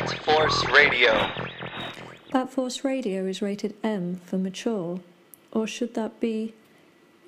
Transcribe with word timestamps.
Bat 0.00 0.18
Force 0.20 0.66
Radio. 0.70 1.30
Bat 2.32 2.50
Force 2.50 2.84
Radio 2.84 3.26
is 3.26 3.42
rated 3.42 3.74
M 3.84 4.18
for 4.24 4.38
mature, 4.38 4.98
or 5.52 5.66
should 5.66 5.92
that 5.92 6.18
be 6.20 6.54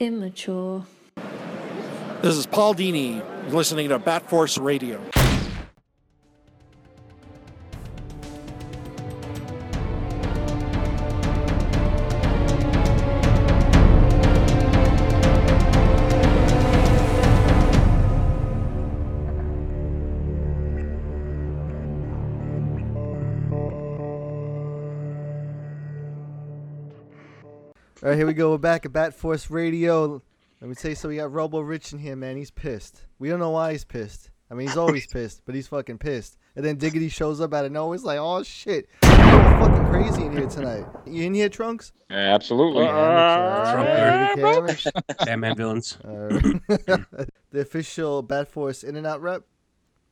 immature? 0.00 0.86
This 2.22 2.34
is 2.34 2.46
Paul 2.46 2.74
Dini 2.74 3.22
listening 3.52 3.90
to 3.90 3.98
Bat 3.98 4.30
Force 4.30 4.56
Radio. 4.56 5.02
Right, 28.12 28.18
here 28.18 28.26
we 28.26 28.34
go. 28.34 28.50
We're 28.50 28.58
back 28.58 28.84
at 28.84 28.92
Bat 28.92 29.14
Force 29.14 29.48
Radio. 29.48 30.20
Let 30.60 30.68
me 30.68 30.74
tell 30.74 30.90
you, 30.90 30.94
so 30.94 31.08
we 31.08 31.16
got 31.16 31.32
Robo 31.32 31.60
Rich 31.60 31.94
in 31.94 31.98
here, 31.98 32.14
man. 32.14 32.36
He's 32.36 32.50
pissed. 32.50 33.06
We 33.18 33.30
don't 33.30 33.38
know 33.38 33.52
why 33.52 33.72
he's 33.72 33.86
pissed. 33.86 34.30
I 34.50 34.54
mean, 34.54 34.68
he's 34.68 34.76
always 34.76 35.06
pissed, 35.10 35.40
but 35.46 35.54
he's 35.54 35.66
fucking 35.68 35.96
pissed. 35.96 36.36
And 36.54 36.62
then 36.62 36.76
Diggity 36.76 37.08
shows 37.08 37.40
up 37.40 37.54
out 37.54 37.64
of 37.64 37.72
nowhere. 37.72 37.94
It's 37.94 38.04
like, 38.04 38.18
oh 38.18 38.42
shit, 38.42 38.86
you're 39.02 39.12
fucking 39.12 39.86
crazy 39.86 40.24
in 40.26 40.36
here 40.36 40.46
tonight. 40.46 40.84
You 41.06 41.24
in 41.24 41.32
here, 41.32 41.48
Trunks? 41.48 41.92
Yeah, 42.10 42.34
Absolutely. 42.34 42.86
Uh-uh. 42.86 44.34
Batman 45.24 45.56
villains. 45.56 45.96
the 46.02 47.60
official 47.60 48.20
Bat 48.20 48.48
Force 48.48 48.84
In 48.84 48.96
and 48.96 49.06
Out 49.06 49.22
rep. 49.22 49.44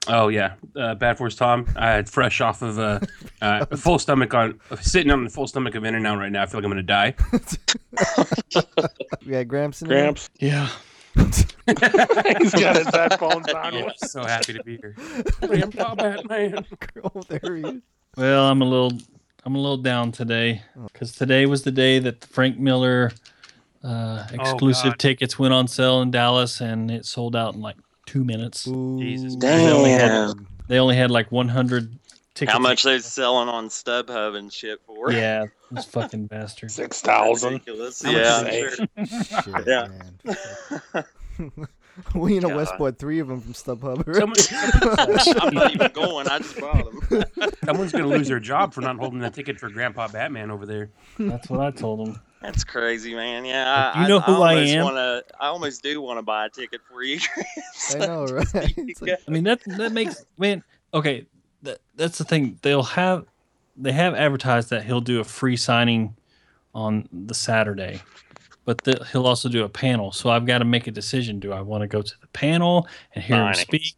Oh 0.09 0.29
yeah, 0.29 0.55
uh, 0.77 0.95
Bat 0.95 1.19
Force 1.19 1.37
Tom. 1.37 1.67
I 1.77 1.91
had 1.91 2.09
fresh 2.09 2.41
off 2.41 2.63
of 2.63 2.79
uh, 2.79 3.01
uh, 3.43 3.67
a 3.71 3.77
full 3.77 3.99
stomach 3.99 4.33
on 4.33 4.59
sitting 4.81 5.13
on 5.13 5.25
the 5.25 5.31
full 5.31 5.47
stomach 5.47 5.75
of 5.75 5.85
In 5.85 5.95
and 5.95 6.07
Out 6.07 6.19
right 6.19 6.33
now. 6.33 6.43
I 6.43 6.47
feel 6.47 6.61
like 6.61 6.65
I'm 6.65 6.71
gonna 6.71 6.83
die. 6.83 7.15
We 9.27 9.35
had 9.35 9.49
Gramps 9.49 9.83
in 9.83 9.91
here. 9.91 10.01
Gramps. 10.01 10.31
Yeah. 10.41 10.69
He's 11.17 12.55
got 12.55 12.77
his 12.77 12.89
headphones 12.89 13.49
on. 13.49 13.75
Oh, 13.75 13.91
so 13.97 14.25
happy 14.25 14.55
to 14.55 14.63
be 14.65 14.77
here. 14.79 14.97
Grandpa 15.41 15.95
Batman. 15.95 16.67
Oh, 17.05 17.23
there 17.29 17.57
he 17.57 17.63
is. 17.63 17.83
Well, 18.17 18.47
I'm 18.47 18.63
a 18.63 18.65
little, 18.65 18.93
I'm 19.45 19.55
a 19.55 19.59
little 19.59 19.77
down 19.77 20.11
today 20.11 20.63
because 20.93 21.13
today 21.13 21.47
was 21.47 21.63
the 21.63 21.71
day 21.71 21.99
that 21.99 22.23
the 22.23 22.27
Frank 22.27 22.59
Miller 22.59 23.13
uh, 23.85 24.27
exclusive 24.33 24.93
God. 24.93 24.99
tickets 24.99 25.39
went 25.39 25.55
on 25.55 25.69
sale 25.69 26.03
in 26.03 26.11
Dallas, 26.11 26.61
and 26.61 26.91
it 26.91 27.05
sold 27.05 27.37
out 27.37 27.55
in 27.55 27.61
like 27.61 27.77
two 28.11 28.25
minutes. 28.25 28.65
Jesus. 28.65 29.37
They 29.37 29.71
only 29.71 29.91
had, 29.91 30.09
Damn. 30.09 30.47
they 30.69 30.79
only 30.79 30.97
had 30.97 31.11
like 31.13 31.31
100 31.31 31.97
tickets. 32.35 32.53
How 32.53 32.59
much 32.59 32.83
they 32.83 32.99
selling 32.99 33.49
on 33.49 33.69
StubHub 33.69 34.37
and 34.37 34.53
shit 34.53 34.81
for? 34.87 35.13
Yeah, 35.13 35.47
those 35.71 35.85
fucking 35.87 36.27
bastards. 36.27 36.75
Six 36.75 37.01
thousand. 37.01 37.53
Ridiculous. 37.55 38.03
How 38.03 38.11
much 38.13 38.21
Yeah, 38.21 38.41
is 38.47 38.79
it? 38.97 39.09
sure. 39.09 39.43
Shit, 39.55 39.67
Yeah. 39.67 39.89
man. 41.45 41.67
we 42.15 42.37
in 42.37 42.45
a 42.45 42.49
God. 42.49 42.57
Westport, 42.57 42.99
three 42.99 43.21
of 43.21 43.29
them 43.29 43.41
from 43.41 43.53
StubHub. 43.53 44.05
Someone, 44.15 45.39
I'm 45.43 45.55
not 45.55 45.73
even 45.75 45.93
going. 45.93 46.27
I 46.29 46.39
just 46.39 46.59
bought 46.61 46.85
them. 47.09 47.25
someone's 47.65 47.93
gonna 47.93 48.07
lose 48.09 48.27
their 48.29 48.41
job 48.41 48.75
for 48.75 48.81
not 48.81 48.97
holding 48.97 49.21
the 49.21 49.31
ticket 49.31 49.59
for 49.61 49.69
Grandpa 49.71 50.09
Batman 50.09 50.51
over 50.51 50.67
there. 50.67 50.91
That's 51.19 51.49
what 51.49 51.61
I 51.61 51.71
told 51.71 52.07
them. 52.07 52.21
That's 52.41 52.65
crazy, 52.65 53.15
man. 53.15 53.45
Yeah, 53.45 53.93
I, 53.95 54.03
You 54.03 54.09
know 54.09 54.19
I, 54.19 54.23
who 54.23 54.33
I 54.33 54.55
almost 54.55 54.73
am? 54.73 54.85
Wanna, 54.85 55.23
I 55.39 55.47
almost 55.49 55.83
do 55.83 56.01
want 56.01 56.19
to 56.19 56.23
buy 56.23 56.47
a 56.47 56.49
ticket 56.49 56.81
for 56.91 57.03
you. 57.03 57.21
I 57.91 57.99
know, 57.99 58.25
right? 58.55 58.75
Like, 59.01 59.21
I 59.27 59.31
mean 59.31 59.45
that 59.45 59.61
that 59.67 59.93
makes 59.93 60.25
man 60.39 60.63
okay. 60.95 61.27
That 61.63 61.79
that's 61.95 62.17
the 62.17 62.25
thing. 62.25 62.59
They'll 62.63 62.83
have 62.83 63.27
they 63.77 63.93
have 63.93 64.15
advertised 64.15 64.71
that 64.71 64.85
he'll 64.85 65.03
do 65.03 65.21
a 65.21 65.25
free 65.25 65.57
signing 65.57 66.17
on 66.75 67.09
the 67.13 67.35
Saturday, 67.35 68.01
but 68.65 68.79
the, 68.85 69.07
he'll 69.13 69.27
also 69.27 69.49
do 69.49 69.65
a 69.65 69.69
panel. 69.69 70.13
So 70.13 70.31
I've 70.31 70.47
got 70.47 70.59
to 70.59 70.65
make 70.65 70.87
a 70.87 70.91
decision. 70.91 71.41
Do 71.41 71.53
I 71.53 71.61
want 71.61 71.83
to 71.83 71.87
go 71.87 72.01
to 72.01 72.21
the 72.21 72.27
panel 72.29 72.89
and 73.15 73.23
hear 73.23 73.47
him 73.47 73.55
speak, 73.55 73.97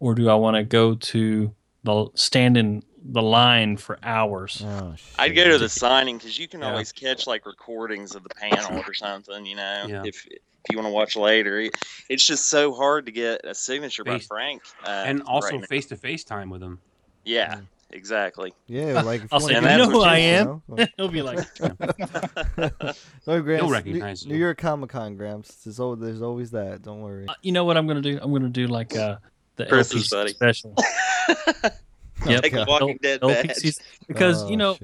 or 0.00 0.16
do 0.16 0.28
I 0.28 0.34
want 0.34 0.56
to 0.56 0.64
go 0.64 0.96
to 0.96 1.54
the 1.84 2.08
stand 2.14 2.56
in 2.56 2.82
the 3.04 3.22
line 3.22 3.76
for 3.76 3.98
hours? 4.02 4.62
oh, 4.66 4.94
I'd 5.18 5.34
go 5.36 5.44
to 5.50 5.58
the 5.58 5.68
signing 5.68 6.16
because 6.18 6.38
you 6.38 6.48
can 6.48 6.60
Yeah. 6.60 6.70
always 6.70 6.90
catch 6.92 7.26
like 7.26 7.44
recordings 7.46 8.14
of 8.14 8.22
the 8.22 8.30
panel 8.30 8.82
or 8.86 8.94
something. 8.94 9.44
You 9.46 9.56
know, 9.56 9.84
Yeah. 9.88 10.02
if 10.04 10.26
if 10.26 10.70
you 10.72 10.78
want 10.78 10.86
to 10.88 10.92
watch 10.92 11.14
later, 11.14 11.68
it's 12.08 12.26
just 12.26 12.48
so 12.48 12.72
hard 12.74 13.04
to 13.04 13.12
get 13.12 13.42
a 13.44 13.54
signature 13.54 14.02
by 14.02 14.18
Frank. 14.18 14.62
Uh, 14.86 15.04
And 15.06 15.22
also 15.24 15.58
right 15.58 15.68
face 15.68 15.84
to 15.86 15.96
face 15.96 16.24
time 16.24 16.48
with 16.48 16.62
him. 16.62 16.80
yeah, 17.24 17.60
exactly. 17.90 18.54
Yeah, 18.66 19.02
like 19.02 19.22
I'll 19.30 19.42
you 19.42 19.48
say, 19.48 19.54
wanna 19.56 19.72
"You 19.72 19.76
know 19.76 19.90
who 19.90 20.00
I 20.00 20.16
am?" 20.16 20.62
you 20.68 20.74
know? 20.76 20.86
he'll 20.96 21.08
be 21.08 21.20
like, 21.20 21.46
No, 21.60 23.42
Gramps, 23.42 23.60
He'll 23.60 23.66
New- 23.66 23.72
recognize 23.72 24.26
New 24.26 24.34
you. 24.34 24.40
York 24.40 24.56
Comic 24.56 24.88
Con, 24.88 25.16
Gramps. 25.16 25.54
There's 25.64 25.78
always, 25.78 26.00
there's 26.00 26.22
always 26.22 26.50
that. 26.52 26.80
Don't 26.80 27.02
worry. 27.02 27.26
"Uh, 27.28 27.34
you 27.42 27.52
know 27.52 27.64
what 27.66 27.76
I'm 27.76 27.86
gonna 27.86 28.00
do? 28.00 28.18
I'm 28.22 28.32
gonna 28.32 28.48
do 28.48 28.66
like 28.66 28.96
uh, 28.96 29.16
the 29.56 29.66
Christmas 29.66 30.08
LPC 30.08 30.10
buddy. 30.12 30.32
special. 30.32 30.74
Yep. 32.26 32.42
Take 32.42 32.52
a 32.54 32.64
Walking 32.66 32.98
Dead 33.02 33.20
LPCs 33.20 33.80
because 34.08 34.42
Oh, 34.44 34.48
you 34.48 34.56
know. 34.56 34.78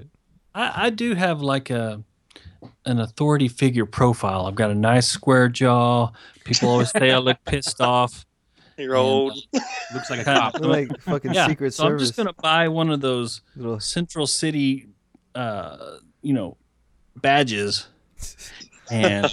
I, 0.54 0.86
I 0.86 0.90
do 0.90 1.14
have 1.14 1.40
like 1.42 1.70
a 1.70 2.02
an 2.84 2.98
authority 3.00 3.48
figure 3.48 3.86
profile. 3.86 4.46
I've 4.46 4.54
got 4.54 4.70
a 4.70 4.74
nice 4.74 5.06
square 5.06 5.48
jaw. 5.48 6.10
People 6.44 6.68
always 6.70 6.90
say 6.90 7.10
I 7.12 7.18
look 7.18 7.38
pissed 7.46 7.80
off. 7.80 8.26
You're 8.76 8.94
And, 8.94 8.98
old. 9.02 9.38
Looks 9.94 10.10
like 10.10 10.20
a 10.20 10.24
Kinda- 10.24 10.40
cop. 10.52 10.60
Like 10.60 11.00
fucking 11.02 11.32
Yeah, 11.34 11.46
Secret 11.48 11.72
so 11.74 11.86
I'm 11.86 11.98
just 11.98 12.16
gonna 12.16 12.32
buy 12.32 12.68
one 12.68 12.90
of 12.90 13.00
those 13.00 13.42
little 13.56 13.78
Central 13.80 14.26
City, 14.26 14.88
uh, 15.34 15.96
you 16.22 16.32
know, 16.32 16.56
badges 17.16 17.86
and 18.90 19.30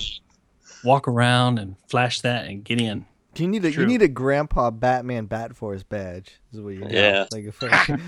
walk 0.83 1.07
around 1.07 1.59
and 1.59 1.75
flash 1.89 2.21
that 2.21 2.45
and 2.47 2.63
get 2.63 2.79
in. 2.79 3.05
You 3.39 3.47
need 3.47 3.65
a 3.65 3.71
you 3.71 3.85
need 3.85 4.01
a 4.01 4.07
Grandpa 4.07 4.71
Batman 4.71 5.25
Bat 5.25 5.55
Force 5.55 5.83
badge. 5.83 6.39
Is 6.53 6.61
what 6.61 6.73
you 6.73 6.81
need. 6.81 6.91
Yeah. 6.91 7.25
Like 7.31 7.45
a 7.45 7.51
fucking 7.51 8.01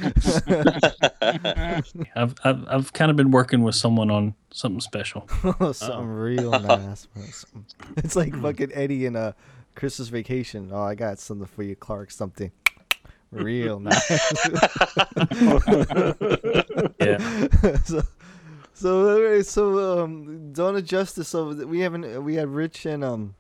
I've 2.16 2.36
I've, 2.44 2.68
I've 2.68 2.94
kind 2.94 3.12
of 3.12 3.18
been 3.18 3.32
working 3.32 3.62
with 3.64 3.76
someone 3.76 4.10
on 4.10 4.36
something 4.52 4.82
special. 4.82 5.28
something 5.74 6.08
real 6.08 6.52
nice. 6.52 7.08
It's 7.98 8.16
like 8.16 8.36
fucking 8.36 8.72
Eddie 8.74 9.06
in 9.06 9.16
a 9.16 9.36
Christmas 9.76 10.10
Vacation. 10.10 10.72
Oh, 10.74 10.84
I 10.84 10.96
got 10.96 11.20
something 11.20 11.48
for 11.48 11.64
you, 11.64 11.76
Clark. 11.76 12.12
Something 12.12 12.52
real 13.32 13.80
nice. 13.80 14.10
Yeah. 17.00 17.48
so, 17.84 18.02
so, 18.74 19.10
all 19.10 19.22
right, 19.22 19.46
so 19.46 20.04
um, 20.04 20.54
Dawn 20.54 20.76
of 20.76 20.86
Justice. 20.86 21.28
So 21.28 21.54
we 21.54 21.82
haven't 21.82 22.24
we 22.24 22.36
had 22.36 22.48
Rich 22.50 22.86
and 22.86 23.04
um 23.04 23.36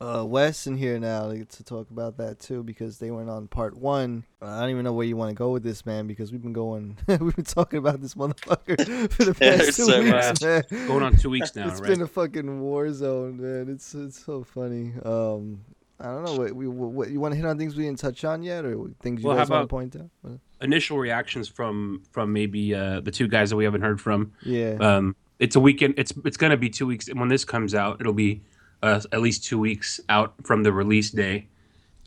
uh 0.00 0.24
Wes 0.26 0.66
in 0.66 0.76
here 0.76 0.98
now 0.98 1.28
to, 1.28 1.44
to 1.44 1.64
talk 1.64 1.90
about 1.90 2.16
that 2.18 2.38
too 2.38 2.62
because 2.62 2.98
they 2.98 3.10
went 3.10 3.28
on 3.28 3.48
part 3.48 3.76
one. 3.76 4.24
I 4.40 4.60
don't 4.60 4.70
even 4.70 4.84
know 4.84 4.92
where 4.92 5.06
you 5.06 5.16
want 5.16 5.30
to 5.30 5.34
go 5.34 5.50
with 5.50 5.62
this, 5.64 5.84
man, 5.84 6.06
because 6.06 6.30
we've 6.30 6.42
been 6.42 6.52
going 6.52 6.96
we've 7.08 7.34
been 7.34 7.44
talking 7.44 7.78
about 7.78 8.00
this 8.00 8.14
motherfucker 8.14 9.10
for 9.12 9.24
the 9.24 9.34
past 9.34 9.38
there's 9.38 9.76
two 9.76 9.84
so 9.84 10.02
weeks, 10.02 10.42
man. 10.42 10.86
Going 10.86 11.02
on 11.02 11.16
two 11.16 11.30
weeks 11.30 11.54
now, 11.56 11.68
It's 11.68 11.80
right? 11.80 11.88
been 11.90 12.02
a 12.02 12.06
fucking 12.06 12.60
war 12.60 12.92
zone, 12.92 13.40
man. 13.40 13.68
It's 13.68 13.94
it's 13.94 14.24
so 14.24 14.44
funny. 14.44 14.92
Um, 15.04 15.62
I 16.00 16.04
don't 16.04 16.24
know. 16.24 16.36
What, 16.36 16.52
we, 16.54 16.68
what 16.68 17.10
you 17.10 17.18
want 17.18 17.32
to 17.32 17.36
hit 17.36 17.44
on 17.44 17.58
things 17.58 17.74
we 17.74 17.82
didn't 17.84 17.98
touch 17.98 18.24
on 18.24 18.44
yet, 18.44 18.64
or 18.64 18.90
things 19.00 19.20
you 19.20 19.26
Well, 19.28 19.36
guys 19.36 19.50
want 19.50 19.64
to 19.64 19.66
point 19.66 19.96
out? 19.96 20.38
Initial 20.60 20.96
reactions 20.98 21.48
from 21.48 22.02
from 22.12 22.32
maybe 22.32 22.72
uh, 22.72 23.00
the 23.00 23.10
two 23.10 23.26
guys 23.26 23.50
that 23.50 23.56
we 23.56 23.64
haven't 23.64 23.82
heard 23.82 24.00
from. 24.00 24.32
Yeah. 24.44 24.76
Um, 24.80 25.16
it's 25.40 25.56
a 25.56 25.60
weekend. 25.60 25.94
It's 25.96 26.12
it's 26.24 26.36
gonna 26.36 26.56
be 26.56 26.70
two 26.70 26.86
weeks. 26.86 27.08
And 27.08 27.18
when 27.18 27.28
this 27.28 27.44
comes 27.44 27.74
out, 27.74 28.00
it'll 28.00 28.12
be 28.12 28.42
uh, 28.82 29.00
at 29.12 29.20
least 29.20 29.44
two 29.44 29.58
weeks 29.58 30.00
out 30.08 30.34
from 30.44 30.62
the 30.62 30.72
release 30.72 31.10
day. 31.10 31.48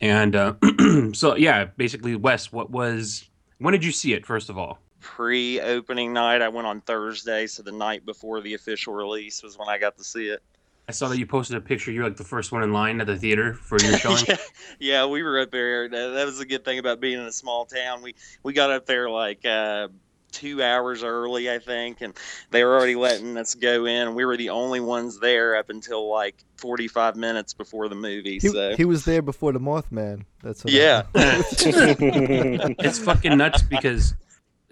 And 0.01 0.35
uh, 0.35 0.55
so 1.13 1.35
yeah, 1.35 1.65
basically, 1.65 2.15
Wes, 2.15 2.51
what 2.51 2.71
was? 2.71 3.29
When 3.59 3.71
did 3.71 3.85
you 3.85 3.91
see 3.91 4.13
it? 4.13 4.25
First 4.25 4.49
of 4.49 4.57
all, 4.57 4.79
Pre-opening 4.99 6.13
night, 6.13 6.41
I 6.41 6.49
went 6.49 6.67
on 6.67 6.81
Thursday, 6.81 7.47
so 7.47 7.63
the 7.63 7.71
night 7.71 8.05
before 8.05 8.41
the 8.41 8.53
official 8.53 8.93
release 8.93 9.41
was 9.41 9.57
when 9.57 9.67
I 9.67 9.79
got 9.79 9.97
to 9.97 10.03
see 10.03 10.27
it. 10.27 10.43
I 10.87 10.91
saw 10.91 11.07
that 11.07 11.17
you 11.17 11.25
posted 11.25 11.57
a 11.57 11.61
picture. 11.61 11.91
You're 11.91 12.03
like 12.03 12.17
the 12.17 12.23
first 12.23 12.51
one 12.51 12.63
in 12.63 12.73
line 12.73 12.99
at 13.01 13.07
the 13.07 13.17
theater 13.17 13.53
for 13.53 13.79
your 13.79 13.97
showing. 13.97 14.25
yeah, 14.27 14.37
yeah, 14.79 15.05
we 15.05 15.23
were 15.23 15.39
up 15.39 15.49
there. 15.51 15.87
That 15.87 16.09
that 16.09 16.25
was 16.25 16.39
a 16.39 16.45
good 16.45 16.65
thing 16.65 16.79
about 16.79 16.99
being 16.99 17.19
in 17.19 17.25
a 17.25 17.31
small 17.31 17.65
town. 17.65 18.01
We 18.01 18.15
we 18.43 18.53
got 18.53 18.71
up 18.71 18.85
there 18.85 19.09
like 19.09 19.45
uh, 19.45 19.87
two 20.31 20.63
hours 20.63 21.03
early, 21.03 21.51
I 21.51 21.59
think, 21.59 22.01
and 22.01 22.13
they 22.49 22.63
were 22.63 22.75
already 22.75 22.95
letting 22.95 23.37
us 23.37 23.55
go 23.55 23.85
in. 23.85 24.07
And 24.07 24.15
we 24.15 24.25
were 24.25 24.37
the 24.37 24.49
only 24.49 24.79
ones 24.79 25.19
there 25.19 25.55
up 25.55 25.69
until 25.69 26.09
like 26.09 26.43
45 26.57 27.15
minutes 27.15 27.53
before 27.53 27.89
the 27.89 27.95
movie. 27.95 28.39
he, 28.39 28.47
so 28.47 28.75
he 28.75 28.85
was 28.85 29.05
there 29.05 29.21
before 29.21 29.51
the 29.51 29.59
Mothman. 29.59 30.25
That's 30.43 30.63
what 30.63 30.73
yeah, 30.73 31.03
it's 31.13 32.99
fucking 32.99 33.37
nuts 33.37 33.61
because 33.61 34.13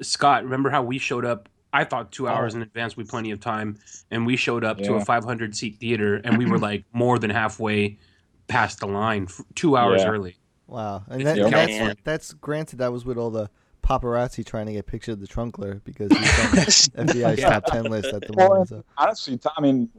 Scott, 0.01 0.43
remember 0.43 0.69
how 0.69 0.83
we 0.83 0.97
showed 0.97 1.25
up? 1.25 1.49
I 1.71 1.83
thought 1.83 2.11
two 2.11 2.27
oh. 2.27 2.31
hours 2.31 2.55
in 2.55 2.61
advance, 2.61 2.97
we 2.97 3.03
had 3.03 3.09
plenty 3.09 3.31
of 3.31 3.39
time, 3.39 3.77
and 4.09 4.25
we 4.25 4.35
showed 4.35 4.63
up 4.63 4.79
to 4.79 4.95
a 4.95 5.05
500 5.05 5.55
seat 5.55 5.77
theater, 5.79 6.15
and 6.15 6.37
we 6.37 6.45
were 6.45 6.57
like 6.57 6.83
more 6.93 7.19
than 7.19 7.29
halfway 7.29 7.99
past 8.47 8.79
the 8.79 8.87
line, 8.87 9.27
two 9.55 9.77
hours 9.77 10.01
Yeah. 10.01 10.09
early. 10.09 10.35
Wow. 10.67 11.03
And, 11.07 11.25
that, 11.25 11.37
and 11.37 11.53
that's 11.53 12.01
that's 12.03 12.33
granted. 12.33 12.79
That 12.79 12.91
was 12.91 13.05
with 13.05 13.17
all 13.17 13.31
the 13.31 13.49
paparazzi 13.83 14.45
trying 14.45 14.65
to 14.67 14.73
get 14.73 14.85
pictures 14.85 15.13
of 15.13 15.19
the 15.21 15.27
trunkler 15.27 15.81
because 15.83 16.11
he's 16.11 16.89
on 16.97 17.05
FBI's 17.07 17.39
Yeah. 17.39 17.49
top 17.59 17.65
ten 17.65 17.85
list 17.85 18.13
at 18.13 18.21
the 18.21 18.33
Well, 18.35 18.49
moment. 18.49 18.69
So. 18.69 18.83
honestly, 18.97 19.39
I 19.57 19.61
mean, 19.61 19.89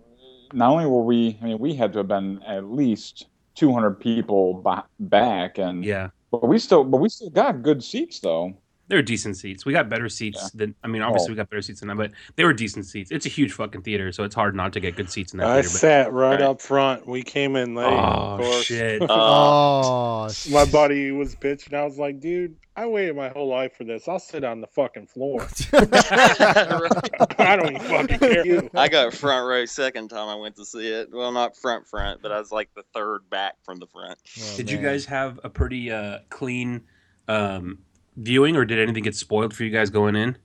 not 0.52 0.70
only 0.72 0.86
were 0.86 1.02
we, 1.02 1.38
I 1.40 1.44
mean, 1.46 1.58
we 1.58 1.74
had 1.74 1.92
to 1.94 1.98
have 2.00 2.08
been 2.08 2.42
at 2.44 2.64
least 2.70 3.26
200 3.56 3.92
people 4.00 4.54
ba- 4.62 4.84
back, 5.00 5.58
and 5.58 5.84
Yeah. 5.84 6.10
but 6.30 6.46
we 6.46 6.58
still, 6.58 6.84
but 6.84 6.98
we 6.98 7.08
still 7.08 7.30
got 7.30 7.62
good 7.62 7.82
seats 7.82 8.20
though. 8.20 8.54
They 8.90 8.96
were 8.96 9.02
decent 9.02 9.36
seats. 9.36 9.64
We 9.64 9.72
got 9.72 9.88
better 9.88 10.08
seats 10.08 10.38
Yeah. 10.42 10.48
than 10.66 10.74
I 10.84 10.88
mean, 10.88 11.00
obviously 11.00 11.28
Oh. 11.28 11.32
we 11.32 11.36
got 11.36 11.48
better 11.48 11.62
seats 11.62 11.80
than 11.80 11.88
that, 11.88 11.96
but 11.96 12.10
they 12.36 12.44
were 12.44 12.52
decent 12.52 12.84
seats. 12.86 13.10
It's 13.12 13.24
a 13.24 13.28
huge 13.28 13.52
fucking 13.52 13.82
theater, 13.82 14.10
so 14.12 14.24
it's 14.24 14.34
hard 14.34 14.54
not 14.56 14.72
to 14.74 14.80
get 14.80 14.96
good 14.96 15.08
seats 15.10 15.32
in 15.32 15.38
that 15.38 15.46
I 15.48 15.54
theater. 15.62 15.68
sat 15.68 16.12
right 16.12 16.32
Right. 16.32 16.42
up 16.42 16.60
front. 16.60 17.06
We 17.06 17.22
came 17.22 17.54
in 17.56 17.74
But, 17.74 17.88
late. 17.90 17.98
of 17.98 18.40
oh 18.40 18.42
course. 18.42 18.64
shit! 18.64 19.00
Oh, 19.08 20.28
My 20.50 20.64
buddy 20.66 21.12
was 21.12 21.34
bitching. 21.36 21.72
I 21.72 21.84
was 21.84 21.98
like, 21.98 22.20
dude, 22.20 22.56
I 22.76 22.86
waited 22.86 23.14
my 23.16 23.28
whole 23.28 23.48
life 23.48 23.76
for 23.76 23.84
this. 23.84 24.08
I'll 24.08 24.18
sit 24.18 24.42
on 24.44 24.60
the 24.60 24.66
fucking 24.66 25.06
floor. 25.06 25.46
I 25.72 27.56
don't 27.56 27.74
even 27.76 27.80
fucking 27.80 28.18
care. 28.18 28.62
I 28.74 28.88
got 28.88 29.14
front 29.14 29.46
row 29.48 29.64
second 29.66 30.08
time 30.08 30.28
I 30.28 30.34
went 30.34 30.56
to 30.56 30.64
see 30.64 30.88
it. 30.88 31.10
Well, 31.12 31.32
not 31.32 31.56
front 31.56 31.86
front, 31.86 32.22
but 32.22 32.32
I 32.32 32.38
was 32.38 32.50
like 32.52 32.70
the 32.74 32.82
third 32.94 33.28
back 33.30 33.54
from 33.64 33.78
the 33.78 33.86
front. 33.86 34.18
Oh, 34.40 34.56
Did 34.56 34.70
you 34.70 34.78
guys 34.78 35.04
have 35.06 35.38
a 35.44 35.50
pretty 35.50 35.90
uh, 35.90 36.18
clean 36.28 36.82
um, 37.28 37.78
viewing, 38.20 38.56
or 38.56 38.64
did 38.64 38.78
anything 38.78 39.02
get 39.02 39.14
spoiled 39.14 39.54
for 39.54 39.64
you 39.64 39.70
guys 39.70 39.90
going 39.90 40.16
in? 40.16 40.36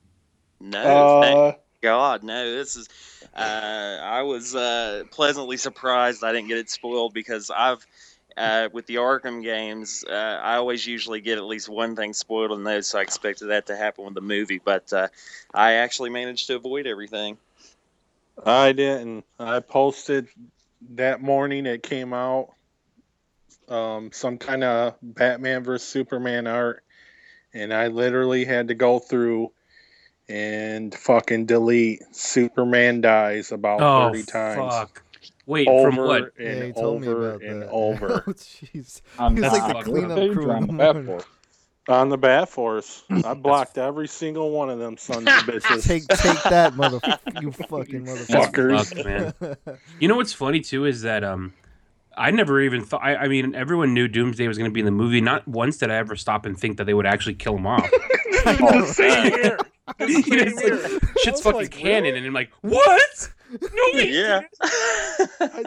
No, 0.60 1.20
thank 1.22 1.36
Uh, 1.38 1.52
God, 1.82 2.22
no. 2.22 2.56
This 2.56 2.76
is. 2.76 2.88
Uh, 3.34 3.98
I 4.02 4.22
was 4.22 4.54
uh, 4.54 5.04
pleasantly 5.10 5.56
surprised 5.56 6.24
I 6.24 6.32
didn't 6.32 6.48
get 6.48 6.58
it 6.58 6.70
spoiled 6.70 7.14
because 7.14 7.50
I've. 7.50 7.86
Uh, 8.38 8.68
with 8.70 8.84
the 8.84 8.96
Arkham 8.96 9.42
games, 9.42 10.04
uh, 10.06 10.12
I 10.12 10.56
always 10.56 10.86
usually 10.86 11.22
get 11.22 11.38
at 11.38 11.44
least 11.44 11.70
one 11.70 11.96
thing 11.96 12.12
spoiled 12.12 12.52
in 12.52 12.64
those, 12.64 12.86
so 12.86 12.98
I 12.98 13.02
expected 13.02 13.46
that 13.46 13.64
to 13.68 13.76
happen 13.76 14.04
with 14.04 14.12
the 14.12 14.20
movie. 14.20 14.60
But 14.62 14.92
uh, 14.92 15.08
I 15.54 15.74
actually 15.74 16.10
managed 16.10 16.46
to 16.48 16.56
avoid 16.56 16.86
everything. 16.86 17.38
I 18.44 18.72
didn't. 18.72 19.24
I 19.38 19.60
posted 19.60 20.28
that 20.96 21.22
morning 21.22 21.64
it 21.64 21.82
came 21.82 22.12
out 22.12 22.50
um, 23.68 24.10
some 24.12 24.38
kind 24.38 24.64
of 24.64 24.94
Batman 25.02 25.64
versus 25.64 25.88
Superman 25.88 26.46
art, 26.46 26.84
and 27.56 27.72
I 27.74 27.88
literally 27.88 28.44
had 28.44 28.68
to 28.68 28.74
go 28.74 28.98
through 28.98 29.52
and 30.28 30.94
fucking 30.94 31.46
delete 31.46 32.02
Superman 32.12 33.00
dies 33.00 33.52
about 33.52 33.78
thirty 34.12 34.24
times. 34.24 34.58
fuck! 34.74 35.02
Wait, 35.46 35.68
Over 35.68 35.90
from 35.92 36.04
what? 36.04 36.32
Yeah, 36.38 36.48
and 36.48 36.64
he 36.64 36.72
told 36.72 37.02
me 37.02 37.06
about 37.08 37.42
and 37.42 37.62
that. 37.62 37.68
over 37.70 38.24
Oh, 38.26 38.32
jeez. 38.32 39.00
On, 39.18 39.36
He 39.36 39.42
like 39.42 39.68
the 39.68 39.74
what 39.74 39.84
cleanup 39.84 40.32
crew 40.32 40.50
on 40.50 40.62
the 40.62 40.72
the 40.72 40.72
Bat. 40.78 41.04
Force? 41.06 41.24
on 41.88 42.08
the 42.08 42.18
Bat 42.18 42.48
Force. 42.48 43.04
I 43.24 43.34
blocked 43.34 43.78
every 43.78 44.08
single 44.08 44.50
one 44.50 44.70
of 44.70 44.80
them 44.80 44.96
sons 44.96 45.18
of 45.28 45.32
bitches. 45.44 45.86
Take 45.86 46.08
take 46.08 46.42
that, 46.42 46.72
motherfucker! 46.74 47.40
You 47.42 47.52
fucking 47.52 48.04
That's 48.04 48.26
Fuckers. 48.26 48.92
fucked, 48.92 49.04
man. 49.06 49.78
You 50.00 50.08
know 50.08 50.16
what's 50.16 50.32
funny 50.32 50.58
too 50.60 50.84
is 50.84 51.02
that 51.02 51.22
um, 51.22 51.54
I 52.16 52.30
never 52.30 52.60
even 52.60 52.82
thought. 52.82 53.02
I, 53.02 53.16
I 53.16 53.28
mean, 53.28 53.54
everyone 53.54 53.92
knew 53.94 54.08
Doomsday 54.08 54.48
was 54.48 54.56
going 54.58 54.70
to 54.70 54.74
be 54.74 54.80
in 54.80 54.86
the 54.86 54.92
movie. 54.92 55.20
Not 55.20 55.46
once 55.46 55.76
did 55.78 55.90
I 55.90 55.96
ever 55.96 56.16
stop 56.16 56.46
and 56.46 56.58
think 56.58 56.78
that 56.78 56.84
they 56.84 56.94
would 56.94 57.06
actually 57.06 57.34
kill 57.34 57.56
him 57.56 57.66
off. 57.66 57.88
the 58.44 58.86
same 58.86 59.32
here. 59.32 59.58
The 59.98 60.06
You 60.08 60.14
know, 60.14 60.20
same 60.22 60.48
it's 60.48 60.62
like, 60.62 60.90
here. 60.90 61.00
shit's 61.22 61.40
fucking 61.42 61.60
like, 61.60 61.70
canon, 61.70 62.04
really? 62.04 62.18
and 62.18 62.26
I'm 62.26 62.32
like, 62.32 62.50
what? 62.62 63.32
No 63.50 64.00
yeah. 64.00 64.40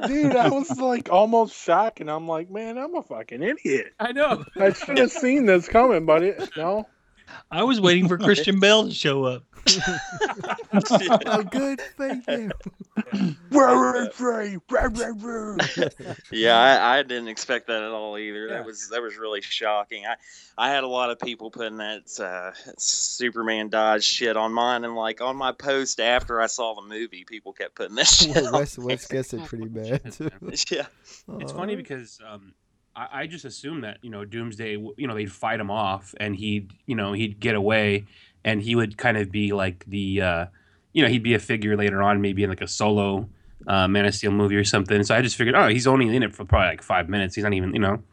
Dude, 0.07 0.35
I 0.35 0.49
was 0.49 0.69
like 0.77 1.09
almost 1.09 1.55
shocked, 1.55 2.01
and 2.01 2.09
I'm 2.11 2.27
like, 2.27 2.49
man, 2.49 2.77
I'm 2.77 2.93
a 2.95 3.03
fucking 3.03 3.41
idiot. 3.41 3.93
I 3.99 4.11
know. 4.11 4.43
I 4.57 4.73
should 4.73 4.97
have 4.97 5.11
seen 5.11 5.45
this 5.45 5.67
coming, 5.67 6.05
but 6.05 6.23
it 6.23 6.49
no. 6.57 6.87
I 7.51 7.63
was 7.63 7.79
waiting 7.79 8.07
for 8.07 8.17
Christian 8.17 8.59
Bale 8.59 8.87
to 8.87 8.93
show 8.93 9.23
up. 9.23 9.43
oh, 11.25 11.44
good, 11.44 11.81
thank 11.97 12.27
you. 12.27 12.51
yeah, 16.31 16.57
I, 16.57 17.00
I 17.00 17.03
didn't 17.03 17.27
expect 17.27 17.67
that 17.67 17.83
at 17.83 17.91
all 17.91 18.17
either. 18.17 18.47
Yeah. 18.47 18.53
That 18.56 18.65
was 18.65 18.89
that 18.89 19.01
was 19.01 19.17
really 19.17 19.41
shocking. 19.41 20.06
I 20.06 20.15
I 20.57 20.69
had 20.69 20.83
a 20.83 20.88
lot 20.88 21.09
of 21.09 21.19
people 21.19 21.51
putting 21.51 21.77
that 21.77 22.19
uh, 22.19 22.51
Superman 22.77 23.69
dodge 23.69 24.03
shit 24.03 24.35
on 24.38 24.53
mine, 24.53 24.83
and 24.83 24.95
like 24.95 25.21
on 25.21 25.35
my 25.35 25.51
post 25.51 26.00
after 26.00 26.41
I 26.41 26.47
saw 26.47 26.75
the 26.75 26.81
movie, 26.81 27.25
people 27.25 27.53
kept 27.53 27.75
putting 27.75 27.95
that 27.95 28.07
shit. 28.07 28.35
Well, 28.35 28.47
on 28.47 28.53
Wes, 28.53 28.75
there. 28.75 28.85
Wes 28.85 29.07
gets 29.07 29.33
it 29.33 29.45
pretty 29.45 29.67
bad 29.69 30.11
too. 30.11 30.29
yeah, 30.69 30.88
It's 31.39 31.51
funny 31.51 31.75
because 31.75 32.19
um, 32.27 32.53
I, 32.95 33.21
I 33.21 33.27
just 33.27 33.45
assumed 33.45 33.83
that 33.83 33.97
you 34.01 34.09
know 34.09 34.25
Doomsday, 34.25 34.71
you 34.97 35.07
know, 35.07 35.15
they'd 35.15 35.31
fight 35.31 35.59
him 35.59 35.71
off, 35.71 36.13
and 36.19 36.35
he'd 36.35 36.73
you 36.85 36.95
know 36.95 37.13
he'd 37.13 37.39
get 37.39 37.56
away, 37.56 38.06
and 38.44 38.62
he 38.62 38.75
would 38.75 38.97
kind 38.97 39.18
of 39.18 39.31
be 39.31 39.53
like 39.53 39.86
the, 39.86 40.21
uh, 40.21 40.45
you 40.94 41.03
know, 41.03 41.09
he'd 41.09 41.24
be 41.24 41.33
a 41.33 41.39
figure 41.39 41.75
later 41.75 42.01
on, 42.01 42.21
maybe 42.21 42.44
in 42.44 42.50
like 42.50 42.62
a 42.62 42.68
solo 42.68 43.30
uh, 43.68 43.88
Man 43.88 44.06
of 44.06 44.15
Steel 44.15 44.31
movie 44.31 44.56
or 44.56 44.63
something. 44.63 45.03
So 45.03 45.15
I 45.15 45.21
just 45.21 45.36
figured, 45.36 45.56
oh, 45.56 45.68
he's 45.68 45.88
only 45.88 46.13
in 46.15 46.24
it 46.24 46.33
for 46.33 46.45
probably 46.45 46.68
like 46.68 46.81
five 46.81 47.09
minutes. 47.09 47.36
He's 47.36 47.44
not 47.44 47.53
even, 47.53 47.74
you 47.74 47.80
know. 47.80 48.03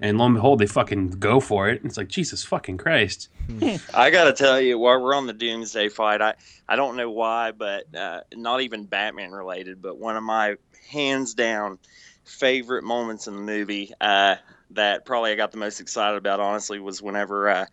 And 0.00 0.18
lo 0.18 0.26
and 0.26 0.34
behold, 0.34 0.58
they 0.58 0.66
fucking 0.66 1.10
go 1.12 1.40
for 1.40 1.68
it. 1.68 1.80
It's 1.84 1.96
like 1.96 2.08
Jesus 2.08 2.44
fucking 2.44 2.78
Christ. 2.78 3.28
I 3.94 4.10
gotta 4.10 4.32
tell 4.32 4.60
you, 4.60 4.78
while 4.78 5.00
we're 5.00 5.14
on 5.14 5.26
the 5.26 5.32
Doomsday 5.32 5.88
fight, 5.88 6.20
I 6.20 6.34
I 6.68 6.76
don't 6.76 6.96
know 6.96 7.10
why, 7.10 7.52
but 7.52 7.94
uh, 7.94 8.20
not 8.34 8.60
even 8.60 8.84
Batman 8.84 9.30
related, 9.30 9.80
but 9.80 9.96
one 9.96 10.16
of 10.16 10.22
my 10.22 10.56
hands 10.90 11.34
down 11.34 11.78
favorite 12.24 12.82
moments 12.82 13.28
in 13.28 13.36
the 13.36 13.42
movie 13.42 13.92
uh, 14.00 14.36
that 14.70 15.04
probably 15.04 15.30
I 15.30 15.36
got 15.36 15.52
the 15.52 15.58
most 15.58 15.80
excited 15.80 16.16
about, 16.16 16.40
honestly, 16.40 16.80
was 16.80 17.00
whenever. 17.00 17.48
Uh, 17.48 17.66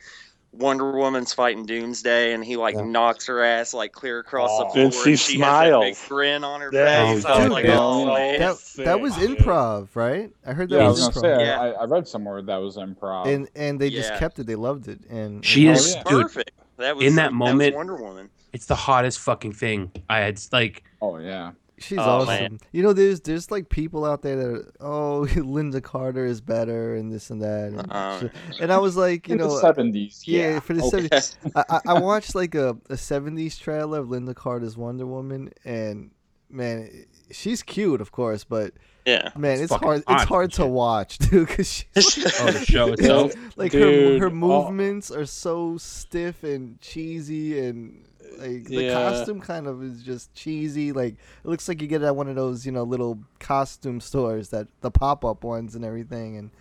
Wonder 0.54 0.92
Woman's 0.92 1.34
fighting 1.34 1.66
Doomsday, 1.66 2.34
and 2.34 2.44
he 2.44 2.58
like 2.58 2.76
Yeah. 2.76 2.82
knocks 2.84 3.26
her 3.28 3.42
ass 3.42 3.74
like 3.74 3.94
clear 3.94 4.20
across 4.20 4.50
the 4.60 4.66
Oh. 4.66 4.70
floor, 4.70 4.84
And 4.86 4.94
she 4.94 5.12
has 5.12 5.20
that 5.28 5.80
big 5.80 5.96
smiles. 5.96 6.08
grin 6.10 6.44
on 6.44 6.60
her 6.62 6.72
That 6.72 7.06
face. 7.08 7.18
is 7.20 7.26
I 7.26 7.40
was 7.44 7.50
like, 7.50 7.66
good. 7.66 7.76
oh 7.78 8.06
That, 8.38 8.58
that 8.84 9.00
was 9.00 9.14
improv, 9.14 9.88
right? 9.96 10.30
I 10.46 10.52
heard 10.54 10.70
that 10.70 10.76
Yeah, 10.78 10.86
I 10.86 10.90
was 10.90 11.00
was 11.00 11.10
improv. 11.16 11.22
say, 11.22 11.46
Yeah. 11.46 11.62
I, 11.62 11.68
I 11.70 11.86
read 11.86 12.06
somewhere 12.08 12.42
that 12.42 12.58
was 12.58 12.76
improv. 12.78 13.28
and 13.28 13.48
and 13.56 13.80
they 13.80 13.90
just 13.90 14.12
Yeah. 14.12 14.20
kept 14.20 14.40
it. 14.40 14.46
They 14.48 14.56
loved 14.56 14.90
it. 14.90 15.00
And 15.10 15.46
She 15.46 15.68
and- 15.68 15.78
is, 15.78 15.96
oh, 15.96 15.98
yeah. 15.98 16.04
dude. 16.12 16.22
perfect. 16.24 16.52
That 16.78 16.96
was 16.98 17.06
In 17.06 17.16
that 17.16 17.32
was 17.32 17.38
moment- 17.38 17.76
Wonder 17.76 17.96
Woman. 17.96 18.30
It's 18.52 18.66
the 18.66 18.76
hottest 18.76 19.20
fucking 19.20 19.54
thing. 19.54 19.92
I 20.10 20.20
had 20.20 20.38
like, 20.52 20.84
oh 21.02 21.18
yeah, 21.18 21.52
She's 21.82 21.98
Oh, 21.98 22.02
awesome. 22.02 22.28
man. 22.28 22.60
You 22.72 22.84
know, 22.84 22.94
there's 22.94 23.20
there's 23.22 23.50
like 23.52 23.70
people 23.70 24.06
out 24.06 24.22
there 24.22 24.36
that 24.38 24.46
are, 24.48 24.72
oh 24.80 25.26
Lynda 25.30 25.82
Carter 25.84 26.26
is 26.26 26.40
better 26.42 26.96
and 26.96 27.12
this 27.12 27.30
and 27.30 27.42
that. 27.42 27.68
And, 27.74 27.92
Uh, 27.92 28.20
shit. 28.20 28.32
and 28.62 28.72
I 28.72 28.78
was 28.78 28.96
like, 28.96 29.28
you 29.28 29.34
in 29.36 29.40
know, 29.42 29.50
the 29.54 29.60
seventies. 29.62 30.24
yeah, 30.26 30.54
Yeah, 30.54 30.60
for 30.60 30.74
the 30.74 30.82
70s. 30.82 31.36
I, 31.56 31.64
I- 31.70 31.96
I 31.96 32.00
watched 32.00 32.36
like 32.36 32.56
a, 32.56 32.70
a 32.90 32.96
70s 32.96 33.60
trailer 33.60 34.00
of 34.00 34.08
Lynda 34.08 34.36
Carter's 34.36 34.78
Wonder 34.78 35.06
Woman, 35.06 35.52
and 35.66 36.12
man, 36.50 36.90
she's 37.32 37.64
cute, 37.64 38.02
of 38.02 38.12
course, 38.12 38.44
but 38.44 38.74
Yeah. 39.06 39.30
man, 39.38 39.54
It's 39.54 39.72
it's, 39.72 39.74
hard. 39.74 40.04
hot 40.06 40.16
It's 40.22 40.30
hard 40.30 40.52
to 40.54 40.68
watch, 40.68 41.18
dude, 41.18 41.48
because 41.48 41.72
she. 41.72 41.86
oh, 41.96 42.52
the 42.52 42.66
show 42.66 42.94
itself. 42.94 43.34
like 43.58 43.72
Dude, 43.72 44.22
her 44.22 44.30
her 44.30 44.36
all- 44.44 44.66
movements 44.72 45.10
are 45.12 45.26
so 45.26 45.78
stiff 45.78 46.44
and 46.44 46.80
cheesy 46.82 47.60
and 47.66 48.04
like 48.40 48.66
the 48.66 48.84
Yeah. 48.84 48.94
costume 48.94 49.42
kind 49.42 49.68
of 49.68 49.84
is 49.84 50.02
just 50.04 50.34
cheesy 50.34 50.92
like 50.92 51.14
it 51.14 51.48
looks 51.48 51.68
like 51.68 51.82
you 51.82 51.88
get 51.88 52.02
it 52.02 52.06
at 52.06 52.16
one 52.16 52.28
of 52.28 52.36
those 52.36 52.66
you 52.66 52.72
know 52.72 52.84
little 52.84 53.20
costume 53.40 54.00
stores 54.00 54.50
that 54.50 54.68
the 54.82 54.92
pop-up 54.92 55.44
ones 55.44 55.76
and 55.76 55.84
everything 55.86 56.38
and 56.38 56.52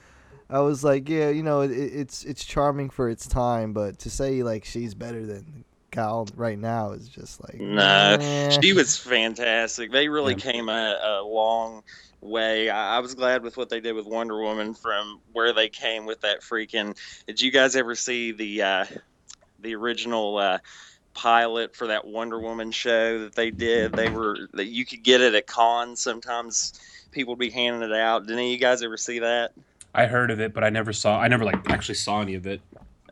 i 0.49 0.59
was 0.61 0.83
like 0.83 1.09
yeah 1.09 1.29
you 1.29 1.43
know 1.43 1.61
it, 1.61 1.71
it's 1.71 2.25
it's 2.25 2.45
charming 2.45 2.91
for 2.91 3.09
its 3.09 3.27
time 3.27 3.73
but 3.73 3.99
to 3.99 4.11
say 4.11 4.43
like 4.43 4.65
she's 4.65 4.95
better 4.95 5.25
than 5.25 5.65
gal 5.91 6.29
right 6.37 6.59
now 6.59 6.93
is 6.93 7.09
just 7.09 7.41
like 7.43 7.61
No, 7.61 8.17
eh. 8.21 8.61
she 8.61 8.73
was 8.73 8.97
fantastic. 8.97 9.91
They 9.91 10.09
really 10.09 10.35
Yeah. 10.35 10.53
came 10.53 10.69
a, 10.69 10.99
a 11.03 11.23
long 11.25 11.83
way. 12.21 12.71
I, 12.71 12.97
I 12.97 12.99
was 13.01 13.15
glad 13.15 13.43
with 13.43 13.57
what 13.57 13.71
they 13.71 13.81
did 13.81 13.95
with 13.97 14.07
Wonder 14.07 14.41
Woman 14.41 14.73
from 14.73 15.21
where 15.33 15.53
they 15.53 15.69
came 15.69 16.07
with 16.07 16.21
that 16.21 16.43
freaking. 16.43 16.97
Did 17.27 17.41
you 17.41 17.51
guys 17.51 17.75
ever 17.75 17.97
see 17.97 18.31
the 18.31 18.63
uh, 18.63 18.85
the 19.59 19.75
original 19.75 20.37
uh, 20.39 20.59
pilot 21.21 21.77
for 21.77 21.89
that 21.89 22.07
Wonder 22.07 22.41
Woman 22.41 22.71
show 22.71 23.19
that 23.19 23.35
they 23.35 23.51
did? 23.51 23.93
They 23.93 24.09
were 24.09 24.49
that 24.55 24.67
you 24.67 24.87
could 24.87 25.03
get 25.03 25.21
it 25.21 25.35
at 25.35 25.47
cons. 25.47 26.01
Sometimes 26.01 26.73
people 27.11 27.35
would 27.35 27.39
be 27.39 27.51
handing 27.51 27.83
it 27.83 27.95
out. 27.95 28.27
Did 28.27 28.33
any 28.33 28.47
of 28.47 28.53
you 28.53 28.59
guys 28.59 28.83
ever 28.83 28.97
see 28.97 29.19
that? 29.19 29.53
I 29.95 30.07
heard 30.07 30.31
of 30.31 30.41
it, 30.41 30.55
but 30.55 30.65
I 30.65 30.71
never 30.71 30.95
saw. 30.95 31.21
I 31.21 31.29
never 31.29 31.45
like 31.45 31.69
actually 31.69 31.97
saw 31.97 32.23
any 32.23 32.37
of 32.37 32.47
it. 32.47 32.63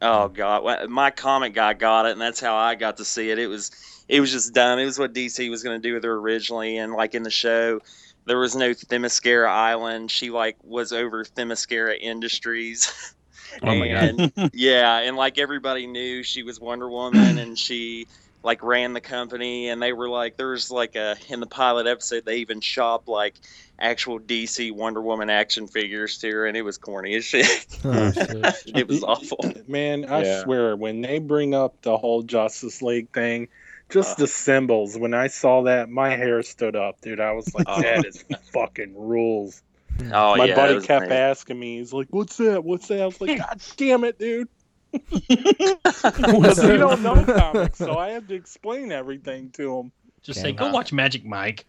Oh 0.01 0.29
god, 0.29 0.89
my 0.89 1.11
comic 1.11 1.53
guy 1.53 1.75
got 1.75 2.07
it, 2.07 2.13
and 2.13 2.21
that's 2.21 2.41
how 2.41 2.57
I 2.57 2.77
got 2.77 2.97
to 2.97 3.05
see 3.05 3.31
it. 3.31 3.39
It 3.39 3.49
was, 3.49 3.73
it 4.09 4.21
was 4.21 4.33
just 4.33 4.55
dumb. 4.55 4.79
It 4.79 4.87
was 4.87 4.99
what 4.99 5.13
DC 5.13 5.51
was 5.51 5.63
going 5.63 5.81
to 5.81 5.87
do 5.87 5.93
with 5.93 6.05
her 6.05 6.15
originally, 6.15 6.79
and 6.79 6.95
like 6.95 7.15
in 7.15 7.25
the 7.25 7.31
show, 7.31 7.81
there 8.25 8.39
was 8.39 8.57
no 8.57 8.71
Themyscira 8.71 9.49
Island. 9.49 10.11
She 10.11 10.31
like 10.31 10.57
was 10.65 10.95
over 10.95 11.25
Themyscira 11.25 11.99
Industries. 12.01 13.15
Oh 13.63 13.75
my 13.75 13.89
god. 13.89 14.51
yeah, 14.55 14.99
and 14.99 15.17
like 15.17 15.39
everybody 15.39 15.87
knew 15.87 16.23
she 16.23 16.43
was 16.43 16.61
Wonder 16.61 16.89
Woman, 16.89 17.39
and 17.39 17.59
she 17.59 18.07
like 18.45 18.63
ran 18.63 18.93
the 18.93 19.01
company 19.01 19.69
and 19.69 19.83
they 19.83 19.93
were 19.93 20.09
like 20.09 20.37
there's 20.37 20.71
like 20.71 20.95
a 20.95 21.17
in 21.29 21.41
the 21.41 21.47
pilot 21.47 21.89
episode 21.89 22.25
they 22.25 22.37
even 22.37 22.61
shop 22.61 23.09
like 23.09 23.35
actual 23.81 24.21
DC 24.21 24.71
Wonder 24.71 25.03
Woman 25.03 25.29
action 25.29 25.67
figures 25.67 26.19
to 26.19 26.31
her 26.31 26.47
and 26.47 26.57
it 26.57 26.63
was 26.63 26.79
corny 26.79 27.17
as 27.17 27.25
shit. 27.25 27.67
Oh, 27.85 28.13
shit. 28.13 28.77
it 28.77 28.87
was 28.87 29.03
awful. 29.03 29.39
Man, 29.67 30.05
I 30.09 30.23
Yeah. 30.23 30.43
swear, 30.45 30.77
when 30.77 31.01
they 31.01 31.19
bring 31.19 31.53
up 31.53 31.83
the 31.83 31.97
whole 31.99 32.23
Justice 32.23 32.81
League 32.81 33.11
thing, 33.13 33.49
just 33.91 34.13
Uh. 34.13 34.23
the 34.23 34.27
symbols, 34.29 34.97
when 34.97 35.15
I 35.15 35.27
saw 35.27 35.63
that, 35.63 35.89
my 35.91 36.11
hair 36.15 36.41
stood 36.45 36.77
up, 36.77 37.01
dude. 37.01 37.19
I 37.21 37.33
was 37.33 37.53
like, 37.55 37.69
Uh. 37.69 37.83
that 37.83 38.05
is 38.07 38.25
fucking 38.53 38.95
rules. 38.97 39.63
Oh 40.13 40.37
my 40.37 40.45
yeah. 40.45 40.55
buddy 40.55 40.81
kept 40.81 41.07
amazing. 41.07 41.13
asking 41.13 41.59
me, 41.59 41.79
he's 41.79 41.93
like, 41.93 42.07
what's 42.11 42.37
that? 42.37 42.63
What's 42.63 42.87
that? 42.89 43.03
I 43.03 43.07
was 43.07 43.21
like, 43.21 43.39
God 43.47 43.61
damn 43.77 44.05
it, 44.05 44.19
dude. 44.19 44.49
Because 45.29 46.63
we 46.63 46.77
don't 46.77 47.03
know 47.03 47.25
comics, 47.25 47.79
so 47.79 47.99
I 47.99 48.11
had 48.11 48.29
to 48.29 48.35
explain 48.35 48.91
everything 48.91 49.51
to 49.51 49.79
him. 49.79 49.93
Just 50.23 50.41
say, 50.41 50.53
go 50.53 50.71
watch 50.71 50.93
Magic 50.93 51.27
Mike. 51.27 51.67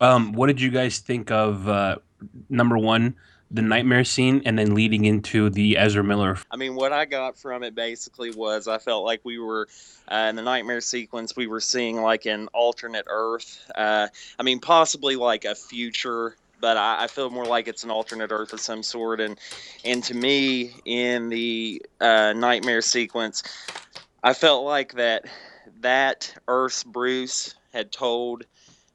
Um, 0.00 0.32
what 0.32 0.48
did 0.48 0.60
you 0.60 0.70
guys 0.70 0.98
think 0.98 1.30
of 1.30 1.68
uh, 1.68 1.96
number 2.50 2.76
one, 2.76 3.14
the 3.52 3.62
nightmare 3.62 4.04
scene, 4.04 4.42
and 4.46 4.58
then 4.58 4.74
leading 4.74 5.04
into 5.04 5.50
the 5.50 5.76
Ezra 5.76 6.02
Miller? 6.02 6.38
I 6.50 6.56
mean, 6.56 6.74
what 6.74 6.92
I 6.92 7.04
got 7.04 7.36
from 7.36 7.62
it 7.62 7.74
basically 7.74 8.30
was 8.30 8.66
I 8.66 8.78
felt 8.78 9.04
like 9.04 9.20
we 9.24 9.38
were 9.38 9.68
uh, 10.10 10.26
in 10.30 10.36
the 10.36 10.42
nightmare 10.42 10.80
sequence. 10.80 11.36
We 11.36 11.46
were 11.46 11.60
seeing 11.60 12.00
like 12.00 12.26
an 12.26 12.48
alternate 12.52 13.06
Earth. 13.08 13.70
Uh, 13.74 14.08
I 14.38 14.42
mean, 14.42 14.60
possibly 14.60 15.16
like 15.16 15.44
a 15.44 15.54
future, 15.54 16.36
but 16.60 16.76
I, 16.76 17.04
I 17.04 17.06
feel 17.08 17.28
more 17.30 17.44
like 17.44 17.68
it's 17.68 17.84
an 17.84 17.90
alternate 17.90 18.32
Earth 18.32 18.52
of 18.52 18.60
some 18.60 18.82
sort. 18.82 19.20
And 19.20 19.38
and 19.84 20.02
to 20.04 20.14
me, 20.14 20.74
in 20.84 21.28
the 21.28 21.84
uh, 22.00 22.32
nightmare 22.34 22.82
sequence, 22.82 23.42
I 24.22 24.32
felt 24.32 24.64
like 24.64 24.94
that 24.94 25.26
that 25.80 26.34
Earth's 26.48 26.84
Bruce 26.84 27.54
had 27.72 27.92
told 27.92 28.44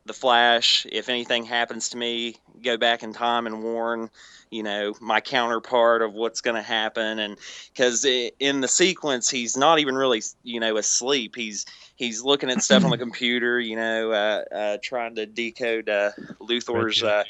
the 0.08 0.14
Flash, 0.14 0.88
if 0.92 1.10
anything 1.10 1.46
happens 1.46 1.90
to 1.90 1.98
me, 1.98 2.38
go 2.64 2.78
back 2.78 3.04
in 3.04 3.14
time 3.14 3.46
and 3.46 3.62
warn 3.64 4.10
you 4.50 4.64
know 4.64 4.96
my 5.02 5.20
counterpart 5.20 6.02
of 6.02 6.14
what's 6.14 6.42
going 6.42 6.56
to 6.56 6.62
happen. 6.62 7.20
And 7.20 7.38
because 7.74 8.06
in 8.06 8.62
the 8.62 8.68
sequence 8.68 9.30
he's 9.30 9.58
not 9.58 9.80
even 9.80 9.96
really 9.96 10.22
you 10.44 10.60
know 10.60 10.78
asleep. 10.78 11.36
He's 11.36 11.66
he's 11.96 12.24
looking 12.24 12.50
at 12.50 12.64
stuff 12.64 12.84
on 12.84 12.92
the 12.92 12.98
computer 13.06 13.60
you 13.60 13.76
know 13.76 14.12
uh, 14.12 14.44
uh, 14.54 14.78
trying 14.82 15.16
to 15.16 15.26
decode 15.26 15.90
uh, 15.90 16.12
luthor's 16.40 17.04
uh, 17.04 17.24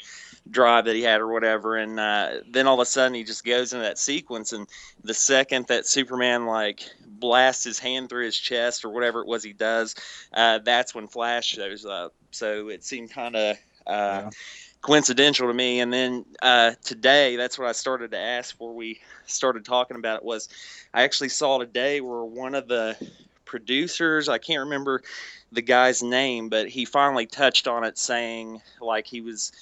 drive 0.50 0.84
that 0.86 0.96
he 0.96 1.02
had 1.02 1.20
or 1.20 1.28
whatever. 1.28 1.76
And 1.76 1.98
uh, 1.98 2.40
then 2.48 2.66
all 2.66 2.74
of 2.74 2.80
a 2.80 2.86
sudden 2.86 3.14
he 3.14 3.24
just 3.24 3.44
goes 3.44 3.72
into 3.72 3.84
that 3.84 3.98
sequence. 3.98 4.52
And 4.52 4.66
the 5.04 5.14
second 5.14 5.66
that 5.66 5.86
superman 5.86 6.46
like 6.46 6.82
blasts 7.18 7.64
his 7.64 7.78
hand 7.78 8.08
through 8.08 8.24
his 8.24 8.36
chest 8.36 8.84
or 8.84 8.90
whatever 8.90 9.20
it 9.20 9.26
was 9.26 9.42
he 9.42 9.52
does 9.52 9.94
uh, 10.34 10.58
that's 10.64 10.94
when 10.94 11.06
flash 11.08 11.46
shows 11.46 11.84
up 11.84 12.12
so 12.30 12.68
it 12.68 12.84
seemed 12.84 13.10
kind 13.10 13.36
of 13.36 13.56
uh, 13.86 14.22
Yeah. 14.22 14.30
coincidental 14.82 15.48
to 15.48 15.54
me. 15.54 15.80
And 15.80 15.92
then 15.92 16.24
uh, 16.42 16.72
today, 16.84 17.36
that's 17.36 17.58
what 17.58 17.68
I 17.68 17.72
started 17.72 18.12
to 18.12 18.18
ask 18.18 18.54
before 18.54 18.74
we 18.74 19.00
started 19.26 19.64
talking 19.64 19.96
about 19.96 20.18
it. 20.18 20.24
Was 20.24 20.48
I 20.92 21.02
actually 21.02 21.28
saw 21.30 21.58
today 21.58 22.00
where 22.00 22.24
one 22.24 22.54
of 22.54 22.68
the 22.68 22.96
producers, 23.44 24.28
I 24.28 24.38
can't 24.38 24.60
remember 24.60 25.02
the 25.52 25.62
guy's 25.62 26.02
name, 26.02 26.48
but 26.48 26.68
he 26.68 26.84
finally 26.84 27.26
touched 27.26 27.66
on 27.66 27.84
it, 27.84 27.98
saying 27.98 28.60
like 28.80 29.06
he 29.06 29.20
was. 29.20 29.52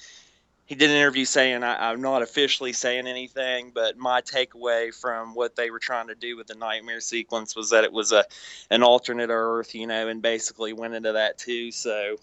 He 0.67 0.75
did 0.75 0.91
an 0.91 0.97
interview 0.97 1.25
saying, 1.25 1.63
I, 1.63 1.91
I'm 1.93 2.01
not 2.03 2.23
officially 2.23 2.73
saying 2.73 3.07
anything, 3.07 3.71
but 3.75 3.97
my 3.97 4.21
takeaway 4.21 4.93
from 4.93 5.35
what 5.35 5.55
they 5.55 5.71
were 5.71 5.79
trying 5.79 6.09
to 6.09 6.15
do 6.17 6.37
with 6.37 6.49
the 6.49 6.57
nightmare 6.57 7.01
sequence 7.01 7.55
was 7.55 7.71
that 7.71 7.85
it 7.85 7.93
was 7.93 8.11
a 8.13 8.25
an 8.71 8.83
alternate 8.83 9.31
Earth, 9.31 9.75
you 9.77 9.87
know, 9.87 10.09
and 10.09 10.21
basically 10.21 10.73
went 10.73 10.95
into 10.95 11.13
that 11.13 11.39
too. 11.39 11.71
So 11.71 12.17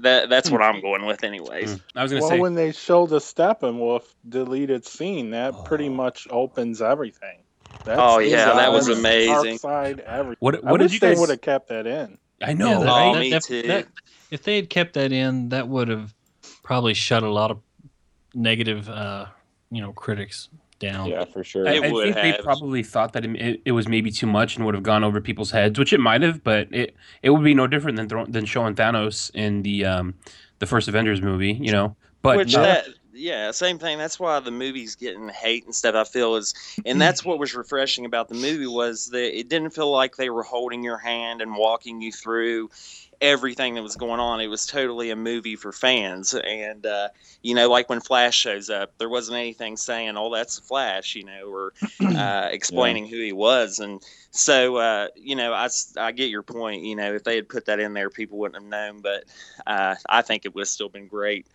that 0.00 0.28
that's 0.28 0.50
what 0.50 0.60
I'm 0.60 0.80
going 0.80 1.06
with, 1.06 1.22
anyways. 1.22 1.74
Mm. 1.76 1.80
I 1.94 2.02
was 2.02 2.10
gonna 2.12 2.22
Well, 2.22 2.30
say, 2.30 2.40
when 2.40 2.54
they 2.54 2.72
show 2.72 3.06
the 3.06 3.18
Steppenwolf 3.20 4.02
deleted 4.28 4.84
scene, 4.84 5.30
that 5.30 5.64
pretty 5.64 5.88
much 5.88 6.26
opens 6.30 6.82
everything. 6.82 7.38
That's 7.84 8.00
Oh, 8.02 8.18
yeah, 8.18 8.54
that 8.54 8.72
was 8.72 8.88
amazing. 8.88 9.58
Side, 9.58 10.00
everything. 10.00 10.38
what 10.40 10.56
I 10.64 10.72
did 10.72 10.80
wish 10.80 10.92
you 10.94 10.98
they 11.00 11.10
guys? 11.10 11.20
would 11.20 11.28
have 11.30 11.40
kept 11.42 11.68
that 11.68 11.86
in. 11.86 12.18
I 12.42 12.54
know, 12.54 12.80
that- 12.80 12.88
Oh, 12.88 13.12
right? 13.12 13.20
me 13.20 13.30
that- 13.30 13.42
too. 13.42 13.62
that- 13.62 13.86
if 14.30 14.42
they 14.42 14.56
had 14.56 14.68
kept 14.68 14.94
that 14.94 15.12
in, 15.12 15.50
that 15.50 15.68
would 15.68 15.88
have 15.88 16.12
probably 16.62 16.94
shut 16.94 17.22
a 17.22 17.30
lot 17.30 17.50
of 17.50 17.58
negative, 18.34 18.88
uh, 18.88 19.26
you 19.70 19.80
know, 19.80 19.92
critics 19.92 20.48
down. 20.78 21.08
Yeah, 21.08 21.24
for 21.24 21.42
sure. 21.42 21.68
I, 21.68 21.72
It 21.72 21.84
I 21.84 21.92
would 21.92 22.14
think 22.14 22.16
they 22.16 22.42
probably 22.42 22.82
thought 22.82 23.12
that 23.12 23.24
it, 23.24 23.60
it 23.64 23.72
was 23.72 23.88
maybe 23.88 24.10
too 24.10 24.26
much 24.26 24.56
and 24.56 24.64
would 24.64 24.74
have 24.74 24.84
gone 24.84 25.04
over 25.04 25.20
people's 25.20 25.50
heads, 25.50 25.78
which 25.78 25.92
it 25.92 26.00
might 26.00 26.22
have, 26.22 26.42
but 26.44 26.68
it 26.72 26.94
it 27.22 27.30
would 27.30 27.44
be 27.44 27.54
no 27.54 27.66
different 27.66 27.96
than 27.96 28.08
throw, 28.08 28.26
than 28.26 28.44
showing 28.44 28.74
Thanos 28.74 29.30
in 29.34 29.62
the 29.62 29.84
um 29.84 30.14
the 30.58 30.66
first 30.66 30.88
Avengers 30.88 31.22
movie, 31.22 31.52
you 31.52 31.72
know. 31.72 31.96
But 32.22 32.36
Which 32.36 32.54
uh, 32.54 32.62
that 32.62 32.86
yeah, 33.12 33.50
same 33.50 33.78
thing. 33.78 33.98
That's 33.98 34.20
why 34.20 34.38
the 34.40 34.50
movie's 34.50 34.94
getting 34.94 35.28
hate 35.28 35.64
and 35.64 35.74
stuff. 35.74 35.94
I 35.94 36.04
feel 36.04 36.36
is, 36.36 36.54
and 36.86 37.00
that's 37.00 37.24
what 37.24 37.38
was 37.38 37.54
refreshing 37.54 38.04
about 38.04 38.28
the 38.28 38.36
movie 38.36 38.66
was 38.66 39.06
that 39.06 39.36
it 39.36 39.48
didn't 39.48 39.70
feel 39.70 39.90
like 39.90 40.16
they 40.16 40.30
were 40.30 40.44
holding 40.44 40.84
your 40.84 40.98
hand 40.98 41.42
and 41.42 41.56
walking 41.56 42.00
you 42.00 42.12
through 42.12 42.70
everything 43.20 43.74
that 43.74 43.82
was 43.82 43.96
going 43.96 44.20
on. 44.20 44.40
It 44.40 44.46
was 44.46 44.66
totally 44.66 45.10
a 45.10 45.16
movie 45.16 45.56
for 45.56 45.72
fans, 45.72 46.34
and 46.34 46.84
uh, 46.86 47.08
you 47.42 47.54
know, 47.54 47.68
like 47.68 47.88
when 47.88 48.00
Flash 48.00 48.36
shows 48.36 48.70
up, 48.70 48.92
there 48.98 49.08
wasn't 49.08 49.38
anything 49.38 49.76
saying, 49.76 50.16
"Oh, 50.16 50.32
that's 50.32 50.58
Flash," 50.58 51.14
you 51.14 51.24
know, 51.24 51.48
or 51.48 51.72
uh, 52.00 52.48
explaining 52.50 53.06
who 53.06 53.20
he 53.20 53.32
was, 53.32 53.78
and 53.78 54.02
so 54.30 54.76
uh, 54.76 55.08
you 55.16 55.36
know, 55.36 55.52
I, 55.52 55.68
I 55.96 56.12
get 56.12 56.30
your 56.30 56.42
point. 56.42 56.82
You 56.82 56.96
know, 56.96 57.14
if 57.14 57.24
they 57.24 57.36
had 57.36 57.48
put 57.48 57.66
that 57.66 57.80
in 57.80 57.92
there, 57.92 58.10
people 58.10 58.38
wouldn't 58.38 58.62
have 58.62 58.70
known. 58.70 59.00
But 59.00 59.24
uh, 59.66 59.96
I 60.08 60.22
think 60.22 60.44
it 60.44 60.54
would 60.54 60.62
have 60.62 60.68
still 60.68 60.88
been 60.88 61.08
great 61.08 61.46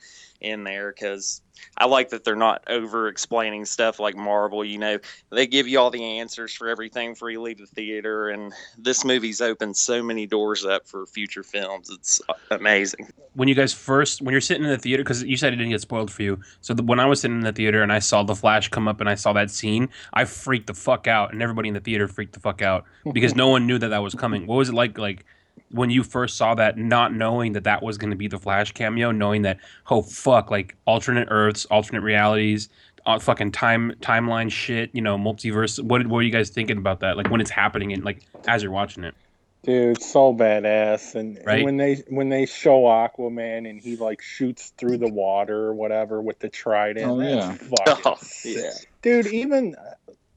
in 0.44 0.64
there 0.64 0.92
because 0.92 1.42
I 1.78 1.86
like 1.86 2.10
that 2.10 2.24
they're 2.24 2.36
not 2.36 2.64
over 2.68 3.08
explaining 3.08 3.66
stuff 3.66 4.00
like 4.00 4.16
Marvel. 4.16 4.64
You 4.66 4.78
know, 4.78 5.00
they 5.30 5.48
give 5.48 5.68
you 5.68 5.80
all 5.80 5.90
the 5.90 6.04
answers 6.04 6.54
for 6.54 6.68
everything 6.68 7.14
before 7.14 7.30
you 7.30 7.42
leave 7.42 7.58
the 7.58 7.66
theater, 7.66 8.30
and 8.30 8.54
this 8.78 9.06
movie's 9.06 9.42
opened 9.42 9.78
so 9.78 10.04
many 10.04 10.26
doors 10.26 10.66
up 10.66 10.88
for 10.88 11.06
future 11.06 11.44
films. 11.44 11.90
It's 11.90 12.22
amazing. 12.52 13.10
when 13.34 13.48
you 13.48 13.56
guys 13.56 13.74
first 13.74 14.22
when 14.22 14.32
you're 14.32 14.42
sitting 14.42 14.64
in 14.64 14.70
the 14.70 14.78
theater 14.78 15.04
because 15.04 15.24
you 15.24 15.38
said 15.38 15.54
it 15.54 15.58
didn't 15.58 15.72
get 15.72 15.82
spoiled 15.82 16.12
for 16.12 16.22
you 16.22 16.40
so 16.62 16.74
the, 16.74 16.84
when 16.84 17.00
i 17.00 17.06
was 17.06 17.22
sitting 17.22 17.38
in 17.38 17.44
the 17.44 17.52
theater 17.52 17.82
and 17.82 17.92
i 17.92 18.00
saw 18.00 18.24
the 18.24 18.36
flash 18.36 18.70
come 18.70 18.88
up 18.88 19.00
and 19.00 19.10
i 19.10 19.16
saw 19.16 19.34
that 19.34 19.50
scene 19.50 19.90
i 20.14 20.24
freaked 20.26 20.68
the 20.68 20.74
fuck 20.74 21.08
out 21.08 21.34
and 21.34 21.42
everybody 21.42 21.68
in 21.68 21.74
the 21.74 21.80
theater 21.80 22.08
freaked 22.08 22.34
the 22.34 22.40
fuck 22.40 22.62
out 22.62 22.86
because 23.12 23.36
no 23.44 23.50
one 23.50 23.66
knew 23.66 23.78
that 23.78 23.90
that 23.90 24.00
was 24.04 24.14
coming 24.14 24.46
what 24.46 24.56
was 24.56 24.70
it 24.70 24.76
like 24.76 24.98
like 24.98 25.26
when 25.74 25.89
you 25.89 26.03
first 26.03 26.38
saw 26.38 26.56
that 26.56 26.77
not 26.77 27.13
knowing 27.13 27.53
that 27.53 27.63
that 27.65 27.84
was 27.84 27.98
going 27.98 28.12
to 28.12 28.15
be 28.15 28.27
the 28.27 28.38
flash 28.39 28.72
cameo 28.72 29.12
knowing 29.12 29.42
that 29.42 29.58
oh 29.89 30.01
fuck 30.01 30.50
like 30.50 30.75
alternate 30.86 31.27
earths 31.32 31.65
alternate 31.65 32.01
realities 32.01 32.70
uh, 33.06 33.20
fucking 33.20 33.51
time 33.51 33.92
timeline 34.00 34.50
shit 34.50 34.89
you 34.94 35.01
know 35.01 35.18
multiverse 35.18 35.84
what, 35.84 36.01
what 36.08 36.15
were 36.15 36.22
you 36.22 36.32
guys 36.32 36.50
thinking 36.50 36.77
about 36.77 37.00
that 37.01 37.18
like 37.18 37.30
when 37.30 37.42
it's 37.42 37.50
happening 37.51 37.92
and 37.92 38.06
like 38.06 38.22
as 38.48 38.63
you're 38.63 38.72
watching 38.72 39.03
it 39.03 39.15
Dude, 39.63 40.01
so 40.01 40.34
badass. 40.34 41.15
And, 41.15 41.38
and 41.38 41.48
Right? 41.48 41.63
when 41.63 41.77
they 41.77 41.96
when 42.10 42.27
they 42.27 42.46
show 42.46 42.82
Aquaman 42.82 43.70
and 43.70 43.80
he 43.80 43.96
like 43.96 44.22
shoots 44.22 44.74
through 44.77 44.98
the 44.98 45.10
water 45.10 45.58
or 45.58 45.74
whatever 45.74 46.22
with 46.22 46.39
the 46.39 46.50
trident, 46.50 47.10
Oh, 47.10 47.22
yeah. 47.22 47.53
fucking 47.53 48.03
Oh, 48.06 48.18
yeah. 48.44 48.72
Dude, 49.01 49.27
even 49.27 49.75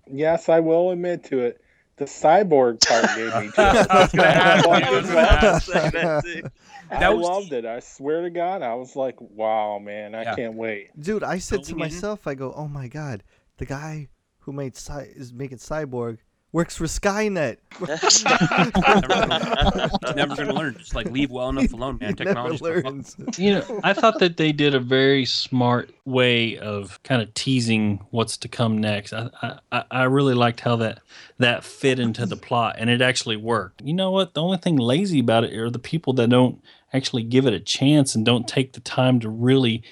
yes, 0.06 0.48
I 0.48 0.60
will 0.60 0.92
admit 0.92 1.24
to 1.24 1.40
it. 1.40 1.60
The 1.98 2.04
cyborg 2.04 2.86
part 2.86 3.16
gave 3.16 3.34
me 3.36 3.50
chills. 3.54 3.86
I 3.88 4.00
was 4.02 4.12
gonna 4.12 4.28
ask 4.28 4.66
you, 4.66 4.72
I 4.72 4.90
was 5.00 5.10
about 5.10 5.40
to 5.40 5.60
say 5.60 5.90
that 5.90 6.24
too. 6.24 6.42
I 6.90 7.00
That 7.00 7.16
was- 7.16 7.26
loved 7.26 7.52
it. 7.52 7.64
I 7.64 7.80
swear 7.80 8.22
to 8.22 8.30
God, 8.30 8.62
I 8.62 8.74
was 8.74 8.94
like, 8.96 9.16
"Wow, 9.20 9.78
man, 9.78 10.14
I 10.14 10.22
Yeah. 10.22 10.34
can't 10.34 10.54
wait." 10.54 10.90
Dude, 11.00 11.24
I 11.24 11.38
said 11.38 11.62
to 11.64 11.70
Building 11.74 11.74
in. 11.74 11.94
myself, 11.94 12.26
I 12.26 12.34
go, 12.34 12.52
"Oh 12.54 12.68
my 12.68 12.86
god, 12.88 13.22
the 13.56 13.64
guy 13.66 14.08
who 14.40 14.52
made 14.52 14.76
Cy- 14.76 15.08
is 15.16 15.32
making 15.32 15.58
Cyborg 15.58 16.18
works 16.52 16.76
for 16.76 16.84
Skynet." 16.84 17.56
He's 17.78 18.24
never 20.16 20.34
going 20.36 20.48
to 20.48 20.54
learn. 20.54 20.76
Just 20.78 20.94
like 20.94 21.10
leave 21.10 21.30
well 21.30 21.48
enough 21.50 21.72
alone, 21.72 21.98
man. 22.00 22.14
He 22.16 22.24
never 22.24 22.48
Technology. 22.50 22.64
learns. 22.64 23.16
You 23.36 23.54
know, 23.54 23.80
I 23.84 23.92
thought 23.92 24.18
that 24.20 24.36
they 24.36 24.52
did 24.52 24.74
a 24.74 24.80
very 24.80 25.24
smart 25.24 25.90
way 26.04 26.56
of 26.58 27.02
kind 27.02 27.20
of 27.22 27.32
teasing 27.34 28.04
what's 28.10 28.36
to 28.38 28.48
come 28.48 28.78
next. 28.78 29.12
I, 29.12 29.28
I- 29.42 29.58
I, 29.72 29.84
I 29.90 30.02
really 30.04 30.34
liked 30.34 30.60
how 30.60 30.76
that 30.76 31.00
that 31.38 31.64
fit 31.64 31.98
into 31.98 32.24
the 32.26 32.36
plot, 32.36 32.76
and 32.78 32.88
it 32.88 33.02
actually 33.02 33.36
worked. 33.36 33.82
You 33.82 33.94
know 33.94 34.10
what? 34.10 34.34
The 34.34 34.42
only 34.42 34.58
thing 34.58 34.76
lazy 34.76 35.18
about 35.20 35.44
it 35.44 35.52
are 35.54 35.70
the 35.70 35.78
people 35.78 36.12
that 36.14 36.30
don't 36.30 36.62
actually 36.92 37.24
give 37.24 37.46
it 37.46 37.52
a 37.52 37.60
chance 37.60 38.14
and 38.14 38.24
don't 38.24 38.46
take 38.48 38.72
the 38.72 38.80
time 38.80 39.20
to 39.20 39.28
really 39.28 39.82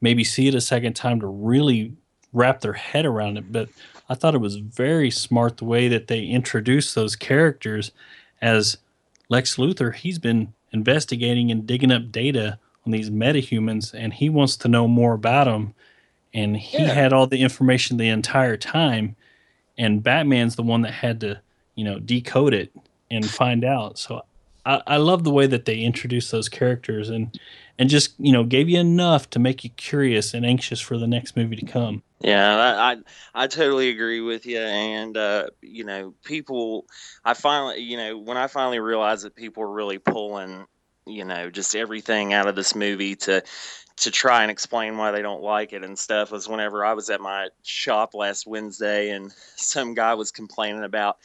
maybe 0.00 0.24
see 0.24 0.46
it 0.48 0.54
a 0.54 0.60
second 0.60 0.94
time 0.94 1.20
to 1.20 1.26
really 1.26 1.94
wrap 2.32 2.60
their 2.60 2.72
head 2.72 3.04
around 3.06 3.36
it. 3.38 3.50
But 3.52 3.68
I 4.14 4.16
thought 4.16 4.36
it 4.36 4.40
was 4.40 4.56
very 4.56 5.10
smart 5.10 5.56
the 5.56 5.64
way 5.64 5.88
that 5.88 6.06
they 6.06 6.22
introduced 6.24 6.94
those 6.94 7.16
characters 7.16 7.90
as 8.40 8.76
Lex 9.28 9.56
Luthor. 9.56 9.92
He's 9.92 10.20
been 10.20 10.54
investigating 10.70 11.50
and 11.50 11.66
digging 11.66 11.90
up 11.90 12.12
data 12.12 12.60
on 12.86 12.92
these 12.92 13.10
metahumans, 13.10 13.92
and 13.92 14.12
he 14.12 14.28
wants 14.28 14.56
to 14.58 14.68
know 14.68 14.86
more 14.86 15.14
about 15.14 15.46
them. 15.46 15.74
And 16.32 16.56
he 16.56 16.78
Yeah. 16.78 16.94
had 16.94 17.12
all 17.12 17.26
the 17.26 17.40
information 17.40 17.96
the 17.96 18.08
entire 18.08 18.56
time, 18.56 19.16
and 19.76 20.00
Batman's 20.00 20.54
the 20.54 20.62
one 20.62 20.82
that 20.82 20.92
had 20.92 21.20
to, 21.22 21.40
you 21.74 21.82
know, 21.82 21.98
decode 21.98 22.54
it 22.54 22.70
and 23.10 23.28
find 23.28 23.64
out. 23.64 23.98
So 23.98 24.22
I, 24.66 24.82
I 24.86 24.96
love 24.96 25.24
the 25.24 25.30
way 25.30 25.46
that 25.46 25.64
they 25.64 25.80
introduced 25.80 26.30
those 26.32 26.48
characters 26.48 27.10
and 27.10 27.38
and 27.78 27.88
just 27.88 28.14
you 28.18 28.32
know 28.32 28.44
gave 28.44 28.68
you 28.68 28.78
enough 28.78 29.28
to 29.30 29.38
make 29.38 29.64
you 29.64 29.70
curious 29.70 30.34
and 30.34 30.44
anxious 30.46 30.80
for 30.80 30.98
the 30.98 31.06
next 31.06 31.36
movie 31.36 31.56
to 31.56 31.66
come. 31.66 32.02
Yeah, 32.20 32.56
I, 32.56 32.96
I 33.34 33.46
totally 33.48 33.90
agree 33.90 34.22
with 34.22 34.46
you, 34.46 34.58
and 34.58 35.14
uh, 35.14 35.48
you 35.60 35.84
know, 35.84 36.14
people. 36.24 36.86
I 37.22 37.34
finally, 37.34 37.80
you 37.80 37.98
know, 37.98 38.16
when 38.16 38.38
I 38.38 38.46
finally 38.46 38.78
realized 38.78 39.24
that 39.24 39.36
people 39.36 39.62
were 39.62 39.72
really 39.72 39.98
pulling, 39.98 40.64
you 41.06 41.26
know, 41.26 41.50
just 41.50 41.76
everything 41.76 42.32
out 42.32 42.46
of 42.46 42.56
this 42.56 42.74
movie 42.74 43.16
to 43.16 43.42
to 43.96 44.10
try 44.10 44.42
and 44.42 44.50
explain 44.50 44.96
why 44.96 45.10
they 45.10 45.22
don't 45.22 45.42
like 45.42 45.72
it 45.72 45.84
and 45.84 45.98
stuff 45.98 46.32
was 46.32 46.48
whenever 46.48 46.84
I 46.84 46.94
was 46.94 47.10
at 47.10 47.20
my 47.20 47.48
shop 47.62 48.14
last 48.14 48.46
Wednesday, 48.46 49.10
and 49.10 49.30
some 49.56 49.92
guy 49.92 50.14
was 50.14 50.30
complaining 50.30 50.84
about 50.84 51.18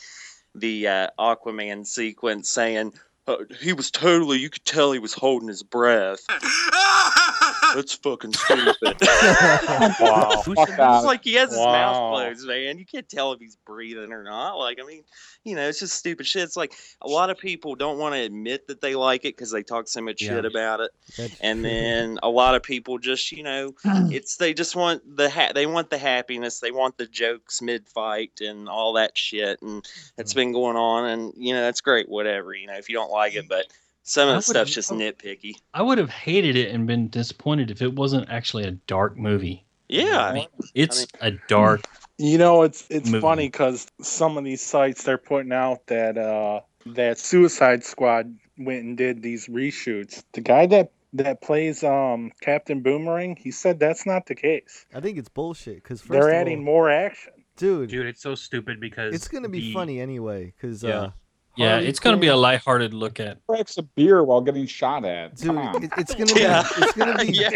the 0.54 0.88
uh, 0.88 1.08
Aquaman 1.18 1.86
sequence, 1.86 2.50
saying. 2.50 2.94
Uh, 3.30 3.38
he 3.60 3.74
was 3.74 3.92
totally, 3.92 4.40
you 4.40 4.50
could 4.50 4.66
tell 4.66 4.92
he 4.92 4.98
was 4.98 5.14
holding 5.14 5.50
his 5.50 5.62
breath. 5.62 6.26
That's 7.76 7.94
fucking 7.96 8.34
stupid. 8.34 8.76
wow. 8.82 10.42
Fuck 10.44 10.70
it's 10.70 10.78
that. 10.78 11.04
like 11.04 11.24
he 11.24 11.34
has 11.34 11.50
his 11.50 11.60
mouth 11.60 12.14
closed, 12.14 12.48
man. 12.48 12.78
You 12.78 12.86
can't 12.86 13.08
tell 13.08 13.34
if 13.34 13.40
he's 13.40 13.56
breathing 13.56 14.12
or 14.12 14.24
not. 14.24 14.56
Like, 14.56 14.80
I 14.82 14.86
mean, 14.86 15.04
you 15.44 15.56
know, 15.56 15.68
it's 15.68 15.80
just 15.80 15.96
stupid 15.96 16.28
shit. 16.28 16.44
It's 16.44 16.58
like 16.58 16.74
a 17.02 17.08
lot 17.08 17.30
of 17.30 17.38
people 17.38 17.76
don't 17.76 17.98
want 17.98 18.16
to 18.16 18.22
admit 18.22 18.68
that 18.68 18.82
they 18.82 18.96
like 18.96 19.26
it 19.26 19.36
because 19.36 19.52
they 19.52 19.64
talk 19.64 19.88
so 19.88 20.02
much 20.02 20.22
Yeah. 20.22 20.36
shit 20.36 20.46
about 20.46 20.80
it, 20.80 20.92
That's 21.18 21.40
and 21.40 21.62
true. 21.62 21.70
then 21.70 22.20
a 22.24 22.30
lot 22.30 22.56
of 22.56 22.64
people 22.64 22.98
just, 22.98 23.32
you 23.32 23.44
know, 23.44 23.74
it's 23.86 24.38
they 24.38 24.54
just 24.54 24.76
want 24.76 25.02
the 25.18 25.30
ha- 25.30 25.52
they 25.54 25.66
want 25.66 25.90
the 25.90 25.98
happiness, 25.98 26.60
they 26.60 26.72
want 26.72 26.98
the 26.98 27.08
jokes 27.08 27.62
mid 27.62 27.88
fight 27.88 28.42
and 28.42 28.68
all 28.68 28.94
that 28.94 29.18
shit, 29.18 29.62
and 29.62 29.88
it's 30.18 30.34
mm. 30.34 30.38
been 30.38 30.52
going 30.52 30.78
on, 30.78 31.06
and 31.06 31.34
you 31.38 31.54
know, 31.54 31.62
that's 31.62 31.82
great, 31.82 32.10
whatever. 32.10 32.54
You 32.54 32.68
know, 32.68 32.76
if 32.76 32.90
you 32.90 32.96
don't 32.96 33.12
like 33.12 33.36
it, 33.36 33.48
but 33.48 33.66
some 34.10 34.28
of 34.28 34.34
I 34.34 34.38
the 34.38 34.42
stuff's 34.42 34.74
just 34.74 34.92
nitpicky. 34.92 35.54
I 35.74 35.82
would 35.84 35.98
have 36.00 36.10
hated 36.10 36.56
it 36.56 36.72
and 36.74 36.88
been 36.88 37.10
disappointed 37.10 37.70
if 37.70 37.82
it 37.82 37.94
wasn't 37.94 38.28
actually 38.30 38.64
a 38.64 38.72
dark 38.72 39.16
movie. 39.18 39.66
Yeah, 39.88 40.26
I 40.26 40.34
mean, 40.34 40.48
it's 40.74 41.06
a 41.22 41.32
dark. 41.48 41.82
You 42.18 42.38
know, 42.38 42.64
it's 42.64 42.86
it's 42.90 43.10
Movie. 43.10 43.22
funny 43.22 43.48
because 43.48 43.88
some 44.02 44.38
of 44.38 44.44
these 44.44 44.62
sites 44.64 45.04
they're 45.04 45.18
putting 45.18 45.52
out 45.54 45.86
that 45.88 46.18
uh 46.18 46.62
that 46.88 47.18
Suicide 47.20 47.84
Squad 47.84 48.36
went 48.58 48.84
and 48.84 48.98
did 48.98 49.22
these 49.22 49.48
reshoots. 49.48 50.24
The 50.34 50.42
guy 50.42 50.66
that 50.68 50.92
that 51.14 51.42
plays 51.42 51.84
um 51.84 52.32
Captain 52.42 52.82
Boomerang, 52.82 53.36
he 53.36 53.52
said 53.52 53.80
that's 53.80 54.06
not 54.06 54.26
the 54.26 54.36
case. 54.36 54.86
I 54.94 55.00
think 55.00 55.18
it's 55.18 55.30
bullshit 55.30 55.76
because 55.84 56.02
They're 56.02 56.32
adding 56.34 56.64
more 56.64 56.90
action. 56.90 57.34
dude, 57.58 57.90
Dude, 57.90 58.06
it's 58.06 58.22
so 58.22 58.36
stupid 58.36 58.80
because 58.80 59.14
it's 59.16 59.28
gonna 59.28 59.50
be 59.50 59.60
the- 59.60 59.74
funny 59.74 60.00
anyway. 60.02 60.54
Because 60.56 60.84
Yeah. 60.84 61.00
uh, 61.00 61.12
Yeah, 61.60 61.72
Harley 61.72 61.88
it's 61.88 62.00
going 62.00 62.16
to 62.16 62.20
be 62.20 62.28
a 62.28 62.32
Quinn- 62.32 62.42
lighthearted 62.42 62.94
look 62.94 63.20
at. 63.20 63.38
cracks 63.48 63.78
a 63.78 63.84
beer 63.84 64.24
while 64.24 64.42
getting 64.42 64.66
shot 64.66 65.06
at. 65.06 65.36
dude, 65.36 65.56
it, 65.84 65.92
it's 65.98 66.14
gonna 66.16 66.34
be 66.34 66.42
Yeah. 66.42 66.64
it's 66.78 66.94
gonna 66.94 67.18
be 67.18 67.28
Yeah. 67.34 67.52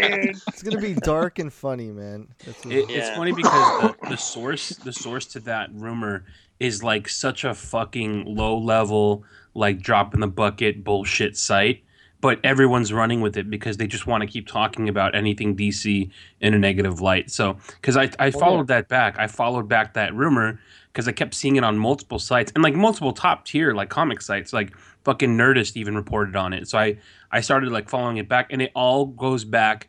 it's 0.48 0.62
gonna 0.62 0.80
be 0.80 0.94
dark 0.94 1.38
and 1.38 1.52
funny, 1.52 1.90
man. 1.90 2.28
That's 2.44 2.64
what, 2.64 2.74
It, 2.74 2.90
It's 2.90 3.10
funny 3.16 3.32
because 3.32 3.82
the, 3.82 4.08
the 4.10 4.16
source, 4.16 4.68
the 4.70 4.92
source 4.92 5.26
to 5.26 5.40
that 5.40 5.70
rumor 5.72 6.24
is 6.60 6.82
like 6.82 7.08
such 7.08 7.44
a 7.44 7.54
fucking 7.54 8.24
low 8.36 8.56
level, 8.58 9.24
like 9.54 9.80
drop 9.80 10.14
in 10.14 10.20
the 10.20 10.26
bucket 10.28 10.84
bullshit 10.84 11.36
site. 11.36 11.82
But 12.20 12.40
everyone's 12.42 12.90
running 12.90 13.20
with 13.20 13.36
it 13.36 13.50
because 13.50 13.76
they 13.76 13.86
just 13.86 14.06
want 14.06 14.22
to 14.22 14.26
keep 14.26 14.46
talking 14.46 14.88
about 14.88 15.14
anything 15.14 15.54
DC 15.54 16.10
in 16.40 16.54
a 16.54 16.58
negative 16.58 17.02
light. 17.02 17.30
So, 17.30 17.58
because 17.74 17.98
I, 17.98 18.04
I 18.18 18.28
oh, 18.28 18.30
followed 18.30 18.68
that 18.68 18.88
back, 18.88 19.18
I 19.18 19.26
followed 19.26 19.68
back 19.68 19.92
that 19.92 20.14
rumor 20.14 20.58
because 20.94 21.08
I 21.08 21.12
kept 21.12 21.34
seeing 21.34 21.56
it 21.56 21.64
on 21.64 21.76
multiple 21.76 22.20
sites 22.20 22.52
and 22.54 22.62
like 22.62 22.74
multiple 22.76 23.12
top 23.12 23.44
tier 23.44 23.74
like 23.74 23.88
comic 23.90 24.22
sites, 24.22 24.52
like 24.52 24.72
fucking 25.02 25.36
Nerdist 25.36 25.76
even 25.76 25.96
reported 25.96 26.36
on 26.36 26.52
it. 26.52 26.68
So 26.68 26.78
I 26.78 26.98
I 27.32 27.40
started 27.40 27.70
like 27.72 27.88
following 27.88 28.16
it 28.18 28.28
back, 28.28 28.46
and 28.50 28.62
it 28.62 28.70
all 28.74 29.06
goes 29.06 29.44
back 29.44 29.88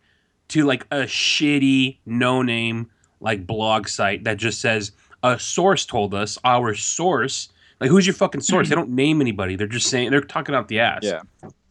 to 0.50 0.66
like 0.66 0.84
a 0.92 1.04
shitty 1.04 1.98
no 2.06 2.42
name 2.42 2.90
like 3.22 3.46
blog 3.48 3.88
site 3.88 4.24
that 4.24 4.38
just 4.38 4.60
says 4.60 4.92
a 5.24 5.40
source 5.40 5.86
told 5.86 6.14
us 6.14 6.38
our 6.44 6.76
source 6.76 7.50
like 7.80 7.90
who's 7.90 8.06
your 8.06 8.14
fucking 8.14 8.42
source 8.42 8.70
they 8.70 8.76
don't 8.82 8.90
name 8.90 9.22
anybody 9.22 9.56
they're 9.56 9.66
just 9.66 9.88
saying 9.90 10.12
they're 10.12 10.22
talking 10.22 10.54
out 10.54 10.68
the 10.68 10.80
ass 10.80 11.00
Yeah. 11.03 11.22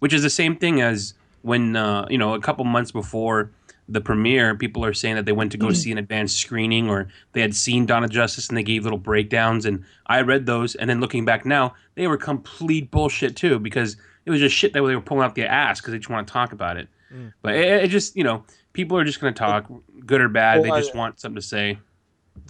which 0.01 0.13
is 0.13 0.23
the 0.23 0.31
same 0.31 0.57
thing 0.57 0.81
as 0.81 1.15
when 1.43 1.77
uh, 1.77 2.07
you 2.11 2.19
know 2.19 2.35
a 2.35 2.41
couple 2.41 2.65
months 2.65 2.91
before 2.91 3.51
the 3.89 4.01
premiere 4.01 4.55
people 4.55 4.85
are 4.85 4.95
saying 4.95 5.15
that 5.17 5.25
they 5.27 5.33
went 5.33 5.53
to 5.53 5.59
go 5.59 5.73
see 5.73 5.93
an 5.93 5.99
advanced 5.99 6.39
screening 6.39 6.89
or 6.89 7.09
they 7.33 7.41
had 7.41 7.55
seen 7.55 7.85
Dawn 7.87 8.03
of 8.05 8.11
Justice 8.11 8.49
and 8.49 8.57
they 8.57 8.63
gave 8.63 8.85
little 8.85 8.99
breakdowns 8.99 9.67
and 9.67 9.85
I 10.07 10.23
read 10.23 10.47
those 10.47 10.75
and 10.75 10.89
then 10.89 11.01
looking 11.01 11.25
back 11.25 11.45
now 11.45 11.75
they 11.95 12.07
were 12.07 12.17
complete 12.17 12.91
bullshit 12.91 13.37
too 13.37 13.59
because 13.59 13.97
it 14.25 14.31
was 14.31 14.41
just 14.41 14.57
shit 14.57 14.73
that 14.73 14.81
they 14.83 14.95
were 14.95 15.01
pulling 15.03 15.23
out 15.25 15.35
their 15.35 15.49
ass 15.49 15.81
because 15.81 15.93
they 15.93 15.99
just 15.99 16.09
want 16.11 16.27
to 16.27 16.33
talk 16.33 16.53
about 16.53 16.77
it 16.77 16.89
Mm. 17.15 17.33
but 17.43 17.55
it, 17.55 17.85
it 17.85 17.89
just 17.89 18.17
you 18.17 18.25
know 18.25 18.43
people 18.73 18.97
are 18.97 19.05
just 19.05 19.21
going 19.21 19.33
to 19.33 19.39
talk 19.39 19.71
good 20.07 20.21
or 20.23 20.29
bad 20.29 20.55
Well, 20.57 20.63
they 20.65 20.71
I- 20.71 20.81
just 20.81 20.95
want 20.97 21.21
something 21.21 21.37
to 21.41 21.47
say 21.47 21.79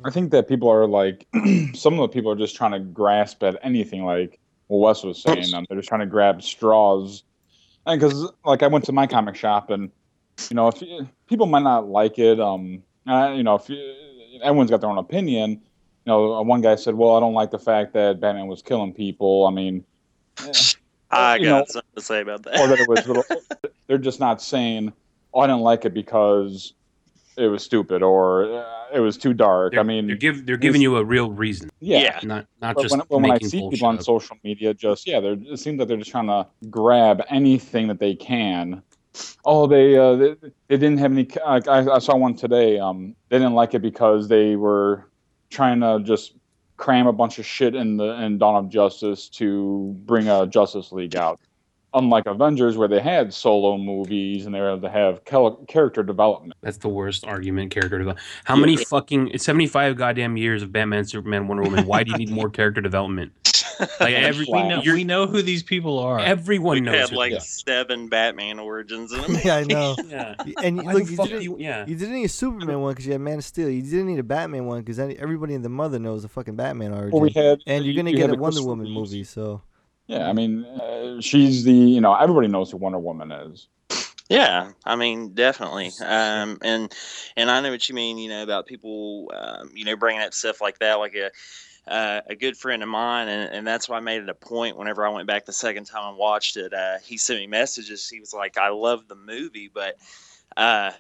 I 0.05 0.11
think 0.11 0.31
that 0.31 0.49
people 0.49 0.71
are 0.71 0.87
like, 0.87 1.27
some 1.75 1.93
of 1.95 1.99
the 2.01 2.09
people 2.09 2.31
are 2.31 2.37
just 2.37 2.57
trying 2.57 2.73
to 2.73 2.81
grasp 2.81 3.43
at 3.43 3.59
anything, 3.63 4.05
like 4.05 4.41
what 4.69 4.79
Wes 4.79 5.03
was 5.05 5.21
saying. 5.21 5.53
Um, 5.55 5.67
they're 5.69 5.77
just 5.77 5.89
trying 5.89 6.01
to 6.01 6.07
grab 6.07 6.43
straws. 6.43 7.23
And 7.87 8.01
because, 8.01 8.33
like, 8.47 8.63
I 8.63 8.67
went 8.69 8.87
to 8.87 8.93
my 8.93 9.07
comic 9.07 9.37
shop, 9.37 9.69
and 9.71 9.91
you 10.51 10.57
know, 10.57 10.69
if 10.69 10.81
you, 10.83 11.09
people 11.29 11.47
might 11.47 11.63
not 11.63 11.89
like 11.89 12.19
it, 12.19 12.41
um, 12.41 12.83
uh, 13.07 13.33
you 13.37 13.43
know, 13.43 13.55
if 13.57 13.69
you, 13.69 13.95
everyone's 14.43 14.71
got 14.71 14.81
their 14.81 14.91
own 14.91 14.99
opinion. 14.99 15.51
You 15.53 15.61
know, 16.13 16.35
uh, 16.35 16.43
one 16.43 16.61
guy 16.61 16.75
said, 16.77 16.95
"Well, 16.95 17.17
I 17.17 17.21
don't 17.21 17.35
like 17.35 17.51
the 17.51 17.59
fact 17.59 17.93
that 17.95 18.21
Batman 18.21 18.47
was 18.47 18.63
killing 18.63 18.93
people." 18.93 19.47
I 19.47 19.51
mean, 19.51 19.85
eh, 20.47 20.53
I 21.11 21.37
you 21.37 21.47
got 21.47 21.59
know- 21.59 21.65
something 21.69 21.91
to 21.97 22.03
say 22.03 22.21
about 22.21 22.43
that. 22.45 22.61
or 22.61 22.67
that 22.69 22.81
it 22.81 22.89
was 22.89 23.07
little. 23.07 23.25
They're 23.87 23.99
just 23.99 24.21
not 24.21 24.43
saying, 24.43 24.93
"Oh, 25.33 25.41
I 25.41 25.47
didn't 25.47 25.63
like 25.63 25.85
it 25.85 25.95
because 25.95 26.75
it 27.37 27.47
was 27.47 27.63
stupid," 27.63 28.03
or 28.03 28.53
uh, 28.61 28.87
"It 28.93 29.01
was 29.01 29.17
too 29.17 29.33
dark." 29.33 29.73
they're, 29.73 29.81
I 29.81 29.85
mean, 29.85 30.07
they're, 30.09 30.17
give, 30.17 30.45
they're 30.47 30.57
giving 30.57 30.83
you 30.83 30.97
a 30.97 31.05
real 31.05 31.31
reason 31.31 31.71
yeah. 31.81 31.99
Yeah. 31.99 32.21
not 32.23 32.47
not 32.61 32.75
But 32.77 32.83
just 32.83 32.93
when, 32.93 33.01
when, 33.09 33.23
when 33.23 33.31
I 33.33 33.39
see 33.39 33.61
bullshit 33.61 33.77
people 33.77 33.89
on 33.89 34.01
social 34.03 34.37
media, 34.43 34.75
just 34.75 35.07
yeah, 35.07 35.21
they're, 35.21 35.37
it 35.39 35.59
seems 35.59 35.79
like 35.79 35.89
they're 35.89 35.97
just 35.97 36.11
trying 36.11 36.27
to 36.29 36.47
grab 36.71 37.23
anything 37.29 37.89
that 37.89 37.99
they 37.99 38.15
can. 38.15 38.83
Oh, 39.45 39.67
they 39.67 39.97
uh, 39.97 40.17
they, 40.17 40.35
they 40.69 40.77
didn't 40.77 40.99
have 40.99 41.13
any. 41.13 41.29
I, 41.45 41.61
I 41.69 41.99
saw 41.99 42.17
one 42.17 42.35
today. 42.35 42.79
Um, 42.79 43.15
they 43.29 43.39
didn't 43.39 43.55
like 43.55 43.75
it 43.75 43.83
because 43.83 44.29
they 44.29 44.57
were 44.57 45.09
trying 45.51 45.81
to 45.81 46.01
just 46.03 46.35
cram 46.77 47.07
a 47.07 47.13
bunch 47.13 47.39
of 47.39 47.47
shit 47.47 47.75
in 47.75 47.97
the 47.97 48.21
in 48.23 48.39
Dawn 48.39 48.57
of 48.57 48.71
Justice 48.71 49.29
to 49.31 49.95
bring 50.05 50.29
a 50.29 50.47
Justice 50.47 50.93
League 50.93 51.17
out. 51.17 51.41
Unlike 51.97 52.27
Avengers, 52.27 52.77
where 52.77 52.89
they 52.89 52.99
had 52.99 53.33
solo 53.33 53.79
movies 53.79 54.47
and 54.47 54.55
they 54.55 54.59
were 54.59 54.71
able 54.71 54.81
to 54.81 54.91
have 54.91 55.25
cal- 55.25 55.65
character 55.69 56.03
development. 56.03 56.55
That's 56.61 56.79
the 56.79 56.89
worst 56.89 57.25
argument 57.25 57.71
character 57.71 57.99
development. 57.99 58.27
How 58.43 58.57
many 58.57 58.77
fucking 58.77 59.29
it's 59.29 59.45
75 59.45 59.97
goddamn 59.97 60.37
years 60.37 60.65
of 60.65 60.73
Batman, 60.73 61.05
Superman, 61.05 61.47
Wonder 61.47 61.63
Woman. 61.63 61.87
Why 61.87 62.03
do 62.03 62.11
you 62.11 62.19
need 62.19 62.31
more 62.31 62.51
character 62.51 62.81
development? 62.81 63.33
Like 64.01 64.15
every 64.15 64.47
We 64.49 64.63
know, 64.69 64.83
we 64.85 65.05
know 65.05 65.27
who 65.27 65.43
these 65.43 65.63
people 65.63 65.99
are. 65.99 66.19
everyone 66.21 66.75
we 66.75 66.81
knows 66.81 66.95
had 66.95 67.11
who 67.11 67.17
like 67.17 67.41
seven 67.41 68.09
Batman 68.09 68.59
origins 68.59 69.13
in 69.13 69.21
them. 69.21 69.37
yeah, 69.45 69.57
I 69.57 69.65
know. 69.65 69.97
Yeah. 70.09 70.35
And 70.63 70.83
Why 70.85 70.93
look, 70.93 71.11
you 71.11 71.17
didn't, 71.17 71.43
you, 71.43 71.57
yeah. 71.59 71.87
you 71.87 71.97
didn't 71.97 72.15
need 72.15 72.25
a 72.25 72.29
Superman 72.29 72.81
one 72.81 72.93
because 72.93 73.07
you 73.07 73.13
had 73.13 73.21
Man 73.21 73.39
of 73.39 73.45
Steel. 73.45 73.69
You 73.71 73.83
didn't 73.83 74.07
need 74.07 74.19
a 74.19 74.23
Batman 74.25 74.67
one 74.67 74.83
because 74.83 74.99
everybody 74.99 75.55
in 75.55 75.63
the 75.63 75.69
mother 75.69 75.99
knows 75.99 76.23
the 76.23 76.29
fucking 76.29 76.57
Batman 76.57 76.93
origin. 76.93 77.11
Well, 77.13 77.21
we 77.23 77.31
had 77.31 77.61
and 77.67 77.85
you're 77.85 77.95
gonna 77.95 78.11
you 78.11 78.17
get 78.17 78.31
a 78.31 78.35
Wonder 78.35 78.45
Christopher 78.45 78.69
Woman 78.69 78.87
Reeves. 78.87 79.13
movie, 79.13 79.25
so 79.25 79.63
Yeah, 80.07 80.29
I 80.29 80.33
mean, 80.33 80.65
uh, 80.65 81.21
she's 81.21 81.65
the 81.65 81.73
you 81.73 82.01
know 82.01 82.15
everybody 82.15 82.49
knows 82.49 82.71
who 82.71 82.77
Wonder 82.77 82.99
Woman 82.99 83.33
is. 83.33 83.69
Yeah, 84.29 84.73
I 84.87 84.97
mean, 84.97 85.35
definitely. 85.35 85.91
Um, 86.01 86.59
and 86.63 86.93
and 87.37 87.51
I 87.51 87.61
know 87.61 87.71
what 87.71 87.89
you 87.89 87.95
mean. 87.95 88.17
You 88.19 88.31
know 88.31 88.43
about 88.43 88.67
people, 88.67 89.31
um, 89.35 89.71
you 89.75 89.85
know, 89.85 89.97
bringing 89.97 90.23
up 90.23 90.33
stuff 90.33 90.61
like 90.63 90.79
that. 90.79 90.95
Like 90.95 91.15
a 91.15 91.31
uh, 91.87 92.21
a 92.27 92.35
good 92.35 92.57
friend 92.57 92.83
of 92.83 92.89
mine, 92.89 93.29
and, 93.29 93.53
and 93.53 93.67
that's 93.67 93.89
why 93.89 93.97
I 93.97 94.01
made 94.01 94.23
it 94.23 94.29
a 94.29 94.35
point. 94.35 94.77
Whenever 94.77 95.07
I 95.07 95.11
went 95.11 95.27
back 95.27 95.45
the 95.45 95.53
second 95.53 95.85
time 95.85 96.11
and 96.11 96.19
watched 96.19 96.57
it, 96.57 96.73
uh, 96.73 96.99
he 97.03 97.17
sent 97.19 97.41
me 97.41 97.47
messages. 97.47 98.09
He 98.09 98.21
was 98.21 98.33
like, 98.33 98.59
"I 98.59 98.71
love 98.71 99.09
the 99.09 99.17
movie, 99.17 99.71
but." 99.73 99.97
Uh, 100.57 100.93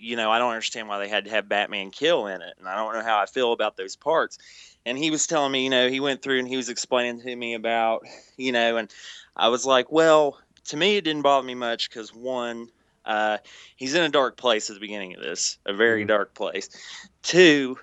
you 0.00 0.16
know, 0.16 0.30
I 0.30 0.38
don't 0.38 0.50
understand 0.50 0.88
why 0.88 0.98
they 0.98 1.08
had 1.08 1.26
to 1.26 1.30
have 1.30 1.48
Batman 1.48 1.90
kill 1.90 2.26
in 2.26 2.40
it, 2.40 2.54
and 2.58 2.66
I 2.66 2.74
don't 2.76 2.94
know 2.94 3.02
how 3.02 3.18
I 3.18 3.26
feel 3.26 3.52
about 3.52 3.76
those 3.76 3.96
parts. 3.96 4.38
And 4.86 4.96
he 4.96 5.10
was 5.10 5.26
telling 5.26 5.52
me, 5.52 5.64
you 5.64 5.70
know, 5.70 5.90
he 5.90 6.00
went 6.00 6.22
through 6.22 6.38
and 6.38 6.48
he 6.48 6.56
was 6.56 6.70
explaining 6.70 7.20
to 7.20 7.36
me 7.36 7.52
about, 7.54 8.06
you 8.38 8.50
know, 8.50 8.78
and 8.78 8.90
I 9.36 9.48
was 9.48 9.66
like, 9.66 9.92
well, 9.92 10.38
to 10.68 10.76
me, 10.76 10.96
it 10.96 11.04
didn't 11.04 11.22
bother 11.22 11.46
me 11.46 11.54
much 11.54 11.90
because 11.90 12.14
one, 12.14 12.68
uh, 13.04 13.38
he's 13.76 13.94
in 13.94 14.02
a 14.02 14.08
dark 14.08 14.36
place 14.36 14.70
at 14.70 14.74
the 14.74 14.80
beginning 14.80 15.14
of 15.14 15.22
this, 15.22 15.58
a 15.66 15.74
very 15.74 16.04
dark 16.04 16.34
place. 16.34 16.70
Two, 17.22 17.78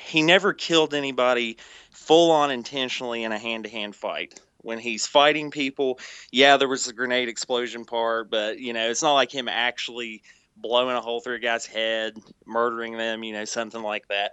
he 0.00 0.22
never 0.22 0.52
killed 0.52 0.94
anybody 0.94 1.56
full 1.90 2.30
on 2.30 2.50
intentionally 2.50 3.24
in 3.24 3.32
a 3.32 3.38
hand 3.38 3.64
to 3.64 3.70
hand 3.70 3.94
fight. 3.94 4.40
When 4.58 4.78
he's 4.78 5.06
fighting 5.06 5.50
people, 5.50 5.98
yeah, 6.30 6.56
there 6.56 6.68
was 6.68 6.86
a 6.86 6.92
grenade 6.92 7.28
explosion 7.28 7.84
part, 7.84 8.30
but 8.30 8.58
you 8.58 8.72
know, 8.72 8.90
it's 8.90 9.02
not 9.02 9.14
like 9.14 9.32
him 9.32 9.48
actually 9.48 10.22
blowing 10.56 10.96
a 10.96 11.00
hole 11.00 11.20
through 11.20 11.36
a 11.36 11.40
guy's 11.40 11.64
head, 11.64 12.18
murdering 12.46 12.96
them, 12.96 13.24
you 13.24 13.32
know, 13.32 13.44
something 13.44 13.82
like 13.82 14.06
that. 14.08 14.32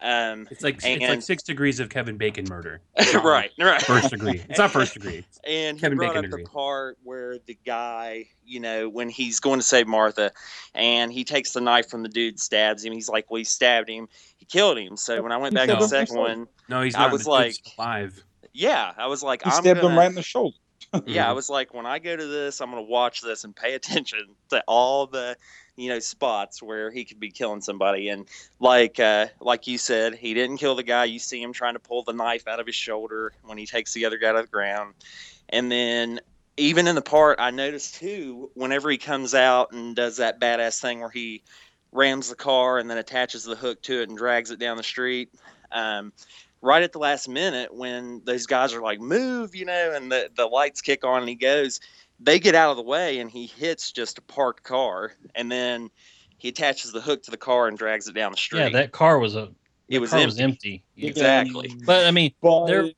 Um, 0.00 0.46
It's 0.50 0.62
like 0.62 0.80
it's 0.84 1.02
like 1.08 1.22
six 1.22 1.42
degrees 1.42 1.80
of 1.80 1.88
Kevin 1.88 2.16
Bacon 2.16 2.44
murder. 2.48 2.80
right, 3.14 3.50
right. 3.58 3.80
First 3.82 4.10
degree. 4.10 4.42
It's 4.48 4.58
not 4.58 4.70
first 4.70 4.92
degree. 4.94 5.24
And 5.48 5.78
Kevin 5.78 5.96
he 5.96 5.98
brought 5.98 6.14
Bacon 6.14 6.18
up 6.18 6.30
degree. 6.30 6.42
the 6.44 6.48
part 6.50 6.98
where 7.04 7.38
the 7.46 7.56
guy, 7.66 8.26
you 8.44 8.60
know, 8.60 8.88
when 8.88 9.08
he's 9.08 9.40
going 9.40 9.58
to 9.60 9.64
save 9.66 9.86
Martha, 9.86 10.32
and 10.74 11.12
he 11.12 11.22
takes 11.24 11.52
the 11.52 11.60
knife 11.60 11.88
from 11.88 12.02
the 12.02 12.08
dude, 12.08 12.40
stabs 12.40 12.84
him. 12.84 12.92
He's 12.92 13.08
like, 13.08 13.30
"Well, 13.30 13.38
he 13.38 13.44
stabbed 13.44 13.88
him. 13.88 14.08
He 14.36 14.44
killed 14.46 14.78
him." 14.78 14.96
So 14.96 15.22
when 15.22 15.32
I 15.32 15.36
went 15.36 15.52
He 15.52 15.56
back 15.56 15.66
to 15.68 15.72
killed 15.76 15.82
the 15.84 15.88
second 15.88 16.16
one, 16.16 16.46
No, 16.68 16.82
he's 16.82 16.94
not. 16.94 17.00
I 17.00 17.04
not. 17.06 17.12
was 17.12 17.26
like- 17.26 17.56
alive. 17.78 18.22
yeah, 18.52 18.92
I 18.98 19.06
was 19.06 19.22
like, 19.22 19.42
He 19.42 19.50
"I'm 19.50 19.62
stabbed 19.62 19.80
gonna." 19.80 19.92
him 19.92 19.98
right 19.98 20.08
in 20.08 20.14
the 20.14 20.22
shoulder. 20.22 20.56
yeah, 21.06 21.28
I 21.28 21.32
Mhm. 21.32 21.36
was 21.36 21.50
like, 21.50 21.74
when 21.74 21.86
I 21.86 21.98
go 21.98 22.16
to 22.16 22.26
this, 22.26 22.60
I'm 22.60 22.70
gonna 22.70 22.82
watch 22.82 23.20
this 23.20 23.44
and 23.44 23.54
pay 23.54 23.74
attention 23.74 24.34
to 24.50 24.62
all 24.68 25.06
the, 25.06 25.36
you 25.76 25.88
know, 25.88 25.98
spots 25.98 26.62
where 26.62 26.90
he 26.90 27.04
could 27.04 27.18
be 27.18 27.30
killing 27.30 27.60
somebody. 27.60 28.08
And 28.08 28.26
like, 28.60 29.00
uh, 29.00 29.26
like 29.40 29.66
you 29.66 29.78
said, 29.78 30.14
he 30.14 30.34
didn't 30.34 30.58
kill 30.58 30.74
the 30.74 30.82
guy. 30.82 31.04
You 31.04 31.18
see 31.18 31.42
him 31.42 31.52
trying 31.52 31.74
to 31.74 31.80
pull 31.80 32.02
the 32.02 32.12
knife 32.12 32.46
out 32.46 32.60
of 32.60 32.66
his 32.66 32.76
shoulder 32.76 33.32
when 33.42 33.58
he 33.58 33.66
takes 33.66 33.92
the 33.92 34.04
other 34.04 34.18
guy 34.18 34.32
to 34.32 34.42
the 34.42 34.48
ground. 34.48 34.94
And 35.48 35.70
then 35.70 36.20
even 36.56 36.86
in 36.86 36.94
the 36.94 37.02
part, 37.02 37.40
I 37.40 37.50
noticed 37.50 37.96
too, 37.96 38.50
whenever 38.54 38.90
he 38.90 38.98
comes 38.98 39.34
out 39.34 39.72
and 39.72 39.96
does 39.96 40.18
that 40.18 40.40
badass 40.40 40.80
thing 40.80 41.00
where 41.00 41.10
he 41.10 41.42
rams 41.92 42.28
the 42.28 42.36
car 42.36 42.78
and 42.78 42.88
then 42.88 42.98
attaches 42.98 43.44
the 43.44 43.56
hook 43.56 43.82
to 43.82 44.02
it 44.02 44.08
and 44.08 44.16
drags 44.18 44.50
it 44.50 44.58
down 44.58 44.76
the 44.76 44.82
street. 44.82 45.30
Um, 45.72 46.12
right 46.64 46.82
at 46.82 46.92
the 46.92 46.98
last 46.98 47.28
minute 47.28 47.74
when 47.74 48.22
those 48.24 48.46
guys 48.46 48.72
are 48.72 48.80
like 48.80 48.98
move 48.98 49.54
you 49.54 49.66
know 49.66 49.92
and 49.94 50.10
the, 50.10 50.30
the 50.34 50.46
lights 50.46 50.80
kick 50.80 51.04
on 51.04 51.20
and 51.20 51.28
he 51.28 51.34
goes 51.34 51.78
they 52.20 52.38
get 52.38 52.54
out 52.54 52.70
of 52.70 52.76
the 52.76 52.82
way 52.82 53.18
and 53.18 53.30
he 53.30 53.46
hits 53.46 53.92
just 53.92 54.18
a 54.18 54.22
parked 54.22 54.62
car 54.62 55.12
and 55.34 55.50
then 55.50 55.90
he 56.38 56.48
attaches 56.48 56.92
the 56.92 57.00
hook 57.00 57.22
to 57.24 57.30
the 57.30 57.36
car 57.36 57.68
and 57.68 57.76
drags 57.78 58.06
it 58.08 58.14
down 58.14 58.30
the 58.32 58.36
street 58.36 58.60
Yeah, 58.60 58.68
that 58.70 58.92
car 58.92 59.18
was 59.18 59.34
a 59.36 59.50
it 59.88 59.98
was 59.98 60.10
car 60.10 60.20
empty. 60.20 60.26
was 60.34 60.40
empty. 60.40 60.84
exactly 60.96 61.72
But 61.84 62.06
I 62.06 62.10
mean, 62.10 62.32
But 62.40 62.66
there. 62.66 62.90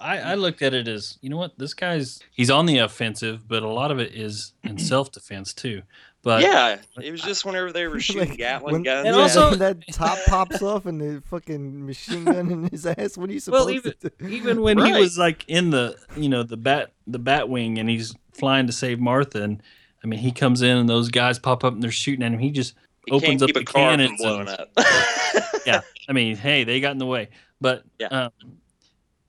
I, 0.00 0.18
I 0.18 0.34
looked 0.34 0.62
at 0.62 0.74
it 0.74 0.88
as 0.88 1.16
you 1.20 1.30
know 1.30 1.36
what 1.36 1.56
this 1.58 1.74
guy's 1.74 2.18
he's 2.32 2.50
on 2.50 2.66
the 2.66 2.78
offensive, 2.78 3.46
but 3.46 3.62
a 3.62 3.68
lot 3.68 3.92
of 3.92 4.00
it 4.00 4.14
is 4.14 4.52
in 4.64 4.76
self 4.92 5.12
defense 5.12 5.52
too. 5.54 5.82
But 6.24 6.42
yeah 6.42 6.78
it 7.00 7.10
was 7.10 7.20
just 7.20 7.44
whenever 7.44 7.72
they 7.72 7.86
were 7.88 8.00
shooting 8.00 8.30
Like, 8.30 8.38
gatling 8.38 8.72
when, 8.72 8.82
guns 8.84 9.06
And 9.06 9.16
yeah, 9.16 9.22
also- 9.22 9.50
when 9.50 9.58
that 9.60 9.86
top 9.92 10.18
pops 10.26 10.62
off 10.62 10.86
and 10.86 11.00
the 11.00 11.20
fucking 11.26 11.84
machine 11.86 12.24
gun 12.24 12.50
in 12.50 12.64
his 12.70 12.84
ass. 12.86 13.16
What 13.16 13.28
are 13.30 13.32
you 13.32 13.40
supposed 13.40 13.66
Well, 13.66 13.74
even 13.74 13.92
to 14.00 14.10
do? 14.18 14.26
even 14.28 14.62
when 14.62 14.78
he 14.78 14.92
was 14.92 15.18
like 15.18 15.44
in 15.48 15.70
the 15.70 15.96
you 16.16 16.28
know 16.28 16.42
the 16.42 16.56
bat 16.56 16.92
the 17.06 17.18
bat 17.20 17.48
wing 17.48 17.78
and 17.78 17.88
he's 17.88 18.14
flying 18.32 18.66
to 18.66 18.72
save 18.72 18.98
Martha 19.00 19.42
and 19.42 19.62
I 20.02 20.06
mean 20.06 20.18
he 20.20 20.32
comes 20.32 20.62
in 20.62 20.76
and 20.76 20.88
those 20.88 21.08
guys 21.10 21.38
pop 21.38 21.64
up 21.64 21.74
and 21.74 21.82
they're 21.82 21.90
shooting 21.90 22.24
at 22.24 22.32
him. 22.32 22.38
He 22.38 22.50
just 22.50 22.74
you 23.06 23.14
opens 23.16 23.42
up 23.42 23.50
the 23.52 23.60
a 23.60 23.64
car 23.64 23.90
from 23.92 23.98
cannons 24.00 24.20
blowing 24.20 24.48
and- 24.48 24.60
up 24.60 24.70
yeah. 25.66 25.80
I 26.08 26.12
mean, 26.12 26.36
hey, 26.36 26.64
they 26.64 26.80
got 26.80 26.92
in 26.92 26.98
the 26.98 27.06
way, 27.06 27.28
but 27.60 27.84
Yeah. 27.98 28.08
um, 28.08 28.30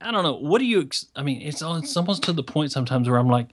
I 0.01 0.11
don't 0.11 0.23
know. 0.23 0.33
What 0.35 0.59
do 0.59 0.65
you? 0.65 0.81
Ex- 0.81 1.05
I 1.15 1.23
mean, 1.23 1.41
it's 1.41 1.61
all, 1.61 1.77
it's 1.77 1.95
almost 1.95 2.23
to 2.23 2.33
the 2.33 2.43
point 2.43 2.71
sometimes 2.71 3.07
where 3.07 3.17
I'm 3.17 3.29
like, 3.29 3.47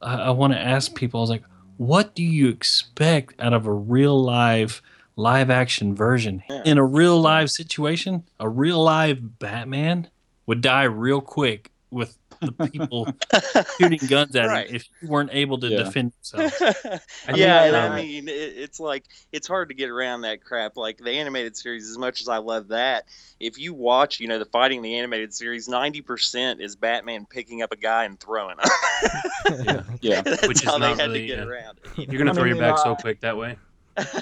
I, 0.00 0.14
I 0.14 0.30
want 0.30 0.52
to 0.52 0.58
ask 0.58 0.94
people. 0.94 1.18
I 1.18 1.22
was 1.22 1.30
like, 1.30 1.42
what 1.76 2.14
do 2.14 2.22
you 2.22 2.48
expect 2.50 3.34
out 3.40 3.52
of 3.52 3.66
a 3.66 3.72
real 3.72 4.22
live 4.22 4.80
live 5.16 5.50
action 5.50 5.94
version 5.94 6.42
Yeah. 6.48 6.62
in 6.64 6.78
a 6.78 6.84
real 6.84 7.20
live 7.20 7.50
situation? 7.50 8.22
A 8.38 8.48
real 8.48 8.80
live 8.82 9.38
Batman 9.40 10.08
would 10.46 10.60
die 10.60 10.84
real 10.84 11.20
quick 11.20 11.70
with 11.90 12.16
the 12.42 12.68
people 12.68 13.06
shooting 13.78 14.00
guns 14.08 14.34
at 14.36 14.46
Right. 14.46 14.68
him 14.68 14.76
if 14.76 14.88
you 15.00 15.08
weren't 15.08 15.30
able 15.32 15.58
to 15.60 15.68
Yeah. 15.68 15.82
defend 15.84 16.12
yourself. 16.20 16.60
Yeah, 17.34 17.64
and 17.64 17.76
um, 17.76 17.92
I 17.92 18.02
mean, 18.02 18.28
it, 18.28 18.32
it's 18.32 18.80
like 18.80 19.04
it's 19.32 19.46
hard 19.46 19.68
to 19.68 19.74
get 19.74 19.88
around 19.90 20.22
that 20.22 20.42
crap. 20.44 20.76
Like 20.76 20.98
the 20.98 21.10
animated 21.10 21.56
series, 21.56 21.88
as 21.88 21.96
much 21.96 22.20
as 22.20 22.28
I 22.28 22.38
love 22.38 22.68
that, 22.68 23.04
if 23.40 23.58
you 23.58 23.72
watch, 23.74 24.18
you 24.20 24.28
know, 24.28 24.38
the 24.38 24.44
fighting 24.44 24.78
in 24.78 24.82
the 24.82 24.98
animated 24.98 25.32
series, 25.32 25.68
ninety 25.68 26.00
percent 26.02 26.60
is 26.60 26.76
Batman 26.76 27.26
picking 27.30 27.62
up 27.62 27.72
a 27.72 27.76
guy 27.76 28.04
and 28.04 28.18
throwing 28.18 28.56
him. 28.58 29.84
yeah, 30.00 30.20
That's 30.22 30.46
Which 30.48 30.62
is 30.62 30.68
how 30.68 30.78
they 30.78 30.88
not 30.88 30.98
had 31.00 31.06
really, 31.08 31.20
to 31.22 31.26
get 31.26 31.38
uh, 31.40 31.48
around 31.48 31.78
it. 31.96 32.08
You're 32.10 32.18
gonna 32.18 32.32
I 32.32 32.34
throw 32.34 32.44
mean, 32.44 32.56
your 32.56 32.62
back 32.62 32.76
you 32.78 32.82
so 32.82 32.96
quick 32.96 33.20
that 33.20 33.36
way. 33.36 33.56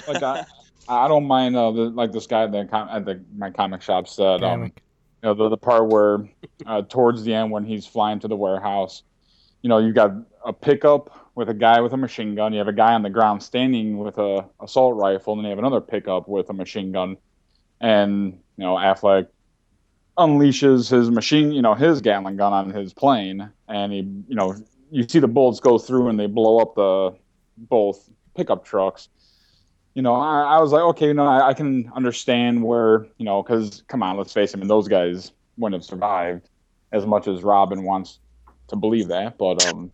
like 0.07 0.21
I, 0.23 0.45
I 0.87 1.07
don't 1.07 1.25
mind 1.25 1.55
uh, 1.55 1.71
the, 1.71 1.81
like 1.89 2.11
this 2.11 2.27
guy 2.27 2.43
at 2.43 2.51
the 2.51 2.65
com- 2.65 2.89
at 2.89 3.05
the 3.05 3.23
my 3.35 3.49
comic 3.49 3.81
shop 3.81 4.07
said 4.07 4.43
um, 4.43 4.61
Damn 4.61 4.71
you 5.21 5.29
know 5.29 5.33
the, 5.33 5.49
the 5.49 5.57
part 5.57 5.87
where 5.87 6.27
uh, 6.65 6.81
towards 6.83 7.23
the 7.23 7.33
end 7.33 7.51
when 7.51 7.63
he's 7.63 7.85
flying 7.85 8.19
to 8.19 8.27
the 8.27 8.35
warehouse 8.35 9.03
you 9.61 9.69
know 9.69 9.77
you've 9.77 9.95
got 9.95 10.11
a 10.45 10.53
pickup 10.53 11.21
with 11.35 11.49
a 11.49 11.53
guy 11.53 11.81
with 11.81 11.93
a 11.93 11.97
machine 11.97 12.35
gun. 12.35 12.53
You 12.53 12.59
have 12.59 12.67
a 12.67 12.73
guy 12.73 12.93
on 12.93 13.03
the 13.03 13.09
ground 13.09 13.41
standing 13.41 13.97
with 13.97 14.17
a 14.17 14.45
assault 14.59 14.95
rifle 14.97 15.33
and 15.33 15.39
then 15.39 15.45
you 15.45 15.49
have 15.51 15.59
another 15.59 15.81
pickup 15.81 16.27
with 16.27 16.49
a 16.49 16.53
machine 16.53 16.91
gun. 16.91 17.17
And 17.79 18.39
you 18.57 18.65
know 18.65 18.75
affleck 18.75 19.27
unleashes 20.17 20.91
his 20.91 21.09
machine 21.09 21.51
you 21.51 21.61
know 21.61 21.73
his 21.73 22.01
gatling 22.01 22.35
gun 22.35 22.53
on 22.53 22.69
his 22.69 22.93
plane 22.93 23.49
and 23.67 23.91
he 23.91 23.99
you 24.27 24.35
know 24.35 24.55
you 24.91 25.07
see 25.07 25.19
the 25.19 25.27
bullets 25.27 25.59
go 25.59 25.79
through 25.79 26.09
and 26.09 26.19
they 26.19 26.27
blow 26.27 26.59
up 26.59 26.75
the 26.75 27.15
both 27.57 28.09
pickup 28.35 28.65
trucks 28.65 29.07
you 29.93 30.01
know, 30.01 30.15
I, 30.15 30.43
I 30.43 30.59
was 30.59 30.71
like, 30.71 30.81
okay, 30.83 31.07
you 31.07 31.13
know, 31.13 31.25
I, 31.25 31.49
I 31.49 31.53
can 31.53 31.91
understand 31.95 32.63
where, 32.63 33.07
you 33.17 33.25
know, 33.25 33.43
because 33.43 33.83
come 33.87 34.03
on, 34.03 34.17
let's 34.17 34.33
face 34.33 34.51
it, 34.53 34.57
I 34.57 34.59
mean, 34.59 34.67
those 34.67 34.87
guys 34.87 35.31
wouldn't 35.57 35.81
have 35.81 35.85
survived 35.85 36.49
as 36.91 37.05
much 37.05 37.27
as 37.27 37.43
Robin 37.43 37.83
wants 37.83 38.19
to 38.67 38.75
believe 38.77 39.09
that. 39.09 39.37
But 39.37 39.65
um, 39.67 39.91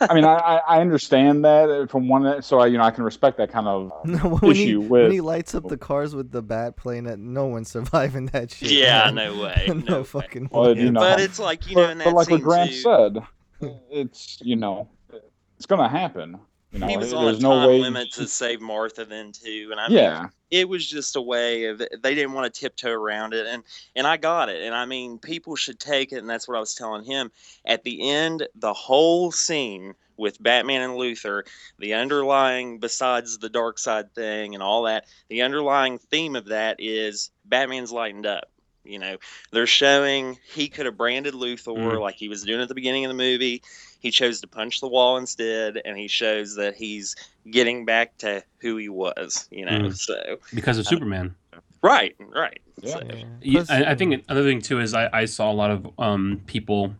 I 0.00 0.14
mean, 0.14 0.24
I, 0.24 0.34
I 0.34 0.56
I 0.66 0.80
understand 0.80 1.44
that 1.44 1.88
from 1.90 2.08
one, 2.08 2.42
so 2.42 2.58
I, 2.58 2.66
you 2.66 2.76
know, 2.78 2.82
I 2.84 2.90
can 2.90 3.04
respect 3.04 3.38
that 3.38 3.50
kind 3.52 3.68
of 3.68 3.92
No, 4.04 4.18
when 4.40 4.54
he, 4.56 4.64
issue 4.64 4.80
when 4.80 5.02
with. 5.04 5.12
he 5.12 5.20
lights 5.20 5.54
up 5.54 5.68
the 5.68 5.76
cars 5.76 6.14
with 6.14 6.32
the 6.32 6.42
bat 6.42 6.76
plane, 6.76 7.04
that 7.04 7.18
no 7.20 7.46
one's 7.46 7.70
surviving 7.76 8.26
that 8.26 8.50
shit. 8.50 8.72
Yeah, 8.72 9.10
man. 9.12 9.14
no 9.14 9.42
way, 9.42 9.64
no, 9.68 9.74
no 9.74 9.98
way. 9.98 10.04
fucking 10.04 10.48
Well, 10.50 10.74
way. 10.74 10.80
you 10.80 10.90
know, 10.90 11.00
But 11.00 11.20
it's 11.20 11.38
like 11.38 11.68
you 11.70 11.76
know, 11.76 11.82
but, 11.84 11.90
in 11.90 11.98
but 11.98 12.04
that 12.04 12.14
like 12.14 12.30
what 12.30 12.42
Grant 12.42 12.70
too, 12.72 12.76
said, 12.76 13.18
it's 13.90 14.38
you 14.42 14.56
know, 14.56 14.88
it's 15.56 15.66
gonna 15.66 15.88
happen. 15.88 16.38
You 16.76 16.80
know, 16.80 16.86
he 16.88 16.96
was 16.96 17.12
on 17.12 17.34
a 17.34 17.38
no 17.38 17.50
time 17.50 17.68
way. 17.68 17.80
limit 17.80 18.12
to 18.12 18.26
save 18.28 18.60
Martha 18.60 19.04
then 19.04 19.32
too, 19.32 19.68
and 19.70 19.80
I 19.80 19.88
mean, 19.88 19.98
yeah, 19.98 20.28
it 20.50 20.68
was 20.68 20.86
just 20.86 21.16
a 21.16 21.20
way 21.20 21.64
of 21.66 21.78
they 21.78 22.14
didn't 22.14 22.32
want 22.32 22.52
to 22.52 22.60
tiptoe 22.60 22.92
around 22.92 23.34
it 23.34 23.46
and 23.46 23.62
and 23.94 24.06
I 24.06 24.16
got 24.16 24.48
it 24.48 24.62
and 24.62 24.74
I 24.74 24.84
mean 24.84 25.18
people 25.18 25.56
should 25.56 25.80
take 25.80 26.12
it 26.12 26.18
and 26.18 26.28
that's 26.30 26.46
what 26.46 26.56
I 26.56 26.60
was 26.60 26.74
telling 26.74 27.04
him 27.04 27.32
at 27.64 27.82
the 27.82 28.08
end 28.10 28.46
the 28.54 28.72
whole 28.72 29.32
scene 29.32 29.94
with 30.16 30.40
Batman 30.42 30.82
and 30.82 30.92
Luthor 30.94 31.42
the 31.78 31.94
underlying 31.94 32.78
besides 32.78 33.38
the 33.38 33.48
dark 33.48 33.78
side 33.78 34.14
thing 34.14 34.54
and 34.54 34.62
all 34.62 34.84
that 34.84 35.06
the 35.28 35.42
underlying 35.42 35.98
theme 35.98 36.36
of 36.36 36.46
that 36.46 36.76
is 36.78 37.30
Batman's 37.44 37.90
lightened 37.92 38.26
up 38.26 38.48
you 38.84 39.00
know 39.00 39.16
they're 39.50 39.66
showing 39.66 40.38
he 40.54 40.68
could 40.68 40.86
have 40.86 40.96
branded 40.96 41.34
Luthor 41.34 41.76
Mm. 41.76 42.00
like 42.00 42.14
he 42.14 42.28
was 42.28 42.44
doing 42.44 42.60
at 42.60 42.68
the 42.68 42.74
beginning 42.74 43.04
of 43.04 43.08
the 43.08 43.14
movie 43.16 43.62
he 44.00 44.10
chose 44.10 44.40
to 44.40 44.46
punch 44.46 44.80
the 44.80 44.88
wall 44.88 45.16
instead 45.16 45.80
and 45.84 45.96
he 45.96 46.08
shows 46.08 46.54
that 46.56 46.74
he's 46.76 47.16
getting 47.50 47.84
back 47.84 48.16
to 48.18 48.42
who 48.58 48.76
he 48.76 48.88
was 48.88 49.48
you 49.50 49.64
know 49.64 49.72
Mm. 49.72 49.96
so 49.96 50.38
because 50.54 50.78
of 50.78 50.86
Superman. 50.86 51.34
Right, 51.82 52.16
right. 52.18 52.60
Yeah. 52.82 52.90
So, 52.94 53.02
Yeah. 53.04 53.24
Yeah, 53.42 53.64
I, 53.68 53.84
I 53.92 53.94
think 53.94 54.24
another 54.28 54.42
thing 54.48 54.60
too 54.60 54.80
is 54.80 54.92
I, 54.92 55.08
I 55.12 55.24
saw 55.26 55.52
a 55.52 55.54
lot 55.54 55.70
of 55.70 55.88
um, 56.00 56.40
people, 56.46 56.94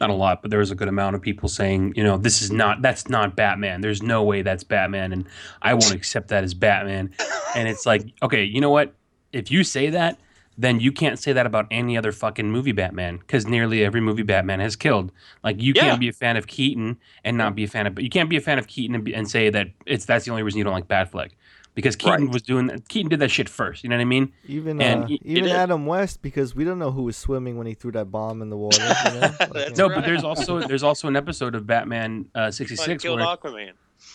not 0.00 0.10
a 0.10 0.14
lot, 0.14 0.42
but 0.42 0.50
there 0.50 0.58
was 0.58 0.72
a 0.72 0.74
good 0.74 0.88
amount 0.88 1.14
of 1.14 1.22
people 1.22 1.48
saying, 1.48 1.92
you 1.96 2.02
know, 2.02 2.16
this 2.16 2.42
is 2.42 2.50
not 2.50 2.82
that's 2.82 3.08
not 3.08 3.36
Batman. 3.36 3.82
There's 3.82 4.02
no 4.02 4.24
way 4.24 4.42
that's 4.42 4.64
Batman, 4.64 5.12
and 5.12 5.26
I 5.60 5.74
won't 5.74 5.92
accept 5.92 6.28
that 6.28 6.42
as 6.42 6.54
Batman. 6.54 7.14
And 7.54 7.68
it's 7.68 7.86
like, 7.86 8.02
okay, 8.22 8.42
you 8.42 8.60
know 8.60 8.70
what? 8.70 8.94
If 9.32 9.50
you 9.50 9.62
say 9.62 9.90
that, 9.90 10.18
then 10.58 10.80
you 10.80 10.92
can't 10.92 11.18
say 11.18 11.32
that 11.32 11.46
about 11.46 11.66
any 11.70 11.96
other 11.96 12.12
fucking 12.12 12.50
movie 12.50 12.72
Batman 12.72 13.16
because 13.18 13.46
nearly 13.46 13.84
every 13.84 14.00
movie 14.00 14.22
Batman 14.22 14.60
has 14.60 14.76
killed. 14.76 15.10
Like 15.42 15.60
you 15.60 15.72
Yeah. 15.74 15.82
can't 15.82 16.00
be 16.00 16.08
a 16.08 16.12
fan 16.12 16.36
of 16.36 16.46
Keaton 16.46 16.98
and 17.24 17.36
not 17.36 17.54
be 17.54 17.64
a 17.64 17.68
fan 17.68 17.86
of, 17.86 17.94
but 17.94 18.04
you 18.04 18.10
can't 18.10 18.28
be 18.28 18.36
a 18.36 18.40
fan 18.40 18.58
of 18.58 18.66
Keaton 18.66 18.94
and, 18.94 19.04
be, 19.04 19.14
and 19.14 19.28
say 19.30 19.50
that 19.50 19.68
it's 19.86 20.04
that's 20.04 20.24
the 20.24 20.30
only 20.30 20.42
reason 20.42 20.58
you 20.58 20.64
don't 20.64 20.72
like 20.74 20.88
Batfleck 20.88 21.30
because 21.74 21.96
Keaton 21.96 22.24
Right. 22.26 22.32
was 22.32 22.42
doing 22.42 22.68
Keaton 22.88 23.08
did 23.08 23.20
that 23.20 23.30
shit 23.30 23.48
first. 23.48 23.82
You 23.82 23.88
know 23.88 23.96
what 23.96 24.02
I 24.02 24.04
mean? 24.04 24.30
Even 24.46 24.80
And 24.82 25.04
uh, 25.04 25.06
he- 25.06 25.22
even 25.24 25.44
did. 25.44 25.52
Adam 25.52 25.86
West, 25.86 26.20
because 26.20 26.54
we 26.54 26.64
don't 26.64 26.78
know 26.78 26.90
who 26.90 27.04
was 27.04 27.16
swimming 27.16 27.56
when 27.56 27.66
he 27.66 27.72
threw 27.72 27.92
that 27.92 28.10
bomb 28.10 28.42
in 28.42 28.50
the 28.50 28.56
water. 28.58 28.82
You 28.82 29.10
know? 29.20 29.20
Like, 29.40 29.52
That's 29.52 29.78
No, 29.78 29.88
right. 29.88 29.94
but 29.96 30.04
there's 30.04 30.22
also 30.24 30.60
there's 30.60 30.82
also 30.82 31.08
an 31.08 31.16
episode 31.16 31.54
of 31.54 31.66
Batman 31.66 32.26
uh, 32.34 32.50
66 32.50 33.02
killed 33.02 33.20
where 33.20 33.26
Aquaman. 33.28 33.72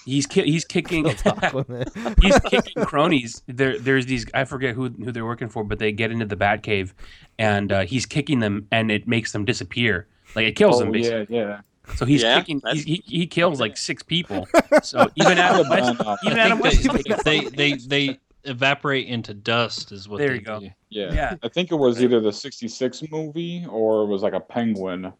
He's 0.08 0.26
ki- 0.26 0.44
he's 0.50 0.66
kicking 0.66 1.06
he's 2.22 2.40
kicking 2.40 2.84
cronies. 2.86 3.44
There 3.48 3.78
there's 3.78 4.06
these 4.08 4.26
I 4.34 4.46
forget 4.46 4.74
who 4.76 4.90
who 4.90 5.12
they're 5.12 5.26
working 5.26 5.50
for, 5.50 5.64
but 5.64 5.78
they 5.80 5.92
get 5.92 6.12
into 6.12 6.26
the 6.26 6.36
Batcave 6.36 6.94
and 7.38 7.72
uh, 7.72 7.82
he's 7.82 8.06
kicking 8.06 8.40
them 8.40 8.68
and 8.72 8.90
it 8.92 9.08
makes 9.08 9.32
them 9.32 9.46
disappear. 9.46 10.08
Like 10.36 10.48
it 10.48 10.56
kills 10.56 10.80
them 10.80 10.90
oh, 10.90 10.92
basically. 10.94 11.36
yeah, 11.36 11.46
yeah. 11.46 11.62
So 11.96 12.06
he's 12.06 12.22
Yeah, 12.22 12.40
kicking. 12.40 12.62
He, 12.74 12.80
he, 12.82 13.04
he 13.06 13.28
kills 13.28 13.60
like 13.62 13.78
six 13.78 14.02
people. 14.04 14.48
So 14.84 15.08
even 15.16 15.38
Adam 15.38 15.66
Yeah, 15.70 15.70
West, 15.70 15.98
but, 15.98 16.20
even 16.26 16.38
Adam 16.38 16.60
West 16.60 16.84
they, 17.24 17.40
they, 17.40 17.50
they 17.50 17.74
they 17.76 18.20
evaporate 18.44 19.08
into 19.08 19.34
dust 19.34 19.92
is 19.92 20.08
what 20.10 20.18
There 20.20 20.30
they 20.30 20.36
you 20.36 20.42
go. 20.42 20.60
do. 20.60 20.70
Yeah. 20.90 21.14
Yeah. 21.14 21.36
I 21.44 21.48
think 21.50 21.72
it 21.72 21.76
was 21.76 22.02
either 22.02 22.20
the 22.22 22.32
66 22.32 23.04
movie 23.12 23.66
or 23.70 24.04
it 24.04 24.08
was 24.08 24.22
like 24.22 24.34
a 24.34 24.40
Penguin 24.40 25.12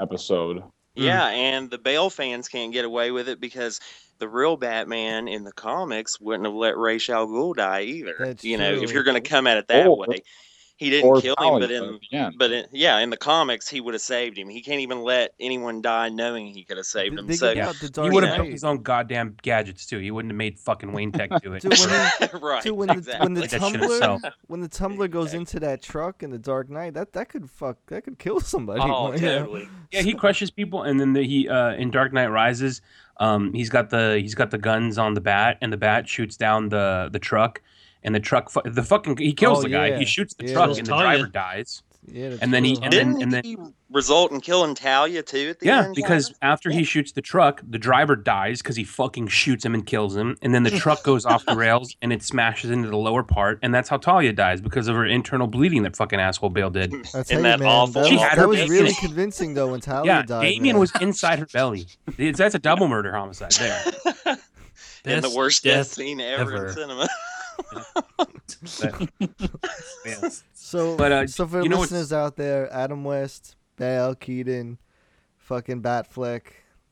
episode. 0.00 0.62
Mm. 0.96 1.04
Yeah, 1.04 1.26
and 1.28 1.70
the 1.70 1.78
Bale 1.78 2.10
fans 2.10 2.48
can't 2.48 2.72
get 2.72 2.84
away 2.84 3.10
with 3.10 3.28
it 3.28 3.40
because 3.40 3.80
the 4.18 4.28
real 4.28 4.56
Batman 4.56 5.26
in 5.28 5.44
the 5.44 5.52
comics 5.52 6.20
wouldn't 6.20 6.44
have 6.46 6.54
let 6.54 6.76
Ra's 6.76 7.08
al 7.08 7.26
Ghul 7.26 7.54
die 7.56 7.82
either. 7.82 8.14
That's 8.18 8.44
you 8.44 8.58
know, 8.58 8.74
if 8.82 8.92
you're 8.92 9.02
going 9.04 9.20
to 9.22 9.28
come 9.28 9.46
at 9.46 9.56
it 9.56 9.68
that 9.68 9.86
Oh. 9.88 9.96
way. 9.96 10.22
He 10.76 10.90
didn't 10.90 11.08
Or 11.08 11.20
kill 11.20 11.36
him, 11.38 11.60
but 11.60 11.70
in 11.70 11.98
the 12.10 12.32
but 12.36 12.50
in, 12.50 12.66
yeah, 12.72 12.98
in 12.98 13.10
the 13.10 13.16
comics, 13.16 13.68
he 13.68 13.80
would 13.80 13.94
have 13.94 14.00
saved 14.00 14.36
him. 14.36 14.48
He 14.48 14.60
can't 14.62 14.80
even 14.80 15.02
let 15.02 15.32
anyone 15.38 15.80
die 15.80 16.08
knowing 16.08 16.46
he 16.48 16.64
could 16.64 16.76
have 16.76 16.86
saved 16.86 17.18
him. 17.18 17.26
Think 17.26 17.38
So 17.38 17.52
about 17.52 17.76
the 17.76 18.02
He 18.02 18.10
would 18.10 18.24
have 18.24 18.30
Knight. 18.32 18.36
built 18.38 18.52
his 18.52 18.64
own 18.64 18.82
goddamn 18.82 19.36
gadgets 19.42 19.86
too. 19.86 19.98
He 19.98 20.10
wouldn't 20.10 20.32
have 20.32 20.36
made 20.38 20.58
fucking 20.58 20.92
Wayne 20.92 21.12
Tech 21.12 21.30
do 21.42 21.52
it. 21.54 21.62
Dude, 21.62 21.78
when 21.78 21.88
he- 21.90 22.38
right, 22.38 22.62
Dude, 22.62 22.76
when 22.76 22.88
the 22.88 23.16
when 23.20 23.34
the 23.34 23.44
exactly. 23.44 23.78
That 23.78 23.90
shit 23.90 24.00
tumbler 24.00 24.32
when 24.48 24.60
the 24.60 24.68
tumbler 24.68 25.08
goes 25.08 25.34
into 25.34 25.60
that 25.60 25.82
truck 25.82 26.22
in 26.22 26.30
the 26.30 26.38
Dark 26.38 26.68
Knight, 26.68 26.94
that 26.94 27.12
that 27.12 27.28
could 27.28 27.48
fuck 27.48 27.76
that 27.86 28.02
could 28.04 28.18
kill 28.18 28.40
somebody. 28.40 28.80
Oh, 28.82 29.12
you 29.12 29.18
totally. 29.20 29.68
Yeah, 29.92 30.02
he 30.02 30.14
crushes 30.14 30.50
people, 30.50 30.82
and 30.82 30.98
then 30.98 31.12
the, 31.12 31.22
he 31.22 31.48
uh, 31.48 31.74
in 31.74 31.90
Dark 31.90 32.12
Knight 32.12 32.28
Rises, 32.28 32.80
um, 33.18 33.52
he's 33.52 33.68
got 33.70 33.90
the 33.90 34.18
he's 34.20 34.34
got 34.34 34.50
the 34.50 34.58
guns 34.58 34.98
on 34.98 35.14
the 35.14 35.20
bat, 35.20 35.58
and 35.60 35.72
the 35.72 35.76
bat 35.76 36.08
shoots 36.08 36.36
down 36.36 36.70
the 36.70 37.08
the 37.12 37.18
truck, 37.18 37.60
and 38.04 38.14
the 38.14 38.20
truck 38.20 38.50
fu- 38.50 38.62
the 38.64 38.82
fucking 38.82 39.16
he 39.18 39.32
kills 39.32 39.58
Oh, 39.58 39.62
the 39.62 39.68
guy. 39.68 39.88
yeah. 39.88 39.98
He 39.98 40.04
shoots 40.04 40.34
the 40.34 40.46
Yeah, 40.46 40.52
truck, 40.54 40.66
that's 40.68 40.78
and 40.78 40.86
the 40.86 40.90
Talia. 40.92 41.04
driver 41.18 41.26
dies. 41.28 41.82
Yeah, 42.04 42.34
And 42.42 42.52
then 42.52 42.64
he- 42.64 42.74
and 42.82 42.92
then- 42.92 43.08
Didn't 43.12 43.22
and 43.22 43.32
then- 43.32 43.44
he 43.44 43.56
result 43.88 44.32
in 44.32 44.40
killing 44.40 44.74
Talia 44.74 45.22
too 45.22 45.50
at 45.50 45.60
the 45.60 45.66
Yeah, 45.66 45.84
end? 45.84 45.94
because 45.94 46.30
Tyler? 46.30 46.38
after 46.52 46.70
he 46.70 46.82
shoots 46.82 47.12
the 47.12 47.20
truck, 47.22 47.60
the 47.68 47.78
driver 47.78 48.16
dies 48.16 48.60
because 48.60 48.74
he 48.74 48.82
fucking 48.82 49.28
shoots 49.28 49.64
him 49.64 49.72
and 49.72 49.86
kills 49.86 50.16
him, 50.16 50.36
and 50.42 50.52
then 50.52 50.64
the 50.64 50.70
truck 50.72 51.02
goes 51.04 51.24
off 51.24 51.46
the 51.46 51.54
rails 51.54 51.94
and 52.02 52.12
it 52.12 52.24
smashes 52.24 52.70
into 52.72 52.88
the 52.88 52.96
lower 52.96 53.22
part, 53.22 53.60
and 53.62 53.72
that's 53.72 53.88
how 53.88 53.98
Talia 53.98 54.32
dies 54.32 54.60
because 54.60 54.88
of 54.88 54.96
her 54.96 55.06
internal 55.06 55.46
bleeding 55.46 55.84
that 55.84 55.94
fucking 55.94 56.18
asshole 56.18 56.50
Bale 56.50 56.70
did. 56.70 56.92
I 56.92 57.02
tell 57.02 57.20
Isn't 57.20 57.42
that 57.42 57.60
man, 57.60 57.68
awful? 57.68 58.02
that 58.02 58.08
She 58.08 58.14
was, 58.14 58.22
had 58.24 58.30
that 58.32 58.38
her 58.42 58.48
was 58.48 58.68
really 58.68 58.90
it. 58.90 58.96
convincing 58.98 59.54
though 59.54 59.68
when 59.70 59.80
Talia 59.80 60.12
yeah, 60.12 60.22
died. 60.22 60.42
Damien 60.42 60.74
man. 60.74 60.80
was 60.80 60.90
inside 61.00 61.38
her 61.38 61.46
belly. 61.52 61.86
It's, 62.18 62.36
that's 62.38 62.56
a 62.56 62.58
double 62.58 62.88
murder 62.88 63.12
homicide 63.12 63.52
there. 63.52 63.84
and 65.04 65.22
the 65.22 65.30
worst 65.30 65.62
death, 65.62 65.76
death 65.86 65.92
scene 65.92 66.20
ever, 66.20 66.52
ever. 66.56 66.66
in 66.66 66.72
cinema. 66.74 67.08
Yeah. 70.06 70.28
So, 70.54 70.96
But, 70.96 71.12
uh, 71.12 71.26
so 71.26 71.46
for 71.46 71.62
you 71.62 71.68
know 71.68 71.80
listeners 71.80 72.12
out 72.12 72.36
there, 72.36 72.72
Adam 72.72 73.04
West, 73.04 73.56
Bale, 73.76 74.14
Keaton, 74.14 74.78
fucking 75.38 75.82
Batfleck, 75.82 76.42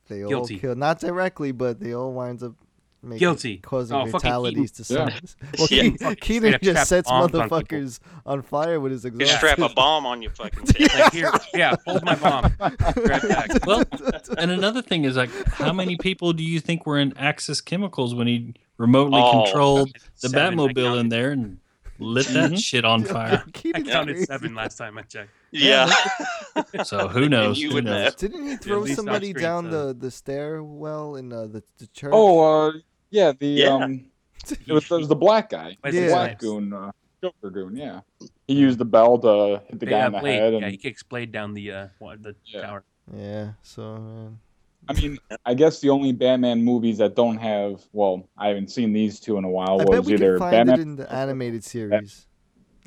they 0.09 0.23
all 0.23 0.29
Guilty. 0.29 0.59
killed 0.59 0.79
not 0.79 1.01
directly, 1.01 1.53
but 1.53 1.81
they 1.81 1.95
all 1.95 2.13
winds 2.13 2.43
up 2.43 2.53
making, 3.03 3.19
Guilty. 3.21 3.57
causing 3.59 3.97
Oh, 3.97 4.07
fatalities 4.07 4.71
to 4.73 4.85
some. 4.85 5.09
Yeah. 5.09 5.19
Well, 5.59 5.69
Yeah. 5.71 5.91
Ke- 6.15 6.21
Keaton 6.21 6.57
just 6.63 6.89
sets 6.89 7.09
bombs 7.09 7.35
on 7.35 7.49
motherfuckers 7.49 8.01
on, 8.27 8.43
fire 8.43 8.79
with 8.81 8.93
his 8.93 9.03
Just 9.03 9.15
exhaust. 9.15 9.37
strap 9.39 9.59
a 9.61 9.69
bomb 9.73 10.05
on 10.07 10.21
your 10.23 10.33
fucking 10.33 10.65
tip. 10.67 10.93
Like 10.95 11.13
here, 11.13 11.31
yeah, 11.55 11.77
hold 11.87 12.05
my 12.05 12.15
bomb. 12.17 12.53
Right 12.61 12.77
back. 13.29 13.51
Well, 13.67 13.85
and 14.37 14.51
another 14.51 14.83
thing 14.83 15.05
is 15.05 15.17
like, 15.17 15.31
how 15.49 15.73
many 15.73 15.97
people 15.97 16.33
do 16.33 16.43
you 16.45 16.61
think 16.61 16.85
were 16.87 16.99
in 16.99 17.17
Axis 17.17 17.61
Chemicals 17.61 18.15
when 18.15 18.27
he 18.27 18.55
remotely 18.81 19.21
Oh, 19.23 19.45
controlled 19.45 19.93
the 20.23 20.29
Batmobile 20.29 20.99
in 20.99 21.09
there 21.11 21.33
and 21.33 21.59
lit 21.99 22.27
that 22.29 22.59
shit 22.59 22.85
on 22.85 23.05
fire? 23.15 23.45
I 23.75 23.83
counted 23.83 24.27
seven 24.27 24.55
last 24.55 24.77
time 24.79 24.97
I 24.99 25.03
checked. 25.03 25.31
Yeah. 25.53 25.91
So 26.85 27.09
who 27.09 27.29
knows? 27.29 27.59
you 27.59 27.69
Who 27.71 27.75
would 27.77 27.85
knows? 27.85 28.15
Didn't 28.15 28.47
he 28.47 28.57
throw 28.57 28.79
least 28.81 28.97
somebody 28.97 29.31
screen, 29.31 29.43
down 29.43 29.71
so- 29.71 29.89
the, 29.89 29.95
the 29.95 30.11
stairwell 30.11 31.17
in 31.17 31.33
uh, 31.33 31.47
the, 31.47 31.63
the 31.79 31.87
church? 31.89 32.13
Oh, 32.15 32.69
uh, 32.69 32.73
yeah, 33.11 33.33
the 33.39 33.47
Yeah. 33.47 33.69
um, 33.75 34.07
it 34.49 34.73
was, 34.73 34.85
it 34.85 34.91
was 34.91 35.09
the 35.09 35.17
black 35.17 35.51
guy, 35.51 35.77
Wesley 35.83 36.01
the 36.01 36.07
Yeah. 36.07 36.13
black 36.15 36.39
goon, 36.39 36.73
uh, 36.73 36.93
Joker 37.23 37.51
goon. 37.51 37.77
Yeah, 37.77 38.01
he 38.47 38.55
used 38.55 38.79
the 38.79 38.85
bell 38.85 39.19
to 39.19 39.61
hit 39.69 39.81
the 39.81 39.87
guy 39.87 39.99
Yeah, 39.99 40.07
in 40.07 40.13
the 40.13 40.19
blade. 40.21 40.39
head. 40.41 40.53
Yeah, 40.55 40.59
And, 40.61 40.71
he 40.71 40.77
kicks 40.77 41.03
blade 41.03 41.33
down 41.33 41.53
the 41.55 41.71
uh, 41.73 41.89
the 42.01 42.35
Yeah. 42.45 42.61
tower. 42.63 42.85
yeah. 43.15 43.53
So 43.63 43.97
man. 43.99 44.39
I 44.91 44.93
mean, 44.95 45.19
I 45.47 45.55
guess 45.55 45.79
the 45.79 45.89
only 45.91 46.11
Batman 46.11 46.65
movies 46.65 46.99
that 46.99 47.15
don't 47.15 47.37
have 47.37 47.81
well, 47.93 48.29
I 48.37 48.49
haven't 48.49 48.73
seen 48.73 48.93
these 48.93 49.21
two 49.21 49.37
in 49.37 49.45
a 49.45 49.49
while. 49.49 49.81
I 49.81 49.85
was 49.85 50.01
bet 50.01 50.05
we 50.05 50.15
either 50.15 50.33
can 50.33 50.39
find 50.41 50.67
Batman. 50.67 50.79
it 50.79 50.83
in 50.83 50.97
the 50.97 51.13
animated 51.13 51.63
series. 51.63 52.27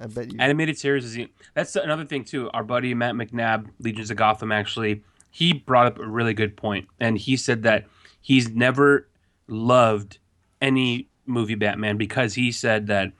I 0.01 0.07
bet 0.07 0.33
you. 0.33 0.37
Animated 0.37 0.77
series 0.77 1.05
is 1.05 1.27
that's 1.53 1.77
another 1.77 2.03
thing 2.03 2.25
too. 2.25 2.49
Our 2.53 2.63
buddy 2.63 2.93
Matt 2.93 3.15
McNabb, 3.15 3.69
Legions 3.79 4.11
of 4.11 4.17
Gotham, 4.17 4.51
actually, 4.51 5.01
he 5.31 5.53
brought 5.53 5.87
up 5.87 5.99
a 5.99 6.05
really 6.05 6.33
good 6.33 6.57
point, 6.57 6.89
and 6.99 7.17
he 7.17 7.37
said 7.37 7.63
that 7.63 7.87
he's 8.19 8.49
never 8.49 9.07
loved 9.47 10.17
any 10.61 11.07
movie 11.25 11.55
Batman 11.55 11.95
because 11.95 12.33
he 12.33 12.51
said 12.51 12.87
that, 12.87 13.13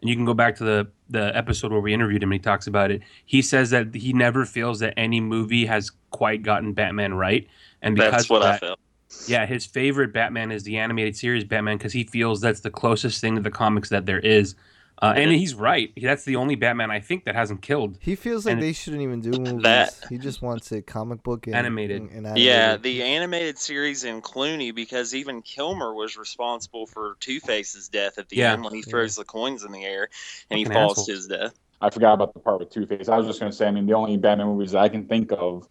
and 0.00 0.10
you 0.10 0.16
can 0.16 0.24
go 0.24 0.34
back 0.34 0.56
to 0.56 0.64
the 0.64 0.90
the 1.08 1.36
episode 1.36 1.70
where 1.72 1.80
we 1.80 1.92
interviewed 1.92 2.22
him 2.22 2.30
and 2.32 2.40
he 2.40 2.42
talks 2.42 2.66
about 2.66 2.90
it. 2.90 3.02
He 3.26 3.42
says 3.42 3.70
that 3.70 3.94
he 3.94 4.12
never 4.12 4.44
feels 4.44 4.78
that 4.80 4.94
any 4.96 5.20
movie 5.20 5.66
has 5.66 5.90
quite 6.10 6.42
gotten 6.42 6.72
Batman 6.72 7.14
right, 7.14 7.46
and 7.82 7.94
because 7.94 8.12
That's 8.12 8.30
what 8.30 8.42
of 8.42 8.48
I 8.48 8.52
that, 8.52 8.60
felt. 8.60 8.78
Yeah, 9.26 9.46
his 9.46 9.64
favorite 9.64 10.12
Batman 10.12 10.50
is 10.50 10.64
the 10.64 10.78
animated 10.78 11.16
series 11.16 11.44
Batman 11.44 11.78
because 11.78 11.92
he 11.92 12.04
feels 12.04 12.40
that's 12.40 12.60
the 12.60 12.70
closest 12.70 13.20
thing 13.20 13.36
to 13.36 13.42
the 13.42 13.50
comics 13.50 13.88
that 13.90 14.06
there 14.06 14.18
is. 14.18 14.54
Uh, 15.02 15.12
and 15.16 15.30
he's 15.32 15.54
right. 15.54 15.92
That's 16.00 16.24
the 16.24 16.36
only 16.36 16.54
Batman 16.54 16.90
I 16.90 17.00
think 17.00 17.24
that 17.24 17.34
hasn't 17.34 17.62
killed. 17.62 17.98
He 18.00 18.14
feels 18.14 18.46
like 18.46 18.52
and 18.54 18.62
they 18.62 18.72
shouldn't 18.72 19.02
even 19.02 19.20
do 19.20 19.32
movies. 19.32 19.62
That- 19.62 19.92
He 20.08 20.18
just 20.18 20.40
wants 20.40 20.70
it 20.72 20.86
comic 20.86 21.22
book 21.22 21.46
and 21.46 21.56
Animated. 21.56 22.02
And, 22.02 22.26
and 22.26 22.38
Yeah, 22.38 22.76
the 22.76 23.02
animated 23.02 23.58
series 23.58 24.04
in 24.04 24.22
Clooney 24.22 24.74
because 24.74 25.14
even 25.14 25.42
Kilmer 25.42 25.92
was 25.94 26.16
responsible 26.16 26.86
for 26.86 27.16
Two 27.20 27.40
Face's 27.40 27.88
death 27.88 28.18
at 28.18 28.28
the 28.28 28.36
Yeah. 28.36 28.52
end 28.52 28.62
when 28.64 28.72
he 28.72 28.82
throws 28.82 29.16
the 29.16 29.24
coins 29.24 29.64
in 29.64 29.72
the 29.72 29.84
air 29.84 30.08
and 30.50 30.58
he 30.58 30.64
Fucking 30.64 30.74
falls 30.74 30.92
asshole. 30.92 31.04
to 31.06 31.12
his 31.12 31.26
death. 31.26 31.54
I 31.80 31.90
forgot 31.90 32.14
about 32.14 32.32
the 32.32 32.40
part 32.40 32.60
with 32.60 32.70
Two 32.70 32.86
Face. 32.86 33.08
I 33.08 33.18
was 33.18 33.26
just 33.26 33.40
gonna 33.40 33.52
say. 33.52 33.66
I 33.66 33.70
mean, 33.72 33.86
the 33.86 33.94
only 33.94 34.16
Batman 34.16 34.46
movies 34.46 34.70
that 34.72 34.78
I 34.82 34.88
can 34.88 35.06
think 35.06 35.32
of 35.32 35.68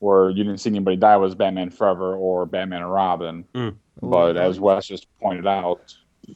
where 0.00 0.30
you 0.30 0.44
didn't 0.44 0.58
see 0.58 0.70
anybody 0.70 0.96
die 0.96 1.16
was 1.16 1.34
Batman 1.34 1.70
Forever 1.70 2.16
or 2.16 2.44
Batman 2.44 2.82
and 2.82 2.92
Robin. 2.92 3.44
Mm. 3.54 3.76
But 4.02 4.36
as 4.36 4.60
Wes 4.60 4.86
just 4.86 5.06
pointed 5.20 5.46
out, 5.46 5.94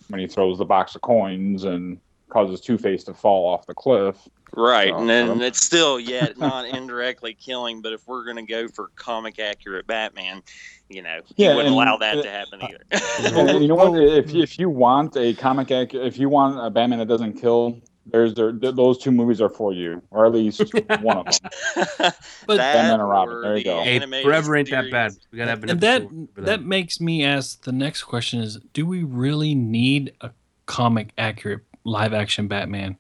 when 0.09 0.21
he 0.21 0.27
throws 0.29 0.59
the 0.59 0.65
box 0.65 0.95
of 0.95 1.03
coins 1.03 1.65
and 1.65 1.99
causes 2.33 2.61
Two 2.61 2.79
Face 2.79 3.05
to 3.05 3.15
fall 3.15 3.49
off 3.49 3.67
the 3.67 3.75
cliff, 3.75 4.17
Right, 4.55 4.91
So, 4.91 4.99
and 4.99 5.09
then 5.09 5.41
it's 5.41 5.65
still 5.65 5.99
yet 5.99 6.37
not 6.39 6.67
indirectly 6.67 7.35
killing, 7.35 7.81
but 7.81 7.93
if 7.93 8.07
we're 8.07 8.25
gonna 8.25 8.45
go 8.45 8.69
for 8.69 8.91
comic 8.97 9.39
accurate 9.39 9.87
Batman, 9.87 10.43
you 10.89 11.03
know, 11.03 11.21
he 11.37 11.45
Yeah, 11.45 11.55
wouldn't 11.55 11.75
allow 11.75 11.97
that 11.97 12.19
uh, 12.19 12.23
to 12.23 12.31
happen 12.31 12.63
either. 12.63 13.39
And 13.39 13.63
you 13.63 13.69
know 13.69 13.77
what? 13.77 14.01
If 14.01 14.35
if 14.35 14.59
you 14.59 14.69
want 14.69 15.17
a 15.17 15.33
comic, 15.35 15.71
ac- 15.71 15.97
if 15.97 16.19
you 16.19 16.29
want 16.29 16.59
a 16.65 16.69
Batman 16.69 16.99
that 16.99 17.09
doesn't 17.09 17.41
kill, 17.41 17.81
there's 18.05 18.35
there, 18.35 18.53
th- 18.53 18.75
those 18.75 18.99
two 18.99 19.11
movies 19.11 19.41
are 19.41 19.49
for 19.49 19.73
you, 19.73 20.03
or 20.11 20.27
at 20.27 20.33
least 20.33 20.61
one 21.01 21.17
of 21.17 21.25
them. 21.27 21.51
But- 21.75 22.57
that 22.57 22.75
Batman 22.75 23.01
and 23.01 23.09
Robin, 23.09 23.41
there 23.41 23.57
you 23.57 23.65
the 23.65 23.71
go. 23.71 23.83
Hey, 23.83 24.23
forever 24.23 24.55
ain't 24.55 24.69
that 24.71 24.91
bad. 24.91 25.13
We 25.31 25.39
gotta 25.39 25.51
have 25.51 25.65
an 25.65 25.71
and 25.71 25.81
that 25.81 26.03
episode 26.03 26.29
that 26.37 26.63
makes 26.63 27.01
me 27.01 27.25
ask 27.25 27.63
the 27.63 27.73
next 27.73 28.03
question 28.03 28.41
is 28.43 28.59
do 28.75 28.85
we 28.85 29.03
really 29.03 29.55
need 29.55 30.13
a 30.21 30.33
comic 30.67 31.13
accurate 31.17 31.63
live 31.85 32.13
action 32.13 32.49
batman 32.49 32.97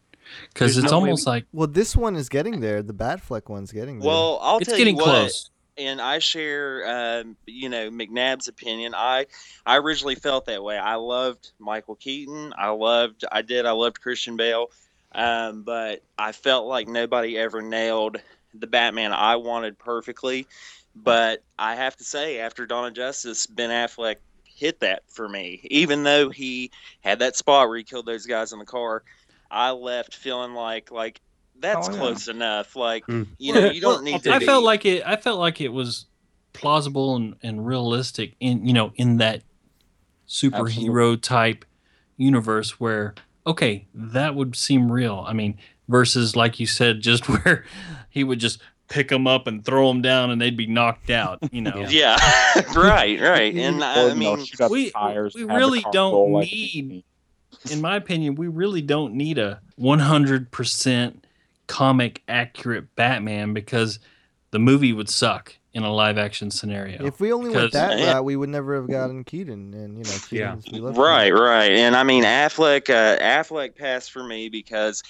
because 0.52 0.76
it's 0.76 0.90
no 0.90 1.00
way 1.00 1.10
almost 1.10 1.26
like 1.26 1.46
Well, 1.52 1.66
this 1.66 1.94
one 1.94 2.16
is 2.16 2.28
getting 2.28 2.60
there. 2.60 2.82
The 2.82 2.94
Batfleck 2.94 3.50
one's 3.50 3.70
getting 3.70 3.98
there. 3.98 4.08
Well, 4.08 4.38
I'll 4.40 4.58
it's 4.58 4.68
tell 4.68 4.78
getting 4.78 4.96
you 4.96 5.02
what, 5.02 5.10
close 5.10 5.50
and 5.76 6.00
I 6.00 6.18
share, 6.18 7.20
um, 7.20 7.36
you 7.46 7.68
know, 7.68 7.90
McNabb's 7.90 8.48
opinion. 8.48 8.94
I, 8.94 9.26
I 9.64 9.78
originally 9.78 10.14
felt 10.14 10.46
that 10.46 10.62
way. 10.62 10.76
I 10.76 10.96
loved 10.96 11.52
Michael 11.58 11.94
Keaton. 11.94 12.52
I 12.56 12.70
loved, 12.70 13.24
I 13.30 13.42
did, 13.42 13.66
I 13.66 13.72
loved 13.72 14.00
Christian 14.00 14.36
Bale, 14.36 14.70
um, 15.12 15.62
but 15.62 16.02
I 16.18 16.32
felt 16.32 16.66
like 16.66 16.88
nobody 16.88 17.38
ever 17.38 17.62
nailed 17.62 18.18
the 18.54 18.66
Batman 18.66 19.12
I 19.12 19.36
wanted 19.36 19.78
perfectly. 19.78 20.46
But 20.94 21.42
I 21.58 21.74
have 21.76 21.96
to 21.96 22.04
say, 22.04 22.40
after 22.40 22.66
Dawn 22.66 22.88
of 22.88 22.94
Justice, 22.94 23.46
Ben 23.46 23.70
Affleck 23.70 24.16
hit 24.62 24.80
that 24.80 25.02
for 25.08 25.28
me. 25.28 25.60
Even 25.70 26.04
though 26.04 26.30
he 26.30 26.70
had 27.00 27.18
that 27.18 27.36
spot 27.36 27.68
where 27.68 27.76
he 27.76 27.84
killed 27.84 28.06
those 28.06 28.26
guys 28.26 28.52
in 28.52 28.58
the 28.60 28.64
car, 28.64 29.02
I 29.50 29.72
left 29.72 30.14
feeling 30.14 30.54
like 30.54 30.90
like 30.92 31.20
that's 31.58 31.88
Oh, 31.88 31.92
yeah. 31.92 31.98
close 31.98 32.28
enough. 32.28 32.76
Like 32.76 33.04
Hmm. 33.06 33.24
you 33.38 33.52
know, 33.54 33.70
you 33.70 33.80
don't 33.80 34.04
need 34.04 34.22
to. 34.22 34.32
i 34.32 34.38
be- 34.38 34.46
felt 34.46 34.64
like 34.64 34.84
it 34.86 35.02
i 35.06 35.16
felt 35.16 35.38
like 35.40 35.60
it 35.60 35.72
was 35.72 36.06
plausible 36.52 37.16
and, 37.16 37.34
and 37.42 37.66
realistic 37.66 38.34
in 38.40 38.64
you 38.66 38.72
know 38.72 38.92
in 38.96 39.16
that 39.18 39.42
superhero 40.28 41.20
type 41.20 41.64
universe 42.16 42.78
where 42.80 43.14
okay 43.46 43.86
that 43.94 44.34
would 44.34 44.54
seem 44.56 44.90
real 44.92 45.24
i 45.26 45.32
mean 45.32 45.56
versus 45.88 46.36
like 46.36 46.60
you 46.60 46.66
said 46.66 47.00
just 47.00 47.28
where 47.44 47.64
he 48.10 48.22
would 48.24 48.38
just 48.38 48.60
pick 48.92 49.08
them 49.08 49.26
up 49.26 49.46
and 49.46 49.64
throw 49.64 49.88
them 49.88 50.02
down 50.02 50.30
and 50.30 50.38
they'd 50.40 50.56
be 50.56 50.66
knocked 50.66 51.08
out 51.08 51.38
you 51.50 51.62
know 51.62 51.86
Yeah. 51.88 52.16
Yeah, 52.54 52.62
right, 52.76 53.18
right. 53.20 53.54
And 53.56 53.80
Or, 53.80 53.84
I 53.84 54.02
you 54.02 54.08
know, 54.10 54.14
mean, 54.36 54.44
shoot 54.44 54.60
out 54.60 54.68
the 54.68 54.72
we- 54.72 54.90
tires 54.90 55.34
we 55.34 55.42
and 55.42 55.50
have 55.50 55.60
the 55.60 55.66
really 55.66 55.84
don't 55.92 56.12
roll 56.12 56.32
like- 56.34 56.52
need- 56.52 57.04
in 57.70 57.80
my 57.80 57.96
opinion, 57.96 58.34
we 58.34 58.48
really 58.48 58.82
don't 58.82 59.14
need 59.14 59.38
a 59.38 59.60
100% 59.78 61.14
comic 61.68 62.22
accurate 62.28 62.94
Batman 62.96 63.52
because 63.54 63.98
the 64.50 64.58
movie 64.58 64.92
would 64.92 65.08
suck 65.08 65.54
in 65.74 65.82
a 65.84 65.92
live 65.92 66.18
action 66.18 66.50
scenario. 66.50 67.02
if 67.06 67.18
we 67.20 67.32
only 67.32 67.48
went 67.50 67.72
that 67.72 67.98
Yeah. 67.98 68.12
route, 68.14 68.24
we 68.24 68.36
would 68.36 68.50
never 68.50 68.74
have 68.74 68.90
gotten 68.90 69.24
Keaton. 69.24 69.72
And 69.72 69.96
you 69.98 70.04
know, 70.04 70.18
Yeah. 70.30 70.54
Keaton's, 70.56 70.70
we 70.72 70.80
love 70.80 70.98
right, 70.98 71.26
Keaton. 71.32 71.40
right. 71.40 71.72
And 71.72 71.96
I 71.96 72.02
mean, 72.02 72.24
Affleck, 72.24 72.90
uh, 72.90 73.18
Affleck 73.22 73.74
passed 73.76 74.10
for 74.12 74.22
me 74.22 74.48
because 74.50 75.02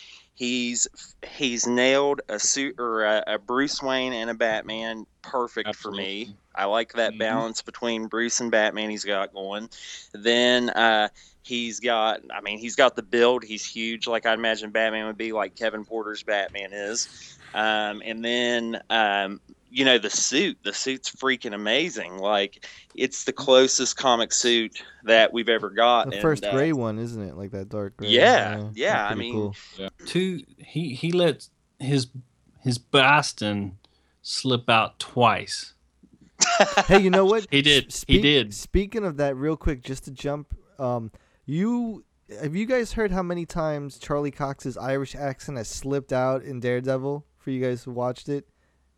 he's 0.43 0.89
he's 1.37 1.69
nailed 1.69 2.21
a 2.29 2.37
suit 2.37 2.75
or 2.77 3.05
a, 3.05 3.23
a 3.29 3.39
Bruce 3.39 3.81
Wayne 3.81 4.13
and 4.13 4.29
a 4.29 4.35
Batman 4.35 5.07
perfect 5.23 5.77
for 5.77 5.93
me. 5.93 6.35
I 6.53 6.65
like 6.65 6.95
that 6.95 7.15
Mhm. 7.15 7.19
balance 7.19 7.63
between 7.63 8.09
Bruce 8.09 8.41
and 8.41 8.51
Batman 8.51 8.91
he's 8.91 9.05
got 9.05 9.33
going. 9.33 9.71
Then 10.13 10.71
uh, 10.71 11.11
he's 11.45 11.79
got, 11.79 12.23
I 12.35 12.41
mean, 12.41 12.59
he's 12.59 12.75
got 12.75 12.97
the 12.97 13.05
build. 13.05 13.45
He's 13.45 13.65
huge, 13.65 14.09
like 14.09 14.27
I 14.27 14.35
imagine 14.35 14.71
Batman 14.73 15.07
would 15.07 15.17
be, 15.17 15.33
like 15.33 15.55
Kevin 15.55 15.85
Porter's 15.85 16.25
Batman 16.25 16.73
is. 16.73 17.39
Um, 17.55 18.03
and 18.05 18.25
then, 18.25 18.83
um, 18.91 19.41
you 19.73 19.85
know, 19.87 19.99
the 19.99 20.11
suit. 20.11 20.59
The 20.63 20.73
suit's 20.73 21.11
freaking 21.11 21.55
amazing. 21.55 22.19
Like 22.19 22.67
it's 22.95 23.25
the 23.25 23.33
closest 23.33 23.97
comic 23.97 24.33
suit 24.33 24.83
that 25.05 25.33
we've 25.33 25.49
ever 25.49 25.71
got. 25.71 26.09
The 26.11 26.17
and, 26.17 26.23
first 26.23 26.45
uh, 26.45 26.53
gray 26.53 26.73
one, 26.73 26.99
isn't 26.99 27.23
it? 27.23 27.37
Like 27.37 27.51
that 27.53 27.69
dark 27.69 27.97
gray. 27.97 28.09
Yeah, 28.09 28.69
yeah, 28.75 29.03
that's 29.05 29.13
I 29.13 29.15
mean- 29.15 29.33
cool. 29.33 29.57
Two. 30.07 30.43
He 30.59 30.95
he 30.95 31.11
let 31.11 31.49
his 31.79 32.09
his 32.61 32.79
Boston 32.79 33.79
slip 34.21 34.69
out 34.69 34.99
twice. 34.99 35.75
hey, 36.87 37.01
you 37.01 37.11
know 37.11 37.25
what? 37.25 37.47
He 37.51 37.63
did. 37.63 37.87
S- 37.87 38.05
He 38.07 38.21
did. 38.21 38.53
Speaking 38.53 39.05
of 39.05 39.17
that, 39.17 39.37
real 39.37 39.57
quick, 39.57 39.83
just 39.83 40.05
to 40.05 40.11
jump, 40.11 40.55
um, 40.79 41.11
you 41.47 42.05
have 42.41 42.55
you 42.55 42.67
guys 42.67 42.93
heard 42.93 43.11
how 43.11 43.23
many 43.23 43.47
times 43.47 43.99
Charlie 43.99 44.31
Cox's 44.31 44.77
Irish 44.77 45.15
accent 45.15 45.57
has 45.57 45.69
slipped 45.69 46.13
out 46.13 46.43
in 46.43 46.61
Daredevil? 46.61 47.25
For 47.39 47.51
you 47.51 47.61
guys 47.61 47.83
who 47.83 47.91
watched 47.91 48.29
it, 48.29 48.47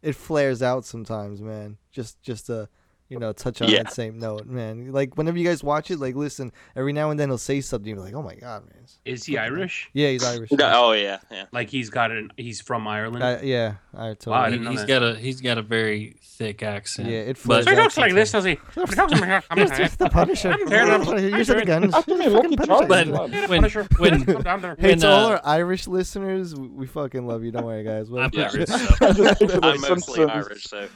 it 0.05 0.15
flares 0.15 0.63
out 0.63 0.85
sometimes, 0.85 1.41
man. 1.41 1.79
Just 1.91 2.21
just 2.23 2.47
to 2.47 2.69
you 3.09 3.19
know 3.19 3.33
touch 3.33 3.61
on 3.63 3.69
Yeah. 3.69 3.85
that 3.85 3.93
same 3.93 4.19
note, 4.19 4.47
man. 4.47 4.93
Like 4.93 5.17
whenever 5.17 5.39
you 5.39 5.47
guys 5.47 5.63
watch 5.63 5.91
it, 5.91 5.99
like 5.99 6.15
listen, 6.15 6.53
every 6.77 6.93
now 6.93 7.11
and 7.11 7.19
then 7.21 7.29
he'll 7.29 7.39
say 7.39 7.61
something. 7.61 7.95
You're 7.95 8.03
like, 8.05 8.15
oh 8.15 8.23
my 8.23 8.35
god, 8.35 8.65
man. 8.67 8.85
Is 9.05 9.25
he 9.25 9.39
Irish? 9.39 9.91
Yeah, 9.93 10.09
he's 10.11 10.25
Irish. 10.25 10.51
No, 10.53 10.71
oh 10.75 10.93
yeah, 10.93 11.19
yeah. 11.31 11.45
Like 11.53 11.69
he's 11.69 11.91
got 11.91 12.11
an 12.11 12.33
he's 12.37 12.61
from 12.61 12.87
Ireland. 12.87 13.23
Uh, 13.23 13.39
yeah, 13.43 13.75
I 13.95 14.09
totally. 14.15 14.33
Wow, 14.37 14.43
I 14.45 14.51
he, 14.51 14.65
has 14.65 14.81
that. 14.81 14.89
got 14.89 15.03
a 15.03 15.17
he's 15.17 15.41
got 15.41 15.59
a 15.59 15.63
very 15.63 16.17
thick 16.23 16.63
accent. 16.63 17.09
Yeah, 17.09 17.19
it 17.19 17.39
but 17.45 17.65
so 17.65 17.71
he 17.71 17.77
talks 17.77 17.97
like 17.97 18.15
this, 18.15 18.33
does 18.33 18.45
he? 18.45 18.59
He 18.75 18.85
talks 18.87 19.13
like. 19.13 19.45
I'm 19.51 19.59
Here's 19.59 19.71
just 19.71 19.99
the 19.99 20.09
Punisher. 20.09 20.53
I'm 20.53 20.67
terrible. 20.69 21.21
Use 21.21 21.47
the 21.49 21.65
guns. 21.65 21.95
I 21.95 22.01
think 22.03 22.21
Here's 22.23 22.33
the 22.33 22.39
Lucky 22.39 22.57
fucking 22.57 22.67
Charlie 22.67 23.47
Punisher. 23.47 23.87
But 23.91 24.01
when 24.01 24.15
when 24.15 24.25
Come 24.25 24.43
down 24.43 24.61
there. 24.61 24.77
Hey, 24.79 24.91
When, 24.91 24.99
to 25.01 25.09
all 25.09 25.27
uh, 25.27 25.31
our 25.31 25.41
Irish 25.45 25.87
listeners, 25.87 26.55
we, 26.55 26.69
we 26.69 26.87
fucking 26.87 27.27
love 27.27 27.45
you. 27.45 27.51
Don't 27.51 27.65
worry, 27.65 27.85
guys. 27.85 28.09
I'm 28.11 28.31
Irish, 28.37 28.37
I 28.71 29.13
just 29.13 29.39
picture 29.39 29.61
the 29.61 29.67
I'm 29.67 29.81
mostly 29.81 30.25
Irish, 30.25 30.65
so 30.65 30.89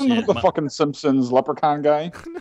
I 0.00 0.04
just 0.04 0.08
picture 0.08 0.20
the, 0.20 0.26
the, 0.26 0.34
my- 0.34 0.40
fucking 0.40 0.68
Simpsons 0.68 1.32
leprechaun 1.32 1.82
guy. 1.82 2.10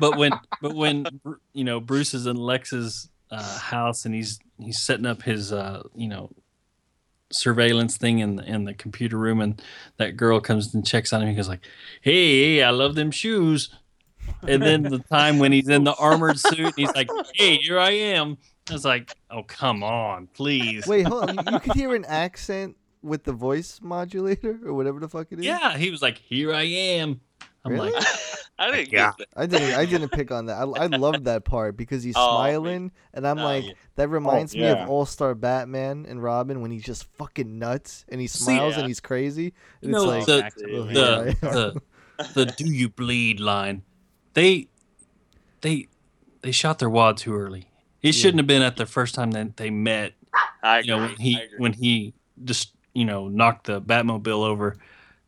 but 0.00 0.16
when 0.16 0.32
but 0.60 0.74
when 0.74 1.06
you 1.52 1.64
know 1.64 1.80
Bruce 1.80 2.14
is 2.14 2.26
in 2.26 2.36
Lex's 2.36 3.08
uh, 3.30 3.58
house 3.58 4.04
and 4.04 4.14
he's 4.14 4.38
he's 4.58 4.80
setting 4.80 5.06
up 5.06 5.22
his 5.22 5.52
uh, 5.52 5.82
you 5.94 6.08
know 6.08 6.30
surveillance 7.32 7.96
thing 7.96 8.18
in 8.18 8.36
the, 8.36 8.44
in 8.44 8.64
the 8.64 8.74
computer 8.74 9.16
room 9.16 9.40
and 9.40 9.62
that 9.98 10.16
girl 10.16 10.40
comes 10.40 10.74
and 10.74 10.84
checks 10.84 11.12
on 11.12 11.22
him 11.22 11.28
he 11.28 11.34
goes 11.34 11.48
like 11.48 11.60
hey 12.00 12.60
I 12.60 12.70
love 12.70 12.96
them 12.96 13.12
shoes 13.12 13.72
and 14.48 14.60
then 14.60 14.82
the 14.82 14.98
time 14.98 15.38
when 15.38 15.52
he's 15.52 15.68
in 15.68 15.84
the 15.84 15.94
armored 15.94 16.40
suit 16.40 16.74
he's 16.76 16.92
like 16.92 17.08
hey 17.34 17.56
here 17.58 17.78
I 17.78 17.90
am 17.90 18.36
it's 18.68 18.84
like 18.84 19.14
oh 19.30 19.44
come 19.44 19.84
on 19.84 20.26
please 20.34 20.88
Wait, 20.88 21.06
hold 21.06 21.30
on. 21.30 21.36
You, 21.36 21.52
you 21.52 21.60
could 21.60 21.74
hear 21.74 21.94
an 21.94 22.04
accent 22.06 22.76
with 23.02 23.24
the 23.24 23.32
voice 23.32 23.80
modulator 23.82 24.58
or 24.64 24.74
whatever 24.74 25.00
the 25.00 25.08
fuck 25.08 25.26
it 25.30 25.38
is. 25.38 25.44
yeah 25.44 25.76
he 25.76 25.90
was 25.90 26.02
like 26.02 26.18
here 26.18 26.52
I 26.52 26.62
am 26.62 27.20
I'm 27.64 27.72
Really? 27.72 27.92
like 27.92 28.04
I 28.58 28.70
didn't 28.70 28.92
Yeah. 28.92 29.12
I 29.34 29.46
didn't. 29.46 29.72
I 29.74 29.86
didn't 29.86 30.10
pick 30.12 30.30
on 30.30 30.44
that. 30.46 30.56
I, 30.58 30.64
I 30.64 30.86
loved 30.86 31.24
that 31.24 31.44
part 31.46 31.78
because 31.78 32.02
he's 32.02 32.14
Oh, 32.18 32.36
smiling, 32.36 32.92
and 33.14 33.26
I'm 33.26 33.38
Oh, 33.38 33.44
like, 33.44 33.64
yeah. 33.64 33.72
that 33.96 34.08
oh, 34.08 34.12
reminds 34.12 34.54
me 34.54 34.60
yeah. 34.60 34.82
of 34.82 34.90
All 34.90 35.06
Star 35.06 35.34
Batman 35.34 36.04
and 36.06 36.22
Robin 36.22 36.60
when 36.60 36.70
he's 36.70 36.84
just 36.84 37.04
fucking 37.14 37.58
nuts 37.58 38.04
and 38.10 38.20
he 38.20 38.26
See- 38.26 38.44
smiles 38.44 38.74
Yeah. 38.74 38.80
and 38.80 38.88
he's 38.88 39.00
crazy. 39.00 39.54
And 39.80 39.92
No, 39.92 40.10
it's 40.10 40.28
like, 40.28 40.54
the- 40.54 40.82
Exactly. 40.84 40.92
ugh, 40.92 41.34
the 41.40 41.82
the 42.18 42.24
the 42.44 42.46
do 42.52 42.70
you 42.70 42.90
bleed 42.90 43.40
line 43.40 43.82
they 44.34 44.68
they 45.62 45.88
they 46.42 46.52
shot 46.52 46.78
their 46.80 46.90
wad 46.90 47.16
too 47.16 47.34
early 47.34 47.70
it 48.02 48.12
shouldn't 48.12 48.38
have 48.40 48.46
been 48.46 48.62
at 48.62 48.76
the 48.76 48.84
first 48.86 49.14
time 49.14 49.30
that 49.30 49.56
they 49.56 49.70
met 49.70 50.12
I 50.62 50.80
you 50.80 50.88
know 50.88 50.98
when 50.98 51.16
he 51.16 51.40
when 51.56 51.72
he 51.72 52.12
just 52.44 52.74
you 52.94 53.04
know 53.04 53.28
knocked 53.28 53.66
the 53.66 53.80
batmobile 53.80 54.44
over 54.44 54.76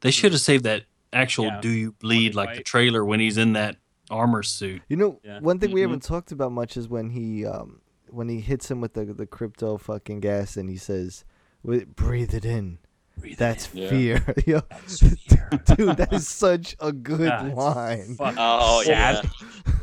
they 0.00 0.10
should 0.10 0.32
have 0.32 0.40
saved 0.40 0.64
that 0.64 0.84
actual 1.12 1.46
Yeah. 1.46 1.60
do 1.60 1.68
you 1.70 1.92
bleed 1.92 2.34
like 2.34 2.56
the 2.56 2.62
trailer 2.62 3.04
when 3.04 3.20
he's 3.20 3.36
in 3.38 3.52
that 3.54 3.76
armor 4.10 4.42
suit 4.42 4.82
You 4.88 4.96
know, 4.96 5.20
Yeah. 5.24 5.40
one 5.40 5.58
thing 5.58 5.72
we 5.72 5.80
Mhm. 5.80 5.84
haven't 5.84 6.02
talked 6.02 6.32
about 6.32 6.52
much 6.52 6.76
is 6.76 6.88
when 6.88 7.10
he 7.10 7.44
um 7.46 7.80
when 8.10 8.28
he 8.28 8.40
hits 8.40 8.70
him 8.70 8.80
with 8.80 8.92
the 8.94 9.04
the 9.06 9.26
crypto 9.26 9.78
fucking 9.78 10.20
gas 10.20 10.56
and 10.58 10.68
he 10.68 10.76
says, 10.76 11.24
"Wi- 11.64 11.86
"Breathe 11.86 12.34
it 12.34 12.44
in." 12.44 12.78
That's 13.38 13.68
Yeah. 13.74 13.88
fear. 13.88 14.16
Dude, 14.46 15.96
that 15.96 16.08
is 16.12 16.26
such 16.28 16.76
a 16.80 16.92
good 16.92 17.28
God, 17.30 17.54
line. 17.54 18.16
fucking 18.16 18.36
Oh 18.38 18.82
yeah, 18.86 19.22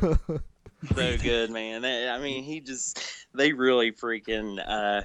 so 0.94 1.16
good, 1.18 1.50
man. 1.50 1.84
I 1.84 2.18
mean, 2.20 2.44
he 2.44 2.60
just 2.60 3.00
they 3.34 3.52
really 3.52 3.92
freaking 3.92 4.58
uh, 4.64 5.02
I 5.02 5.04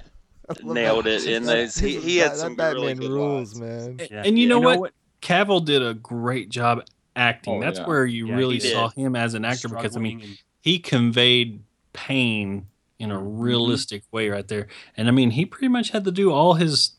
nailed 0.62 1.06
it 1.06 1.26
in 1.26 1.44
That- 1.44 1.54
those. 1.56 1.76
He, 1.78 1.98
he 2.00 2.16
had 2.18 2.32
that 2.32 2.36
some 2.38 2.54
Batman 2.56 2.74
really 2.82 2.94
good 2.94 3.10
rules, 3.10 3.58
lines. 3.58 3.98
man. 3.98 4.08
Yeah. 4.10 4.22
and 4.24 4.38
you 4.38 4.48
know, 4.48 4.60
You 4.72 4.80
what? 4.80 4.92
cavill 5.22 5.64
did 5.64 5.82
a 5.82 5.94
great 5.94 6.48
job 6.50 6.84
acting 7.16 7.54
Oh, 7.54 7.60
that's 7.60 7.78
yeah. 7.78 7.86
where 7.86 8.04
you 8.06 8.28
Yeah, 8.28 8.36
really 8.36 8.60
saw 8.60 8.88
him 8.90 9.16
as 9.16 9.32
an 9.34 9.44
actor 9.44 9.68
because 9.68 9.96
i 9.96 10.00
mean 10.00 10.36
he 10.60 10.78
conveyed 10.78 11.62
pain 11.92 12.66
in 12.98 13.10
a 13.10 13.14
Mm-hmm. 13.18 13.38
realistic 13.40 14.02
way 14.12 14.28
right 14.28 14.46
there. 14.48 14.68
And 14.96 15.08
I 15.08 15.10
mean, 15.10 15.30
he 15.30 15.44
pretty 15.46 15.68
much 15.68 15.90
had 15.90 16.04
to 16.04 16.10
do 16.10 16.30
all 16.32 16.54
his 16.54 16.92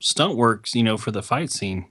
stunt 0.00 0.36
works, 0.36 0.74
you 0.74 0.82
know, 0.82 0.96
for 0.96 1.10
the 1.10 1.22
fight 1.22 1.50
scene. 1.50 1.86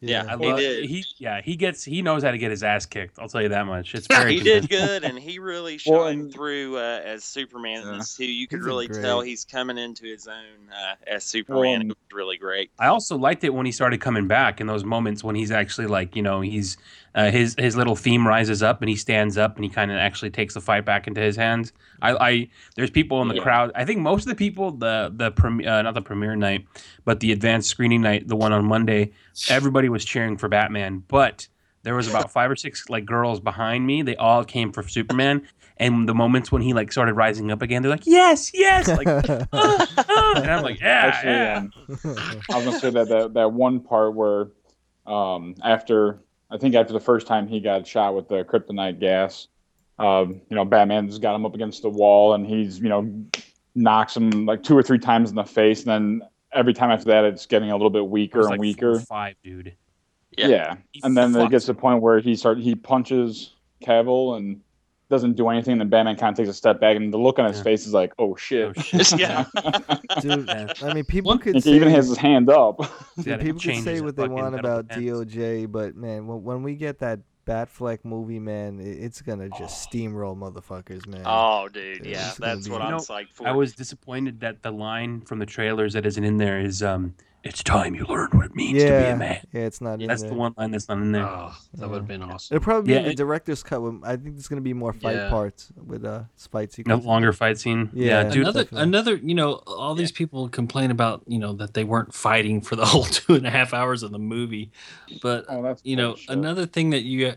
Yeah, 0.00 0.26
I 0.28 0.36
He 0.36 0.52
did. 0.56 0.84
he 0.90 1.04
yeah 1.16 1.40
he 1.40 1.56
gets 1.56 1.82
he 1.82 2.02
knows 2.02 2.22
how 2.22 2.30
to 2.30 2.36
get 2.38 2.50
his 2.50 2.62
ass 2.62 2.84
kicked. 2.84 3.18
I'll 3.18 3.28
tell 3.28 3.40
you 3.40 3.48
that 3.48 3.64
much. 3.66 3.94
It's 3.94 4.06
very 4.06 4.36
he 4.36 4.42
did 4.42 4.68
good, 4.68 5.04
and 5.04 5.18
he 5.18 5.38
really 5.38 5.80
Well, 5.86 6.08
and- 6.08 6.30
through 6.32 6.76
uh, 6.76 7.00
as 7.02 7.24
Superman 7.24 7.80
in 7.82 7.88
Yeah. 7.88 7.96
this 7.98 8.14
too. 8.16 8.26
You 8.30 8.46
could 8.46 8.62
really 8.62 8.88
great- 8.88 9.00
tell 9.02 9.22
he's 9.22 9.44
coming 9.46 9.78
into 9.78 10.04
his 10.04 10.28
own 10.28 10.70
uh, 10.70 10.94
as 11.06 11.24
Superman. 11.24 11.80
and- 11.80 11.90
it 11.92 11.96
was 11.96 12.14
really 12.16 12.36
great. 12.36 12.70
I 12.78 12.88
also 12.88 13.16
liked 13.16 13.42
it 13.44 13.54
when 13.54 13.64
he 13.64 13.72
started 13.72 14.00
coming 14.02 14.26
back 14.28 14.60
in 14.60 14.66
those 14.66 14.84
moments 14.84 15.24
when 15.24 15.34
he's 15.34 15.50
actually 15.50 15.86
like 15.86 16.14
you 16.14 16.22
know 16.22 16.42
he's 16.42 16.76
uh, 17.16 17.30
his 17.30 17.56
his 17.58 17.76
little 17.76 17.96
theme 17.96 18.28
rises 18.28 18.62
up 18.62 18.80
and 18.82 18.88
he 18.88 18.94
stands 18.94 19.36
up 19.36 19.56
and 19.56 19.64
he 19.64 19.70
kind 19.70 19.90
of 19.90 19.96
actually 19.96 20.30
takes 20.30 20.54
the 20.54 20.60
fight 20.60 20.84
back 20.84 21.06
into 21.08 21.20
his 21.20 21.34
hands. 21.34 21.72
I, 22.02 22.12
I 22.28 22.48
there's 22.76 22.90
people 22.90 23.22
in 23.22 23.28
the 23.28 23.34
Yeah. 23.36 23.42
crowd. 23.42 23.72
I 23.74 23.84
think 23.84 24.00
most 24.00 24.22
of 24.24 24.28
the 24.28 24.34
people 24.36 24.70
the 24.70 25.10
the 25.14 25.30
prem- 25.32 25.66
uh, 25.66 25.82
not 25.82 25.94
the 25.94 26.02
premiere 26.02 26.36
night, 26.36 26.66
but 27.04 27.20
the 27.20 27.32
advanced 27.32 27.68
screening 27.70 28.02
night, 28.02 28.28
the 28.28 28.36
one 28.36 28.52
on 28.52 28.64
Monday, 28.66 29.12
everybody 29.50 29.88
was 29.88 30.04
cheering 30.04 30.36
for 30.36 30.48
Batman, 30.48 31.02
but 31.08 31.48
there 31.84 31.94
was 31.94 32.06
about 32.08 32.30
five 32.30 32.50
or 32.50 32.56
six 32.56 32.88
like 32.90 33.06
girls 33.06 33.40
behind 33.40 33.86
me. 33.86 34.02
They 34.02 34.16
all 34.16 34.44
came 34.44 34.72
for 34.72 34.82
Superman, 34.82 35.46
and 35.78 36.08
the 36.08 36.14
moments 36.14 36.50
when 36.52 36.60
he 36.60 36.74
like 36.74 36.90
started 36.92 37.14
rising 37.14 37.50
up 37.50 37.62
again, 37.62 37.80
they're 37.80 37.90
like, 37.90 38.06
"Yes, 38.06 38.50
yes!" 38.52 38.88
Like, 38.88 39.06
"Ah, 39.52 39.86
ah," 40.08 40.32
and 40.42 40.50
I'm 40.50 40.62
like, 40.64 40.80
"Yeah, 40.80 41.12
Actually, 41.14 41.32
yeah." 41.32 41.56
um, 41.58 41.72
I 42.50 42.56
was 42.58 42.64
gonna 42.66 42.78
say 42.80 42.90
that, 42.90 43.08
that 43.08 43.34
that 43.34 43.52
one 43.52 43.80
part 43.80 44.14
where, 44.14 44.48
um, 45.06 45.54
after 45.62 46.18
I 46.50 46.58
think 46.58 46.74
after 46.74 46.92
the 46.92 47.00
first 47.00 47.26
time 47.26 47.48
he 47.48 47.60
got 47.60 47.86
shot 47.86 48.14
with 48.14 48.28
the 48.28 48.44
kryptonite 48.44 49.00
gas, 49.00 49.48
um, 49.98 50.40
you 50.48 50.56
know, 50.56 50.64
Batman's 50.64 51.18
got 51.18 51.34
him 51.34 51.44
up 51.44 51.54
against 51.54 51.82
the 51.82 51.88
wall 51.88 52.34
and 52.34 52.46
he's 52.46 52.78
you 52.78 52.88
know 52.88 53.24
knocks 53.74 54.16
him 54.16 54.46
like 54.46 54.62
two 54.62 54.76
or 54.76 54.82
three 54.82 54.98
times 54.98 55.30
in 55.30 55.36
the 55.36 55.44
face, 55.44 55.84
and 55.84 55.90
then 56.20 56.28
every 56.52 56.74
time 56.74 56.90
after 56.90 57.06
that, 57.06 57.24
it's 57.24 57.46
getting 57.46 57.70
a 57.70 57.74
little 57.76 57.90
bit 57.90 58.06
weaker 58.06 58.40
and 58.40 58.50
like 58.50 58.60
weaker. 58.60 59.00
five, 59.00 59.36
dude. 59.42 59.74
Yeah. 60.36 60.48
Yeah, 60.48 60.76
and 61.02 61.16
then 61.16 61.34
it 61.34 61.50
gets 61.50 61.66
to 61.66 61.72
the 61.72 61.78
point 61.78 62.02
where 62.02 62.20
he 62.20 62.36
start 62.36 62.58
he 62.58 62.74
punches 62.74 63.52
Cavill 63.82 64.36
and 64.36 64.60
doesn't 65.08 65.34
do 65.34 65.48
anything. 65.48 65.72
And 65.72 65.80
then 65.82 65.88
Batman 65.88 66.16
kind 66.16 66.32
of 66.32 66.36
takes 66.36 66.48
a 66.48 66.54
step 66.54 66.80
back, 66.80 66.96
and 66.96 67.12
the 67.12 67.18
look 67.18 67.38
on 67.38 67.46
his 67.46 67.58
Yeah. 67.58 67.62
face 67.62 67.86
is 67.86 67.92
like, 67.92 68.12
"Oh 68.18 68.34
shit!" 68.36 68.72
Oh, 68.76 68.80
shit. 68.80 69.12
Yeah. 69.20 69.44
Dude, 70.20 70.46
Yeah. 70.48 70.72
I 70.82 70.94
mean, 70.94 71.04
people 71.04 71.28
One- 71.30 71.38
could 71.38 71.54
And 71.54 71.64
say 71.64 71.72
even 71.72 71.88
has 71.90 72.08
his 72.08 72.18
hand 72.18 72.48
up. 72.50 72.78
dude, 73.22 73.40
people 73.40 73.60
could 73.60 73.82
say 73.82 74.00
what 74.00 74.16
they 74.16 74.28
want 74.28 74.54
about 74.58 74.88
defense. 74.88 75.32
DOJ, 75.34 75.70
but 75.70 75.94
man, 75.96 76.26
when, 76.26 76.42
when 76.42 76.62
we 76.62 76.74
get 76.74 76.98
that 77.00 77.20
Batfleck 77.46 78.00
movie, 78.04 78.40
man, 78.40 78.80
it's 78.80 79.22
gonna 79.22 79.48
just 79.56 79.88
steamroll 79.88 80.36
motherfuckers, 80.36 81.06
man. 81.06 81.22
Oh, 81.24 81.68
dude, 81.68 82.04
Yeah, 82.04 82.10
yeah, 82.18 82.32
that's 82.38 82.68
what 82.68 82.82
I'm 82.82 82.90
know, 82.90 82.96
psyched 82.96 83.32
for. 83.34 83.46
I 83.46 83.52
was 83.52 83.72
disappointed 83.72 84.40
that 84.40 84.62
the 84.62 84.72
line 84.72 85.20
from 85.20 85.38
the 85.38 85.46
trailers 85.46 85.92
that 85.92 86.04
isn't 86.06 86.24
in 86.24 86.38
there 86.38 86.58
is 86.58 86.82
um 86.82 87.14
it's 87.48 87.62
time 87.62 87.94
you 87.94 88.04
learned 88.04 88.34
what 88.34 88.46
it 88.46 88.54
means 88.54 88.78
to 88.78 88.84
be 88.84 88.90
yeah, 88.90 89.14
a 89.14 89.16
man. 89.16 89.40
yeah, 89.52 89.60
it's 89.62 89.80
not 89.80 89.94
in 89.94 89.98
there. 90.00 90.08
That's 90.08 90.22
there. 90.22 90.30
the 90.30 90.36
one 90.36 90.54
line 90.56 90.70
that's 90.70 90.88
not 90.88 90.98
in 90.98 91.12
there. 91.12 91.24
Oh, 91.24 91.56
that 91.74 91.88
would 91.88 91.96
have 91.98 92.06
been 92.06 92.22
awesome. 92.22 92.56
It'll 92.56 92.64
probably 92.64 92.88
be 92.88 92.92
Yeah, 92.92 92.98
in 93.00 93.04
the 93.06 93.10
it- 93.12 93.16
director's 93.16 93.62
cut. 93.62 93.80
When, 93.82 94.00
I 94.04 94.16
think 94.16 94.34
there's 94.34 94.48
gonna 94.48 94.60
be 94.60 94.72
more 94.74 94.92
fight 94.92 95.16
Yeah. 95.16 95.30
parts 95.30 95.72
with 95.76 96.04
uh 96.04 96.24
fight 96.50 96.72
sequence. 96.72 96.88
no 96.88 96.94
sequences. 96.94 97.06
longer 97.06 97.32
fight 97.32 97.58
scene. 97.58 97.90
Yeah. 97.92 98.22
Yeah, 98.24 98.28
dude. 98.30 98.42
another, 98.42 98.62
definitely. 98.64 98.82
another, 98.82 99.16
you 99.16 99.34
know, 99.34 99.52
all 99.66 99.94
these 99.94 100.12
people 100.12 100.48
complain 100.48 100.90
about, 100.90 101.22
you 101.26 101.38
know, 101.38 101.52
that 101.54 101.74
they 101.74 101.84
weren't 101.84 102.12
fighting 102.14 102.60
for 102.60 102.76
the 102.76 102.84
whole 102.92 103.04
two 103.04 103.34
and 103.34 103.46
a 103.46 103.50
half 103.50 103.72
hours 103.74 104.02
of 104.02 104.10
the 104.12 104.18
movie, 104.18 104.70
but 105.22 105.44
Oh, 105.48 105.62
that's 105.62 105.80
you 105.84 105.96
know, 105.96 106.08
bullshit. 106.10 106.30
another 106.30 106.66
thing 106.66 106.90
that 106.90 107.02
you, 107.02 107.34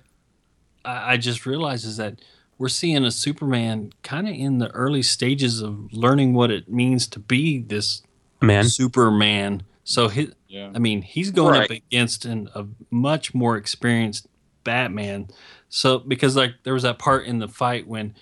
I, 0.85 1.13
I 1.13 1.17
just 1.17 1.45
realized 1.45 1.85
is 1.85 1.97
that 1.97 2.19
we're 2.57 2.67
seeing 2.69 3.05
a 3.05 3.11
Superman 3.11 3.93
kind 4.03 4.27
of 4.27 4.33
in 4.35 4.57
the 4.57 4.69
early 4.71 5.01
stages 5.01 5.61
of 5.61 5.93
learning 5.93 6.33
what 6.33 6.51
it 6.51 6.69
means 6.69 7.07
to 7.07 7.19
be 7.19 7.59
this 7.59 8.01
Man. 8.41 8.65
Superman. 8.65 9.63
So 9.89 10.07
he, 10.07 10.31
Yeah. 10.47 10.71
I 10.75 10.77
mean, 10.77 11.01
he's 11.01 11.31
going 11.31 11.59
up 11.63 11.69
against 11.71 12.23
an, 12.25 12.47
a 12.53 12.65
much 12.91 13.33
more 13.33 13.57
experienced 13.57 14.27
Batman. 14.63 15.29
So 15.69 15.97
because 15.97 16.35
like 16.35 16.51
there 16.63 16.75
was 16.75 16.83
that 16.83 16.99
part 16.99 17.25
in 17.25 17.39
the 17.39 17.47
fight 17.47 17.87
when 17.87 18.13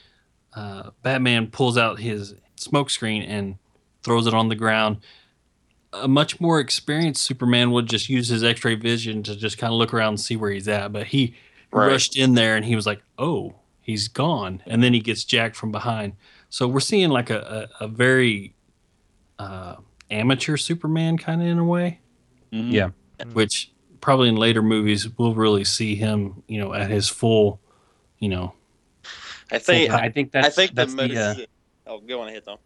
uh, 0.53 0.91
Batman 1.03 1.47
pulls 1.47 1.77
out 1.77 1.99
his 1.99 2.35
smoke 2.55 2.89
screen 2.89 3.21
and 3.23 3.57
throws 4.01 4.27
it 4.27 4.33
on 4.33 4.47
the 4.47 4.55
ground. 4.55 4.99
A 5.91 6.07
much 6.07 6.39
more 6.39 6.61
experienced 6.61 7.21
Superman 7.21 7.71
would 7.71 7.87
just 7.87 8.07
use 8.07 8.29
his 8.29 8.43
X-ray 8.45 8.75
vision 8.75 9.21
to 9.23 9.35
just 9.35 9.57
kind 9.57 9.73
of 9.73 9.77
look 9.77 9.93
around 9.93 10.09
and 10.09 10.19
see 10.21 10.37
where 10.37 10.51
he's 10.51 10.67
at. 10.69 10.93
But 10.93 11.07
he 11.07 11.35
Right. 11.69 11.87
rushed 11.87 12.15
in 12.15 12.33
there 12.35 12.55
and 12.55 12.63
he 12.63 12.77
was 12.77 12.85
like, 12.85 13.01
"Oh, 13.17 13.55
he's 13.81 14.07
gone," 14.07 14.63
and 14.65 14.81
then 14.81 14.93
he 14.93 15.01
gets 15.01 15.25
jacked 15.25 15.57
from 15.57 15.69
behind. 15.69 16.13
So 16.49 16.65
we're 16.65 16.79
seeing 16.79 17.09
like 17.09 17.29
a 17.29 17.67
a, 17.81 17.85
a 17.85 17.87
very 17.89 18.53
uh, 19.37 19.75
amateur 20.11 20.57
Superman 20.57 21.17
kind 21.17 21.41
of 21.41 21.47
in 21.47 21.57
a 21.59 21.63
way, 21.65 21.99
Mhm. 22.53 22.71
Yeah. 22.71 22.89
which 23.33 23.71
probably 24.01 24.29
in 24.29 24.35
later 24.35 24.61
movies 24.61 25.07
we'll 25.17 25.33
really 25.35 25.63
see 25.63 25.95
him, 25.95 26.43
you 26.47 26.59
know, 26.59 26.73
at 26.73 26.89
his 26.89 27.09
full, 27.09 27.59
you 28.19 28.29
know. 28.29 28.53
I 29.51 29.59
think 29.59 29.91
I 29.91 30.09
think 30.09 30.31
that's 30.31 30.47
I 30.47 30.49
think 30.49 30.75
that's 30.75 30.93
the, 30.93 31.07
the, 31.07 31.17
uh, 31.17 31.33
most. 31.35 31.47
oh, 31.87 31.99
go 32.01 32.21
on 32.21 32.27
ahead 32.29 32.43
though. 32.45 32.59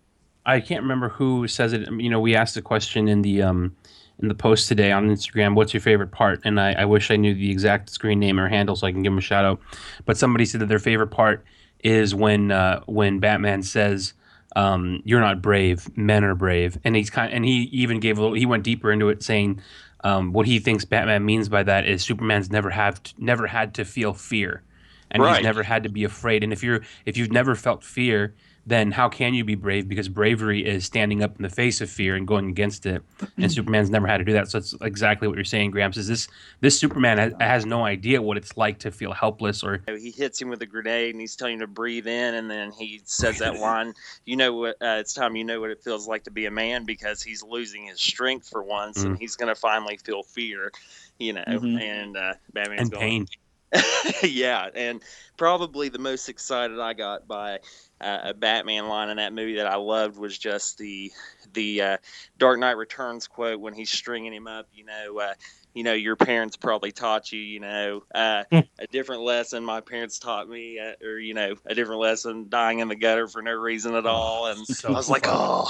I 0.46 0.60
can't 0.60 0.82
remember 0.82 1.10
who 1.10 1.48
says 1.48 1.74
it. 1.74 1.88
You 1.92 2.10
know, 2.10 2.20
we 2.20 2.36
asked 2.36 2.56
the 2.56 2.62
question 2.62 3.08
in 3.08 3.22
the 3.22 3.42
um 3.44 3.76
in 4.22 4.28
the 4.28 4.36
post 4.36 4.68
today 4.68 4.92
on 4.92 5.08
Instagram. 5.10 5.56
What's 5.56 5.74
your 5.74 5.82
favorite 5.82 6.12
part? 6.12 6.42
And 6.44 6.60
I, 6.60 6.74
I 6.74 6.86
wish 6.86 7.10
I 7.12 7.16
knew 7.16 7.34
the 7.34 7.50
exact 7.52 7.90
screen 7.90 8.20
name 8.20 8.40
or 8.40 8.48
handle 8.50 8.76
so 8.76 8.86
I 8.88 8.92
can 8.92 9.02
give 9.04 9.12
them 9.12 9.18
a 9.20 9.22
shout 9.22 9.46
out. 9.46 9.60
But 10.06 10.18
somebody 10.18 10.46
said 10.46 10.62
that 10.62 10.68
their 10.68 10.80
favorite 10.80 11.08
part 11.08 11.44
is 11.84 12.14
when 12.16 12.52
uh, 12.52 12.82
when 12.88 13.20
Batman 13.20 13.62
says, 13.64 14.14
um, 14.56 15.02
"You're 15.06 15.20
not 15.22 15.42
brave. 15.42 15.90
Men 15.98 16.24
are 16.24 16.36
brave." 16.36 16.78
And 16.84 16.96
he's 16.96 17.10
kind 17.10 17.34
and 17.34 17.46
he 17.46 17.64
even 17.72 18.00
gave 18.00 18.18
a 18.18 18.22
little. 18.22 18.36
He 18.36 18.46
went 18.46 18.64
deeper 18.64 18.92
into 18.92 19.10
it, 19.10 19.24
saying 19.24 19.62
um, 20.04 20.34
what 20.34 20.46
he 20.48 20.60
thinks 20.60 20.86
Batman 20.86 21.26
means 21.26 21.50
by 21.50 21.64
that 21.64 21.86
is 21.86 22.04
Superman's 22.04 22.52
never 22.52 22.70
have 22.70 23.02
never 23.18 23.48
had 23.48 23.74
to 23.76 23.86
feel 23.86 24.14
fear, 24.14 24.64
and 25.12 25.22
Right. 25.24 25.38
he's 25.38 25.44
never 25.44 25.64
had 25.64 25.84
to 25.84 25.90
be 25.90 26.04
afraid. 26.04 26.44
And 26.44 26.52
if 26.52 26.64
you're 26.64 26.82
if 27.06 27.18
you've 27.18 27.32
never 27.32 27.56
felt 27.56 27.84
fear, 27.84 28.34
then 28.72 28.92
how 28.92 29.10
can 29.10 29.34
you 29.34 29.44
be 29.44 29.56
brave? 29.56 29.88
Because 29.88 30.08
bravery 30.10 30.66
is 30.66 30.86
standing 30.86 31.22
up 31.24 31.36
in 31.38 31.44
the 31.44 31.50
face 31.50 31.82
of 31.82 31.90
fear 31.90 32.16
and 32.16 32.28
going 32.28 32.50
against 32.50 32.86
it. 32.86 33.04
And 33.38 33.52
Superman's 33.52 33.90
never 33.90 34.08
had 34.08 34.18
to 34.18 34.24
do 34.24 34.34
that. 34.34 34.50
So 34.50 34.58
it's 34.60 34.74
exactly 34.82 35.28
what 35.28 35.36
you're 35.36 35.44
saying, 35.44 35.72
Gramps. 35.72 35.98
Is 35.98 36.08
this 36.08 36.28
this 36.62 36.80
Superman 36.80 37.18
has, 37.18 37.34
has 37.40 37.66
no 37.66 37.84
idea 37.86 38.22
what 38.22 38.38
it's 38.38 38.56
like 38.58 38.80
to 38.80 38.92
feel 38.92 39.14
helpless 39.14 39.64
or 39.64 39.84
he 39.98 40.12
hits 40.12 40.42
him 40.42 40.50
with 40.50 40.62
a 40.62 40.66
grenade 40.66 41.14
and 41.14 41.22
he's 41.22 41.36
telling 41.36 41.56
him 41.56 41.60
to 41.62 41.68
breathe 41.68 42.08
in 42.08 42.36
and 42.36 42.50
then 42.50 42.72
he 42.72 43.02
says 43.06 43.40
that 43.40 43.58
line 43.60 43.94
you 44.26 44.36
know 44.36 44.54
what 44.54 44.76
uh, 44.82 44.98
it's 45.00 45.14
time 45.14 45.36
you 45.36 45.44
know 45.44 45.60
what 45.60 45.70
it 45.70 45.84
feels 45.84 46.08
like 46.08 46.24
to 46.24 46.32
be 46.32 46.46
a 46.46 46.52
man 46.52 46.86
because 46.86 47.22
he's 47.22 47.44
losing 47.44 47.86
his 47.88 48.00
strength 48.00 48.48
for 48.48 48.64
once 48.64 49.04
and 49.04 49.18
he's 49.18 49.36
going 49.36 49.54
to 49.54 49.60
finally 49.60 49.98
feel 49.98 50.24
fear 50.24 50.72
you 51.20 51.34
know 51.34 51.44
Mhm. 51.48 51.82
and 51.82 52.18
uh 52.18 52.34
batman's 52.54 52.82
and 52.82 52.92
going 52.92 53.02
pain. 53.02 53.28
yeah, 54.24 54.70
and 54.76 55.02
probably 55.38 55.90
the 55.90 56.00
most 56.00 56.30
excited 56.30 56.80
I 56.80 56.94
got 56.94 57.28
by 57.28 57.60
uh, 58.02 58.20
a 58.24 58.34
Batman 58.34 58.88
line 58.88 59.10
in 59.10 59.18
that 59.18 59.34
movie 59.34 59.56
that 59.56 59.68
I 59.68 59.76
loved 59.76 60.18
was 60.18 60.38
just 60.38 60.78
the 60.78 61.12
the 61.54 61.82
uh, 61.82 61.98
Dark 62.38 62.60
Knight 62.60 62.78
Returns 62.78 63.28
quote 63.28 63.60
when 63.60 63.74
he's 63.74 63.90
stringing 63.90 64.34
him 64.34 64.48
up. 64.48 64.68
You 64.74 64.86
know, 64.86 65.20
uh, 65.20 65.34
you 65.74 65.84
know, 65.84 65.94
your 65.94 66.16
parents 66.16 66.58
probably 66.58 66.92
taught 66.92 67.32
you, 67.32 67.40
you 67.40 67.60
know, 67.60 68.04
uh, 68.14 68.44
a 68.52 68.88
different 68.92 69.22
lesson 69.22 69.64
my 69.64 69.80
parents 69.80 70.20
taught 70.20 70.50
me, 70.50 70.80
uh, 70.80 71.06
or 71.06 71.18
you 71.18 71.34
know, 71.34 71.56
a 71.66 71.74
different 71.74 72.02
lesson, 72.02 72.48
dying 72.50 72.80
in 72.80 72.90
the 72.90 72.96
gutter 72.96 73.28
for 73.28 73.42
no 73.42 73.54
reason 73.54 73.96
at 73.96 74.06
all. 74.06 74.48
And 74.48 74.66
so 74.68 74.90
I 74.90 74.92
was 74.92 75.10
like, 75.10 75.26
oh, 75.28 75.70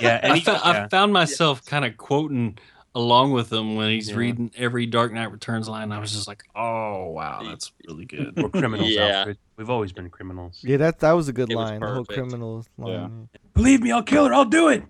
Yeah, 0.00 0.20
and 0.22 0.32
I, 0.32 0.36
he, 0.36 0.44
fo- 0.44 0.60
I 0.62 0.86
found 0.88 1.12
myself 1.12 1.64
kind 1.64 1.84
of 1.84 1.96
quoting 1.96 2.58
along 2.96 3.30
with 3.32 3.52
him 3.52 3.76
when 3.76 3.90
he's 3.90 4.08
Yeah. 4.08 4.16
reading 4.16 4.50
every 4.56 4.86
Dark 4.86 5.12
Knight 5.12 5.30
Returns 5.30 5.68
line. 5.68 5.92
I 5.92 5.98
was 6.00 6.10
just 6.12 6.26
like, 6.26 6.42
"Oh 6.56 7.10
wow, 7.10 7.42
that's 7.44 7.70
really 7.86 8.06
good." 8.06 8.32
we're 8.36 8.48
criminals, 8.48 8.88
Yeah. 8.90 9.18
Alfred. 9.18 9.38
We've 9.56 9.70
always 9.70 9.92
been 9.92 10.08
criminals. 10.10 10.60
Yeah, 10.64 10.78
that 10.78 10.98
that 11.00 11.12
was 11.12 11.28
a 11.28 11.32
good 11.32 11.50
It 11.52 11.56
line. 11.56 11.80
The 11.80 11.86
whole 11.86 12.04
perfect. 12.04 12.18
criminal 12.28 12.64
line. 12.78 13.28
Believe 13.54 13.82
me, 13.82 13.92
I'll 13.92 14.02
kill 14.02 14.26
her. 14.26 14.34
I'll 14.34 14.44
do 14.44 14.68
it. 14.68 14.82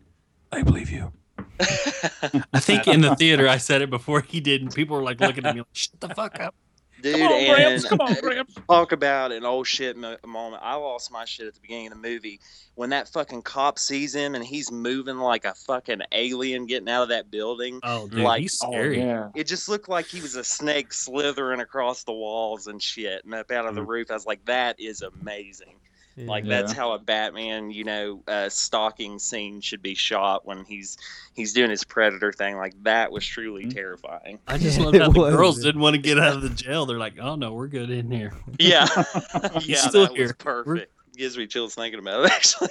I 0.53 0.63
believe 0.63 0.89
you. 0.91 1.13
I 1.61 2.61
think 2.61 2.87
in 2.87 3.01
the 3.01 3.15
theater 3.17 3.49
I 3.49 3.59
said 3.59 3.83
it 3.83 3.91
before 3.91 4.21
he 4.21 4.41
did, 4.41 4.63
and 4.63 4.75
people 4.75 4.97
were 4.97 5.03
like 5.03 5.21
looking 5.21 5.45
at 5.45 5.55
me 5.55 5.61
like, 5.63 5.69
"Shut 5.73 6.01
the 6.01 6.09
fuck 6.11 6.41
up." 6.41 6.55
Dude, 7.03 7.15
Come 7.17 7.23
on, 7.23 7.33
and 7.33 7.55
Gramps. 7.55 7.85
Come 7.85 8.01
on, 8.01 8.15
Gramps. 8.15 8.55
talk 8.69 8.93
about 8.93 9.33
an 9.33 9.45
old 9.45 9.67
shit 9.67 9.97
mo- 9.97 10.17
moment. 10.27 10.63
I 10.65 10.75
lost 10.75 11.11
my 11.11 11.25
shit 11.25 11.47
at 11.47 11.55
the 11.55 11.61
beginning 11.61 11.89
of 11.89 11.95
the 11.95 12.09
movie 12.09 12.41
when 12.75 12.91
that 12.91 13.09
fucking 13.09 13.43
cop 13.43 13.79
sees 13.79 14.15
him 14.15 14.35
and 14.35 14.45
he's 14.45 14.71
moving 14.71 15.17
like 15.17 15.45
a 15.45 15.55
fucking 15.55 16.03
alien 16.13 16.67
getting 16.67 16.89
out 16.89 17.05
of 17.05 17.09
that 17.09 17.31
building. 17.31 17.81
Oh, 17.83 18.07
dude, 18.09 18.21
Like- 18.21 18.43
he's 18.43 18.61
Oh, 18.63 18.71
scary. 18.71 18.99
yeah. 18.99 19.31
It 19.35 19.47
just 19.47 19.69
looked 19.69 19.89
like 19.89 20.07
he 20.07 20.21
was 20.21 20.37
a 20.37 20.45
snake 20.45 20.93
slithering 20.93 21.61
across 21.61 22.05
the 22.05 22.13
walls 22.13 22.67
and 22.67 22.83
shit 22.83 23.25
and 23.25 23.35
up 23.35 23.51
out 23.51 23.67
of 23.67 23.75
the 23.75 23.81
mm-hmm. 23.81 23.91
roof. 23.91 24.11
I 24.11 24.15
was 24.15 24.27
like, 24.27 24.45
that 24.45 24.79
is 24.79 25.03
amazing. 25.03 25.75
Yeah. 26.17 26.27
Like 26.27 26.45
Yeah. 26.45 26.61
that's 26.63 26.73
how 26.73 26.93
a 26.93 26.99
Batman, 26.99 27.71
you 27.71 27.85
know, 27.85 28.23
uh, 28.27 28.49
stalking 28.49 29.19
scene 29.19 29.61
should 29.61 29.83
be 29.83 29.95
shot 29.95 30.47
when 30.47 30.65
he's 30.65 30.97
he's 31.35 31.53
doing 31.53 31.69
his 31.71 31.85
predator 31.85 32.33
thing. 32.33 32.57
Like 32.57 32.73
that 32.85 33.13
was 33.13 33.25
truly 33.27 33.67
Mhm. 33.67 33.75
terrifying. 33.75 34.39
I 34.49 34.57
just 34.59 34.79
Yeah, 34.79 34.85
love 34.87 34.95
how 34.95 35.11
the 35.11 35.21
was, 35.21 35.35
girls 35.35 35.63
didn't 35.63 35.81
want 35.81 35.95
to 35.95 36.01
get 36.01 36.19
out 36.19 36.35
of 36.37 36.43
the 36.43 36.49
jail. 36.51 36.87
They're 36.87 36.99
like, 36.99 37.19
"Oh 37.21 37.37
no, 37.37 37.53
we're 37.53 37.69
good 37.69 37.91
in 37.91 38.11
here." 38.11 38.33
Yeah, 38.59 38.87
yeah, 39.61 39.77
still 39.77 40.07
that 40.07 40.13
here. 40.13 40.23
was 40.23 40.33
perfect. 40.39 40.93
Gives 41.17 41.37
me 41.39 41.47
chills 41.47 41.75
thinking 41.75 41.99
about 42.01 42.25
it. 42.27 42.31
Actually, 42.33 42.69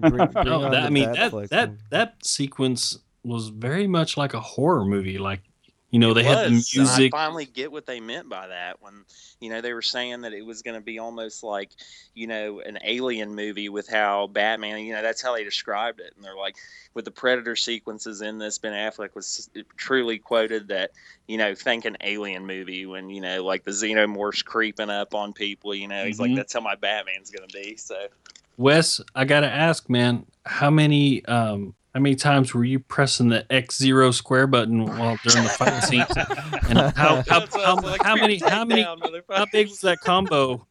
bring- 0.00 0.10
bring 0.10 0.44
No, 0.44 0.70
that, 0.70 0.84
I 0.84 0.90
mean 0.90 1.12
that 1.12 1.32
Batfleck 1.32 1.48
that 1.50 1.70
that 1.90 2.14
sequence 2.24 2.98
was 3.24 3.48
very 3.48 3.86
much 3.86 4.16
like 4.18 4.34
a 4.34 4.40
horror 4.40 4.84
movie. 4.84 5.16
Like, 5.18 5.40
you 5.94 6.00
know, 6.00 6.12
they 6.12 6.22
It 6.22 6.26
had 6.26 6.46
the 6.46 6.50
music. 6.50 7.14
I 7.14 7.16
finally 7.16 7.46
get 7.46 7.70
what 7.70 7.86
they 7.86 8.00
meant 8.00 8.28
by 8.28 8.48
that 8.48 8.82
when 8.82 9.04
you 9.38 9.48
know 9.48 9.60
they 9.60 9.72
were 9.72 9.80
saying 9.80 10.22
that 10.22 10.32
it 10.32 10.44
was 10.44 10.60
going 10.60 10.74
to 10.74 10.80
be 10.80 10.98
almost 10.98 11.44
like 11.44 11.70
you 12.14 12.26
know 12.26 12.58
an 12.58 12.80
alien 12.82 13.32
movie 13.32 13.68
with 13.68 13.88
how 13.88 14.26
Batman. 14.26 14.80
You 14.80 14.94
know 14.94 15.02
that's 15.02 15.22
how 15.22 15.36
they 15.36 15.44
described 15.44 16.00
it, 16.00 16.12
and 16.16 16.24
they're 16.24 16.34
like 16.36 16.56
with 16.94 17.04
the 17.04 17.12
Predator 17.12 17.54
sequences 17.54 18.22
in 18.22 18.38
this. 18.38 18.58
Ben 18.58 18.72
Affleck 18.72 19.14
was 19.14 19.48
truly 19.76 20.18
quoted 20.18 20.66
that 20.66 20.90
you 21.28 21.38
know 21.38 21.54
think 21.54 21.84
an 21.84 21.96
alien 22.00 22.44
movie 22.44 22.86
when 22.86 23.08
you 23.08 23.20
know 23.20 23.44
like 23.44 23.62
the 23.62 23.70
xenomorphs 23.70 24.44
creeping 24.44 24.90
up 24.90 25.14
on 25.14 25.32
people. 25.32 25.76
You 25.76 25.86
know 25.86 26.04
he's 26.04 26.18
like 26.18 26.32
Mhm. 26.32 26.36
that's 26.38 26.54
how 26.54 26.60
my 26.60 26.74
Batman's 26.74 27.30
going 27.30 27.48
to 27.48 27.56
be. 27.56 27.76
So 27.76 28.08
Wes, 28.56 29.00
I 29.14 29.24
gotta 29.24 29.48
ask, 29.48 29.88
man, 29.88 30.26
how 30.44 30.70
many 30.70 31.24
um 31.26 31.76
how 31.94 32.00
many 32.00 32.16
times 32.16 32.52
were 32.52 32.64
you 32.64 32.80
pressing 32.80 33.28
the 33.28 33.50
X 33.52 33.78
zero 33.78 34.10
square 34.10 34.46
button 34.46 34.84
while 34.84 35.16
during 35.24 35.44
the 35.44 35.50
fight 35.50 35.80
scenes? 35.84 36.06
And 36.68 36.78
how 36.78 36.90
how, 36.96 37.22
That's 37.22 37.54
what 37.54 37.64
how, 37.64 37.76
like, 37.80 38.02
how 38.02 38.16
many 38.16 38.38
how 38.38 38.64
many 38.64 38.82
down, 38.82 39.00
how 39.30 39.46
big 39.52 39.68
was 39.68 39.80
that 39.82 40.00
combo? 40.00 40.66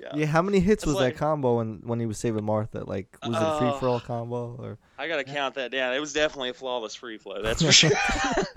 Yeah. 0.00 0.08
Yeah, 0.14 0.26
how 0.26 0.40
many 0.42 0.60
hits 0.60 0.82
It's 0.82 0.86
was 0.86 0.96
like- 0.96 1.14
that 1.14 1.18
combo 1.18 1.56
when 1.58 1.80
when 1.84 2.00
he 2.00 2.06
was 2.06 2.18
saving 2.18 2.44
Martha? 2.44 2.84
Like, 2.84 3.16
was 3.26 3.36
it 3.36 3.42
a 3.42 3.46
Uh, 3.46 3.58
free 3.58 3.80
for 3.80 3.88
all 3.88 4.00
combo 4.00 4.56
or? 4.58 4.78
I 4.98 5.08
got 5.08 5.16
to 5.16 5.24
count 5.24 5.54
that 5.56 5.70
down. 5.70 5.94
It 5.94 6.00
was 6.00 6.12
definitely 6.12 6.48
a 6.50 6.54
flawless 6.54 6.94
free 6.94 7.18
flow. 7.18 7.42
That's 7.42 7.62
for 7.62 7.70
sure. 7.72 7.90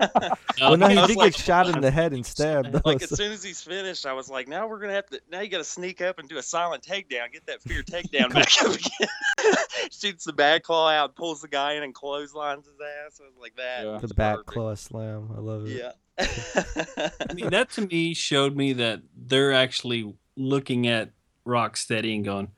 well, 0.60 0.76
no, 0.76 0.88
he 0.88 0.96
I 0.96 1.02
was 1.02 1.08
did 1.08 1.16
like- 1.18 1.32
get 1.34 1.40
shot 1.40 1.68
in 1.68 1.80
the 1.80 1.90
head 2.00 2.12
and 2.12 2.24
stabbed. 2.24 2.72
Though, 2.72 2.80
like 2.84 3.02
as 3.02 3.10
so- 3.10 3.16
soon 3.16 3.32
as 3.32 3.42
he's 3.42 3.60
finished, 3.60 4.06
I 4.06 4.12
was 4.14 4.30
like, 4.30 4.48
now 4.48 4.66
we're 4.66 4.78
gonna 4.80 4.94
have 4.94 5.06
to. 5.10 5.20
Now 5.30 5.40
you 5.40 5.48
got 5.48 5.58
to 5.58 5.64
sneak 5.64 6.00
up 6.00 6.18
and 6.18 6.28
do 6.28 6.38
a 6.38 6.42
silent 6.42 6.82
takedown. 6.82 7.32
Get 7.32 7.46
that 7.46 7.60
fear 7.62 7.82
takedown 7.82 8.32
back 8.32 8.48
up 8.62 8.74
again. 8.74 9.54
Shoots 9.90 10.24
the 10.24 10.32
bad 10.32 10.62
claw 10.62 10.88
out, 10.90 11.14
pulls 11.14 11.40
the 11.42 11.48
guy 11.48 11.74
in, 11.74 11.82
and 11.82 11.94
clotheslines 11.94 12.64
his 12.66 12.74
ass. 13.06 13.20
I 13.22 13.24
was 13.26 13.34
like 13.40 13.56
that. 13.56 13.84
Yeah. 13.84 13.92
was 13.92 14.02
the 14.02 14.14
back 14.14 14.36
perfect. 14.36 14.48
claw 14.50 14.74
slam. 14.74 15.30
I 15.36 15.40
love 15.40 15.66
it. 15.66 15.76
Yeah. 15.78 15.92
I 16.18 17.32
mean, 17.34 17.50
that 17.50 17.70
to 17.72 17.82
me 17.86 18.14
showed 18.14 18.56
me 18.56 18.72
that 18.74 19.00
they're 19.16 19.52
actually 19.52 20.14
looking 20.36 20.86
at 20.86 21.10
Rocksteady 21.46 22.14
and 22.14 22.24
going, 22.24 22.48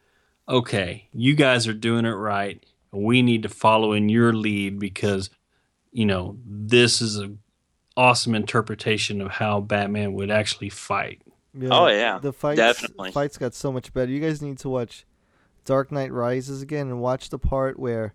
"Okay, 0.49 1.09
you 1.13 1.35
guys 1.37 1.69
are 1.69 1.73
doing 1.75 2.05
it 2.05 2.11
right. 2.11 2.65
We 2.93 3.23
need 3.23 3.43
to 3.45 3.49
follow 3.49 3.93
in 3.93 4.09
your 4.09 4.33
lead 4.33 4.79
because, 4.79 5.31
you 5.93 6.05
know, 6.07 6.37
this 6.47 7.01
is 7.01 7.19
a 7.19 7.33
awesome 7.97 8.35
interpretation 8.35 9.21
of 9.21 9.31
how 9.33 9.61
Batman 9.61 10.13
would 10.15 10.31
actually 10.31 10.69
fight." 10.69 11.23
yeah, 11.59 11.69
Oh, 11.73 11.87
yeah, 11.89 12.19
the 12.19 12.33
fights 12.33 12.57
definitely. 12.59 13.13
fights 13.13 13.39
got 13.39 13.55
so 13.55 13.73
much 13.73 13.93
better. 13.93 14.11
You 14.11 14.21
guys 14.21 14.41
need 14.43 14.59
to 14.59 14.69
watch 14.69 15.05
Dark 15.65 15.91
Knight 15.93 16.13
Rises 16.13 16.63
again 16.63 16.89
and 16.89 17.01
watch 17.01 17.31
the 17.31 17.39
part 17.39 17.79
where 17.79 18.15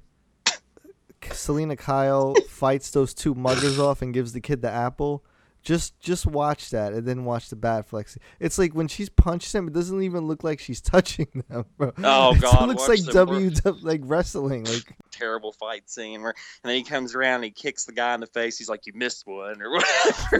Selina 1.31 1.75
Kyle 1.75 2.35
fights 2.49 2.91
those 2.91 3.13
two 3.13 3.33
muggers 3.35 3.79
off 3.79 4.01
and 4.01 4.13
gives 4.13 4.33
the 4.33 4.41
kid 4.41 4.61
the 4.61 4.69
apple. 4.71 5.23
Just 5.67 5.99
just 5.99 6.25
watch 6.25 6.69
that 6.69 6.93
and 6.93 7.05
then 7.05 7.25
watch 7.25 7.49
the 7.49 7.57
Batflex. 7.57 8.17
It's 8.39 8.57
like 8.57 8.73
when 8.73 8.87
she's 8.87 9.09
punched 9.09 9.53
him, 9.53 9.67
it 9.67 9.73
doesn't 9.73 10.01
even 10.01 10.25
look 10.25 10.41
like 10.41 10.61
she's 10.61 10.79
touching 10.93 11.27
them, 11.49 11.65
bro. 11.75 11.91
Oh, 12.05 12.33
It 12.33 12.39
God, 12.39 12.69
looks 12.69 12.87
watch 12.87 12.99
like 12.99 13.05
the 13.05 13.11
W 13.11 13.51
like 13.81 13.99
wrestling. 14.05 14.63
Like 14.63 14.95
terrible 15.11 15.51
fight 15.51 15.89
scene 15.89 16.21
where 16.21 16.33
and 16.63 16.69
then 16.69 16.77
he 16.77 16.83
comes 16.83 17.15
around 17.15 17.35
and 17.35 17.43
he 17.45 17.49
kicks 17.51 17.83
the 17.83 17.91
guy 17.91 18.13
in 18.13 18.21
the 18.21 18.27
face. 18.27 18.57
He's 18.57 18.69
like, 18.69 18.85
"You 18.85 18.93
missed 18.95 19.27
one," 19.27 19.61
or 19.61 19.71
whatever. 19.73 20.37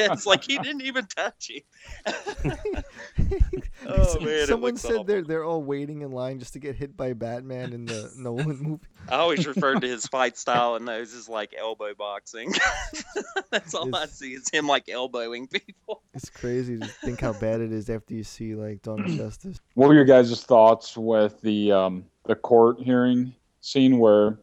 it's 0.00 0.26
like 0.26 0.42
he 0.42 0.58
didn't 0.58 0.82
even 0.82 1.06
touch 1.06 1.50
him. 1.50 2.12
oh 3.86 4.20
man, 4.20 4.46
someone 4.48 4.76
said 4.76 4.90
awful. 4.92 5.04
they're 5.04 5.22
they're 5.22 5.44
all 5.44 5.62
waiting 5.62 6.02
in 6.02 6.10
line 6.10 6.40
just 6.40 6.54
to 6.54 6.58
get 6.58 6.74
hit 6.74 6.96
by 6.96 7.12
Batman 7.12 7.72
in 7.72 7.84
the 7.86 8.10
Nolan 8.16 8.58
movie. 8.58 8.82
I 9.08 9.16
always 9.16 9.46
referred 9.46 9.80
to 9.82 9.86
his 9.88 10.06
fight 10.08 10.36
style 10.36 10.74
and 10.74 10.88
those 10.88 11.14
as 11.14 11.28
like 11.28 11.54
elbow 11.56 11.94
boxing. 11.94 12.52
That's 13.50 13.74
all 13.74 13.94
I 13.94 14.06
see 14.06 14.39
is 14.40 14.48
him 14.50 14.66
like 14.66 14.88
elbowing 14.88 15.46
people. 15.46 16.02
It's 16.12 16.28
crazy 16.28 16.76
to 16.76 16.86
think 16.86 17.20
how 17.20 17.32
bad 17.34 17.60
it 17.60 17.72
is 17.72 17.88
after 17.88 18.14
you 18.14 18.24
see 18.24 18.56
like 18.56 18.82
Dawn 18.82 19.00
of 19.00 19.06
Justice. 19.16 19.60
What 19.74 19.88
were 19.88 19.94
your 19.94 20.04
guys' 20.04 20.42
thoughts 20.42 20.96
with 20.96 21.40
the 21.40 21.70
um, 21.70 22.04
the 22.26 22.34
court 22.34 22.80
hearing 22.80 23.32
scene 23.60 23.98
where 23.98 24.38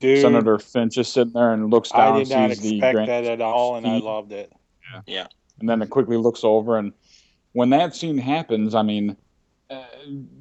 Dude, 0.00 0.20
Senator 0.20 0.58
Finch 0.58 0.98
is 0.98 1.08
sitting 1.08 1.32
there 1.32 1.52
and 1.52 1.70
looks 1.70 1.90
down, 1.90 2.14
I 2.14 2.18
did 2.18 2.28
not 2.28 2.50
sees 2.50 2.60
the 2.60 2.76
expect 2.76 2.94
grand 2.94 3.08
that 3.08 3.24
at 3.24 3.40
all, 3.40 3.76
and 3.76 3.86
I 3.86 3.98
loved 3.98 4.32
it. 4.32 4.52
Yeah, 5.06 5.26
and 5.60 5.68
then 5.68 5.82
it 5.82 5.90
quickly 5.90 6.16
looks 6.16 6.44
over. 6.44 6.76
And 6.76 6.92
when 7.52 7.70
that 7.70 7.94
scene 7.94 8.18
happens, 8.18 8.74
I 8.74 8.82
mean, 8.82 9.16
uh, 9.70 9.84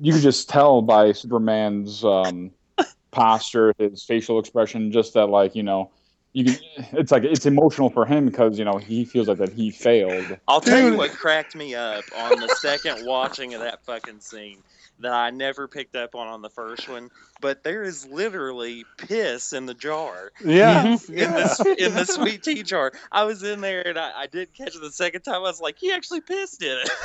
you 0.02 0.14
could 0.14 0.22
just 0.22 0.50
tell 0.50 0.82
by 0.82 1.12
Superman's 1.12 2.04
um, 2.04 2.52
posture, 3.12 3.74
his 3.78 4.04
facial 4.04 4.40
expression, 4.40 4.92
just 4.92 5.14
that, 5.14 5.28
like, 5.28 5.56
you 5.56 5.64
know, 5.64 5.92
you 6.38 6.44
can, 6.46 6.86
it's 6.92 7.12
like 7.12 7.24
it's 7.24 7.48
emotional 7.48 7.90
for 7.90 8.06
him 8.06 8.28
because 8.28 8.60
you 8.60 8.66
know 8.66 8.78
he 8.78 9.06
feels 9.06 9.28
like 9.28 9.40
that 9.40 9.54
he 9.54 9.72
failed. 9.72 10.38
I'll 10.48 10.62
tell 10.62 10.80
you 10.80 10.96
what 10.96 11.12
cracked 11.12 11.56
me 11.56 11.74
up 11.74 12.04
on 12.16 12.40
the 12.40 12.50
second 12.60 13.08
watching 13.08 13.56
of 13.56 13.62
that 13.62 13.84
fucking 13.86 14.20
scene 14.20 14.62
that 15.00 15.14
I 15.14 15.30
never 15.32 15.68
picked 15.68 15.96
up 15.96 16.14
on 16.16 16.28
on 16.28 16.42
the 16.44 16.50
first 16.50 16.88
one. 16.88 17.10
But 17.42 17.64
there 17.64 17.84
is 17.84 18.08
literally 18.08 18.84
piss 18.98 19.54
in 19.54 19.66
the 19.66 19.74
jar. 19.74 20.32
Yeah, 20.44 20.86
mm-hmm. 20.86 21.18
in 21.18 21.34
this 21.34 21.60
in 21.60 21.94
the 21.96 22.06
sweet 22.06 22.44
tea 22.44 22.62
jar. 22.62 22.92
I 23.12 23.24
was 23.24 23.42
in 23.42 23.62
there 23.62 23.88
and 23.88 23.98
I, 23.98 24.12
I 24.22 24.28
did 24.28 24.54
catch 24.54 24.76
it 24.76 24.82
the 24.82 24.92
second 24.92 25.22
time. 25.22 25.38
I 25.38 25.40
was 25.40 25.60
like, 25.62 25.78
he 25.80 25.92
actually 25.92 26.22
pissed 26.22 26.62
in 26.62 26.78
it. 26.78 26.90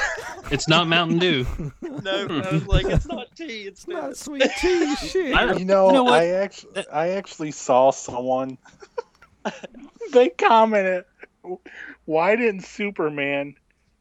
It's 0.50 0.68
not 0.68 0.86
Mountain 0.88 1.18
Dew. 1.18 1.46
no, 1.80 2.26
I 2.28 2.52
was 2.52 2.66
like, 2.66 2.84
it's 2.84 3.06
not 3.06 3.34
tea, 3.34 3.62
it's 3.62 3.88
Not 3.88 4.16
sweet 4.18 4.50
tea, 4.60 4.94
shit. 4.96 5.34
I- 5.34 5.54
You 5.54 5.64
know, 5.64 5.86
You 5.86 5.92
know? 5.94 6.08
I 6.08 6.26
actually, 6.26 6.86
I 6.88 7.10
actually 7.10 7.52
saw 7.52 7.90
someone. 7.90 8.58
they 10.12 10.28
commented, 10.30 11.04
"Why 12.04 12.36
didn't 12.36 12.62
Superman 12.62 13.54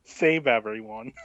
save 0.06 0.48
everyone?" 0.48 1.14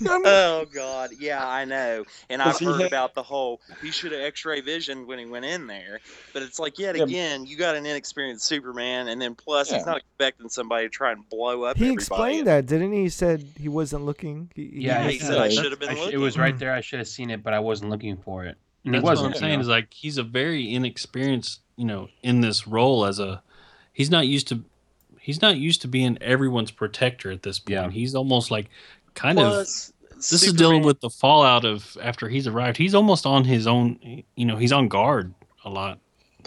Oh 0.00 0.64
god, 0.72 1.10
yeah, 1.18 1.44
I 1.44 1.64
know. 1.64 2.04
And 2.30 2.40
I've 2.40 2.52
Does 2.52 2.58
he 2.60 2.66
heard 2.66 2.82
have- 2.82 2.86
about 2.86 3.14
the 3.16 3.22
whole 3.24 3.60
he 3.82 3.90
should 3.90 4.12
have 4.12 4.20
X-ray 4.20 4.60
vision 4.60 5.08
when 5.08 5.18
he 5.18 5.26
went 5.26 5.44
in 5.44 5.66
there. 5.66 5.98
But 6.32 6.44
it's 6.44 6.60
like 6.60 6.78
yet 6.78 6.94
Yeah. 6.96 7.02
again, 7.02 7.46
you 7.46 7.56
got 7.56 7.74
an 7.74 7.84
inexperienced 7.84 8.44
Superman, 8.44 9.08
and 9.08 9.20
then 9.20 9.34
plus 9.34 9.72
he's 9.72 9.84
not 9.84 9.96
expecting 9.96 10.48
somebody 10.50 10.86
to 10.86 10.88
try 10.88 11.10
and 11.10 11.28
blow 11.28 11.64
up. 11.64 11.76
He 11.76 11.86
everybody. 11.86 11.94
explained 11.94 12.46
that, 12.46 12.66
didn't 12.66 12.92
he? 12.92 13.00
He 13.02 13.08
said 13.08 13.44
he 13.58 13.68
wasn't 13.68 14.04
looking. 14.04 14.52
He, 14.54 14.66
he- 14.68 14.82
Yeah, 14.86 15.00
Yeah, 15.02 15.06
he 15.08 15.12
he 15.14 15.18
said 15.18 15.26
said 15.30 15.38
I 15.38 15.48
should 15.48 15.70
have 15.72 15.80
been 15.80 15.88
I 15.88 15.94
sh- 15.94 15.98
looking. 15.98 16.14
it 16.14 16.18
was 16.18 16.38
right 16.38 16.56
there. 16.56 16.72
I 16.72 16.80
should 16.80 17.00
have 17.00 17.08
seen 17.08 17.30
it, 17.30 17.42
but 17.42 17.52
I 17.52 17.58
wasn't 17.58 17.90
looking 17.90 18.18
for 18.18 18.44
it. 18.44 18.56
And 18.84 18.94
That's 18.94 19.00
he 19.00 19.04
what 19.04 19.10
wasn't. 19.10 19.26
I'm 19.26 19.32
you 19.34 19.38
saying 19.40 19.54
know. 19.54 19.60
is 19.62 19.68
like 19.68 19.92
he's 19.92 20.16
a 20.16 20.22
very 20.22 20.72
inexperienced, 20.72 21.60
you 21.74 21.86
know, 21.86 22.06
in 22.22 22.40
this 22.40 22.68
role 22.68 23.04
as 23.04 23.18
a 23.18 23.42
he's 23.98 24.10
not 24.10 24.28
used 24.28 24.46
to 24.46 24.64
he's 25.20 25.42
not 25.42 25.56
used 25.56 25.82
to 25.82 25.88
being 25.88 26.16
everyone's 26.22 26.70
protector 26.70 27.32
at 27.32 27.42
this 27.42 27.58
point. 27.58 27.70
Yeah. 27.72 27.90
He's 27.90 28.14
almost 28.14 28.50
like 28.50 28.70
kind 29.14 29.40
of 29.40 29.52
Plus, 29.52 29.92
this 30.14 30.44
is 30.44 30.52
dealing 30.52 30.82
with 30.84 31.00
the 31.00 31.10
fallout 31.10 31.64
of 31.64 31.96
after 32.00 32.28
he's 32.28 32.46
arrived. 32.46 32.76
He's 32.76 32.94
almost 32.94 33.26
on 33.26 33.44
his 33.44 33.66
own, 33.66 34.22
you 34.36 34.46
know, 34.46 34.56
he's 34.56 34.72
on 34.72 34.86
guard 34.88 35.34
a 35.64 35.70
lot. 35.70 35.98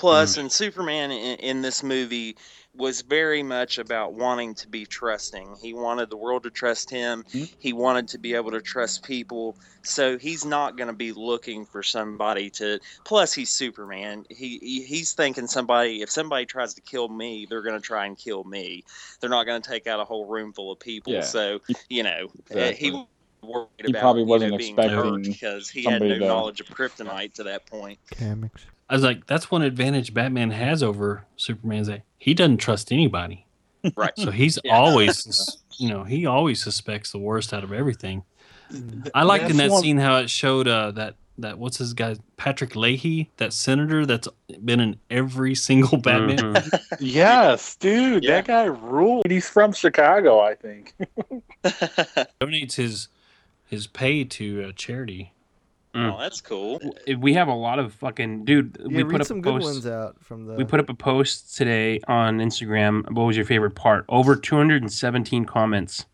Plus, 0.02 0.38
and 0.38 0.52
Superman 0.52 1.12
in, 1.12 1.38
in 1.38 1.62
this 1.62 1.84
movie 1.84 2.36
was 2.76 3.02
very 3.02 3.44
much 3.44 3.78
about 3.78 4.14
wanting 4.14 4.56
to 4.56 4.68
be 4.68 4.84
trusting. 4.84 5.58
He 5.62 5.74
wanted 5.74 6.10
the 6.10 6.18
world 6.18 6.42
to 6.44 6.50
trust 6.50 6.90
him. 6.90 7.24
Mhm. 7.32 7.54
He 7.60 7.72
wanted 7.72 8.08
to 8.08 8.18
be 8.18 8.34
able 8.34 8.50
to 8.52 8.62
trust 8.62 9.04
people. 9.04 9.56
So 9.84 10.18
he's 10.18 10.44
not 10.44 10.76
going 10.76 10.88
to 10.88 10.94
be 10.94 11.12
looking 11.12 11.66
for 11.68 11.84
somebody 11.84 12.50
to. 12.52 12.80
Plus, 13.06 13.32
he's 13.32 13.52
Superman. 13.52 14.26
He, 14.30 14.58
he 14.60 14.82
he's 14.84 15.14
thinking 15.14 15.46
somebody. 15.46 16.02
If 16.02 16.10
somebody 16.10 16.46
tries 16.48 16.74
to 16.74 16.82
kill 16.82 17.08
me, 17.08 17.46
they're 17.48 17.62
going 17.62 17.80
to 17.80 17.86
try 17.86 18.08
and 18.08 18.18
kill 18.18 18.44
me. 18.46 18.84
They're 19.20 19.30
not 19.30 19.46
going 19.46 19.62
to 19.62 19.70
take 19.70 19.86
out 19.86 20.00
a 20.00 20.06
whole 20.06 20.26
room 20.26 20.52
full 20.52 20.72
of 20.72 20.80
people. 20.80 21.14
Yeah. 21.14 21.22
So 21.22 21.60
you 21.90 22.02
know, 22.02 22.32
uh, 22.56 22.58
Exactly. 22.60 22.90
he. 22.90 23.06
Worried 23.44 23.68
He 23.84 23.90
about, 23.90 24.02
probably 24.02 24.24
wasn't 24.24 24.52
know, 24.52 24.58
being 24.60 24.78
expecting 24.78 25.24
because 25.24 25.68
he 25.68 25.82
had 25.84 25.94
no 25.94 25.98
somebody 26.00 26.20
to- 26.20 26.28
knowledge 26.28 26.60
of 26.62 26.68
kryptonite 26.68 27.34
to 27.34 27.44
that 27.46 27.66
point. 27.66 27.98
Comics. 28.16 28.66
I 28.92 28.94
was 28.94 29.04
like, 29.04 29.26
that's 29.26 29.50
one 29.50 29.62
advantage 29.62 30.14
Batman 30.14 30.52
has 30.52 30.84
over 30.84 31.24
Superman 31.38 31.80
is 31.80 31.88
that 31.88 32.02
he 32.20 32.34
doesn't 32.34 32.58
trust 32.58 32.92
anybody. 32.92 33.46
Right. 33.96 34.12
So 34.18 34.30
he's 34.32 34.60
Yeah. 34.64 34.76
always, 34.78 35.58
you 35.80 35.88
know, 35.90 36.04
he 36.04 36.26
always 36.26 36.62
suspects 36.62 37.12
the 37.12 37.18
worst 37.18 37.54
out 37.54 37.64
of 37.64 37.72
everything. 37.74 38.24
I 39.16 39.24
liked 39.24 39.50
in 39.50 39.58
that 39.58 39.72
one- 39.72 39.82
scene 39.82 39.98
how 39.98 40.18
it 40.18 40.30
showed 40.30 40.68
uh, 40.68 40.92
that 40.92 41.16
that 41.38 41.58
what's 41.58 41.78
his 41.78 41.94
guy 41.94 42.18
Patrick 42.38 42.76
Leahy, 42.76 43.32
that 43.38 43.54
senator 43.54 44.06
that's 44.06 44.28
been 44.64 44.80
in 44.82 44.98
every 45.10 45.56
single 45.56 45.98
Batman. 45.98 46.38
Mhm. 46.56 46.82
Yes, 47.00 47.76
dude, 47.78 48.24
Yeah. 48.24 48.42
that 48.42 48.48
guy 48.48 48.66
ruled. 48.66 49.26
He's 49.28 49.50
from 49.50 49.72
Chicago, 49.74 50.40
I 50.42 50.54
think. 50.56 50.94
donates 52.42 52.76
his 52.76 53.08
his 53.66 53.88
pay 53.88 54.26
to 54.26 54.66
a 54.68 54.74
charity. 54.74 55.32
Oh, 55.94 56.18
that's 56.20 56.40
cool. 56.40 56.80
We 57.20 57.34
have 57.34 57.48
a 57.50 57.54
lot 57.54 57.78
of 57.80 57.94
fucking 57.96 58.46
dude. 58.46 58.78
Yeah, 58.80 58.98
we 58.98 59.04
put 59.04 59.20
up 59.22 59.28
some 59.28 59.40
a 59.40 59.42
good 59.42 59.54
post. 59.62 59.66
ones 59.66 59.88
out 59.88 60.16
from 60.24 60.46
the. 60.46 60.54
We 60.54 60.64
put 60.64 60.80
up 60.80 60.90
a 60.90 60.94
post 60.94 61.56
today 61.58 62.00
on 62.08 62.38
Instagram. 62.40 63.10
What 63.12 63.24
was 63.24 63.36
your 63.36 63.46
favorite 63.46 63.76
part? 63.76 64.06
Over 64.08 64.36
217 64.38 65.44
comments, 65.46 66.06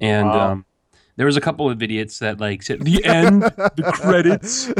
and 0.00 0.28
Wow. 0.28 0.52
um, 0.52 0.64
there 1.16 1.26
was 1.26 1.36
a 1.36 1.42
couple 1.42 1.68
of 1.68 1.82
idiots 1.82 2.20
that 2.20 2.40
like 2.40 2.62
said 2.62 2.80
the 2.80 3.04
end, 3.04 3.42
the 3.42 3.92
credits. 3.94 4.72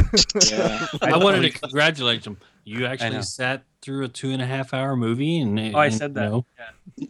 Yeah. 0.51 0.87
I 1.03 1.18
wanted 1.18 1.43
to 1.43 1.51
congratulate 1.51 2.22
them. 2.24 2.39
You 2.64 2.87
actually 2.87 3.20
sat 3.22 3.64
through 3.83 4.05
a 4.05 4.09
two 4.09 4.30
and 4.30 4.41
a 4.41 4.47
half 4.47 4.72
hour 4.72 4.97
movie, 4.97 5.39
and 5.41 5.59
Oh, 5.74 5.78
I 5.78 5.87
and, 5.87 5.95
said 5.95 6.14
that. 6.14 6.30
know, 6.30 6.47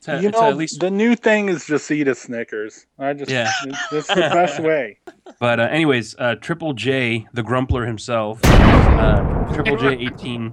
To, 0.02 0.20
you 0.22 0.30
know, 0.30 0.42
at 0.48 0.56
least 0.56 0.80
the 0.80 0.90
new 0.90 1.14
thing 1.14 1.48
is 1.50 1.66
just 1.66 1.90
eat 1.90 2.08
a 2.08 2.14
Snickers. 2.14 2.86
I 2.98 3.12
just, 3.12 3.30
Yeah. 3.30 3.50
it's, 3.66 3.78
it's 3.92 4.08
the 4.08 4.14
best 4.14 4.58
way. 4.62 4.98
But 5.38 5.60
uh, 5.60 5.64
anyways, 5.64 6.16
uh, 6.18 6.36
Triple 6.36 6.72
J, 6.72 7.26
the 7.34 7.42
Grumpler 7.42 7.84
himself, 7.84 8.40
uh, 8.44 9.52
Triple 9.54 9.76
J 9.76 9.92
eighteen, 9.94 10.52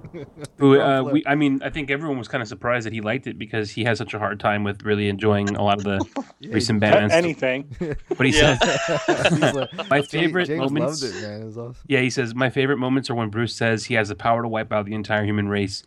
who 0.58 0.78
uh, 0.80 1.02
we, 1.02 1.22
I 1.26 1.34
mean, 1.34 1.62
I 1.62 1.70
think 1.70 1.90
everyone 1.90 2.18
was 2.18 2.28
kind 2.28 2.42
of 2.42 2.48
surprised 2.48 2.86
that 2.86 2.92
he 2.92 3.00
liked 3.00 3.26
it 3.26 3.38
because 3.38 3.70
he 3.70 3.84
has 3.84 3.96
such 3.98 4.12
a 4.14 4.18
hard 4.18 4.40
time 4.40 4.62
with 4.64 4.82
really 4.82 5.08
enjoying 5.08 5.48
a 5.56 5.62
lot 5.62 5.78
of 5.78 5.84
the 5.84 6.24
Yeah, 6.40 6.52
recent 6.54 6.78
A- 6.78 6.80
Batman 6.80 7.10
anything. 7.12 7.74
But 8.16 8.26
he 8.26 8.36
Yeah. 8.36 8.58
said, 8.58 9.32
He's 9.32 9.54
like- 9.54 9.88
my 9.90 10.02
favorite 10.02 10.46
James 10.46 10.60
moments. 10.72 11.02
loved 11.02 11.14
it, 11.16 11.22
man. 11.22 11.42
It 11.42 11.44
was 11.46 11.58
awesome. 11.58 11.76
Yeah, 11.86 12.00
he 12.00 12.10
says 12.10 12.34
my 12.34 12.50
favorite 12.50 12.78
moments 12.78 13.08
are 13.10 13.14
when 13.14 13.30
Bruce 13.30 13.54
says 13.54 13.84
he 13.86 13.94
has 13.94 14.08
the 14.08 14.14
power 14.16 14.42
to 14.42 14.48
wipe 14.48 14.72
out 14.72 14.86
the 14.86 14.94
entire 14.94 15.24
human 15.24 15.48
race, 15.48 15.82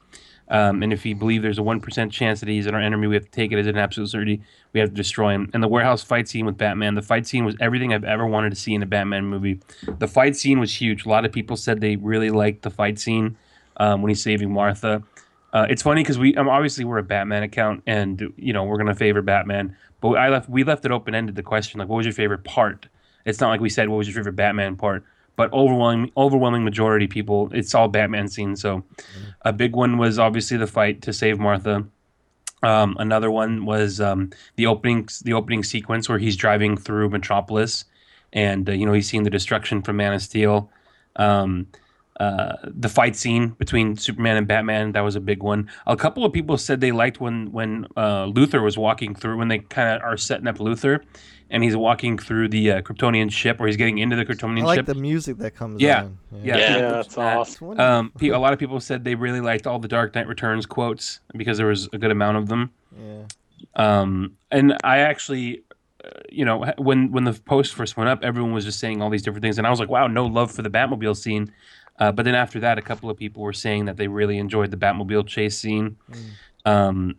um, 0.54 0.84
and 0.84 0.94
if 0.94 1.02
he 1.02 1.16
believe 1.16 1.42
there's 1.42 1.58
a 1.58 1.64
one 1.64 1.82
percent 1.82 2.12
chance 2.12 2.40
that 2.40 2.48
he's 2.48 2.68
our 2.68 2.80
enemy, 2.80 3.08
we 3.08 3.16
have 3.16 3.26
to 3.26 3.32
take 3.32 3.52
it 3.52 3.58
as 3.58 3.66
an 3.66 3.76
absolute 3.76 4.08
certainty. 4.08 4.40
We 4.72 4.80
have 4.80 4.90
to 4.90 4.96
destroy 4.96 5.34
him. 5.34 5.50
And 5.52 5.64
the 5.64 5.68
warehouse 5.68 6.04
fight 6.04 6.30
scene 6.30 6.46
with 6.46 6.58
Batman, 6.58 6.94
the 6.94 7.02
fight 7.02 7.26
scene 7.26 7.44
was 7.44 7.56
everything 7.60 7.92
I've 7.92 8.04
ever 8.04 8.28
wanted 8.28 8.52
to 8.52 8.56
see 8.56 8.76
in 8.76 8.84
a 8.84 8.86
Batman 8.86 9.26
movie. 9.26 9.60
The 9.98 10.08
fight 10.08 10.36
scene 10.36 10.60
was 10.60 10.80
huge. 10.80 11.08
A 11.08 11.10
lot 11.10 11.26
of 11.26 11.32
people 11.32 11.58
said 11.58 11.82
they 11.82 11.96
really 11.96 12.30
liked 12.30 12.62
the 12.62 12.70
fight 12.70 13.00
scene 13.00 13.36
um, 13.78 14.04
when 14.04 14.10
he's 14.10 14.22
saving 14.22 14.54
Martha. 14.54 15.02
Uh, 15.54 15.66
it's 15.70 15.82
funny 15.82 16.04
because 16.04 16.20
we 16.20 16.36
um, 16.36 16.48
obviously 16.48 16.86
we're 16.86 17.00
a 17.00 17.04
Batman 17.04 17.42
account, 17.42 17.82
and 17.88 18.32
you 18.38 18.54
know 18.54 18.64
we're 18.64 18.78
gonna 18.78 18.94
favor 18.94 19.24
Batman. 19.24 19.76
But 20.02 20.10
I 20.12 20.30
left 20.30 20.50
we 20.50 20.64
left 20.64 20.86
it 20.86 20.92
open 20.92 21.16
ended. 21.16 21.36
The 21.36 21.42
question 21.42 21.80
like, 21.80 21.90
what 21.90 21.98
was 21.98 22.06
your 22.06 22.14
favorite 22.14 22.44
part? 22.44 22.88
It's 23.26 23.40
not 23.40 23.50
like 23.50 23.60
we 23.60 23.70
said 23.70 23.90
what 23.90 23.98
was 23.98 24.08
your 24.08 24.16
favorite 24.16 24.36
Batman 24.36 24.76
part, 24.76 25.04
but 25.36 25.52
overwhelming 25.54 26.12
overwhelming 26.16 26.64
majority 26.64 27.08
people, 27.08 27.50
it's 27.54 27.74
all 27.74 27.88
Batman 27.88 28.28
scenes. 28.28 28.62
So 28.62 28.84
a 29.42 29.54
big 29.54 29.76
one 29.76 29.98
was 29.98 30.20
obviously 30.20 30.58
the 30.58 30.68
fight 30.68 31.02
to 31.04 31.14
save 31.14 31.40
Martha. 31.40 31.86
Um, 32.62 32.96
another 32.98 33.30
one 33.30 33.66
was 33.66 34.00
um, 34.00 34.32
the 34.56 34.68
opening 34.68 35.08
the 35.24 35.34
opening 35.34 35.64
sequence 35.64 36.08
where 36.08 36.20
he's 36.20 36.38
driving 36.38 36.78
through 36.78 37.10
Metropolis, 37.10 37.86
and 38.32 38.70
uh, 38.70 38.74
you 38.74 38.86
know 38.86 38.94
he's 38.94 39.10
seeing 39.10 39.24
the 39.24 39.30
destruction 39.30 39.82
from 39.82 39.98
Man 39.98 40.14
of 40.14 40.22
Steel. 40.22 40.72
Um, 41.16 41.68
uh, 42.24 42.56
the 42.84 42.90
fight 42.90 43.16
scene 43.16 43.50
between 43.64 43.98
Superman 43.98 44.38
and 44.38 44.48
Batman 44.48 44.92
that 44.94 45.02
was 45.02 45.16
a 45.16 45.20
big 45.22 45.42
one. 45.44 45.70
A 45.88 45.96
couple 45.96 46.24
of 46.26 46.32
people 46.34 46.58
said 46.58 46.80
they 46.82 46.92
liked 46.92 47.20
when 47.20 47.52
when 47.52 47.86
uh, 47.98 48.26
Luthor 48.38 48.62
was 48.64 48.78
walking 48.78 49.16
through 49.16 49.38
when 49.38 49.48
they 49.50 49.60
kind 49.60 49.90
of 49.96 50.02
are 50.02 50.18
setting 50.18 50.48
up 50.48 50.58
Luthor, 50.60 51.00
and 51.50 51.64
he's 51.64 51.76
walking 51.76 52.18
through 52.18 52.50
the 52.50 52.72
uh, 52.72 52.82
Kryptonian 52.82 53.30
ship 53.32 53.58
or 53.60 53.68
he's 53.68 53.78
getting 53.78 53.98
into 54.00 54.16
the 54.16 54.22
I 54.24 54.26
Kryptonian 54.26 54.64
like 54.64 54.78
ship. 54.80 54.86
the 54.86 54.96
music 54.96 55.38
that 55.38 55.56
comes 55.56 55.82
Yeah. 55.82 56.04
on. 56.04 56.18
Yeah. 56.32 56.58
Yeah. 56.58 56.78
Yeah, 56.78 56.90
that's 56.92 57.18
Uh, 57.18 57.22
awesome. 57.40 57.80
Um, 57.80 58.12
a 58.22 58.28
lot 58.46 58.54
of 58.54 58.60
people 58.60 58.80
said 58.80 59.04
they 59.04 59.16
really 59.16 59.42
liked 59.42 59.66
all 59.68 59.80
the 59.80 59.88
Dark 59.88 60.16
Knight 60.16 60.28
Returns 60.28 60.66
quotes 60.66 61.20
because 61.36 61.58
there 61.58 61.68
was 61.68 61.90
a 61.94 61.98
good 61.98 62.12
amount 62.12 62.38
of 62.38 62.48
them. 62.48 62.72
yeah. 62.98 63.24
Um, 63.76 64.34
and 64.52 64.78
I 64.84 65.00
actually, 65.00 65.64
uh, 66.04 66.10
you 66.30 66.46
know, 66.46 66.66
when 66.78 67.12
when 67.12 67.24
the 67.24 67.34
post 67.34 67.74
first 67.74 67.98
went 67.98 68.10
up, 68.10 68.24
everyone 68.24 68.54
was 68.54 68.66
just 68.66 68.80
saying 68.80 69.02
all 69.02 69.10
these 69.10 69.24
different 69.24 69.42
things, 69.42 69.58
and 69.58 69.66
I 69.66 69.70
was 69.70 69.80
like, 69.80 69.90
wow, 69.90 70.08
no 70.08 70.26
love 70.26 70.52
for 70.52 70.62
the 70.62 70.70
Batmobile 70.70 71.16
scene. 71.18 71.52
Uh, 72.00 72.12
but 72.12 72.24
then 72.26 72.36
after 72.36 72.60
that, 72.60 72.78
a 72.78 72.82
couple 72.82 73.10
of 73.10 73.18
people 73.18 73.44
were 73.44 73.54
saying 73.54 73.86
that 73.86 73.98
they 73.98 74.08
really 74.08 74.38
enjoyed 74.38 74.72
the 74.72 74.78
Batmobile 74.78 75.28
chase 75.28 75.58
scene. 75.58 75.98
Um, 76.66 77.16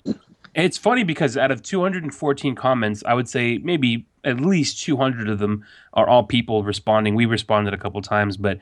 it's 0.54 0.78
funny 0.78 1.04
because 1.04 1.36
out 1.36 1.50
of 1.50 1.62
214 1.62 2.54
comments, 2.54 3.02
I 3.06 3.14
would 3.14 3.28
say 3.28 3.58
maybe 3.58 4.06
at 4.24 4.40
least 4.40 4.82
200 4.84 5.28
of 5.28 5.38
them 5.38 5.64
are 5.92 6.08
all 6.08 6.24
people 6.24 6.62
responding. 6.64 7.14
We 7.14 7.26
responded 7.26 7.74
a 7.74 7.78
couple 7.78 8.00
times, 8.02 8.36
but 8.36 8.58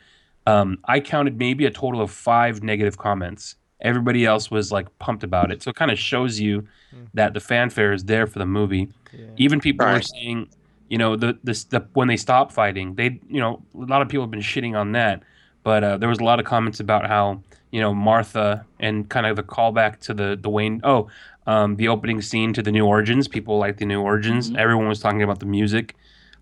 um, 0.47 0.79
I 0.85 1.01
counted 1.01 1.39
maybe 1.39 1.67
a 1.67 1.71
total 1.71 2.01
of 2.01 2.11
five 2.11 2.63
negative 2.63 2.99
comments. 2.99 3.57
Everybody 3.81 4.25
else 4.27 4.51
was 4.51 4.73
like 4.73 4.87
pumped 4.99 5.23
about 5.25 5.51
it. 5.53 5.63
So 5.63 5.71
it 5.71 5.77
kind 5.77 5.91
of 5.91 5.99
shows 5.99 6.41
you 6.41 6.67
that 7.15 7.35
the 7.35 7.41
fanfare 7.41 7.93
is 7.93 8.05
there 8.05 8.27
for 8.27 8.39
the 8.39 8.47
movie. 8.47 8.89
Even 9.37 9.61
people 9.61 9.87
were 9.87 9.93
Right. 9.95 10.05
saying, 10.05 10.49
you 10.89 10.99
know, 10.99 11.17
the, 11.17 11.39
the 11.45 11.65
the 11.71 11.87
when 11.95 12.09
they 12.09 12.17
stop 12.17 12.53
fighting, 12.53 12.95
they, 12.97 13.21
you 13.29 13.41
know, 13.41 13.63
a 13.75 13.87
lot 13.87 14.03
of 14.03 14.09
people 14.09 14.25
have 14.25 14.31
been 14.31 14.41
shitting 14.41 14.77
on 14.79 14.93
that, 14.93 15.23
but 15.63 15.85
uh, 15.85 15.97
there 15.97 16.09
was 16.09 16.19
a 16.19 16.25
lot 16.25 16.41
of 16.41 16.47
comments 16.47 16.81
about 16.81 17.07
how, 17.07 17.43
you 17.71 17.81
know, 17.81 17.95
Martha 17.95 18.67
and 18.81 19.09
kind 19.09 19.27
of 19.27 19.37
the 19.37 19.43
callback 19.43 20.01
to 20.01 20.15
the 20.15 20.39
the 20.41 20.51
Wayne. 20.51 20.81
Oh, 20.85 21.09
um, 21.47 21.77
the 21.77 21.89
opening 21.89 22.21
scene 22.21 22.53
to 22.53 22.63
the 22.63 22.73
New 22.73 22.87
Origins. 22.87 23.29
People 23.29 23.59
like 23.59 23.79
the 23.79 23.87
New 23.87 24.01
Origins. 24.01 24.53
Everyone 24.57 24.89
was 24.89 25.01
talking 25.01 25.23
about 25.23 25.41
the 25.41 25.47
music. 25.47 25.95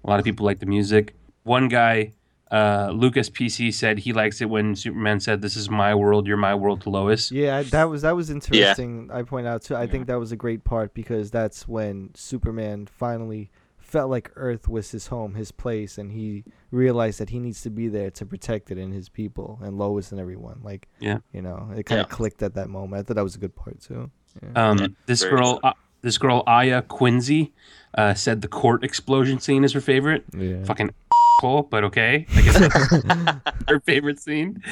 A 0.04 0.10
lot 0.10 0.18
of 0.18 0.24
people 0.24 0.46
like 0.46 0.60
the 0.60 0.66
music. 0.66 1.14
One 1.42 1.68
guy, 1.68 2.12
uh, 2.50 2.90
Lucas 2.92 3.30
PC, 3.30 3.72
said 3.72 3.98
he 3.98 4.12
likes 4.12 4.40
it 4.40 4.48
when 4.48 4.74
Superman 4.74 5.20
said, 5.20 5.42
"This 5.42 5.56
is 5.56 5.70
my 5.70 5.94
world, 5.94 6.26
you're 6.26 6.36
my 6.36 6.54
world" 6.54 6.82
to 6.82 6.90
Lois. 6.90 7.30
Yeah, 7.30 7.62
that 7.64 7.84
was 7.84 8.02
that 8.02 8.16
was 8.16 8.30
interesting. 8.30 9.08
Yeah. 9.08 9.18
I 9.18 9.22
point 9.22 9.46
out 9.46 9.62
too. 9.62 9.76
I 9.76 9.86
think 9.86 10.06
that 10.06 10.18
was 10.18 10.32
a 10.32 10.36
great 10.36 10.64
part 10.64 10.94
because 10.94 11.30
that's 11.30 11.68
when 11.68 12.10
Superman 12.14 12.86
finally 12.86 13.50
felt 13.90 14.08
like 14.10 14.30
Earth 14.36 14.68
was 14.68 14.90
his 14.92 15.08
home, 15.08 15.34
his 15.34 15.50
place, 15.52 15.98
and 15.98 16.12
he 16.12 16.44
realized 16.70 17.18
that 17.20 17.30
he 17.30 17.38
needs 17.38 17.60
to 17.62 17.70
be 17.70 17.88
there 17.88 18.10
to 18.12 18.24
protect 18.24 18.70
it 18.70 18.78
and 18.78 18.92
his 18.94 19.08
people 19.08 19.58
and 19.62 19.76
Lois 19.78 20.12
and 20.12 20.20
everyone. 20.20 20.60
Like, 20.62 20.88
Yeah. 21.00 21.18
you 21.32 21.42
know, 21.42 21.70
it 21.76 21.84
kind 21.86 22.00
of 22.00 22.06
Yeah. 22.08 22.16
clicked 22.16 22.42
at 22.42 22.54
that 22.54 22.68
moment. 22.68 23.00
I 23.00 23.02
thought 23.02 23.16
that 23.16 23.24
was 23.24 23.34
a 23.34 23.40
good 23.40 23.56
part 23.56 23.80
too. 23.80 24.10
Yeah. 24.42 24.68
Um, 24.70 24.96
this 25.06 25.22
very 25.22 25.36
girl, 25.36 25.60
uh, 25.64 25.72
this 26.02 26.18
girl 26.18 26.42
Aya 26.46 26.82
Quincy, 26.82 27.52
uh, 27.98 28.14
said 28.14 28.40
the 28.42 28.48
court 28.48 28.84
explosion 28.84 29.38
scene 29.40 29.64
is 29.64 29.72
her 29.72 29.80
favorite. 29.80 30.24
yeah. 30.36 30.62
Fucking 30.64 30.90
hole, 31.40 31.62
but 31.64 31.82
okay. 31.84 32.26
I 32.36 32.40
guess 32.42 32.58
that's 32.58 33.44
her 33.68 33.80
favorite 33.80 34.20
scene. 34.20 34.62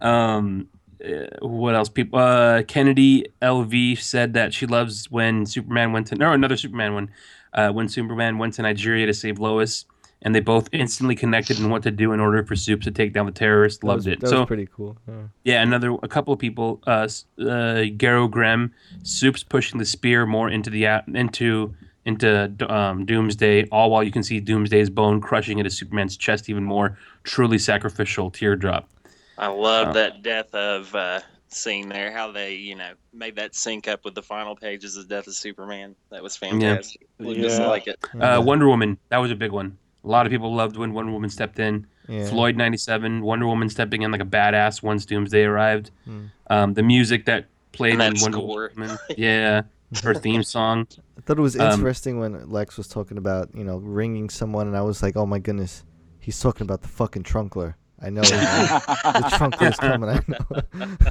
Um, 0.00 0.68
uh, 1.04 1.26
what 1.46 1.74
else? 1.74 1.88
People. 1.88 2.18
Uh, 2.18 2.62
Kennedy 2.64 3.26
LV 3.40 3.98
said 4.00 4.34
that 4.34 4.52
she 4.52 4.66
loves 4.66 5.10
when 5.10 5.46
Superman 5.46 5.92
went 5.92 6.08
to 6.08 6.16
no 6.16 6.32
another 6.32 6.56
Superman 6.56 6.94
one. 6.94 7.10
Uh, 7.54 7.70
when 7.70 7.88
Superman 7.88 8.38
went 8.38 8.54
to 8.54 8.62
Nigeria 8.62 9.06
to 9.06 9.14
save 9.14 9.38
Lois, 9.38 9.84
and 10.22 10.34
they 10.34 10.40
both 10.40 10.68
instantly 10.72 11.14
connected 11.14 11.58
and 11.60 11.70
what 11.70 11.82
to 11.84 11.90
do 11.90 12.12
in 12.12 12.18
order 12.20 12.42
for 12.44 12.56
Soups 12.56 12.84
to 12.84 12.90
take 12.90 13.12
down 13.12 13.24
the 13.26 13.32
terrorists. 13.32 13.80
That 13.80 13.86
Loved 13.86 13.98
was, 13.98 14.06
it. 14.08 14.20
That 14.20 14.28
so 14.28 14.40
was 14.40 14.46
pretty 14.46 14.68
cool. 14.74 14.96
Yeah. 15.06 15.14
yeah, 15.44 15.62
another 15.62 15.92
a 16.02 16.08
couple 16.08 16.32
of 16.34 16.38
people. 16.40 16.82
Uh, 16.86 17.02
s- 17.04 17.24
uh, 17.40 17.86
Garo 17.96 18.28
Grem, 18.28 18.70
Soups 19.02 19.42
pushing 19.44 19.78
the 19.78 19.84
spear 19.84 20.26
more 20.26 20.50
into 20.50 20.70
the 20.70 20.86
at- 20.86 21.06
into 21.08 21.74
into 22.04 22.50
um, 22.74 23.04
Doomsday, 23.04 23.66
all 23.70 23.90
while 23.90 24.02
you 24.02 24.10
can 24.10 24.22
see 24.22 24.40
Doomsday's 24.40 24.88
bone 24.90 25.20
crushing 25.20 25.58
into 25.58 25.70
Superman's 25.70 26.16
chest 26.16 26.48
even 26.48 26.64
more. 26.64 26.96
Truly 27.22 27.58
sacrificial 27.58 28.30
teardrop. 28.30 28.88
I 29.36 29.48
love 29.48 29.88
Oh. 29.88 29.92
that 29.92 30.22
death 30.22 30.52
of 30.54 30.94
uh, 30.94 31.20
scene 31.52 31.88
there. 31.88 32.12
How 32.12 32.30
they, 32.32 32.54
you 32.54 32.74
know, 32.74 32.92
made 33.12 33.36
that 33.36 33.54
sync 33.54 33.88
up 33.88 34.04
with 34.04 34.14
the 34.14 34.22
final 34.22 34.54
pages 34.56 34.96
of 34.96 35.08
Death 35.08 35.26
of 35.26 35.34
Superman. 35.34 35.94
That 36.10 36.22
was 36.22 36.36
fantastic. 36.36 37.06
Looked 37.18 37.40
just 37.40 37.60
Yeah. 37.60 37.68
like 37.68 37.86
it. 37.86 37.98
Uh, 38.20 38.40
Wonder 38.44 38.68
Woman, 38.68 38.98
that 39.08 39.18
was 39.18 39.30
a 39.30 39.36
big 39.36 39.52
one. 39.52 39.78
A 40.04 40.08
lot 40.08 40.26
of 40.26 40.30
people 40.32 40.54
loved 40.54 40.76
when 40.76 40.92
Wonder 40.92 41.12
Woman 41.12 41.30
stepped 41.30 41.58
in. 41.58 41.86
Yeah. 42.08 42.26
Floyd 42.28 42.56
ninety 42.56 42.78
seven, 42.78 43.20
Wonder 43.22 43.46
Woman 43.46 43.68
stepping 43.68 44.02
in 44.02 44.10
like 44.10 44.22
a 44.22 44.26
badass 44.26 44.82
once 44.82 45.04
Doomsday 45.04 45.42
arrived. 45.44 45.90
Hmm. 46.04 46.26
Um, 46.48 46.74
the 46.74 46.82
music 46.82 47.26
that 47.26 47.46
played 47.72 47.98
that 48.00 48.14
in 48.14 48.20
Wonder 48.22 48.38
score. 48.38 48.70
Woman, 48.76 48.96
yeah, 49.18 49.62
her 50.02 50.14
theme 50.14 50.42
song. 50.42 50.86
I 51.18 51.20
thought 51.20 51.36
it 51.38 51.42
was 51.42 51.58
Um, 51.58 51.72
interesting 51.72 52.18
when 52.18 52.48
Lex 52.48 52.78
was 52.78 52.88
talking 52.88 53.18
about, 53.18 53.50
you 53.54 53.64
know, 53.64 53.76
ringing 53.76 54.30
someone, 54.30 54.66
and 54.66 54.76
I 54.76 54.80
was 54.80 55.02
like, 55.02 55.16
oh 55.16 55.26
my 55.26 55.38
goodness, 55.38 55.84
he's 56.20 56.40
talking 56.40 56.62
about 56.64 56.80
the 56.80 56.88
fucking 56.88 57.24
trunkler. 57.24 57.76
I 58.00 58.10
know. 58.10 58.20
the 58.20 59.30
trunkler's 59.36 59.76
coming. 59.80 60.08
I 60.08 60.20
know. 60.28 60.38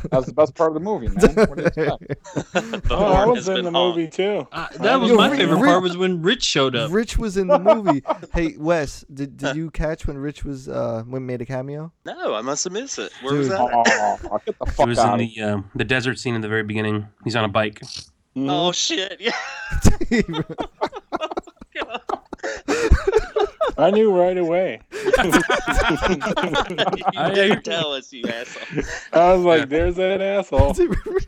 That's 0.09 0.25
the 0.27 0.33
best 0.33 0.55
part 0.55 0.69
of 0.69 0.73
the 0.75 0.79
movie, 0.79 1.09
man. 1.09 1.35
What 1.35 1.55
do 1.55 1.61
you 1.61 1.67
expect? 1.67 2.07
The 2.53 2.81
Oh, 2.91 3.05
I 3.13 3.25
was 3.25 3.47
in 3.49 3.65
the 3.65 3.71
honked. 3.71 3.97
movie 3.97 4.09
too. 4.09 4.47
Uh, 4.53 4.67
that 4.79 4.95
was 4.99 5.09
Yo, 5.11 5.17
my 5.17 5.29
Ri- 5.29 5.37
favorite 5.37 5.57
part 5.65 5.83
was 5.83 5.97
when 5.97 6.21
Rich 6.21 6.43
showed 6.43 6.75
up. 6.77 6.91
Rich 6.91 7.17
was 7.17 7.35
in 7.35 7.47
the 7.47 7.59
movie. 7.59 8.03
hey, 8.33 8.55
Wes, 8.57 9.03
did, 9.13 9.35
did 9.35 9.55
you 9.57 9.69
catch 9.71 10.07
when 10.07 10.17
Rich 10.17 10.45
was 10.45 10.69
uh 10.69 11.03
when 11.07 11.25
made 11.25 11.41
a 11.41 11.45
cameo? 11.45 11.91
No, 12.05 12.33
I 12.33 12.41
must 12.41 12.63
have 12.63 12.71
missed 12.73 12.99
it. 12.99 13.11
Where 13.21 13.33
was 13.35 13.49
that? 13.49 13.59
at? 13.59 13.69
Oh, 14.31 14.39
get 14.45 14.57
the 14.57 14.83
It 14.83 14.87
was 14.87 14.97
out 14.99 15.19
in 15.19 15.27
the 15.27 15.41
um, 15.41 15.69
the 15.75 15.83
desert 15.83 16.19
scene 16.19 16.35
in 16.35 16.41
the 16.41 16.47
very 16.47 16.63
beginning. 16.63 17.07
He's 17.25 17.35
on 17.35 17.43
a 17.43 17.49
bike. 17.49 17.81
Mhm. 18.35 18.47
Oh 18.49 18.71
shit! 18.71 19.19
Yeah. 21.75 21.97
I 23.77 23.91
knew 23.91 24.11
right 24.11 24.37
away. 24.37 24.81
you 24.91 25.11
I- 27.15 27.61
tell 27.63 27.93
us, 27.93 28.11
you 28.11 28.25
asshole. 28.27 28.83
I 29.13 29.33
was 29.33 29.43
like, 29.45 29.69
"There's 29.69 29.95
that 29.97 30.21
asshole." 30.21 30.75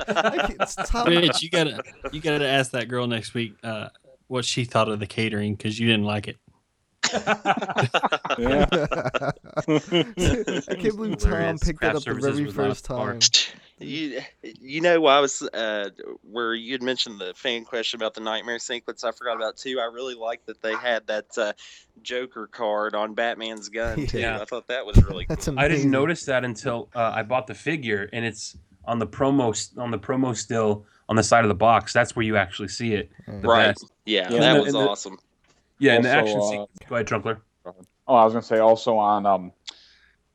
I 0.07 0.55
it's 0.59 0.75
Tom- 0.75 1.07
Rich, 1.07 1.41
you 1.43 1.49
gotta 1.49 1.81
you 2.11 2.21
gotta 2.21 2.47
ask 2.47 2.71
that 2.71 2.87
girl 2.87 3.07
next 3.07 3.33
week 3.33 3.55
uh, 3.63 3.89
what 4.27 4.45
she 4.45 4.63
thought 4.65 4.89
of 4.89 4.99
the 4.99 5.07
catering 5.07 5.55
because 5.55 5.79
you 5.79 5.87
didn't 5.87 6.05
like 6.05 6.27
it. 6.27 6.37
I 7.11 7.15
can't 10.75 10.95
believe 10.95 11.17
Tom 11.17 11.31
Hilarious. 11.31 11.63
picked 11.63 11.81
that 11.81 11.95
up 11.95 12.03
the 12.03 12.13
very 12.13 12.51
first 12.51 12.85
time. 12.85 13.19
You, 13.79 14.21
you 14.43 14.81
know, 14.81 15.05
I 15.05 15.19
was 15.19 15.41
uh, 15.41 15.89
where 16.29 16.53
you 16.53 16.73
had 16.73 16.83
mentioned 16.83 17.19
the 17.19 17.33
fan 17.35 17.63
question 17.63 17.99
about 17.99 18.13
the 18.13 18.21
nightmare 18.21 18.59
sequence. 18.59 19.03
I 19.03 19.11
forgot 19.11 19.37
about 19.37 19.55
too. 19.57 19.79
I 19.79 19.85
really 19.85 20.15
liked 20.15 20.47
that 20.47 20.61
they 20.61 20.73
had 20.75 21.07
that 21.07 21.25
uh, 21.37 21.53
Joker 22.01 22.47
card 22.47 22.93
on 22.95 23.13
Batman's 23.13 23.69
gun 23.69 24.05
too. 24.07 24.19
Yeah. 24.19 24.41
I 24.41 24.45
thought 24.45 24.67
that 24.67 24.85
was 24.85 24.97
really 25.05 25.25
cool. 25.27 25.35
That's 25.35 25.47
amazing. 25.47 25.71
I 25.71 25.73
didn't 25.75 25.91
notice 25.91 26.25
that 26.25 26.43
until 26.43 26.89
uh, 26.93 27.11
I 27.15 27.23
bought 27.23 27.47
the 27.47 27.55
figure, 27.55 28.09
and 28.11 28.25
it's 28.25 28.57
on 28.85 28.99
the 28.99 29.07
promo 29.07 29.77
on 29.77 29.91
the 29.91 29.99
promo 29.99 30.35
still 30.35 30.85
on 31.07 31.15
the 31.15 31.23
side 31.23 31.45
of 31.45 31.49
the 31.49 31.55
box. 31.55 31.93
That's 31.93 32.15
where 32.15 32.23
you 32.23 32.35
actually 32.37 32.67
see 32.67 32.93
it. 32.93 33.09
The 33.27 33.47
right? 33.47 33.67
best. 33.67 33.91
Yeah, 34.05 34.29
Yeah, 34.31 34.39
that 34.39 34.53
the- 34.55 34.59
was 34.61 34.73
and 34.73 34.83
the- 34.83 34.89
awesome. 34.89 35.17
Yeah, 35.81 35.93
and 35.93 36.03
the 36.03 36.09
action 36.09 36.37
uh, 36.39 36.49
sequence. 36.49 36.69
Go 36.89 36.95
ahead, 36.95 37.07
Trunkler. 37.07 37.37
Oh, 37.65 38.15
I 38.15 38.25
was 38.25 38.33
gonna 38.33 38.43
say 38.43 38.57
also 38.59 38.97
on 38.97 39.25
um, 39.25 39.53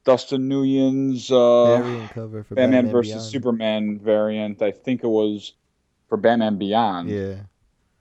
Dustin 0.04 0.48
Nguyen's 0.48 1.30
uh, 1.30 1.78
Variant 1.78 2.10
cover 2.10 2.42
for 2.44 2.54
Batman, 2.54 2.70
Batman 2.86 2.92
versus 2.92 3.12
Beyond. 3.12 3.24
Superman 3.30 3.98
variant. 3.98 4.62
I 4.62 4.70
think 4.70 5.02
it 5.02 5.08
was 5.08 5.52
for 6.08 6.16
Batman 6.16 6.58
Beyond. 6.58 7.08
Yeah. 7.08 7.34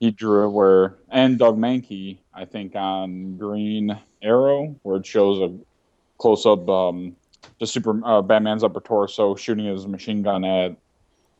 He 0.00 0.10
drew 0.10 0.50
where 0.50 0.96
and 1.08 1.38
Doug 1.38 1.56
Mahnke, 1.56 2.18
I 2.34 2.44
think 2.44 2.74
on 2.76 3.38
Green 3.38 3.98
Arrow, 4.22 4.76
where 4.82 4.96
it 4.96 5.06
shows 5.06 5.40
a 5.40 5.54
close 6.18 6.44
up 6.44 6.68
um, 6.68 7.16
just 7.58 7.72
super 7.72 8.04
uh, 8.04 8.20
Batman's 8.20 8.64
upper 8.64 8.80
torso 8.80 9.34
shooting 9.34 9.64
his 9.66 9.86
machine 9.86 10.22
gun 10.22 10.44
at 10.44 10.76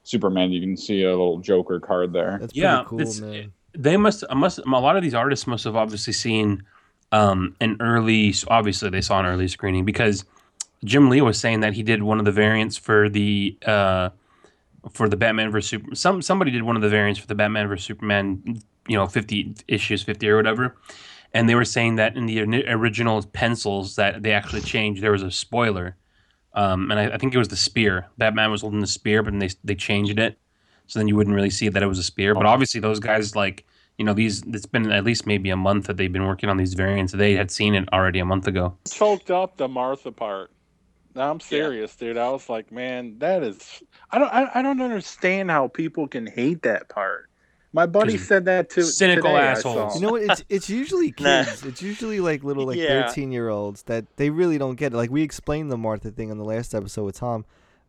Superman. 0.05 0.51
You 0.53 0.61
can 0.63 0.77
see 0.77 1.03
a 1.03 1.11
little 1.11 1.39
Joker 1.41 1.79
card 1.81 2.13
there. 2.15 2.39
That's 2.41 2.53
pretty 2.53 2.61
Yeah, 2.61 2.85
cool, 2.87 3.01
it's- 3.01 3.21
man. 3.21 3.53
They 3.77 3.97
must 3.97 4.23
must 4.33 4.61
a 4.61 4.71
lot 4.71 4.97
of 4.97 5.03
these 5.03 5.15
artists 5.15 5.49
must 5.49 5.65
have 5.65 5.75
obviously 5.75 6.13
seen 6.13 6.63
um, 7.11 7.57
an 7.61 7.77
early. 7.81 8.33
Obviously, 8.47 8.89
they 8.89 9.01
saw 9.01 9.19
an 9.19 9.27
early 9.27 9.49
screening 9.49 9.85
because 9.85 10.25
Jim 10.85 11.09
Lee 11.09 11.21
was 11.21 11.39
saying 11.39 11.61
that 11.61 11.75
he 11.75 11.83
did 11.83 12.03
one 12.03 12.19
of 12.19 12.25
the 12.25 12.33
variants 12.33 12.77
for 12.77 13.09
the 13.09 13.59
uh, 13.67 14.11
for 14.93 15.09
the 15.09 15.17
Batman 15.17 15.51
vs. 15.51 15.81
Some 15.95 16.23
somebody 16.23 16.51
did 16.51 16.63
one 16.63 16.77
of 16.77 16.83
the 16.83 16.89
variants 16.89 17.19
for 17.19 17.27
the 17.27 17.35
Batman 17.35 17.69
vs 17.69 17.85
Superman. 17.85 18.61
You 18.87 18.97
know, 18.97 19.07
fifty 19.07 19.55
issues, 19.67 20.03
fifty 20.03 20.29
or 20.29 20.37
whatever. 20.37 20.77
And 21.33 21.49
they 21.49 21.55
were 21.55 21.65
saying 21.65 21.97
that 21.97 22.17
in 22.17 22.27
the 22.27 22.69
original 22.69 23.23
pencils 23.25 23.97
that 23.97 24.23
they 24.23 24.33
actually 24.33 24.61
changed, 24.61 25.03
there 25.03 25.11
was 25.11 25.23
a 25.23 25.33
spoiler, 25.33 25.97
um, 26.53 26.93
and 26.93 27.01
I, 27.01 27.15
I 27.15 27.19
think 27.19 27.35
it 27.35 27.39
was 27.39 27.49
the 27.49 27.57
spear. 27.57 28.07
Batman 28.19 28.53
was 28.53 28.61
holding 28.61 28.81
the 28.81 28.87
spear, 28.87 29.23
but 29.23 29.39
they 29.41 29.51
they 29.65 29.75
changed 29.75 30.19
it, 30.19 30.39
so 30.87 30.99
then 31.01 31.09
you 31.09 31.17
wouldn't 31.17 31.35
really 31.35 31.51
see 31.51 31.69
that 31.69 31.83
it 31.83 31.87
was 31.87 31.99
a 31.99 32.05
spear. 32.05 32.35
But 32.35 32.47
obviously, 32.47 32.81
those 32.81 33.01
guys 33.01 33.35
like 33.35 33.65
you 33.97 34.05
know 34.05 34.13
these. 34.13 34.43
It's 34.47 34.67
been 34.67 34.93
at 34.93 35.05
least 35.05 35.27
maybe 35.27 35.51
a 35.51 35.57
month 35.57 35.87
that 35.87 35.97
they've 35.97 36.13
been 36.13 36.27
working 36.27 36.51
on 36.51 36.57
these 36.57 36.75
variants. 36.75 37.13
They 37.13 37.35
had 37.35 37.51
seen 37.51 37.75
it 37.75 37.89
already 37.93 38.19
a 38.19 38.25
month 38.25 38.47
ago. 38.47 38.77
choked 38.93 39.31
up 39.31 39.57
the 39.57 39.67
Martha 39.67 40.13
part. 40.13 40.51
No, 41.15 41.31
I'm 41.31 41.41
serious, 41.41 41.95
dude. 41.95 42.17
I 42.19 42.31
was 42.31 42.49
like, 42.49 42.73
man, 42.73 43.19
that 43.21 43.43
is. 43.43 43.83
I 44.11 44.19
don't. 44.19 44.29
I, 44.33 44.51
I 44.55 44.63
don't 44.63 44.81
understand 44.81 45.51
how 45.51 45.69
people 45.69 46.09
can 46.09 46.27
hate 46.27 46.63
that 46.63 46.89
part. 46.89 47.29
My 47.73 47.87
buddy 47.87 48.19
said 48.19 48.45
that 48.45 48.71
too. 48.71 48.83
cynical 48.83 49.31
today, 49.31 49.43
assholes. 49.43 49.97
You 49.97 50.07
know 50.07 50.13
what? 50.13 50.23
It's 50.23 50.45
it's 50.49 50.71
usually 50.71 51.09
Nah. 51.21 51.45
kids. 51.45 51.65
It's 51.65 51.83
usually 51.83 52.21
like 52.21 52.43
little 52.45 52.67
like 52.67 52.77
Yeah. 52.79 53.07
thirteen 53.07 53.33
year 53.33 53.49
olds 53.49 53.83
that 53.85 54.05
they 54.17 54.31
really 54.31 54.59
don't 54.59 54.77
get 54.77 54.93
it. 54.93 54.97
Like 54.97 55.11
we 55.11 55.23
explained 55.23 55.71
the 55.73 55.77
Martha 55.77 56.11
thing 56.11 56.31
on 56.31 56.39
the 56.39 56.45
last 56.45 56.75
episode 56.75 57.05
with 57.05 57.17
Tom. 57.17 57.45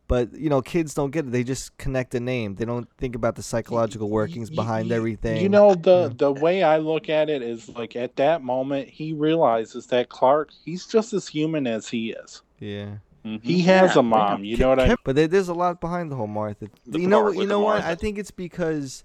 But 0.08 0.32
you 0.34 0.48
know, 0.48 0.62
kids 0.62 0.94
don't 0.94 1.10
get 1.10 1.26
it. 1.26 1.32
They 1.32 1.42
just 1.42 1.76
connect 1.78 2.14
a 2.14 2.20
name. 2.20 2.54
They 2.54 2.64
don't 2.64 2.88
think 2.98 3.16
about 3.16 3.34
the 3.34 3.42
psychological 3.42 4.08
workings 4.08 4.50
behind 4.50 4.92
everything. 4.92 5.40
You 5.42 5.48
know 5.48 5.74
the 5.74 6.02
Yeah. 6.08 6.14
the 6.16 6.32
way 6.32 6.62
I 6.62 6.78
look 6.78 7.08
at 7.08 7.28
it 7.28 7.42
is 7.42 7.68
like 7.68 7.96
at 7.96 8.14
that 8.16 8.42
moment 8.42 8.88
he 8.88 9.12
realizes 9.12 9.86
that 9.88 10.08
Clark 10.08 10.50
he's 10.64 10.86
just 10.86 11.12
as 11.12 11.26
human 11.26 11.66
as 11.66 11.88
he 11.88 12.10
is. 12.10 12.42
Yeah. 12.60 12.96
He 13.42 13.58
mm-hmm. 13.58 13.68
has 13.68 13.94
Yeah. 13.94 14.00
a 14.00 14.02
mom. 14.02 14.44
You 14.44 14.56
know 14.56 14.68
what 14.68 14.80
I? 14.80 14.96
But 15.04 15.16
there's 15.16 15.48
a 15.48 15.54
lot 15.54 15.80
behind 15.80 16.12
the 16.12 16.16
whole 16.16 16.26
Martha. 16.26 16.68
The 16.86 17.00
you 17.00 17.08
know, 17.08 17.24
what- 17.24 17.36
you 17.36 17.46
know 17.46 17.60
what? 17.60 17.80
Martha. 17.80 17.88
I 17.88 17.94
think 17.94 18.18
it's 18.18 18.30
because 18.30 19.04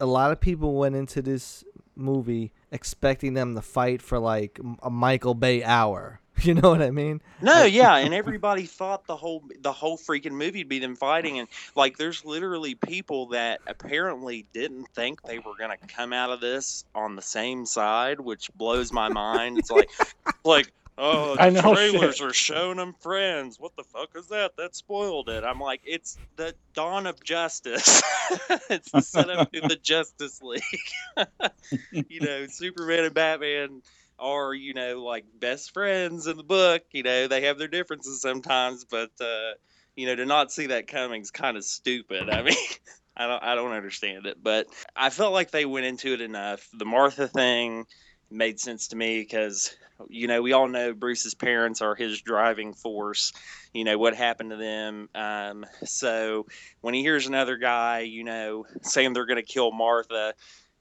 a 0.00 0.06
lot 0.06 0.30
of 0.30 0.40
people 0.40 0.74
went 0.74 0.94
into 0.94 1.22
this 1.22 1.64
movie 1.96 2.52
expecting 2.70 3.34
them 3.34 3.54
to 3.56 3.62
fight 3.62 4.00
for 4.00 4.18
like 4.18 4.60
a 4.82 4.90
Michael 4.90 5.34
Bay 5.34 5.62
hour. 5.62 6.20
You 6.44 6.54
know 6.54 6.70
what 6.70 6.82
I 6.82 6.92
mean? 6.92 7.20
No, 7.42 7.64
yeah, 7.64 7.96
and 8.04 8.14
everybody 8.14 8.64
thought 8.64 9.08
the 9.08 9.16
whole 9.16 9.42
the 9.60 9.72
whole 9.72 9.98
freaking 9.98 10.34
movie'd 10.34 10.68
be 10.68 10.78
them 10.78 10.94
fighting, 10.94 11.40
and 11.40 11.48
like 11.74 11.96
there's 11.96 12.24
literally 12.24 12.76
people 12.76 13.26
that 13.30 13.60
apparently 13.66 14.46
didn't 14.52 14.86
think 14.94 15.20
they 15.22 15.40
were 15.40 15.54
gonna 15.58 15.76
come 15.88 16.12
out 16.12 16.30
of 16.30 16.40
this 16.40 16.84
on 16.94 17.16
the 17.16 17.22
same 17.22 17.66
side, 17.66 18.20
which 18.20 18.52
blows 18.54 18.92
my 18.92 19.08
mind. 19.08 19.58
It's 19.58 19.72
like, 19.72 19.90
like. 20.44 20.72
Oh, 21.00 21.36
I 21.38 21.50
the 21.50 21.62
know, 21.62 21.74
trailers 21.74 22.16
shit. 22.16 22.26
are 22.26 22.32
showing 22.32 22.78
them 22.78 22.92
friends. 23.00 23.60
What 23.60 23.76
the 23.76 23.84
fuck 23.84 24.10
is 24.16 24.26
that? 24.28 24.56
That 24.56 24.74
spoiled 24.74 25.28
it. 25.28 25.44
I'm 25.44 25.60
like, 25.60 25.80
it's 25.84 26.18
the 26.36 26.54
dawn 26.74 27.06
of 27.06 27.22
justice. 27.22 28.02
it's 28.68 28.90
the 28.90 29.00
setup 29.00 29.52
to 29.52 29.60
the 29.60 29.76
Justice 29.82 30.42
League. 30.42 30.62
you 31.92 32.20
know, 32.20 32.46
Superman 32.48 33.04
and 33.04 33.14
Batman 33.14 33.82
are 34.18 34.52
you 34.52 34.74
know 34.74 35.02
like 35.04 35.24
best 35.38 35.72
friends 35.72 36.26
in 36.26 36.36
the 36.36 36.42
book 36.42 36.82
you 36.90 37.02
know 37.04 37.28
they 37.28 37.42
have 37.42 37.58
their 37.58 37.68
differences 37.68 38.20
sometimes 38.20 38.84
but 38.84 39.10
uh 39.20 39.52
you 39.94 40.06
know 40.06 40.16
to 40.16 40.26
not 40.26 40.50
see 40.50 40.66
that 40.66 40.88
coming 40.88 41.22
is 41.22 41.30
kind 41.30 41.56
of 41.56 41.64
stupid 41.64 42.28
i 42.28 42.42
mean 42.42 42.56
i 43.16 43.28
don't 43.28 43.42
i 43.44 43.54
don't 43.54 43.72
understand 43.72 44.26
it 44.26 44.36
but 44.42 44.66
i 44.96 45.10
felt 45.10 45.32
like 45.32 45.50
they 45.52 45.64
went 45.64 45.86
into 45.86 46.12
it 46.12 46.20
enough 46.20 46.68
the 46.76 46.84
martha 46.84 47.28
thing 47.28 47.84
made 48.30 48.60
sense 48.60 48.88
to 48.88 48.96
me 48.96 49.20
because 49.20 49.74
you 50.08 50.28
know 50.28 50.42
we 50.42 50.52
all 50.52 50.68
know 50.68 50.92
bruce's 50.94 51.34
parents 51.34 51.82
are 51.82 51.94
his 51.94 52.20
driving 52.22 52.72
force 52.72 53.32
you 53.72 53.84
know 53.84 53.98
what 53.98 54.14
happened 54.14 54.50
to 54.50 54.56
them 54.56 55.08
um 55.14 55.66
so 55.84 56.46
when 56.80 56.94
he 56.94 57.02
hears 57.02 57.26
another 57.26 57.56
guy 57.56 58.00
you 58.00 58.22
know 58.24 58.64
saying 58.82 59.12
they're 59.12 59.26
going 59.26 59.36
to 59.36 59.42
kill 59.42 59.72
martha 59.72 60.34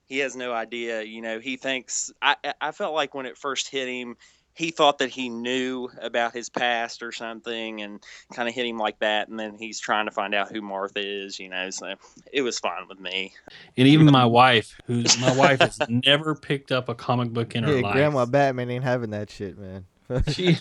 he 0.06 0.20
has 0.20 0.36
no 0.36 0.54
idea. 0.54 1.04
You 1.04 1.22
know, 1.22 1.40
he 1.40 1.58
thinks. 1.58 2.12
I 2.22 2.36
I- 2.44 2.54
I 2.62 2.72
felt 2.72 2.94
like 2.94 3.14
when 3.14 3.26
it 3.26 3.38
first 3.38 3.70
hit 3.70 3.88
him, 3.88 4.18
he 4.58 4.72
thought 4.72 4.98
that 4.98 5.10
he 5.10 5.30
knew 5.30 5.88
about 6.02 6.34
his 6.34 6.50
past 6.50 7.04
or 7.04 7.12
something, 7.12 7.82
and 7.82 8.04
kind 8.34 8.50
of 8.50 8.56
hit 8.56 8.66
him 8.66 8.80
like 8.80 8.98
that. 9.00 9.28
And 9.28 9.40
then 9.40 9.56
he's 9.56 9.80
trying 9.80 10.06
to 10.06 10.12
find 10.12 10.34
out 10.34 10.52
who 10.52 10.62
Martha 10.62 11.00
is. 11.00 11.40
You 11.40 11.50
know, 11.50 11.70
so 11.70 11.94
it 12.34 12.42
was 12.42 12.58
fine 12.58 12.88
with 12.90 13.00
me. 13.00 13.34
And 13.78 13.88
even 13.88 14.08
my 14.12 14.26
wife, 14.26 14.80
who's 14.86 15.20
my 15.20 15.36
wife, 15.36 15.60
has 15.60 15.80
never 15.90 16.34
picked 16.34 16.72
up 16.72 16.90
a 16.90 16.96
comic 16.96 17.30
book 17.32 17.56
in 17.56 17.64
her 17.64 17.72
Hey, 17.76 17.82
life. 17.82 17.94
Grandma 17.94 18.26
Batman 18.26 18.72
ain't 18.72 18.84
having 18.84 19.12
that 19.12 19.30
shit, 19.30 19.58
man. 19.58 19.86
She 20.30 20.58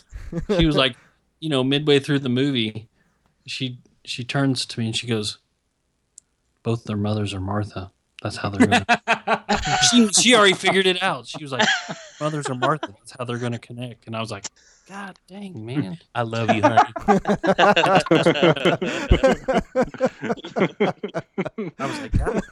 she 0.56 0.66
was 0.66 0.76
like, 0.76 0.96
you 1.40 1.48
know, 1.48 1.62
midway 1.64 1.98
through 2.00 2.18
the 2.18 2.28
movie, 2.28 2.88
she 3.46 3.78
she 4.04 4.24
turns 4.24 4.66
to 4.66 4.80
me 4.80 4.86
and 4.86 4.96
she 4.96 5.06
goes, 5.06 5.38
"Both 6.62 6.84
their 6.84 6.96
mothers 6.96 7.32
are 7.32 7.40
Martha. 7.40 7.92
That's 8.26 8.36
how 8.38 8.50
they're 8.50 8.66
gonna." 8.66 8.84
she 9.90 10.08
she 10.08 10.34
already 10.34 10.54
figured 10.54 10.86
it 10.86 11.00
out. 11.00 11.28
She 11.28 11.40
was 11.44 11.52
like, 11.52 11.68
"Mothers 12.20 12.48
are 12.48 12.56
Martha. 12.56 12.88
That's 12.88 13.14
how 13.16 13.24
they're 13.24 13.38
gonna 13.38 13.60
connect." 13.60 14.08
And 14.08 14.16
I 14.16 14.20
was 14.20 14.32
like, 14.32 14.46
"God 14.88 15.16
dang, 15.28 15.64
man." 15.64 15.98
I 16.12 16.22
love 16.22 16.50
you, 16.50 16.60
honey. 16.60 16.92
I 21.78 21.86
was 21.86 22.00
like, 22.00 22.18
God. 22.18 22.42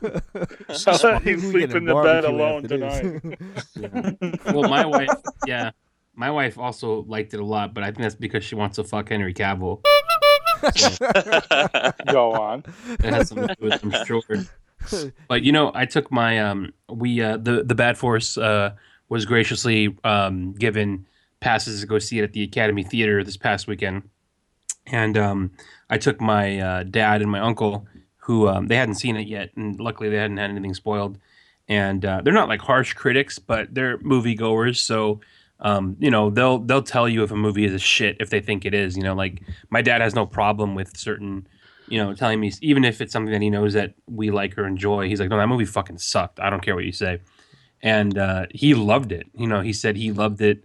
I'll 0.86 1.12
let 1.12 1.24
you 1.24 1.40
sleep 1.40 1.74
in 1.74 1.86
the 1.86 1.94
bed 2.04 2.24
alone 2.24 2.62
after 2.62 2.78
this. 2.78 3.72
tonight. 3.72 4.44
well, 4.54 4.68
my 4.68 4.86
wife, 4.86 5.08
yeah, 5.44 5.72
my 6.14 6.30
wife 6.30 6.56
also 6.56 7.02
liked 7.08 7.34
it 7.34 7.40
a 7.40 7.44
lot, 7.44 7.74
but 7.74 7.82
I 7.82 7.86
think 7.86 8.02
that's 8.02 8.14
because 8.14 8.44
she 8.44 8.54
wants 8.54 8.76
to 8.76 8.84
fuck 8.84 9.08
Henry 9.08 9.34
Cavill. 9.34 9.82
Go 12.12 12.32
on. 12.32 12.62
It 12.90 13.12
has 13.12 13.28
something 13.28 13.48
to 13.48 13.54
do 13.56 13.64
with, 13.64 13.82
I'm 13.82 14.04
sure. 14.06 14.22
But 15.28 15.42
you 15.42 15.52
know, 15.52 15.70
I 15.74 15.86
took 15.86 16.10
my 16.10 16.38
um, 16.38 16.72
we 16.88 17.20
uh, 17.20 17.36
the 17.36 17.62
the 17.64 17.74
Bat 17.74 17.96
Force 17.96 18.36
uh 18.38 18.72
was 19.08 19.24
graciously 19.24 19.96
um 20.04 20.52
given 20.52 21.06
passes 21.40 21.80
to 21.80 21.86
go 21.86 21.98
see 21.98 22.18
it 22.18 22.24
at 22.24 22.32
the 22.32 22.42
Academy 22.42 22.82
Theater 22.82 23.22
this 23.22 23.36
past 23.36 23.66
weekend, 23.66 24.08
and 24.86 25.16
um, 25.18 25.50
I 25.90 25.98
took 25.98 26.20
my 26.20 26.58
uh, 26.58 26.82
dad 26.84 27.22
and 27.22 27.30
my 27.30 27.40
uncle 27.40 27.86
who 28.24 28.48
um, 28.48 28.68
they 28.68 28.76
hadn't 28.76 28.94
seen 28.94 29.16
it 29.16 29.28
yet, 29.28 29.50
and 29.54 29.78
luckily 29.78 30.08
they 30.08 30.16
hadn't 30.16 30.38
had 30.38 30.50
anything 30.50 30.74
spoiled. 30.74 31.18
And 31.68 32.04
uh, 32.04 32.20
they're 32.22 32.34
not 32.34 32.48
like 32.48 32.60
harsh 32.60 32.92
critics, 32.94 33.38
but 33.38 33.74
they're 33.74 33.98
moviegoers, 33.98 34.76
so 34.76 35.20
um, 35.60 35.96
you 35.98 36.10
know 36.10 36.30
they'll 36.30 36.58
they'll 36.58 36.82
tell 36.82 37.08
you 37.08 37.22
if 37.22 37.30
a 37.30 37.36
movie 37.36 37.64
is 37.64 37.72
a 37.72 37.78
shit 37.78 38.16
if 38.20 38.28
they 38.30 38.40
think 38.40 38.64
it 38.64 38.74
is. 38.74 38.96
You 38.96 39.02
know, 39.02 39.14
like 39.14 39.40
my 39.70 39.80
dad 39.80 40.00
has 40.02 40.14
no 40.14 40.26
problem 40.26 40.74
with 40.74 40.96
certain, 40.96 41.46
you 41.88 41.98
know, 41.98 42.14
telling 42.14 42.40
me 42.40 42.52
even 42.60 42.84
if 42.84 43.00
it's 43.00 43.12
something 43.12 43.32
that 43.32 43.42
he 43.42 43.50
knows 43.50 43.74
that 43.74 43.94
we 44.06 44.30
like 44.30 44.56
or 44.56 44.66
enjoy. 44.66 45.08
He's 45.08 45.20
like, 45.20 45.28
no, 45.28 45.36
that 45.36 45.48
movie 45.48 45.64
fucking 45.64 45.98
sucked. 45.98 46.40
I 46.40 46.50
don't 46.50 46.62
care 46.62 46.74
what 46.74 46.84
you 46.84 46.92
say, 46.92 47.20
and 47.82 48.16
uh, 48.16 48.46
he 48.50 48.74
loved 48.74 49.12
it. 49.12 49.26
You 49.34 49.46
know, 49.46 49.60
he 49.60 49.72
said 49.72 49.96
he 49.96 50.12
loved 50.12 50.40
it 50.40 50.62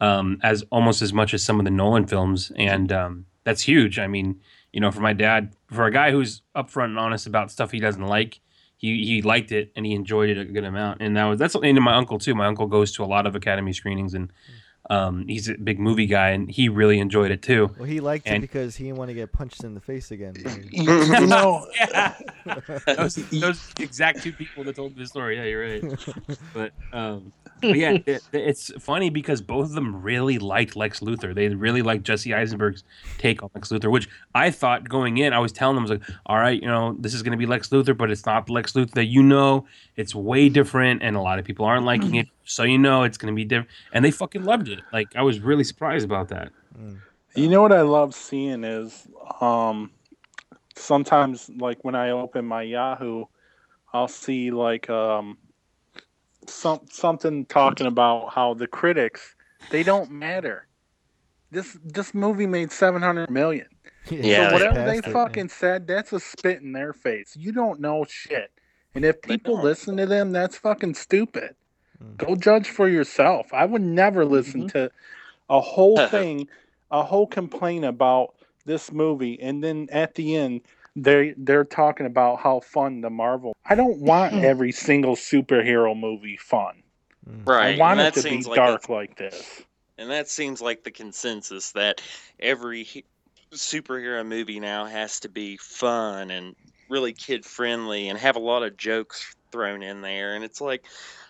um, 0.00 0.38
as 0.42 0.64
almost 0.70 1.02
as 1.02 1.12
much 1.12 1.34
as 1.34 1.42
some 1.42 1.58
of 1.58 1.64
the 1.64 1.70
Nolan 1.70 2.06
films, 2.06 2.52
and 2.56 2.92
um, 2.92 3.26
that's 3.44 3.62
huge. 3.62 3.98
I 3.98 4.06
mean, 4.06 4.40
you 4.72 4.80
know, 4.80 4.90
for 4.90 5.00
my 5.00 5.12
dad, 5.12 5.54
for 5.72 5.86
a 5.86 5.90
guy 5.90 6.10
who's 6.10 6.42
upfront 6.54 6.86
and 6.86 6.98
honest 6.98 7.26
about 7.26 7.50
stuff 7.50 7.70
he 7.70 7.80
doesn't 7.80 8.06
like, 8.06 8.40
he 8.76 9.04
he 9.04 9.22
liked 9.22 9.52
it 9.52 9.72
and 9.74 9.84
he 9.84 9.92
enjoyed 9.92 10.30
it 10.30 10.38
a 10.38 10.44
good 10.44 10.64
amount. 10.64 11.00
And 11.02 11.16
that 11.16 11.24
was 11.24 11.38
that's 11.38 11.54
and 11.54 11.80
my 11.80 11.96
uncle 11.96 12.18
too. 12.18 12.34
My 12.34 12.46
uncle 12.46 12.66
goes 12.66 12.92
to 12.92 13.04
a 13.04 13.06
lot 13.06 13.26
of 13.26 13.34
Academy 13.34 13.72
screenings 13.72 14.14
and 14.14 14.32
um, 14.90 15.26
he's 15.28 15.48
a 15.48 15.54
big 15.54 15.78
movie 15.78 16.06
guy 16.06 16.30
and 16.30 16.50
he 16.50 16.68
really 16.68 16.98
enjoyed 16.98 17.30
it 17.30 17.42
too. 17.42 17.70
well, 17.78 17.86
he 17.86 18.00
liked 18.00 18.26
it 18.26 18.40
because 18.40 18.76
he 18.76 18.84
didn't 18.84 18.98
want 18.98 19.10
to 19.10 19.14
get 19.14 19.32
punched 19.32 19.64
in 19.64 19.74
the 19.74 19.80
face 19.80 20.10
again. 20.10 20.34
You 20.70 21.26
know, 21.26 21.66
yeah, 21.74 22.14
those, 22.86 23.16
those 23.30 23.72
exact 23.78 24.22
two 24.22 24.32
people 24.32 24.64
that 24.64 24.76
told 24.76 24.96
me 24.96 25.02
the 25.02 25.08
story. 25.08 25.36
Yeah, 25.36 25.44
you're 25.44 25.62
right. 25.62 25.98
But 26.54 26.72
um, 26.92 27.32
but 27.60 27.76
yeah, 27.76 27.98
it, 28.06 28.22
it's 28.32 28.70
funny 28.82 29.10
because 29.10 29.40
both 29.40 29.66
of 29.66 29.72
them 29.72 30.02
really 30.02 30.38
liked 30.38 30.76
Lex 30.76 31.00
Luthor. 31.00 31.34
They 31.34 31.48
really 31.48 31.82
liked 31.82 32.04
Jesse 32.04 32.32
Eisenberg's 32.32 32.84
take 33.18 33.42
on 33.42 33.50
Lex 33.54 33.68
Luthor, 33.68 33.90
which 33.90 34.08
I 34.34 34.50
thought 34.50 34.88
going 34.88 35.18
in, 35.18 35.32
I 35.32 35.38
was 35.38 35.52
telling 35.52 35.74
them, 35.74 35.84
I 35.84 35.90
was 35.90 36.00
like, 36.00 36.10
all 36.26 36.38
right, 36.38 36.60
you 36.60 36.68
know, 36.68 36.96
this 36.98 37.14
is 37.14 37.22
going 37.22 37.32
to 37.32 37.38
be 37.38 37.46
Lex 37.46 37.68
Luthor, 37.68 37.96
but 37.96 38.10
it's 38.10 38.24
not 38.24 38.46
the 38.46 38.52
Lex 38.52 38.72
Luthor 38.72 38.92
that 38.92 39.06
you 39.06 39.22
know. 39.22 39.66
It's 39.96 40.14
way 40.14 40.48
different, 40.48 41.02
and 41.02 41.16
a 41.16 41.20
lot 41.20 41.38
of 41.38 41.44
people 41.44 41.64
aren't 41.64 41.84
liking 41.84 42.14
it. 42.14 42.28
So 42.48 42.62
you 42.62 42.78
know, 42.78 43.02
it's 43.02 43.18
going 43.18 43.32
to 43.32 43.36
be 43.36 43.44
different, 43.44 43.68
and 43.92 44.04
they 44.04 44.10
fucking 44.10 44.42
loved 44.42 44.68
it. 44.68 44.80
Like 44.92 45.14
I 45.14 45.22
was 45.22 45.40
really 45.40 45.64
surprised 45.64 46.04
about 46.04 46.28
that. 46.28 46.50
You 47.34 47.48
know 47.48 47.60
what 47.60 47.72
I 47.72 47.82
love 47.82 48.14
seeing 48.14 48.64
is 48.64 49.06
um 49.40 49.90
sometimes 50.74 51.50
like 51.58 51.84
when 51.84 51.94
I 51.94 52.10
open 52.10 52.46
my 52.46 52.62
Yahoo, 52.62 53.26
I'll 53.92 54.08
see 54.08 54.50
like 54.50 54.88
um 54.88 55.36
some 56.46 56.80
something 56.90 57.44
talking 57.44 57.86
about 57.86 58.32
how 58.32 58.54
the 58.54 58.66
critics 58.66 59.34
they 59.70 59.82
don't 59.82 60.10
matter. 60.10 60.66
This 61.50 61.76
this 61.84 62.14
movie 62.14 62.46
made 62.46 62.72
seven 62.72 63.02
hundred 63.02 63.30
million. 63.30 63.68
Yeah, 64.10 64.48
so 64.48 64.52
whatever 64.54 64.86
they 64.86 65.02
passed 65.02 65.08
it, 65.08 65.12
fucking 65.12 65.48
said, 65.50 65.86
that's 65.86 66.14
a 66.14 66.20
spit 66.20 66.62
in 66.62 66.72
their 66.72 66.94
face. 66.94 67.36
You 67.36 67.52
don't 67.52 67.78
know 67.78 68.06
shit. 68.08 68.50
And 68.94 69.04
if 69.04 69.20
people 69.20 69.60
listen 69.60 69.98
to 69.98 70.06
them, 70.06 70.32
that's 70.32 70.56
fucking 70.56 70.94
stupid. 70.94 71.54
Mm. 72.02 72.16
Go 72.16 72.36
judge 72.36 72.70
for 72.70 72.88
yourself. 72.88 73.52
I 73.52 73.64
would 73.64 73.82
never 73.82 74.24
listen 74.24 74.68
to 74.68 74.90
a 75.48 75.60
whole 75.60 75.98
thing, 76.08 76.48
a 76.90 77.02
whole 77.02 77.26
complaint 77.26 77.84
about 77.84 78.34
this 78.64 78.92
movie, 78.92 79.40
and 79.40 79.62
then 79.62 79.88
at 79.90 80.14
the 80.14 80.36
end 80.36 80.62
they 80.96 81.34
they're 81.36 81.64
talking 81.64 82.06
about 82.06 82.40
how 82.40 82.60
fun 82.60 83.00
the 83.00 83.10
Marvel. 83.10 83.56
I 83.64 83.74
don't 83.74 83.98
want 83.98 84.34
every 84.34 84.72
single 84.72 85.16
superhero 85.16 85.98
movie 85.98 86.36
fun. 86.36 86.82
Right. 87.44 87.76
I 87.76 87.78
want 87.78 88.00
and 88.00 88.08
it 88.08 88.14
that 88.14 88.20
to 88.20 88.28
be 88.28 88.30
seems 88.30 88.46
like 88.46 88.56
dark 88.56 88.88
like 88.88 89.16
this. 89.16 89.62
And 89.96 90.10
that 90.10 90.28
seems 90.28 90.60
like 90.60 90.84
the 90.84 90.90
consensus 90.90 91.72
that 91.72 92.00
every 92.38 92.84
he- 92.84 93.04
superhero 93.52 94.26
movie 94.26 94.60
now 94.60 94.86
has 94.86 95.20
to 95.20 95.28
be 95.28 95.56
fun 95.56 96.30
and 96.30 96.54
really 96.88 97.12
kid 97.12 97.44
friendly 97.44 98.08
and 98.08 98.18
have 98.18 98.36
a 98.36 98.40
lot 98.40 98.62
of 98.62 98.76
jokes 98.76 99.34
thrown 99.50 99.82
in 99.82 100.00
there. 100.00 100.34
And 100.34 100.44
it's 100.44 100.60
like, 100.60 100.84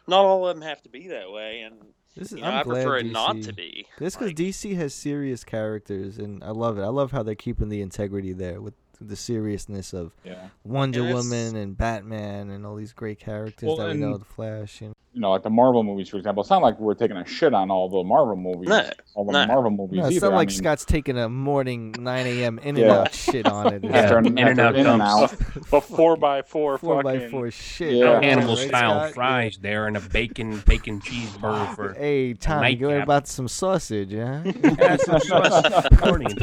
not 0.09 0.25
all 0.25 0.49
of 0.49 0.57
them 0.57 0.63
have 0.67 0.83
to 0.83 0.89
be 0.89 1.09
that 1.09 1.31
way. 1.31 1.61
And 1.61 1.77
This 2.17 2.33
is, 2.33 2.39
you 2.39 2.45
know, 2.45 2.51
I 2.51 2.63
prefer 2.65 2.97
it 2.97 3.07
DC, 3.07 3.13
not 3.13 3.43
to 3.43 3.53
be. 3.53 3.87
This 3.99 4.15
because 4.15 4.29
Like, 4.29 4.37
DC 4.37 4.77
has 4.77 4.95
serious 4.95 5.45
characters, 5.45 6.19
and 6.19 6.43
I 6.43 6.51
love 6.51 6.79
it. 6.79 6.83
I 6.83 6.89
love 6.89 7.13
how 7.13 7.23
they're 7.23 7.35
keeping 7.35 7.69
the 7.69 7.81
integrity 7.81 8.33
there 8.33 8.61
with 8.61 8.75
the 9.01 9.17
seriousness 9.17 9.93
of 9.93 10.13
Yeah. 10.25 10.49
Wonder 10.65 11.03
And 11.05 11.15
Woman 11.15 11.57
and 11.57 11.77
Batman 11.77 12.51
and 12.51 12.67
all 12.67 12.77
these 12.77 12.93
great 12.93 13.19
characters 13.21 13.67
Well, 13.69 13.77
that 13.77 13.89
we 13.95 13.95
know, 14.01 14.17
the 14.17 14.25
Flash. 14.25 14.81
And 14.81 14.95
you 15.15 15.23
know, 15.23 15.31
like 15.33 15.43
the 15.43 15.51
Marvel 15.51 15.83
movies, 15.83 16.09
for 16.09 16.17
example. 16.19 16.43
It's 16.43 16.51
not 16.51 16.63
like 16.63 16.79
we're 16.79 16.95
taking 16.95 17.17
a 17.17 17.27
shit 17.27 17.53
on 17.53 17.71
all 17.73 17.89
the 17.89 18.05
Marvel 18.05 18.37
movies. 18.37 18.69
No, 18.69 18.89
all 19.15 19.25
the 19.25 19.33
no. 19.33 19.47
Marvel 19.47 19.71
movies 19.71 19.99
No, 19.99 20.07
it's 20.07 20.17
either. 20.17 20.27
not 20.27 20.35
I 20.35 20.37
like 20.37 20.49
mean, 20.49 20.57
Scott's 20.59 20.85
taking 20.85 21.19
a 21.19 21.29
morning 21.29 21.95
9 21.99 22.27
a.m. 22.27 22.59
in 22.61 22.69
and 22.69 22.79
Yeah. 22.79 22.99
out 23.01 23.15
shit 23.15 23.47
on 23.47 23.73
it. 23.75 23.83
Yeah. 23.89 23.97
after, 23.97 24.19
In 24.19 24.27
and 24.39 24.39
after 24.61 24.63
out 24.63 24.77
in 24.77 24.87
and 24.87 25.03
out. 25.03 25.33
a 25.73 25.81
four 25.81 26.17
by 26.17 26.43
four, 26.43 26.79
four 26.79 27.03
by 27.03 27.29
four 27.31 27.51
shit. 27.51 27.95
Yeah. 27.95 28.17
on 28.17 28.25
Animal 28.25 28.57
right, 28.57 28.69
style 28.69 29.01
Scott? 29.01 29.15
fries 29.15 29.59
there 29.61 29.87
and 29.89 29.97
a 29.97 30.01
bacon 30.01 30.63
bacon 30.67 31.01
cheeseburger 31.01 31.75
for 31.75 31.95
Hey, 31.95 32.35
Tom, 32.35 32.65
you 32.67 32.77
going 32.77 33.01
about 33.03 33.27
some 33.27 33.49
sausage, 33.49 34.13
huh? 34.13 34.43
That's 34.77 35.05
some 35.07 35.19
sauce 35.21 35.63
this 35.91 36.01
morning. 36.01 36.37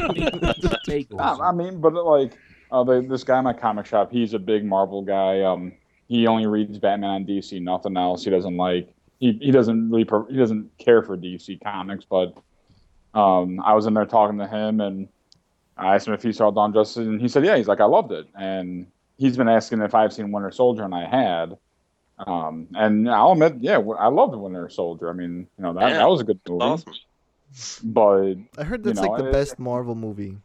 I 1.20 1.52
mean, 1.52 1.80
but 1.80 1.94
like, 1.94 2.36
uh, 2.70 2.84
the, 2.84 3.00
this 3.08 3.24
guy 3.24 3.38
in 3.38 3.44
my 3.44 3.52
comic 3.52 3.86
shop, 3.86 4.10
he's 4.10 4.34
a 4.34 4.38
big 4.38 4.64
Marvel 4.64 5.02
guy. 5.02 5.42
Um, 5.42 5.72
he 6.08 6.26
only 6.26 6.46
reads 6.46 6.78
Batman 6.78 7.10
on 7.10 7.24
DC, 7.24 7.60
nothing 7.62 7.96
else. 7.96 8.24
He 8.24 8.30
doesn't 8.30 8.56
like. 8.56 8.88
He, 9.18 9.32
he 9.40 9.50
doesn't 9.50 9.90
really 9.90 10.06
he 10.30 10.36
doesn't 10.36 10.76
care 10.78 11.02
for 11.02 11.16
DC 11.16 11.62
comics. 11.62 12.04
But 12.04 12.36
um, 13.14 13.60
I 13.60 13.74
was 13.74 13.86
in 13.86 13.94
there 13.94 14.04
talking 14.06 14.38
to 14.38 14.46
him, 14.46 14.80
and 14.80 15.08
I 15.76 15.94
asked 15.94 16.06
him 16.06 16.14
if 16.14 16.22
he 16.22 16.32
saw 16.32 16.50
Dawn 16.50 16.70
of 16.70 16.74
Justice, 16.74 17.06
and 17.06 17.20
he 17.20 17.28
said, 17.28 17.44
yeah. 17.44 17.56
He's 17.56 17.68
like, 17.68 17.80
I 17.80 17.86
loved 17.86 18.12
it, 18.12 18.26
and 18.38 18.86
he's 19.18 19.36
been 19.36 19.48
asking 19.48 19.80
if 19.82 19.94
I've 19.94 20.12
seen 20.12 20.30
Winter 20.32 20.50
Soldier, 20.50 20.84
and 20.84 20.94
I 20.94 21.06
had. 21.08 21.56
Um, 22.18 22.68
and 22.74 23.10
I'll 23.10 23.32
admit, 23.32 23.56
yeah, 23.60 23.78
I 23.78 24.08
loved 24.08 24.34
Winter 24.34 24.68
Soldier. 24.70 25.10
I 25.10 25.12
mean, 25.12 25.46
you 25.58 25.62
know, 25.62 25.74
that, 25.74 25.88
Yeah, 25.90 25.98
that 25.98 26.08
was 26.08 26.20
a 26.22 26.24
good 26.24 26.40
movie. 26.48 26.62
Awesome. 26.64 26.92
But 27.84 28.34
I 28.58 28.64
heard 28.64 28.80
You 28.80 28.92
that's 28.92 29.00
know, 29.00 29.08
like 29.12 29.22
the 29.22 29.28
it- 29.28 29.32
best 29.32 29.58
Marvel 29.58 29.94
movie. 29.94 30.36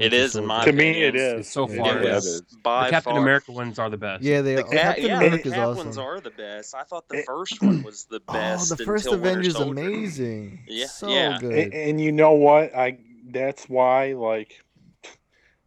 It 0.00 0.12
Winter 0.12 0.16
is 0.16 0.36
in 0.36 0.46
my 0.46 0.64
Soldier. 0.64 0.72
To 0.72 0.76
me, 0.78 1.02
it 1.02 1.14
is. 1.16 1.32
It's 1.40 1.50
so 1.52 1.66
far. 1.66 1.98
It 1.98 2.04
yeah, 2.04 2.16
is 2.16 2.26
it 2.26 2.30
is. 2.30 2.56
by 2.62 2.84
The 2.86 2.90
Captain 2.90 3.12
far. 3.12 3.22
America 3.22 3.52
ones 3.52 3.78
are 3.78 3.90
the 3.90 3.96
best. 3.96 4.22
Yeah, 4.22 4.40
they 4.40 4.54
The 4.56 4.64
are. 4.64 4.68
Cap, 4.68 4.82
Captain 4.82 5.04
yeah, 5.06 5.16
America's 5.18 5.44
the 5.44 5.56
Cap 5.56 5.68
awesome. 5.68 5.84
ones 5.84 5.98
are 5.98 6.20
the 6.20 6.30
best. 6.30 6.74
I 6.74 6.82
thought 6.84 7.08
the 7.08 7.18
It- 7.18 7.26
first 7.26 7.62
one 7.62 7.82
was 7.82 8.04
the 8.04 8.20
oh, 8.28 8.32
best. 8.32 8.72
oh, 8.72 8.74
the 8.76 8.84
first 8.84 9.06
Avengers 9.06 9.56
amazing. 9.56 10.60
Yeah, 10.66 10.86
so 10.86 11.08
yeah. 11.08 11.38
good. 11.38 11.52
And, 11.52 11.74
and 11.74 12.00
you 12.00 12.12
know 12.12 12.32
what? 12.32 12.74
I 12.74 12.98
that's 13.30 13.68
why 13.68 14.14
like 14.14 14.62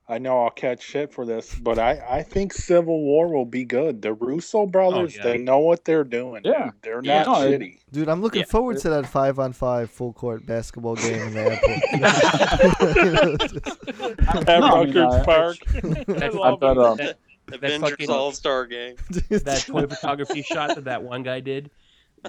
I 0.09 0.17
know 0.17 0.43
I'll 0.43 0.49
catch 0.49 0.83
shit 0.83 1.13
for 1.13 1.25
this, 1.25 1.55
but 1.55 1.79
I 1.79 2.01
I 2.09 2.23
think 2.23 2.51
Civil 2.53 3.01
War 3.03 3.29
will 3.33 3.45
be 3.45 3.63
good. 3.63 4.01
The 4.01 4.11
Russo 4.13 4.65
brothers, 4.65 5.15
yeah. 5.15 5.23
they 5.23 5.37
know 5.37 5.59
what 5.59 5.85
they're 5.85 6.03
doing. 6.03 6.41
Yeah. 6.43 6.71
they're 6.81 6.99
Yeah. 7.03 7.23
not 7.23 7.39
No, 7.41 7.47
shitty. 7.49 7.77
Dude, 7.91 8.09
I'm 8.09 8.21
looking 8.21 8.41
Yeah. 8.41 8.47
forward 8.47 8.79
to 8.79 8.89
that 8.89 9.07
five 9.07 9.39
on 9.39 9.53
five 9.53 9.89
full 9.89 10.11
court 10.11 10.45
basketball 10.45 10.95
game 10.97 11.21
in 11.27 11.33
the 11.33 11.39
airport. 11.39 11.79
At 14.45 14.47
No, 14.59 14.67
I 14.67 14.85
mean, 14.85 14.95
Rucker 14.95 15.21
I- 15.21 15.23
Park. 15.23 15.57
I 15.73 16.25
I 16.25 16.29
love 16.29 16.59
bet, 16.59 16.77
um, 16.77 16.97
that, 16.97 17.17
Avengers 17.51 18.09
All 18.09 18.31
Star 18.31 18.65
Game. 18.65 18.95
that 19.29 19.63
toy 19.67 19.85
photography 19.87 20.41
shot 20.41 20.75
that 20.75 20.85
that 20.85 21.03
one 21.03 21.23
guy 21.23 21.39
did. 21.39 21.69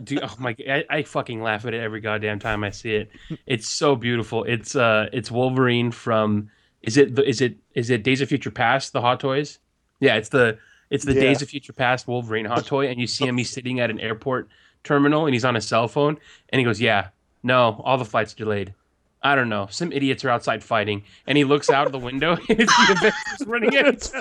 Dude, 0.03 0.21
oh 0.25 0.35
my! 0.41 0.57
I, 0.69 0.85
I 0.91 1.03
fucking 1.05 1.41
laugh 1.41 1.65
at 1.67 1.75
it 1.75 1.81
every 1.81 2.01
goddamn 2.01 2.41
time 2.41 2.65
I 2.65 2.71
see 2.71 2.95
it. 2.97 3.11
It's 3.47 3.69
so 3.69 3.95
beautiful. 3.95 4.43
It's 4.45 4.75
uh, 4.75 5.09
it's 5.13 5.31
Wolverine 5.31 5.93
from. 5.93 6.51
Is 6.87 6.97
it 6.97 7.15
the? 7.15 7.29
Is 7.29 7.41
it 7.41 7.57
is 7.75 7.91
it 7.91 8.03
Days 8.03 8.21
of 8.21 8.29
Future 8.29 8.51
Past? 8.51 8.93
The 8.93 9.01
Hot 9.01 9.21
Toys. 9.21 9.59
Yeah, 10.01 10.17
it's 10.17 10.29
the 10.29 10.59
it's 10.91 11.05
the 11.05 11.15
Yeah. 11.15 11.21
Days 11.21 11.43
of 11.43 11.49
Future 11.49 11.73
Past 11.73 12.07
Wolverine 12.07 12.45
hot 12.45 12.67
toy, 12.67 12.89
and 12.89 13.01
you 13.01 13.07
see 13.07 13.27
him. 13.27 13.37
He's 13.37 13.51
sitting 13.57 13.81
at 13.81 13.91
an 13.91 13.99
airport 14.01 14.49
terminal, 14.83 15.27
and 15.27 15.35
he's 15.35 15.45
on 15.45 15.55
his 15.55 15.67
cell 15.67 15.89
phone, 15.89 16.19
and 16.51 16.59
he 16.59 16.65
goes, 16.65 16.81
"Yeah, 16.81 17.09
no, 17.43 17.81
all 17.85 17.99
the 17.99 18.05
flights 18.05 18.33
are 18.35 18.37
delayed." 18.37 18.75
I 19.23 19.35
don't 19.35 19.49
know. 19.49 19.67
Some 19.71 19.91
idiots 19.91 20.23
are 20.27 20.29
outside 20.29 20.63
fighting, 20.63 21.03
and 21.27 21.39
he 21.39 21.45
looks 21.45 21.71
out 21.71 21.87
of 21.87 21.93
the 21.93 21.99
window, 21.99 22.33
and 22.49 22.61
it's 22.61 22.77
the 22.77 22.93
Avengers 22.93 23.47
running 23.47 23.75
at 23.75 23.87
each 23.95 24.11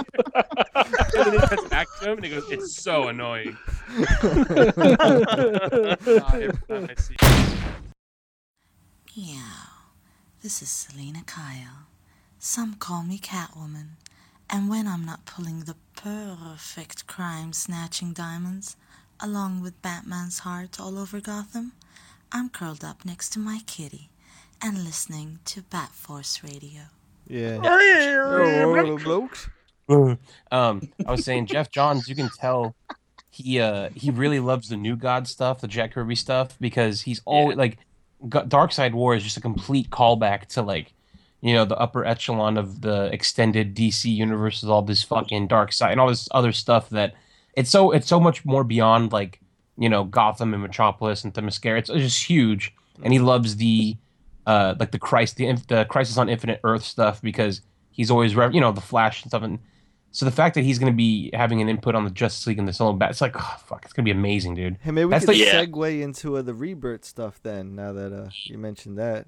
and 1.14 1.26
then 1.26 1.34
he 1.34 1.39
cuts 1.39 1.68
back 1.68 1.88
to 1.99 2.11
him, 2.11 2.18
and 2.20 2.26
he 2.26 2.32
goes, 2.32 2.49
"It's 2.49 2.74
so 2.82 3.09
annoying." 3.09 3.57
God, 4.01 4.78
every 6.41 6.57
time 6.68 6.89
I 6.89 6.95
see. 6.95 7.16
Meow. 9.18 9.39
This 10.41 10.61
is 10.61 10.70
Selina 10.70 11.24
Kyle. 11.26 11.88
Some 12.46 12.74
call 12.74 13.04
me 13.04 13.20
Catwoman. 13.20 13.91
And 14.50 14.70
when 14.70 14.86
I'm 14.86 15.06
not 15.06 15.26
pulling 15.26 15.62
the 15.62 15.78
perfect 15.96 17.08
crime 17.08 17.54
snatching 17.54 18.12
diamonds, 18.12 18.76
along 19.18 19.62
with 19.62 19.82
Batman's 19.82 20.39
heart 20.39 20.78
all 20.78 21.00
over 21.00 21.22
Gotham, 21.22 21.72
I'm 22.34 22.50
curled 22.50 22.84
up 22.84 23.06
next 23.06 23.30
to 23.30 23.39
my 23.39 23.62
kitty 23.66 24.10
and 24.62 24.84
listening 24.84 25.39
to 25.46 25.62
Bat 25.62 25.91
Force 25.94 26.44
Radio. 26.44 26.82
yeah. 27.62 28.66
Oh, 28.66 28.98
blokes. 28.98 29.50
um, 30.52 30.82
I 31.08 31.12
was 31.12 31.24
saying 31.24 31.46
Geoff 31.46 31.72
Johns. 31.72 32.10
You 32.10 32.16
can 32.16 32.30
tell 32.30 32.76
he 33.30 33.62
uh 33.62 33.88
he 33.96 34.12
really 34.12 34.41
loves 34.41 34.68
the 34.68 34.76
New 34.76 34.98
God 34.98 35.30
stuff, 35.30 35.62
the 35.62 35.70
Jack 35.70 35.94
Kirby 35.94 36.16
stuff, 36.16 36.58
because 36.60 37.04
he's 37.04 37.22
always 37.24 37.56
like 37.56 37.78
Darkseid 38.22 38.91
War 38.91 39.16
is 39.16 39.24
just 39.24 39.38
a 39.38 39.41
complete 39.41 39.89
callback 39.89 40.48
to 40.48 40.62
like 40.62 40.94
you 41.46 41.54
know 41.54 41.66
the 41.66 41.78
upper 41.78 42.06
echelon 42.06 42.58
of 42.58 42.82
the 42.82 43.10
extended 43.14 43.76
DC 43.76 44.06
universe 44.06 44.62
with 44.62 44.72
all 44.72 44.82
this 44.82 45.04
fucking 45.04 45.48
Darkseid 45.50 45.91
and 45.91 46.00
all 46.00 46.08
this 46.08 46.28
other 46.32 46.54
stuff 46.54 46.89
that 46.91 47.14
it's 47.54 47.70
so 47.70 47.91
it's 47.91 48.08
so 48.08 48.20
much 48.20 48.46
more 48.46 48.64
beyond 48.64 49.12
like 49.12 49.39
you 49.78 49.89
know 49.89 50.04
Gotham 50.06 50.54
and 50.54 50.64
Metropolis 50.64 51.24
and 51.24 51.34
Themyscira. 51.34 51.78
It's, 51.80 51.89
it's 51.89 52.02
just 52.04 52.24
huge, 52.24 52.74
and 53.04 53.12
he 53.12 53.20
loves 53.20 53.58
the 53.58 53.98
uh 54.48 54.76
like 54.80 54.91
the 54.91 55.00
Christ 55.00 55.36
the 55.36 55.52
the 55.68 55.86
Crisis 55.86 56.18
on 56.18 56.30
Infinite 56.30 56.62
Earth 56.64 56.84
stuff 56.84 57.22
because 57.22 57.62
he's 57.91 58.10
always 58.10 58.36
re- 58.36 58.52
you 58.54 58.62
know 58.62 58.72
the 58.72 58.82
Flash 58.82 59.22
and 59.24 59.30
stuff 59.30 59.44
and. 59.44 59.60
So 60.16 60.26
the 60.26 60.32
fact 60.32 60.54
that 60.54 60.64
he's 60.64 60.78
going 60.78 60.94
to 60.94 60.96
be 60.96 61.32
having 61.34 61.60
an 61.60 61.68
input 61.68 61.96
on 61.96 62.04
the 62.04 62.12
Justice 62.12 62.46
League 62.46 62.60
and 62.60 62.68
this 62.68 62.78
whole 62.78 62.94
bat, 62.94 63.10
it's 63.10 63.20
like, 63.20 63.36
oh, 63.36 63.56
fuck, 63.66 63.84
it's 63.84 63.94
going 63.94 64.06
to 64.06 64.14
be 64.14 64.16
amazing, 64.16 64.54
dude. 64.54 64.78
Hey, 64.80 64.91
maybe 64.91 65.06
we 65.06 65.10
That's 65.10 65.26
could 65.26 65.36
like- 65.36 65.44
Yeah. 65.44 65.66
segue 65.66 66.02
into 66.04 66.38
uh, 66.38 66.44
the 66.44 66.54
rebirth 66.54 67.04
stuff 67.04 67.39
then. 67.41 67.74
Now 67.74 67.94
that 67.94 68.14
uh, 68.14 68.30
you 68.44 68.60
mentioned 68.60 69.00
that, 69.00 69.26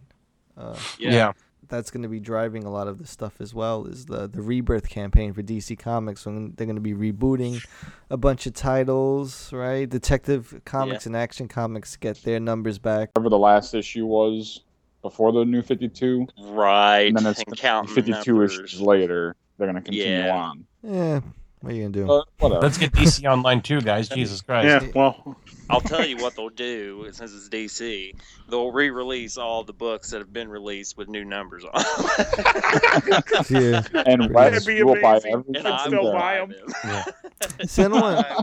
uh, 0.55 0.77
Yeah. 0.99 1.31
That's 1.67 1.91
going 1.91 2.03
to 2.03 2.09
be 2.09 2.19
driving 2.19 2.63
a 2.63 2.69
lot 2.71 2.87
of 2.87 2.97
the 2.99 3.07
stuff 3.07 3.39
as 3.39 3.53
well. 3.53 3.85
Is 3.85 4.05
the 4.05 4.27
the 4.27 4.41
rebirth 4.41 4.89
campaign 4.89 5.33
for 5.33 5.41
DC 5.43 5.77
Comics? 5.77 6.25
When 6.25 6.53
they're 6.55 6.65
going 6.67 6.75
to 6.75 6.81
be 6.81 6.93
rebooting 6.93 7.65
a 8.09 8.17
bunch 8.17 8.45
of 8.45 8.53
titles, 8.53 9.51
right? 9.53 9.89
Detective 9.89 10.61
Comics 10.65 11.05
and 11.05 11.15
Action 11.15 11.47
Comics 11.47 11.95
get 11.95 12.21
their 12.23 12.39
numbers 12.39 12.77
back. 12.79 13.09
whatever 13.13 13.29
the 13.29 13.37
last 13.37 13.73
issue 13.73 14.05
was 14.05 14.61
before 15.01 15.31
the 15.31 15.45
new 15.45 15.61
52, 15.61 16.27
Right. 16.41 17.01
and 17.07 17.17
then 17.17 17.25
it's 17.27 17.43
and 17.47 17.89
52 17.89 18.31
numbers. 18.31 18.59
issues 18.59 18.81
later. 18.81 19.35
They're 19.57 19.67
going 19.71 19.75
to 19.75 19.81
continue 19.81 20.11
Yeah. 20.25 20.35
on. 20.35 20.65
Yeah, 20.83 21.19
what 21.61 21.71
are 21.71 21.75
you 21.75 21.83
gonna 21.83 21.93
do? 21.93 22.05
But 22.05 22.25
whatever. 22.39 22.61
Let's 22.61 22.77
get 22.77 22.91
DC 22.91 23.25
Online 23.31 23.61
too, 23.61 23.81
guys. 23.81 24.09
Jesus 24.09 24.41
Christ. 24.41 24.67
Yeah, 24.85 24.91
well, 24.93 25.37
I'll 25.69 25.81
tell 25.81 26.05
you 26.05 26.17
what 26.17 26.35
they'll 26.35 26.49
do 26.49 27.07
since 27.11 27.33
it's 27.33 27.49
DC. 27.49 28.13
They'll 28.49 28.71
re-release 28.71 29.37
all 29.37 29.63
the 29.63 29.73
books 29.73 30.11
that 30.11 30.19
have 30.19 30.31
been 30.31 30.47
released 30.49 30.97
with 30.97 31.07
new 31.07 31.25
numbers 31.25 31.63
on. 31.65 31.71
yeah. 33.49 33.81
and 34.05 34.33
Wes 34.33 34.51
That'd 34.51 34.65
be 34.67 34.83
will 34.83 35.01
buy 35.01 35.11
amazing. 35.17 35.31
everything 35.33 35.55
and 35.57 35.67
I'd 35.67 35.73
I 35.73 35.87
still 35.87 36.03
will 36.03 36.11
buy 36.11 36.19
buy 36.19 36.39
'em. 36.39 36.53
them. 36.83 37.67
See, 37.67 37.83
I 37.83 37.87
don't 37.87 38.01
want. 38.01 38.25
I 38.25 38.41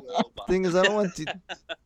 Thing 0.49 0.65
is, 0.65 0.75
I 0.75 0.83
don't 0.83 0.95
want. 0.95 1.15
D- 1.15 1.25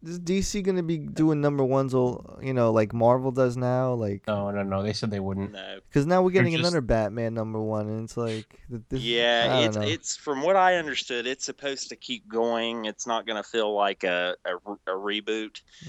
is 0.02 0.18
DC 0.20 0.62
gonna 0.62 0.82
be 0.82 0.96
doing 0.98 1.40
number 1.40 1.62
ones, 1.64 1.92
all 1.94 2.38
you 2.42 2.54
know, 2.54 2.72
like 2.72 2.92
Marvel 2.94 3.30
does 3.30 3.56
now, 3.56 3.92
like 3.92 4.26
No, 4.26 4.50
no, 4.50 4.62
no. 4.62 4.82
They 4.82 4.92
said 4.92 5.10
they 5.10 5.20
wouldn't. 5.20 5.52
No. 5.52 5.78
because 5.88 6.06
now 6.06 6.22
we're 6.22 6.30
getting 6.30 6.52
just- 6.52 6.60
another 6.62 6.80
Batman 6.80 7.34
number 7.34 7.60
one, 7.60 7.88
and 7.88 8.04
it's 8.04 8.16
like, 8.16 8.46
th- 8.70 8.82
this, 8.88 9.00
I 9.00 9.04
Yeah, 9.04 9.46
don't 9.48 9.64
it's 9.66 9.76
know. 9.76 9.82
it's 9.82 10.16
from 10.16 10.42
what 10.42 10.56
I 10.56 10.76
understood, 10.76 11.26
it's 11.26 11.44
supposed 11.44 11.88
to 11.90 11.96
keep 11.96 12.26
going. 12.28 12.86
It's 12.86 13.06
not 13.06 13.26
going 13.26 13.36
to 13.36 13.42
feel 13.48 13.74
like 13.74 14.04
a, 14.04 14.36
a, 14.46 14.54
a 14.56 14.96
reboot. 14.96 15.25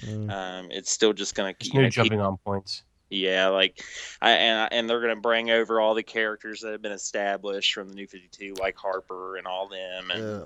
Mm. 0.02 0.32
Um, 0.32 0.68
it's 0.72 0.92
still 0.92 1.14
just 1.14 1.36
going 1.36 1.54
to 1.54 1.58
keep, 1.58 1.74
new 1.74 1.82
you 1.82 1.86
keep 1.88 1.94
jumping 1.94 2.22
on 2.22 2.38
points. 2.38 2.84
Yeah, 3.10 3.48
like, 3.48 3.82
I, 4.22 4.32
and 4.32 4.74
and 4.74 4.90
they're 4.90 5.00
gonna 5.00 5.16
bring 5.16 5.50
over 5.50 5.80
all 5.80 5.94
the 5.94 6.04
characters 6.04 6.60
that 6.60 6.74
have 6.74 6.82
been 6.82 6.92
established 6.92 7.74
from 7.74 7.88
the 7.88 7.96
New 7.96 8.06
Fifty 8.06 8.28
Two, 8.30 8.54
like 8.60 8.76
Harper 8.76 9.38
and 9.38 9.48
all 9.48 9.70
them, 9.70 10.12
and 10.12 10.22
Yeah. 10.22 10.46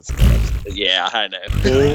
Yeah, 0.68 1.10
I 1.12 1.28
know. 1.28 1.40
there 1.62 1.88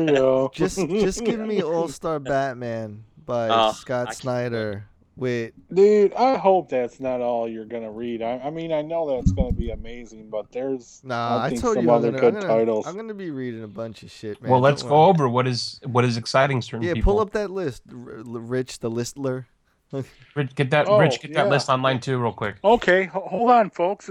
you 0.00 0.50
just 0.52 0.76
just 0.76 1.24
give 1.24 1.40
me 1.40 1.62
All 1.62 1.88
Star 1.88 2.18
Batman 2.18 3.04
by 3.24 3.48
I 3.48 3.72
Scott 3.72 4.08
can't 4.08 4.16
Snyder 4.18 4.84
with 5.16 5.52
Dude, 5.72 6.12
I 6.14 6.36
hope 6.36 6.68
that's 6.68 6.98
not 7.00 7.20
all 7.20 7.48
you're 7.48 7.64
gonna 7.64 7.90
read. 7.90 8.22
I, 8.22 8.38
I 8.44 8.50
mean, 8.50 8.72
I 8.72 8.82
know 8.82 9.14
that's 9.16 9.32
gonna 9.32 9.52
be 9.52 9.70
amazing, 9.70 10.28
but 10.30 10.50
there's 10.52 11.00
nah. 11.04 11.38
I 11.38 11.46
I, 11.46 11.48
think 11.50 11.60
told 11.60 11.74
some 11.76 11.84
you 11.84 11.90
I'm 11.90 11.96
other 11.96 12.10
gonna, 12.10 12.20
good 12.20 12.34
I'm 12.34 12.40
gonna, 12.40 12.52
titles. 12.58 12.86
I'm 12.86 12.96
gonna 12.96 13.14
be 13.14 13.30
reading 13.30 13.62
a 13.62 13.68
bunch 13.68 14.02
of 14.02 14.10
shit, 14.10 14.40
man. 14.42 14.50
well, 14.50 14.60
let's 14.60 14.82
Don't 14.82 14.90
go 14.90 15.00
worry. 15.02 15.10
over 15.10 15.28
what 15.28 15.46
is 15.46 15.80
what 15.84 16.04
is 16.04 16.16
exciting 16.16 16.60
certain 16.62 16.86
Yeah, 16.86 16.94
people. 16.94 17.12
pull 17.14 17.20
up 17.22 17.30
that 17.32 17.50
list, 17.50 17.82
R- 17.92 17.96
R- 18.18 18.22
Rich 18.24 18.80
the 18.80 18.90
Listler. 18.90 19.46
Rich, 20.34 20.54
get 20.56 20.70
that. 20.70 20.88
Oh, 20.88 20.98
Rich, 20.98 21.20
get 21.20 21.34
that 21.34 21.48
list 21.48 21.68
online 21.68 22.00
too, 22.00 22.18
real 22.18 22.32
quick. 22.32 22.56
okay. 22.64 23.04
ho- 23.04 23.26
hold 23.28 23.50
on, 23.50 23.70
folks. 23.70 24.10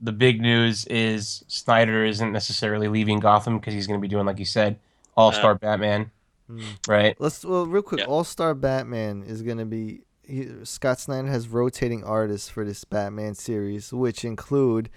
The 0.00 0.12
big 0.12 0.40
news 0.40 0.86
is 0.86 1.44
Snyder 1.48 2.04
isn't 2.04 2.32
necessarily 2.32 2.88
leaving 2.88 3.18
Gotham 3.20 3.58
because 3.58 3.74
he's 3.74 3.86
going 3.86 3.98
to 3.98 4.02
be 4.02 4.08
doing, 4.08 4.24
like 4.24 4.38
you 4.38 4.44
said, 4.46 4.78
All 5.16 5.32
Star 5.32 5.54
Batman, 5.56 6.10
Hmm. 6.48 6.60
right? 6.86 7.16
Let's 7.18 7.44
well 7.44 7.66
real 7.66 7.82
quick. 7.82 8.00
Yeah. 8.00 8.06
All 8.06 8.24
Star 8.24 8.54
Batman 8.54 9.22
is 9.22 9.42
gonna 9.42 9.66
be. 9.66 10.02
He, 10.22 10.46
Scott 10.64 11.00
Snyder 11.00 11.28
has 11.28 11.48
rotating 11.48 12.04
artists 12.04 12.48
for 12.48 12.64
this 12.64 12.84
Batman 12.84 13.34
series, 13.34 13.92
which 13.92 14.24
include 14.24 14.90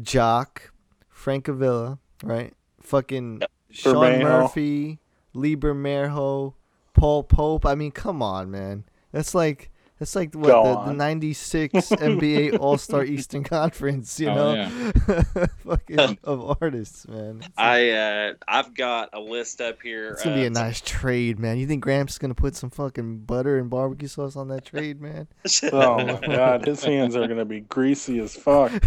Jock, 0.00 0.72
Francavilla, 1.14 1.98
right? 2.22 2.54
Fucking 2.80 3.42
Sean 3.70 3.94
Bermejo. 3.94 4.22
Murphy, 4.22 5.00
Lee 5.34 5.56
Bermejo, 5.56 6.54
Paul 6.94 7.24
Pope. 7.24 7.66
I 7.66 7.74
mean, 7.74 7.90
come 7.90 8.22
on, 8.22 8.50
man. 8.50 8.84
That's 9.10 9.34
like 9.34 9.70
that's 10.02 10.16
like 10.16 10.34
what 10.34 10.48
Go 10.48 10.82
the, 10.84 10.90
the 10.90 10.94
'96 10.94 11.74
NBA 11.90 12.58
All 12.58 12.76
Star 12.76 13.04
Eastern 13.04 13.44
Conference. 13.44 14.18
You 14.18 14.30
Oh, 14.30 14.34
know, 14.34 14.54
yeah. 14.54 15.46
fucking 15.64 16.18
of 16.24 16.56
artists, 16.60 17.06
man. 17.06 17.38
It's, 17.40 17.48
I 17.56 17.90
uh, 17.90 18.32
I've 18.48 18.74
got 18.74 19.10
a 19.12 19.20
list 19.20 19.60
up 19.60 19.80
here. 19.80 20.08
it's 20.08 20.24
gonna 20.24 20.34
be 20.34 20.42
uh, 20.42 20.46
a 20.48 20.50
nice 20.50 20.80
trade, 20.80 21.38
man. 21.38 21.58
You 21.58 21.68
think 21.68 21.84
Gramps 21.84 22.14
is 22.14 22.18
gonna 22.18 22.34
put 22.34 22.56
some 22.56 22.70
fucking 22.70 23.18
butter 23.20 23.58
and 23.60 23.70
barbecue 23.70 24.08
sauce 24.08 24.34
on 24.34 24.48
that 24.48 24.64
trade, 24.64 25.00
man? 25.00 25.28
Oh 25.72 26.04
my 26.04 26.18
god, 26.26 26.66
his 26.66 26.82
hands 26.82 27.14
are 27.14 27.28
gonna 27.28 27.44
be 27.44 27.60
greasy 27.60 28.18
as 28.18 28.34
fuck. 28.34 28.72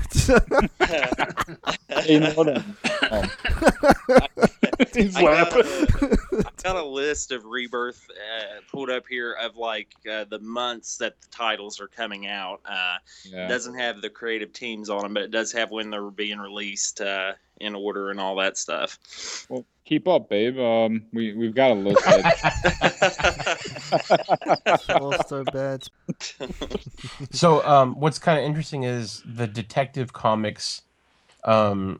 Hey, 1.88 2.20
no, 2.20 2.44
no. 2.44 2.62
Um, 3.10 3.30
He's 4.94 5.16
I 5.16 5.22
got, 5.22 5.54
a, 5.56 6.18
I 6.46 6.62
got 6.64 6.76
a 6.76 6.86
list 6.86 7.32
of 7.32 7.46
rebirth 7.46 8.06
uh, 8.10 8.60
pulled 8.72 8.90
up 8.90 9.04
here 9.10 9.34
of 9.34 9.56
like 9.56 9.88
uh, 10.12 10.26
the 10.26 10.40
months 10.40 10.98
that 11.06 11.22
the 11.22 11.28
titles 11.30 11.80
are 11.80 11.88
coming 11.88 12.28
out. 12.28 12.62
Uh, 12.66 12.98
yeah. 13.24 13.48
Doesn't 13.48 13.76
have 13.76 14.02
the 14.02 14.10
creative 14.10 14.52
teams 14.54 14.90
on 14.90 15.04
them, 15.04 15.14
but 15.14 15.24
it 15.24 15.32
does 15.32 15.52
have 15.52 15.72
when 15.72 15.90
they're 15.92 16.10
being 16.10 16.40
released 16.40 17.02
uh, 17.02 17.34
in 17.60 17.76
order 17.76 18.10
and 18.10 18.20
all 18.20 18.36
that 18.38 18.58
stuff. 18.58 19.46
Well, 19.50 19.66
keep 19.86 20.08
up, 20.08 20.30
babe. 20.30 20.58
Um, 20.60 21.06
we 21.14 21.34
we've 21.34 21.54
got 21.54 21.72
a 21.72 21.76
list. 21.76 22.04
That, 22.06 22.26
All 25.00 25.14
Star 25.24 25.44
bats. 25.44 25.90
So, 27.32 27.66
um, 27.66 28.00
what's 28.00 28.20
kind 28.20 28.40
of 28.40 28.46
interesting 28.46 28.84
is 28.84 29.22
the 29.26 29.48
Detective 29.48 30.14
Comics. 30.14 30.82
Um, 31.44 32.00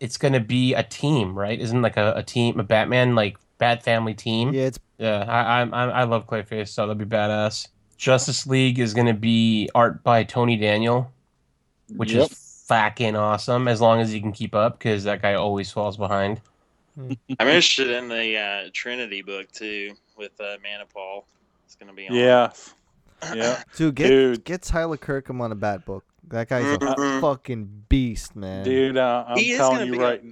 it's 0.00 0.16
going 0.16 0.34
to 0.34 0.40
be 0.40 0.74
a 0.74 0.82
team, 0.82 1.38
right? 1.38 1.58
Isn't 1.58 1.82
like 1.82 1.96
a, 1.96 2.14
a 2.16 2.22
team, 2.22 2.60
a 2.60 2.62
Batman 2.62 3.14
like 3.14 3.38
Bat 3.58 3.82
Family 3.84 4.14
team? 4.14 4.52
Yeah, 4.52 4.64
it's 4.64 4.78
Yeah, 4.98 5.24
I 5.26 5.62
I 5.62 5.64
I 5.64 5.88
I 6.00 6.04
love 6.04 6.26
Clayface, 6.26 6.68
so 6.68 6.86
that'd 6.86 6.98
be 6.98 7.04
badass. 7.04 7.68
Justice 7.96 8.46
League 8.46 8.78
is 8.78 8.94
going 8.94 9.06
to 9.06 9.14
be 9.14 9.70
art 9.74 10.02
by 10.02 10.24
Tony 10.24 10.56
Daniel, 10.56 11.10
which 11.96 12.12
Yep. 12.12 12.30
is 12.30 12.64
fucking 12.66 13.16
awesome. 13.16 13.68
As 13.68 13.80
long 13.80 14.00
as 14.00 14.10
he 14.10 14.20
can 14.20 14.32
keep 14.32 14.54
up, 14.54 14.78
because 14.78 15.04
that 15.04 15.22
guy 15.22 15.34
always 15.34 15.70
falls 15.70 15.96
behind. 15.96 16.40
I'm 16.98 17.16
interested 17.40 17.90
in 17.90 18.08
the 18.08 18.36
uh, 18.38 18.70
Trinity 18.72 19.22
book 19.22 19.50
too 19.52 19.94
with 20.16 20.32
uh, 20.40 20.56
Manapul. 20.64 21.24
It's 21.66 21.74
going 21.74 21.88
to 21.88 21.94
be 21.94 22.08
on. 22.08 22.14
Yeah. 22.14 22.52
Yeah. 23.34 23.62
dude. 23.76 23.94
Get 23.96 24.08
Dude. 24.08 24.44
get 24.44 24.62
Tyler 24.62 24.96
Kirkham 24.96 25.40
on 25.40 25.50
a 25.50 25.56
bat 25.56 25.84
book. 25.84 26.04
That 26.28 26.48
guy's 26.48 26.64
a 26.64 26.78
Mhm. 26.78 27.20
fucking 27.20 27.84
beast, 27.88 28.34
man. 28.36 28.64
Dude, 28.64 28.96
uh, 28.96 29.24
I'm 29.28 29.38
He 29.38 29.56
telling 29.56 29.76
gonna 29.78 29.86
you 29.86 29.92
be 29.92 29.98
right. 29.98 30.22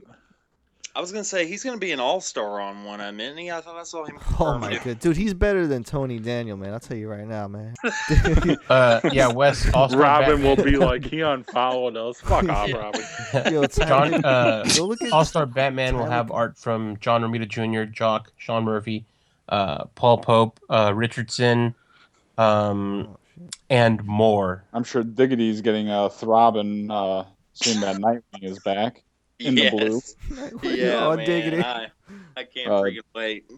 I 0.94 1.00
was 1.00 1.10
going 1.10 1.22
to 1.22 1.28
say 1.28 1.46
he's 1.46 1.64
going 1.64 1.74
to 1.74 1.80
be 1.80 1.92
an 1.92 2.00
all 2.00 2.20
star 2.20 2.60
on 2.60 2.84
one 2.84 3.00
of 3.00 3.06
them, 3.06 3.20
isn't 3.20 3.38
he? 3.38 3.50
I 3.50 3.62
thought 3.62 3.76
I 3.76 3.82
saw 3.82 4.04
him. 4.04 4.18
Oh 4.40 4.58
my 4.58 4.70
confirmed. 4.70 4.84
god, 4.84 4.98
dude, 5.00 5.16
he's 5.16 5.32
better 5.34 5.66
than 5.66 5.84
Tony 5.84 6.18
Daniel, 6.18 6.56
man. 6.56 6.72
I'll 6.74 6.80
tell 6.80 6.96
you 6.96 7.08
right 7.08 7.26
now, 7.26 7.48
man. 7.48 7.74
Uh, 8.68 9.00
yeah, 9.12 9.28
Wes. 9.28 9.72
All-Star 9.72 10.00
Robin 10.00 10.42
will 10.42 10.56
be 10.56 10.76
like, 10.76 11.04
he 11.04 11.20
unfollowed 11.20 11.96
us. 11.96 12.20
Fuck 12.20 12.48
off, 12.48 12.72
Robin. 12.72 13.02
Yo, 13.52 13.64
John, 13.66 14.24
uh, 14.24 14.64
go 14.76 14.86
look 14.86 15.00
at 15.02 15.12
All 15.12 15.24
Star 15.24 15.46
Batman 15.46 15.96
will 15.96 16.06
have 16.06 16.30
art 16.30 16.56
from 16.58 16.96
John 16.98 17.22
Romita 17.22 17.48
Jr., 17.48 17.90
Jock, 17.90 18.32
Sean 18.36 18.64
Murphy, 18.64 19.04
uh, 19.48 19.84
Paul 19.94 20.18
Pope, 20.18 20.60
uh, 20.68 20.92
Richardson, 20.94 21.74
um, 22.38 23.16
Oh, 23.42 23.48
and 23.70 24.04
more. 24.04 24.64
I'm 24.72 24.84
sure 24.84 25.02
Diggity's 25.02 25.60
getting 25.62 25.88
a 25.90 26.10
throbbing. 26.10 26.90
Uh, 26.90 27.24
seeing 27.54 27.80
that 27.80 27.96
Nightwing 27.96 28.42
is 28.42 28.58
back 28.60 29.02
in 29.46 29.54
the 29.54 29.70
blue. 29.70 30.00
Nightwing, 30.30 30.76
Yeah, 30.76 31.06
oh, 31.06 31.16
man, 31.16 31.26
diggity. 31.26 31.62
I, 31.62 31.88
I 32.36 32.44
can't 32.44 32.70
Uh, 32.70 32.82
freaking 32.82 33.00
wait. 33.14 33.50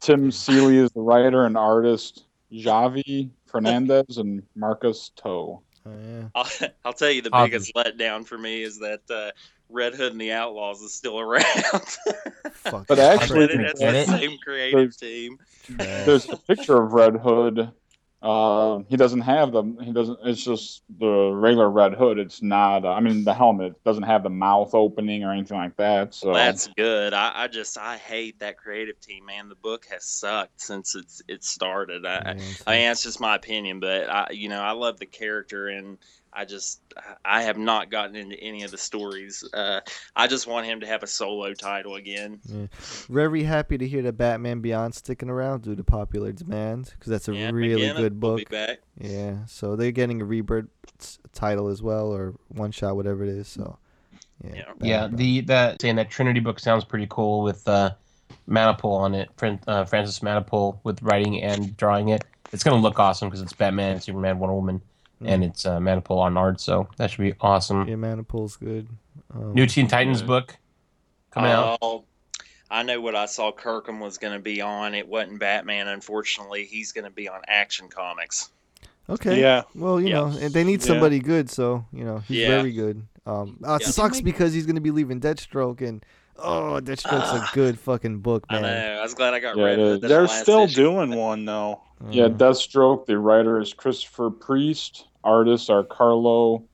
Tim 0.00 0.30
Seeley 0.30 0.78
is 0.78 0.90
the 0.92 1.00
writer 1.00 1.44
and 1.46 1.56
artist. 1.56 2.24
Javi 2.52 3.30
Fernandez 3.46 4.16
and 4.18 4.42
Marcus 4.56 5.10
To. 5.16 5.28
Oh, 5.28 5.62
yeah. 5.86 6.22
I'll, 6.34 6.46
I'll 6.84 6.92
tell 6.92 7.10
you 7.10 7.22
the 7.22 7.30
Obvi. 7.30 7.44
biggest 7.46 7.72
letdown 7.74 8.26
for 8.26 8.36
me 8.38 8.62
is 8.62 8.78
that 8.80 9.00
uh, 9.10 9.30
Red 9.68 9.94
Hood 9.94 10.12
and 10.12 10.20
the 10.20 10.32
Outlaws 10.32 10.80
is 10.82 10.92
still 10.92 11.18
around. 11.20 11.44
But 12.88 12.98
actually- 12.98 13.46
But 13.46 13.50
it- 13.54 13.60
it's 13.60 13.80
the 13.80 14.04
same 14.18 14.38
creative 14.42 14.96
team. 14.96 15.38
There's 15.68 16.28
a 16.28 16.36
picture 16.36 16.82
of 16.82 16.92
Red 16.92 17.16
Hood. 17.16 17.70
Uh, 18.22 18.80
he 18.90 18.98
doesn't 18.98 19.22
have 19.22 19.50
the. 19.50 19.62
He 19.82 19.92
doesn't. 19.92 20.18
It's 20.24 20.42
just 20.44 20.82
the 20.98 21.30
regular 21.32 21.70
Red 21.70 21.94
Hood. 21.94 22.18
It's 22.18 22.42
not. 22.42 22.84
Uh, 22.84 22.92
I 22.92 23.00
mean, 23.00 23.24
the 23.24 23.32
helmet 23.32 23.82
doesn't 23.82 24.02
have 24.02 24.22
the 24.22 24.28
mouth 24.28 24.74
opening 24.74 25.24
or 25.24 25.32
anything 25.32 25.56
like 25.56 25.74
that. 25.76 26.12
So 26.14 26.34
That's 26.34 26.68
good. 26.76 27.14
I, 27.14 27.32
I 27.34 27.48
just 27.48 27.78
I 27.78 27.96
hate 27.96 28.40
that 28.40 28.58
creative 28.58 29.00
team, 29.00 29.24
man. 29.24 29.48
The 29.48 29.54
book 29.54 29.86
has 29.90 30.04
sucked 30.04 30.60
since 30.60 30.94
it's 30.94 31.22
it 31.28 31.42
started. 31.42 32.04
I, 32.04 32.10
Yeah, 32.10 32.22
I 32.26 32.30
it's- 32.32 32.62
I 32.66 32.72
mean, 32.72 32.88
that's 32.88 33.02
just 33.02 33.20
my 33.20 33.36
opinion, 33.36 33.80
but 33.80 34.10
I, 34.10 34.28
you 34.32 34.50
know, 34.50 34.60
I 34.60 34.72
love 34.72 34.98
the 34.98 35.06
character, 35.06 35.68
and 35.68 35.96
I 36.32 36.44
just, 36.44 36.80
I 37.24 37.42
have 37.42 37.58
not 37.58 37.90
gotten 37.90 38.14
into 38.14 38.38
any 38.40 38.62
of 38.62 38.70
the 38.70 38.78
stories. 38.78 39.42
Uh, 39.52 39.80
I 40.14 40.26
just 40.28 40.46
want 40.46 40.66
him 40.66 40.80
to 40.80 40.86
have 40.86 41.02
a 41.02 41.06
solo 41.06 41.54
title 41.54 41.96
again. 41.96 42.40
Very 43.08 43.42
happy 43.42 43.76
to 43.78 43.88
hear 43.88 44.02
that 44.02 44.12
Batman 44.12 44.60
Beyond 44.60 44.94
sticking 44.94 45.28
around 45.28 45.62
due 45.62 45.74
to 45.74 45.82
popular 45.82 46.32
demand 46.32 46.92
because 46.94 47.10
that's 47.10 47.28
a 47.28 47.34
Yeah, 47.34 47.50
really 47.50 47.82
McGinnis 47.82 47.96
good 47.96 48.22
will 48.22 48.36
book. 48.36 48.38
Be 48.38 48.44
back. 48.44 48.78
Yeah, 48.98 49.44
so 49.46 49.74
they're 49.74 49.90
getting 49.90 50.22
a 50.22 50.24
rebirth 50.24 50.66
title 51.32 51.68
as 51.68 51.82
well, 51.82 52.12
or 52.12 52.34
one 52.48 52.70
shot, 52.70 52.94
whatever 52.94 53.24
it 53.24 53.30
is. 53.30 53.48
So, 53.48 53.78
yeah, 54.44 54.54
Yeah. 54.54 54.64
Yeah, 54.80 55.08
the 55.10 55.40
that 55.42 55.82
saying 55.82 55.96
that 55.96 56.10
Trinity 56.10 56.40
book 56.40 56.60
sounds 56.60 56.84
pretty 56.84 57.06
cool 57.10 57.42
with 57.42 57.66
uh, 57.66 57.90
Manapul 58.48 58.96
on 58.96 59.14
it. 59.14 59.30
Uh, 59.66 59.84
Francis 59.84 60.20
Manapul 60.20 60.78
with 60.84 61.02
writing 61.02 61.42
and 61.42 61.76
drawing 61.76 62.10
it. 62.10 62.24
It's 62.52 62.62
gonna 62.62 62.80
look 62.80 62.98
awesome 62.98 63.28
because 63.28 63.42
it's 63.42 63.52
Batman, 63.52 64.00
Superman, 64.00 64.38
Wonder 64.38 64.54
Woman, 64.54 64.82
and 65.24 65.44
it's 65.44 65.66
uh, 65.66 65.78
Manapul 65.78 66.18
on 66.18 66.36
art. 66.36 66.60
So 66.60 66.88
that 66.96 67.10
should 67.10 67.22
be 67.22 67.34
awesome. 67.40 67.86
yeah, 67.88 67.94
Manapul's 67.94 68.56
good. 68.56 68.88
Um, 69.34 69.54
New 69.54 69.66
Teen 69.66 69.86
Titans 69.86 70.20
Yeah. 70.20 70.26
book 70.26 70.56
coming 71.30 71.50
out. 71.50 71.78
Oh, 71.82 72.04
I 72.70 72.82
know 72.82 73.00
what 73.00 73.14
I 73.16 73.26
saw 73.26 73.50
Kirkham 73.52 74.00
was 74.00 74.18
going 74.18 74.32
to 74.34 74.38
be 74.42 74.60
on. 74.60 74.94
It 74.94 75.08
wasn't 75.08 75.40
Batman, 75.40 75.88
unfortunately. 75.88 76.64
He's 76.64 76.92
going 76.92 77.04
to 77.04 77.10
be 77.10 77.28
on 77.28 77.40
Action 77.48 77.88
Comics. 77.88 78.50
Okay. 79.08 79.40
Yeah. 79.40 79.62
Well, 79.74 80.00
you 80.00 80.08
Yeah. 80.08 80.14
know, 80.20 80.26
and 80.40 80.54
they 80.54 80.62
need 80.62 80.80
Yeah. 80.80 80.86
somebody 80.86 81.18
good, 81.18 81.50
so 81.50 81.84
you 81.92 82.04
know 82.04 82.18
he's 82.18 82.38
Yeah. 82.38 82.46
very 82.46 82.70
good. 82.72 83.02
Um, 83.26 83.58
uh, 83.66 83.74
it 83.74 83.82
Yeah. 83.82 83.88
sucks 83.88 84.20
because 84.20 84.52
he's 84.52 84.66
gonna 84.66 84.80
be 84.80 84.92
leaving 84.92 85.20
Deathstroke, 85.20 85.80
and 85.80 86.04
oh, 86.36 86.78
Deathstroke's 86.80 87.32
a 87.32 87.40
Ah. 87.42 87.50
good 87.52 87.78
fucking 87.78 88.20
book, 88.20 88.44
I 88.48 88.60
man. 88.60 88.62
know. 88.62 89.00
I 89.00 89.02
was 89.02 89.14
glad 89.14 89.34
I 89.34 89.40
got 89.40 89.56
Yeah, 89.56 89.64
rid 89.64 89.78
it 89.80 89.82
of 89.96 90.04
it. 90.04 90.08
They're 90.08 90.28
still 90.28 90.68
doing 90.68 91.16
one, 91.16 91.44
though. 91.44 91.80
yeah, 92.08 92.26
Uh, 92.26 92.28
Deathstroke. 92.28 93.06
The 93.06 93.18
writer 93.18 93.58
is 93.60 93.74
Christopher 93.74 94.30
Priest. 94.30 95.08
Artists 95.24 95.68
are 95.70 95.84
Carlo 95.84 96.64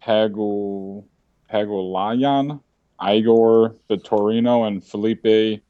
Pago 0.00 1.04
Pagulayan, 1.52 2.60
Igor 3.04 3.74
Vitorino, 3.90 4.66
and 4.66 4.84
Felipe 4.84 5.62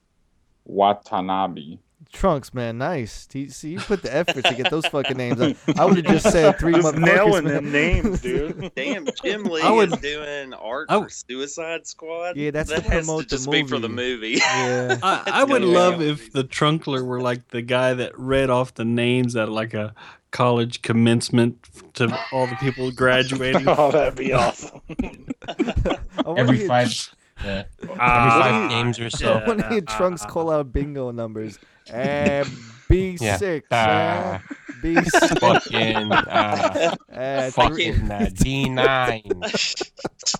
Watanabe. 0.65 1.79
Trunks, 2.13 2.53
man, 2.53 2.77
nice. 2.79 3.29
He, 3.33 3.49
see, 3.51 3.71
you 3.71 3.79
put 3.79 4.03
the 4.03 4.13
effort 4.13 4.45
to 4.45 4.55
get 4.55 4.69
those 4.69 4.85
fucking 4.87 5.17
names. 5.17 5.41
I, 5.41 5.55
I 5.79 5.85
would 5.85 5.97
have 6.05 6.07
just 6.07 6.29
said 6.33 6.59
three 6.59 6.73
Just 6.73 6.95
motherfuckers. 6.97 7.01
nailing 7.05 7.45
man. 7.45 7.55
them 7.55 7.71
names, 7.73 8.21
dude. 8.21 8.73
Damn, 8.77 9.07
Jim 9.23 9.45
Lee 9.45 9.63
I 9.63 9.71
would- 9.71 9.93
is 9.93 10.01
doing 10.01 10.53
art 10.55 10.87
I 10.91 11.01
for 11.01 11.09
Suicide 11.09 11.87
Squad. 11.87 12.37
Yeah, 12.37 12.51
that's 12.51 12.69
that 12.71 12.83
to 12.85 12.91
has 12.91 13.07
promote 13.07 13.23
to 13.25 13.29
the 13.29 13.37
just 13.37 13.51
be 13.51 13.63
for 13.65 13.79
the 13.79 13.89
movie. 13.89 14.33
movie. 14.35 14.41
Yeah. 14.41 14.99
I, 15.05 15.23
I 15.27 15.45
would 15.45 15.63
gonna 15.63 15.73
love 15.73 16.01
a- 16.01 16.09
if 16.11 16.33
the 16.33 16.43
trunkler 16.43 17.05
were 17.05 17.21
like 17.21 17.47
the 17.49 17.63
guy 17.63 17.95
that 17.95 18.19
read 18.19 18.51
off 18.51 18.75
the 18.75 18.85
names 18.85 19.37
at 19.37 19.49
like 19.49 19.75
a 19.75 19.95
college 20.31 20.83
commencement 20.83 21.59
to 21.95 22.17
all 22.33 22.47
the 22.47 22.57
people 22.57 22.91
graduating. 22.93 23.65
oh, 23.69 23.91
that'd 23.91 24.17
be 24.17 24.33
awesome. 24.33 24.81
Every 26.37 26.67
five, 26.67 26.93
yeah, 27.45 27.65
every 27.83 27.97
Ah, 27.99 28.39
five 28.43 28.71
games 28.71 29.01
or 29.01 29.07
I 29.07 29.09
so. 29.09 29.43
want 29.47 29.61
to 29.61 29.69
hear 29.69 29.81
Trunks 29.81 30.25
call 30.27 30.51
out 30.51 30.73
bingo 30.73 31.11
numbers. 31.11 31.59
And 31.93 32.47
B6, 32.89 33.63
Yeah. 33.73 34.41
uh, 34.41 34.55
B6, 34.83 35.39
fucking 35.41 36.13
uh, 36.13 36.97
uh, 37.13 37.51
fucking 37.51 38.11
uh, 38.11 38.31
D 38.35 38.69
nine, 38.69 39.23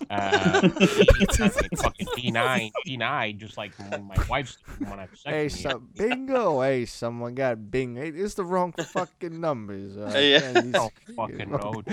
uh, 0.09 0.69
fucking 0.69 2.07
D 2.15 2.31
nine, 2.31 2.71
D 2.85 2.97
nine, 2.97 3.37
just 3.39 3.57
like 3.57 3.71
when 3.89 4.03
my 4.05 4.15
wife's 4.29 4.57
when 4.79 4.99
I 4.99 5.07
was 5.09 5.21
Hey, 5.25 5.49
second 5.49 5.71
some 5.71 5.89
bingo. 5.95 6.61
Hey, 6.61 6.85
someone 6.85 7.35
got 7.35 7.71
bingo. 7.71 8.01
Hey, 8.01 8.09
it's 8.09 8.33
the 8.35 8.43
wrong 8.45 8.71
fucking 8.73 9.39
numbers. 9.39 9.97
Uh, 9.97 10.11
Yeah. 10.17 10.39
man, 10.53 10.71
these- 10.71 10.75
Oh, 10.81 10.89
fucking 11.15 11.49
road. 11.49 11.85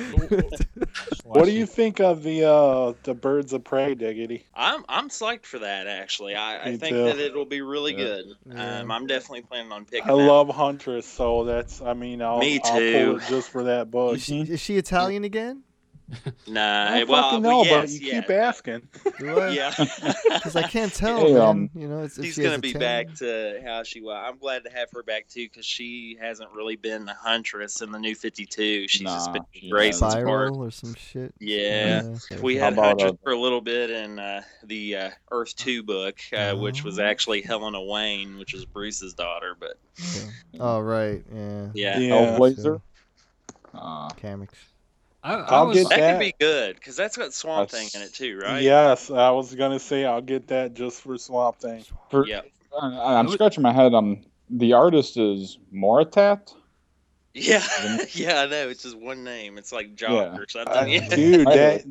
What 1.24 1.44
do 1.44 1.50
you 1.50 1.66
think 1.66 2.00
of 2.00 2.22
the 2.22 2.44
uh 2.48 2.94
the 3.02 3.14
Birds 3.14 3.52
of 3.52 3.64
Prey, 3.64 3.94
Diggity? 3.94 4.46
I'm 4.54 4.84
I'm 4.88 5.08
psyched 5.08 5.44
for 5.46 5.58
that. 5.58 5.86
Actually, 5.86 6.34
I, 6.34 6.62
I 6.62 6.76
think 6.76 6.90
too. 6.96 7.04
that 7.04 7.18
it'll 7.18 7.44
be 7.44 7.60
really 7.60 7.92
Yeah. 7.92 7.98
good. 8.04 8.24
Yeah. 8.46 8.80
Um, 8.80 8.90
I'm 8.90 9.06
definitely 9.06 9.42
planning 9.42 9.72
on 9.72 9.84
picking. 9.84 10.02
I 10.10 10.14
that. 10.16 10.22
love 10.22 10.48
Huntress, 10.48 11.06
so 11.06 11.44
that's 11.44 11.82
I 11.82 11.92
mean 11.94 12.22
I'll, 12.22 12.37
Me 12.38 12.60
I'll 12.64 12.70
pull 12.70 12.80
too. 12.80 13.16
it 13.16 13.28
just 13.28 13.50
for 13.50 13.64
that 13.64 13.90
book. 13.90 14.16
Is 14.16 14.24
she, 14.24 14.44
hmm? 14.44 14.52
is 14.52 14.60
she 14.60 14.76
Italian 14.76 15.24
again? 15.24 15.62
Nah, 16.46 16.86
I 16.88 17.04
well, 17.04 17.22
fucking 17.22 17.42
well, 17.42 17.64
know, 17.64 17.70
yes, 17.70 17.92
but 17.92 18.00
you 18.00 18.08
yeah. 18.08 18.20
keep 18.20 18.30
asking. 18.30 18.88
Do 19.18 19.38
I? 19.38 19.50
Yeah. 19.50 19.72
Because 19.76 20.56
I 20.56 20.62
can't 20.62 20.92
tell, 20.92 21.18
Hey, 21.18 21.32
man. 21.34 21.42
um, 21.42 21.70
you 21.74 21.86
know, 21.86 22.04
it's, 22.04 22.16
She's 22.16 22.38
gonna 22.38 22.58
be 22.58 22.72
tan. 22.72 22.80
back 22.80 23.14
to 23.16 23.60
how 23.64 23.82
she 23.82 24.00
was. 24.00 24.16
I'm 24.26 24.38
glad 24.38 24.64
to 24.64 24.70
have 24.70 24.88
her 24.92 25.02
back 25.02 25.28
too 25.28 25.44
because 25.44 25.66
she 25.66 26.16
hasn't 26.18 26.50
really 26.52 26.76
been 26.76 27.04
the 27.04 27.14
huntress 27.14 27.82
in 27.82 27.92
the 27.92 27.98
new 27.98 28.14
52. 28.14 28.88
She's 28.88 29.02
just 29.02 29.32
been 29.32 29.42
she 29.52 29.68
Grayson's 29.68 30.14
part. 30.14 30.52
Spyral 30.52 30.56
or 30.56 30.70
some 30.70 30.94
shit. 30.94 31.34
Yeah. 31.38 32.14
We 32.40 32.56
had 32.56 32.72
about, 32.72 33.00
Huntress 33.00 33.12
uh, 33.12 33.16
for 33.22 33.32
a 33.32 33.38
little 33.38 33.60
bit 33.60 33.90
in 33.90 34.18
uh, 34.18 34.42
the 34.64 34.96
uh, 34.96 35.10
Earth 35.30 35.54
2 35.56 35.82
book, 35.82 36.18
uh, 36.34 36.54
which 36.54 36.84
was 36.84 36.98
actually 36.98 37.42
Helena 37.42 37.82
Wayne, 37.82 38.38
which 38.38 38.54
is 38.54 38.64
Bruce's 38.64 39.12
daughter. 39.12 39.54
But 39.58 39.78
Oh 40.58 40.80
right, 40.80 41.22
yeah. 41.34 41.68
Yeah. 41.74 41.98
Yeah. 41.98 42.10
Hellblazer. 42.10 42.80
Uh, 43.74 44.08
Comics. 44.10 44.58
I, 45.28 45.34
I 45.34 45.46
I'll 45.56 45.72
get 45.72 45.88
that 45.90 45.98
that. 45.98 46.12
could 46.14 46.20
be 46.20 46.34
good 46.38 46.76
because 46.76 46.96
that's 46.96 47.16
got 47.16 47.32
Swamp 47.32 47.70
That's- 47.70 47.92
Thing 47.92 48.00
in 48.00 48.06
it 48.06 48.14
too, 48.14 48.38
right? 48.38 48.62
Yes, 48.62 49.10
I 49.10 49.30
was 49.30 49.54
gonna 49.54 49.78
say 49.78 50.04
I'll 50.04 50.20
get 50.22 50.48
that 50.48 50.74
just 50.74 51.00
for 51.02 51.16
Swamp 51.18 51.58
Thing. 51.58 51.84
for, 52.10 52.26
Yep. 52.26 52.48
I, 52.80 53.14
I'm 53.16 53.28
scratching 53.28 53.62
my 53.62 53.72
head. 53.72 53.94
Um, 53.94 54.20
the 54.50 54.72
artist 54.74 55.16
is 55.16 55.58
Moritat. 55.74 56.54
Yeah. 57.34 57.62
yeah, 58.12 58.42
I 58.42 58.46
know. 58.46 58.68
It's 58.68 58.82
just 58.82 58.98
one 58.98 59.24
name. 59.24 59.58
It's 59.58 59.72
like 59.72 59.94
Jock 59.94 60.10
Yeah. 60.10 60.36
or 60.38 60.42
Uh, 60.42 60.46
something. 60.48 60.88
yeah. 60.92 61.08
dude, 61.08 61.46
that 61.46 61.84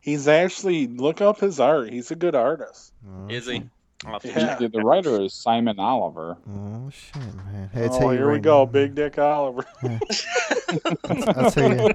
he's 0.00 0.28
actually 0.28 0.86
look 0.86 1.20
up 1.20 1.40
his 1.40 1.60
art. 1.60 1.90
He's 1.92 2.10
a 2.10 2.16
good 2.16 2.34
artist. 2.34 2.92
Is 3.28 3.46
he? 3.46 3.64
I'll 4.06 4.12
have 4.14 4.22
to 4.22 4.28
Yeah. 4.28 4.54
The, 4.56 4.68
the 4.68 4.80
writer 4.80 5.20
is 5.22 5.34
Simon 5.34 5.78
Oliver. 5.78 6.36
Oh 6.48 6.90
shit, 6.90 7.16
man. 7.16 7.70
Hey, 7.72 7.88
Oh, 7.90 8.10
you 8.10 8.16
here 8.18 8.32
we 8.32 8.38
go, 8.38 8.60
now, 8.60 8.64
Big 8.66 8.94
Dick 8.94 9.18
Oliver. 9.18 9.64
I'll 9.84 11.50
tell 11.50 11.74
you, 11.74 11.90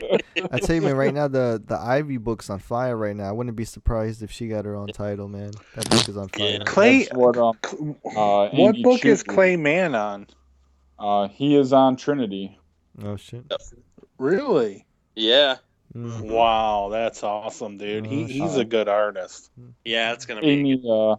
I 0.51 0.60
tell 0.60 0.76
you, 0.76 0.82
man. 0.82 0.95
Right 0.95 1.14
now, 1.14 1.28
the 1.28 1.62
the 1.66 1.78
Ivy 1.80 2.18
book's 2.18 2.49
on 2.49 2.60
fire. 2.60 2.95
Right 2.95 3.16
now, 3.16 3.30
I 3.30 3.32
wouldn't 3.32 3.56
be 3.56 3.66
surprised 3.66 4.22
if 4.22 4.32
she 4.32 4.47
got 4.47 4.66
her 4.66 4.76
own 4.76 4.88
title, 4.88 5.28
man. 5.28 5.51
That 5.76 5.89
book 5.89 6.08
is 6.08 6.18
on 6.18 6.30
fire. 6.30 6.47
Yeah. 6.49 6.64
Clay, 6.66 7.08
what 7.14 7.38
um, 7.38 7.58
uh, 8.06 8.49
what 8.49 8.53
Amy 8.53 8.84
book 8.84 9.06
is 9.06 9.24
Clay 9.24 9.56
Mann 9.56 9.95
on? 9.95 10.28
Uh, 10.99 11.28
he 11.30 11.56
is 11.56 11.74
on 11.74 11.95
Trinity. 11.95 12.60
Oh 13.03 13.16
shit. 13.18 13.45
Really? 14.18 14.86
Yeah. 15.16 15.58
Mm. 15.95 16.30
Wow, 16.30 16.89
that's 16.91 17.24
awesome, 17.24 17.78
dude. 17.78 18.06
Oh, 18.06 18.10
He 18.10 18.26
he's 18.26 18.58
a 18.58 18.66
good 18.66 18.89
artist. 18.89 19.49
Yeah, 19.84 20.12
it's 20.14 20.26
going 20.26 20.41
to 20.41 20.45
be. 20.45 20.51
Amy, 20.51 20.82
uh, 20.89 21.16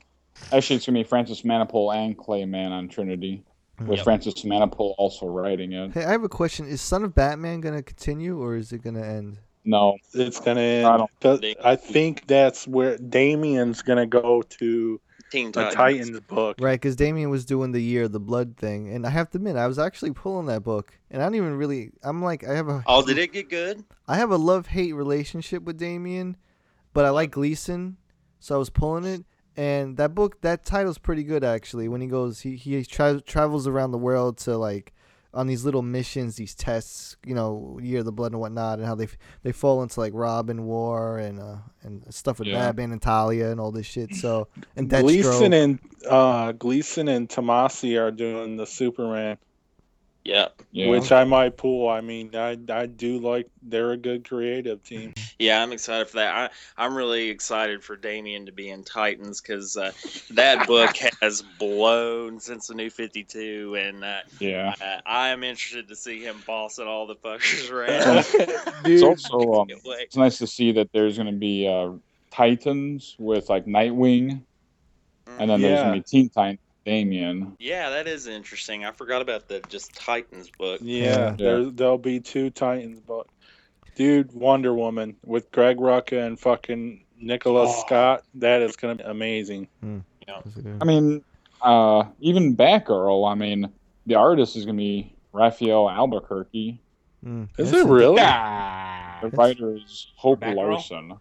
actually, 0.52 0.76
it's 0.76 0.86
gonna 0.86 0.98
be 0.98 1.04
Francis 1.04 1.42
Manapul 1.42 1.94
and 1.94 2.16
Clay 2.16 2.42
Clayman 2.42 2.70
on 2.70 2.88
Trinity, 2.88 3.42
with 3.80 3.96
Yep. 3.98 4.04
Francis 4.04 4.34
Manapul 4.42 4.94
also 4.98 5.26
writing 5.26 5.72
it. 5.72 5.92
Hey, 5.92 6.04
I 6.04 6.10
have 6.12 6.24
a 6.24 6.28
question. 6.28 6.66
Is 6.66 6.80
Son 6.80 7.04
of 7.04 7.14
Batman 7.14 7.60
gonna 7.60 7.82
continue 7.82 8.40
or 8.42 8.56
is 8.56 8.72
it 8.72 8.82
gonna 8.82 9.02
end? 9.02 9.38
No, 9.64 9.96
It's 10.14 10.38
gonna 10.40 10.60
I 10.60 10.64
end. 10.94 11.08
don't- 11.20 11.56
I 11.64 11.74
think 11.76 12.26
that's 12.28 12.68
where 12.68 12.96
Damian's 12.98 13.82
gonna 13.82 14.06
go 14.06 14.42
to 14.42 15.00
Teen 15.32 15.46
the 15.50 15.64
Titans. 15.64 15.74
Titans 15.74 16.20
book. 16.20 16.56
Right, 16.60 16.80
because 16.80 16.94
Damian 16.94 17.30
was 17.30 17.44
doing 17.44 17.72
the 17.72 17.82
Year 17.82 18.04
of 18.04 18.12
the 18.12 18.20
Blood 18.20 18.56
thing, 18.56 18.88
and 18.90 19.04
I 19.04 19.10
have 19.10 19.28
to 19.30 19.38
admit, 19.38 19.56
I 19.56 19.66
was 19.66 19.76
actually 19.76 20.12
pulling 20.12 20.46
that 20.46 20.62
book, 20.62 20.96
and 21.10 21.20
I 21.20 21.24
don't 21.26 21.34
even 21.34 21.56
really. 21.56 21.90
I'm 22.04 22.22
like, 22.22 22.46
I 22.48 22.54
have 22.54 22.68
a. 22.68 22.84
Oh, 22.86 23.04
did 23.04 23.18
it 23.18 23.32
get 23.32 23.50
good? 23.50 23.82
I 24.06 24.16
have 24.18 24.30
a 24.30 24.36
love 24.36 24.68
hate 24.68 24.92
relationship 24.92 25.64
with 25.64 25.78
Damian, 25.78 26.36
but 26.92 27.04
I 27.04 27.10
like 27.10 27.32
Gleason, 27.32 27.96
so 28.38 28.54
I 28.54 28.58
was 28.58 28.70
pulling 28.70 29.04
it. 29.04 29.24
And 29.56 29.96
that 29.96 30.14
book, 30.14 30.40
that 30.42 30.64
title's 30.64 30.98
pretty 30.98 31.24
good 31.24 31.42
actually. 31.42 31.88
When 31.88 32.00
he 32.00 32.06
goes, 32.06 32.40
he 32.40 32.56
he 32.56 32.84
tra- 32.84 33.20
travels 33.20 33.66
around 33.66 33.92
the 33.92 33.98
world 33.98 34.36
to 34.38 34.56
like 34.56 34.92
on 35.32 35.46
these 35.46 35.64
little 35.64 35.82
missions, 35.82 36.36
these 36.36 36.54
tests, 36.54 37.16
you 37.24 37.34
know, 37.34 37.78
Year 37.82 37.98
of 37.98 38.06
the 38.06 38.12
Blood 38.12 38.32
and 38.32 38.40
whatnot, 38.40 38.78
and 38.78 38.86
how 38.86 38.94
they 38.94 39.08
they 39.42 39.52
fall 39.52 39.82
into 39.82 40.00
like 40.00 40.12
Robin 40.14 40.64
War 40.64 41.18
and 41.18 41.40
uh 41.40 41.56
and 41.82 42.02
stuff 42.14 42.38
with 42.38 42.48
Yeah. 42.48 42.66
Batman 42.66 42.92
and 42.92 43.02
Talia 43.02 43.50
and 43.50 43.60
all 43.60 43.70
this 43.72 43.86
shit. 43.86 44.14
So 44.14 44.48
and 44.76 44.88
Gleason 44.90 45.52
and 45.52 45.78
uh, 46.08 46.52
Gleason 46.52 47.08
and 47.08 47.28
Tomasi 47.28 47.98
are 48.00 48.10
doing 48.10 48.56
the 48.56 48.66
Superman, 48.66 49.38
Yeah. 50.26 50.48
yeah. 50.72 50.88
which 50.88 51.12
I 51.12 51.22
might 51.22 51.56
pull. 51.56 51.88
I 51.88 52.00
mean, 52.00 52.34
I 52.34 52.58
I 52.68 52.86
do 52.86 53.20
like 53.20 53.48
they're 53.62 53.92
a 53.92 53.96
good 53.96 54.28
creative 54.28 54.82
team. 54.82 55.14
Yeah, 55.38 55.62
I'm 55.62 55.70
excited 55.70 56.08
for 56.08 56.16
that. 56.16 56.34
I, 56.34 56.84
I'm 56.84 56.96
really 56.96 57.28
excited 57.28 57.84
for 57.84 57.94
Damian 57.94 58.44
to 58.46 58.52
be 58.52 58.70
in 58.70 58.82
Titans 58.82 59.40
because 59.40 59.76
uh, 59.76 59.92
that 60.30 60.66
book 60.66 60.96
has 61.22 61.42
blown 61.60 62.40
since 62.40 62.66
the 62.66 62.74
new 62.74 62.90
52, 62.90 63.76
and 63.76 64.02
uh, 64.02 64.18
yeah. 64.40 64.74
uh, 64.82 65.00
I 65.06 65.28
am 65.28 65.44
interested 65.44 65.86
to 65.88 65.94
see 65.94 66.24
him 66.24 66.42
bossing 66.44 66.88
all 66.88 67.06
the 67.06 67.14
fuckers 67.14 67.70
around. 67.72 68.24
Dude, 68.84 68.94
It's 68.94 69.02
also 69.04 69.60
um, 69.60 69.68
it's 69.84 70.16
nice 70.16 70.38
to 70.38 70.48
see 70.48 70.72
that 70.72 70.90
there's 70.92 71.16
gonna 71.16 71.30
be 71.30 71.68
uh, 71.68 71.92
Titans 72.32 73.14
with 73.20 73.48
like 73.48 73.66
Nightwing, 73.66 74.42
and 75.38 75.50
then 75.50 75.60
there's 75.60 75.82
gonna 75.82 75.92
be 75.92 76.02
Teen 76.02 76.28
Titan 76.30 76.58
Damian. 76.86 77.56
Yeah, 77.58 77.90
that 77.90 78.06
is 78.06 78.28
interesting. 78.28 78.84
I 78.84 78.92
forgot 78.92 79.20
about 79.20 79.48
the 79.48 79.60
just 79.68 79.94
Titans 79.94 80.48
book. 80.56 80.80
yeah, 80.82 81.04
Yeah. 81.04 81.30
there 81.36 81.64
there'll 81.66 81.98
be 81.98 82.20
two 82.20 82.48
Titans, 82.50 83.00
book. 83.00 83.28
dude, 83.96 84.32
Wonder 84.32 84.72
Woman 84.72 85.16
with 85.24 85.50
Greg 85.50 85.78
Rucka 85.78 86.24
and 86.26 86.38
fucking 86.38 87.04
Nicholas 87.18 87.72
Oh. 87.74 87.82
Scott, 87.86 88.24
that 88.34 88.62
is 88.62 88.76
gonna 88.76 88.94
be 88.94 89.02
amazing. 89.04 89.66
Yeah. 89.82 90.40
I 90.80 90.84
mean, 90.84 91.24
uh, 91.60 92.04
even 92.20 92.56
Batgirl. 92.56 93.28
I 93.30 93.34
mean, 93.34 93.68
the 94.06 94.14
artist 94.14 94.54
is 94.56 94.64
gonna 94.64 94.78
be 94.78 95.12
Rafael 95.32 95.90
Albuquerque. 95.90 96.78
Mm, 97.24 97.48
Is 97.58 97.70
that's 97.72 97.82
it 97.82 97.86
a- 97.86 97.92
really? 97.92 98.16
The 98.16 99.30
writer 99.36 99.74
is 99.74 100.06
Hope 100.14 100.40
Batgirl? 100.40 100.56
Larson. 100.56 101.14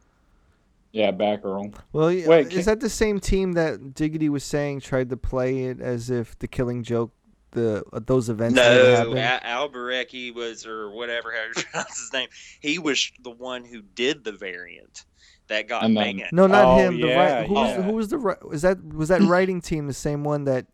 Yeah, 0.95 1.11
Batgirl. 1.11 1.75
Well, 1.91 2.07
Wait, 2.07 2.47
is 2.47 2.53
can- 2.53 2.63
that 2.63 2.79
the 2.79 2.89
same 2.89 3.19
team 3.19 3.51
that 3.53 3.93
Diggity 3.93 4.29
was 4.29 4.45
saying 4.45 4.79
tried 4.79 5.09
to 5.09 5.17
play 5.17 5.63
it 5.65 5.81
as 5.81 6.09
if 6.09 6.39
the 6.39 6.47
Killing 6.47 6.83
Joke, 6.83 7.11
the 7.51 7.83
uh, 7.91 7.99
those 8.05 8.29
events 8.29 8.55
never 8.55 8.75
No, 8.83 8.95
happened? 8.95 9.19
Al- 9.19 9.39
Albuquerque 9.63 10.31
was, 10.31 10.65
or 10.65 10.89
whatever, 10.91 11.31
how 11.35 11.43
you 11.47 11.63
pronounce 11.65 11.99
his 11.99 12.13
name. 12.13 12.29
He 12.61 12.79
was 12.79 13.11
the 13.21 13.31
one 13.31 13.65
who 13.65 13.81
did 13.81 14.23
the 14.23 14.31
variant 14.31 15.03
that 15.47 15.67
got 15.67 15.83
And 15.83 15.97
then- 15.97 16.17
banned. 16.19 16.29
No, 16.31 16.47
not 16.47 16.63
Oh, 16.63 16.77
him. 16.77 17.01
The 17.01 17.07
yeah, 17.07 17.41
ri- 17.41 17.47
who 17.47 17.53
was 17.55 17.75
who 17.85 17.91
was 17.91 18.07
the 18.07 18.17
ri- 18.17 18.35
was 18.43 18.61
that 18.61 18.81
was 18.93 19.09
that 19.09 19.21
writing 19.23 19.59
team 19.59 19.87
the 19.87 19.93
same 19.93 20.23
one 20.23 20.45
that 20.45 20.65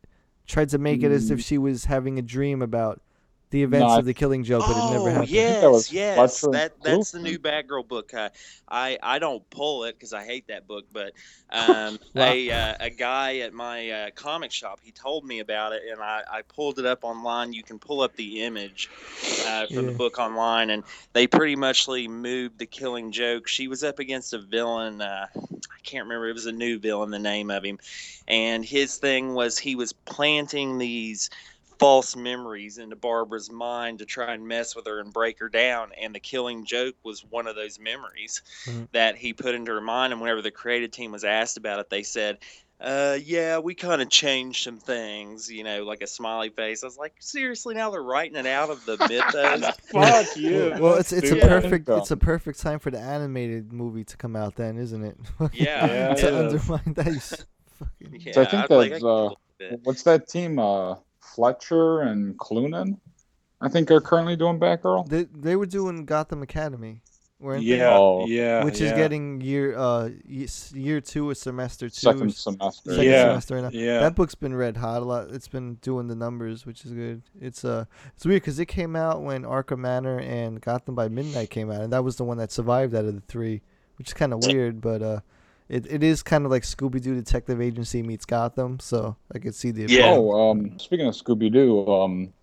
tried 0.45 0.69
to 0.69 0.77
make 0.77 1.01
it 1.01 1.11
as 1.11 1.31
if 1.31 1.41
she 1.41 1.57
was 1.57 1.85
having 1.85 2.19
a 2.19 2.21
dream 2.21 2.61
about 2.61 3.01
the 3.51 3.63
events 3.63 3.95
No, 3.95 3.97
of 3.97 4.05
the 4.05 4.13
Killing 4.13 4.43
Joke, 4.43 4.65
but 4.67 4.77
it 4.77 4.85
never 4.85 5.09
Oh 5.09 5.21
happened. 5.21 5.47
yes, 5.55 5.91
was 5.91 5.91
yes, 5.91 6.47
that 6.47 6.81
that's 6.83 7.11
the 7.11 7.19
Klufman. 7.19 7.19
new 7.19 7.39
Batgirl 7.39 7.87
book. 7.87 8.13
Uh, 8.13 8.29
I 8.69 8.97
I 9.01 9.19
don't 9.19 9.47
pull 9.49 9.85
it 9.85 9.93
because 9.95 10.13
I 10.13 10.23
hate 10.25 10.47
that 10.47 10.67
book, 10.67 10.85
but 10.91 11.13
um, 11.49 11.99
Wow. 12.15 12.37
a 12.39 12.51
uh, 12.51 12.75
a 12.79 12.89
guy 12.91 13.39
at 13.39 13.53
my 13.53 13.89
uh, 13.89 14.09
comic 14.15 14.51
shop 14.51 14.79
he 14.83 14.91
told 14.91 15.25
me 15.25 15.39
about 15.39 15.73
it, 15.73 15.83
and 15.91 16.01
I, 16.01 16.21
I 16.31 16.41
pulled 16.43 16.79
it 16.79 16.85
up 16.85 17.03
online. 17.03 17.53
You 17.53 17.63
can 17.63 17.79
pull 17.79 18.01
up 18.01 18.15
the 18.15 18.43
image 18.43 18.91
uh, 19.41 19.67
for 19.67 19.81
the 19.83 19.91
book 19.91 20.19
online, 20.19 20.69
and 20.69 20.83
they 21.13 21.27
pretty 21.27 21.55
muchly 21.55 22.07
moved 22.07 22.59
the 22.59 22.67
Killing 22.67 23.11
Joke. 23.11 23.47
She 23.47 23.67
was 23.67 23.83
up 23.83 23.99
against 23.99 24.33
a 24.33 24.39
villain. 24.39 25.01
Uh, 25.01 25.27
I 25.35 25.79
can't 25.83 26.05
remember. 26.05 26.29
It 26.29 26.33
was 26.33 26.45
a 26.45 26.51
new 26.51 26.79
villain. 26.79 27.11
The 27.11 27.19
name 27.19 27.49
of 27.51 27.63
him, 27.63 27.79
and 28.27 28.63
his 28.65 28.97
thing 28.97 29.33
was 29.33 29.57
he 29.57 29.75
was 29.75 29.93
planting 29.93 30.77
these 30.77 31.29
false 31.81 32.15
memories 32.15 32.77
into 32.77 32.95
Barbara's 32.95 33.49
mind 33.51 33.97
to 33.99 34.05
try 34.05 34.35
and 34.35 34.47
mess 34.47 34.75
with 34.75 34.85
her 34.85 34.99
and 34.99 35.11
break 35.11 35.39
her 35.39 35.49
down. 35.49 35.89
And 35.99 36.13
the 36.13 36.19
killing 36.19 36.63
joke 36.63 36.93
was 37.03 37.25
one 37.27 37.47
of 37.47 37.55
those 37.55 37.79
memories 37.79 38.43
Mhm. 38.67 38.87
that 38.91 39.15
he 39.17 39.33
put 39.33 39.55
into 39.55 39.71
her 39.71 39.81
mind. 39.81 40.13
And 40.13 40.21
whenever 40.21 40.43
the 40.43 40.51
creative 40.51 40.91
team 40.91 41.11
was 41.11 41.23
asked 41.23 41.57
about 41.57 41.79
it, 41.79 41.89
they 41.89 42.03
said, 42.03 42.37
uh, 42.79 43.17
yeah, 43.23 43.57
we 43.57 43.73
kind 43.73 43.99
of 43.99 44.09
changed 44.09 44.63
some 44.63 44.77
things, 44.77 45.51
you 45.51 45.63
know, 45.63 45.83
like 45.83 46.03
a 46.03 46.07
smiley 46.07 46.49
face. 46.49 46.83
I 46.83 46.85
was 46.85 46.97
like, 46.99 47.15
seriously, 47.19 47.73
now 47.73 47.89
they're 47.89 48.03
writing 48.03 48.35
it 48.37 48.45
out 48.45 48.69
of 48.69 48.85
the 48.85 48.97
mythos. 49.09 49.75
Fuck 49.91 50.37
you. 50.37 50.75
Well, 50.79 50.95
it's 50.97 51.11
it's 51.11 51.31
a 51.31 51.35
perfect 51.37 51.89
Yeah. 51.89 51.97
it's 51.97 52.11
a 52.11 52.17
perfect 52.17 52.59
time 52.59 52.77
for 52.77 52.91
the 52.91 52.99
animated 52.99 53.73
movie 53.73 54.03
to 54.03 54.17
come 54.17 54.35
out 54.35 54.55
then, 54.55 54.77
isn't 54.77 55.03
it? 55.03 55.17
Yeah, 55.53 55.87
Yeah, 55.87 56.13
to 56.13 56.27
it 56.27 56.45
is. 56.53 56.69
undermine 56.69 56.93
that. 56.93 57.45
fucking- 57.79 58.19
yeah, 58.21 58.33
So 58.33 58.41
I 58.41 58.45
think 58.45 58.63
I'd 58.65 58.69
like- 58.75 58.91
that's, 58.91 59.03
I 59.03 59.07
uh. 59.07 59.29
What's 59.83 60.03
that 60.03 60.27
team? 60.27 60.59
Uh, 60.59 60.95
Fletcher 61.21 62.01
and 62.01 62.37
Cloonan, 62.37 62.97
I 63.61 63.69
think 63.69 63.89
are 63.91 64.01
currently 64.01 64.35
doing 64.35 64.59
Batgirl. 64.59 65.07
They 65.09 65.23
they 65.25 65.55
were 65.55 65.65
doing 65.65 66.05
Gotham 66.05 66.41
Academy, 66.41 67.01
weren't 67.39 67.63
Yeah, 67.63 67.95
Oh. 67.97 68.25
yeah, 68.27 68.59
they? 68.59 68.65
Which 68.65 68.81
is 68.81 68.91
getting 68.93 69.39
year 69.41 69.77
uh 69.77 70.09
year 70.25 70.99
two 71.01 71.29
or 71.29 71.35
semester 71.35 71.87
two. 71.89 71.93
Second 71.95 72.33
semester. 72.33 72.91
second 72.91 73.05
Yeah, 73.05 73.23
semester 73.29 73.55
right 73.55 73.63
now. 73.63 73.69
yeah. 73.71 73.99
That 73.99 74.15
book's 74.15 74.35
been 74.35 74.55
red 74.55 74.77
hot 74.77 75.01
a 75.01 75.05
lot. 75.05 75.29
It's 75.31 75.47
been 75.47 75.75
doing 75.75 76.07
the 76.07 76.15
numbers, 76.15 76.65
which 76.65 76.85
is 76.85 76.91
good. 76.91 77.21
It's 77.39 77.63
uh, 77.63 77.85
it's 78.15 78.25
weird 78.25 78.41
because 78.41 78.59
it 78.59 78.65
came 78.65 78.95
out 78.95 79.21
when 79.21 79.43
Arkham 79.43 79.79
Manor 79.79 80.19
and 80.19 80.59
Gotham 80.61 80.95
by 80.95 81.07
Midnight 81.07 81.49
came 81.49 81.71
out, 81.71 81.81
and 81.81 81.93
that 81.93 82.03
was 82.03 82.15
the 82.17 82.23
one 82.23 82.37
that 82.39 82.51
survived 82.51 82.95
out 82.95 83.05
of 83.05 83.13
the 83.15 83.21
three, 83.21 83.61
which 83.97 84.07
is 84.09 84.13
kind 84.13 84.33
of 84.33 84.43
weird. 84.45 84.81
But 84.81 85.01
uh, 85.01 85.19
it, 85.71 85.89
it 85.89 86.03
is 86.03 86.21
kind 86.21 86.43
of 86.43 86.51
like 86.51 86.63
Scooby 86.63 87.01
Doo 87.01 87.15
Detective 87.15 87.61
Agency 87.61 88.03
meets 88.03 88.25
Gotham, 88.25 88.77
so 88.81 89.15
I 89.33 89.39
could 89.39 89.55
see 89.55 89.71
the 89.71 89.85
Yeah. 89.91 90.11
Oh, 90.17 90.51
um, 90.51 90.77
speaking 90.77 91.07
of 91.07 91.13
Scooby 91.13 91.49
Doo, 91.49 91.87
um, 91.89 92.33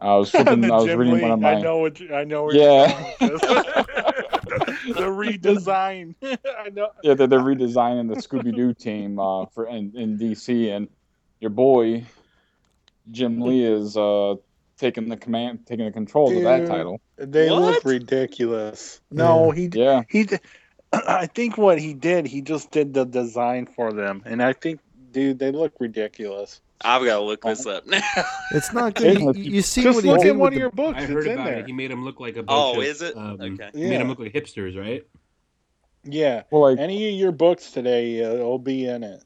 I 0.00 0.16
was 0.16 0.30
flipping, 0.32 0.64
I 0.64 0.74
was 0.74 0.86
Jim 0.86 0.98
reading 0.98 1.14
Lee, 1.14 1.22
one 1.22 1.30
of 1.30 1.40
my. 1.40 1.54
I 1.54 1.60
know 1.60 1.78
what 1.78 2.00
you, 2.00 2.12
I 2.12 2.24
know 2.24 2.42
where 2.42 2.56
Yeah. 2.56 3.14
you're 3.20 3.28
going 3.28 3.32
with 3.32 3.40
this. 3.40 4.96
the 4.96 5.02
redesign. 5.02 6.16
I 6.58 6.70
know. 6.70 6.90
Yeah, 7.04 7.14
they're, 7.14 7.28
they're 7.28 7.38
redesigning 7.38 8.12
the 8.12 8.20
Scooby 8.20 8.52
Doo 8.52 8.74
team 8.78 9.20
uh, 9.20 9.46
for 9.46 9.68
in, 9.68 9.92
in 9.94 10.18
DC, 10.18 10.74
and 10.74 10.88
your 11.38 11.50
boy 11.50 12.04
Jim 13.12 13.40
Lee 13.40 13.62
is 13.62 13.96
uh, 13.96 14.34
taking 14.76 15.08
the 15.08 15.16
command, 15.16 15.66
taking 15.66 15.84
the 15.84 15.92
controls 15.92 16.34
of 16.36 16.42
that 16.42 16.66
title. 16.66 17.00
They 17.16 17.48
look 17.48 17.84
ridiculous. 17.84 19.00
No, 19.12 19.52
he 19.52 19.70
Yeah, 19.72 20.02
he. 20.08 20.26
D- 21.00 21.04
I 21.08 21.26
think 21.26 21.58
what 21.58 21.78
he 21.78 21.94
did, 21.94 22.26
he 22.26 22.40
just 22.42 22.70
did 22.70 22.94
the 22.94 23.04
design 23.04 23.66
for 23.66 23.92
them, 23.92 24.22
and 24.26 24.42
I 24.42 24.52
think, 24.52 24.80
dude, 25.12 25.38
they 25.38 25.50
look 25.52 25.72
ridiculous. 25.80 26.60
I've 26.84 27.02
got 27.04 27.16
to 27.16 27.22
look 27.22 27.40
this 27.42 27.64
up 27.66 27.86
now. 27.86 28.00
It's 28.52 28.72
not 28.72 28.94
good. 28.94 29.18
You, 29.18 29.32
you 29.34 29.62
see 29.62 29.82
Just 29.82 29.94
what 29.96 30.04
he 30.04 30.10
look 30.10 30.20
did 30.20 30.28
at 30.32 30.36
one 30.36 30.52
of 30.52 30.58
your 30.58 30.68
the, 30.70 30.76
books. 30.76 30.98
I 30.98 31.02
It's 31.04 31.10
heard 31.12 31.26
in 31.26 31.32
about 31.32 31.44
there. 31.46 31.58
it. 31.60 31.66
He 31.66 31.72
made 31.72 31.90
him 31.90 32.04
look 32.04 32.20
like 32.20 32.36
a 32.36 32.42
bunch 32.42 32.76
Oh, 32.76 32.80
of, 32.80 32.86
is 32.86 33.00
it? 33.00 33.16
Um, 33.16 33.38
Okay. 33.40 33.70
He 33.72 33.84
made 33.84 33.92
Yeah. 33.92 34.00
him 34.02 34.08
look 34.08 34.18
like 34.18 34.32
hipsters, 34.34 34.76
right? 34.78 35.02
Yeah, 36.04 36.42
well, 36.50 36.62
like 36.70 36.78
any 36.78 37.08
of 37.08 37.14
your 37.14 37.32
books 37.32 37.72
today, 37.72 38.22
uh, 38.22 38.34
will 38.34 38.58
be 38.60 38.86
in 38.86 39.02
it. 39.02 39.24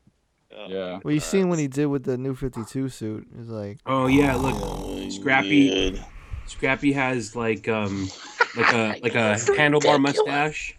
Oh, 0.57 0.67
yeah, 0.69 0.99
well, 1.05 1.13
you 1.13 1.21
seen 1.21 1.49
what 1.49 1.59
he 1.59 1.69
did 1.69 1.87
with 1.87 2.05
the 2.05 2.17
new 2.17 2.35
Fifty 2.35 2.65
Two 2.65 2.89
suit. 2.89 3.29
It's 3.39 3.49
like 3.49 3.79
Oh 3.87 4.07
yeah, 4.07 4.35
look, 4.37 5.13
Scrappy. 5.13 6.01
Scrappy 6.47 6.93
has 6.93 7.37
like 7.37 7.69
um 7.69 8.09
like 8.57 8.73
a 8.73 8.97
like 9.03 9.15
a 9.15 9.35
handlebar 9.59 10.01
mustache. 10.01 10.75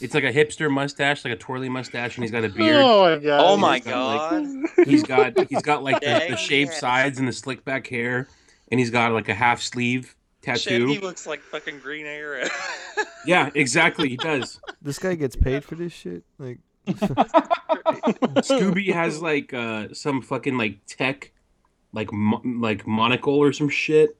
It's 0.00 0.14
like 0.14 0.24
a 0.24 0.32
hipster 0.32 0.70
mustache, 0.70 1.24
like 1.24 1.32
a 1.32 1.36
twirly 1.36 1.68
mustache, 1.68 2.16
and 2.16 2.24
he's 2.24 2.30
got 2.30 2.44
a 2.44 2.48
beard. 2.48 2.76
Oh 2.76 3.02
my 3.02 3.18
god! 3.18 3.40
Oh 3.40 3.56
my 3.56 3.76
He's 3.76 3.84
got, 3.84 4.06
like, 4.06 4.76
god. 4.76 4.86
He's 4.86 5.02
got 5.02 5.48
he's 5.48 5.62
got 5.62 5.82
like 5.82 6.00
the, 6.00 6.26
the 6.30 6.36
shaved 6.36 6.70
yes. 6.70 6.80
sides 6.80 7.18
and 7.18 7.26
the 7.26 7.32
slick 7.32 7.64
back 7.64 7.86
hair, 7.86 8.28
and 8.70 8.78
he's 8.78 8.90
got 8.90 9.12
like 9.12 9.28
a 9.28 9.34
half 9.34 9.62
sleeve 9.62 10.14
Shit, 10.44 10.62
tattoo. 10.62 10.86
he 10.86 10.98
looks 10.98 11.26
like 11.26 11.40
fucking 11.40 11.80
Green 11.80 12.06
Arrow. 12.06 12.46
Yeah, 13.26 13.50
exactly. 13.56 14.08
He 14.08 14.16
does. 14.16 14.60
this 14.80 15.00
guy 15.00 15.16
gets 15.16 15.34
paid 15.34 15.64
for 15.64 15.74
this 15.74 15.92
shit. 15.92 16.22
Like 16.38 16.58
Scooby 16.86 18.92
has 18.92 19.20
like 19.20 19.52
uh 19.52 19.88
some 19.92 20.22
fucking 20.22 20.56
like 20.56 20.78
tech, 20.86 21.32
like 21.92 22.12
mo- 22.12 22.40
like 22.44 22.86
monocle 22.86 23.34
or 23.34 23.52
some 23.52 23.68
shit. 23.68 24.16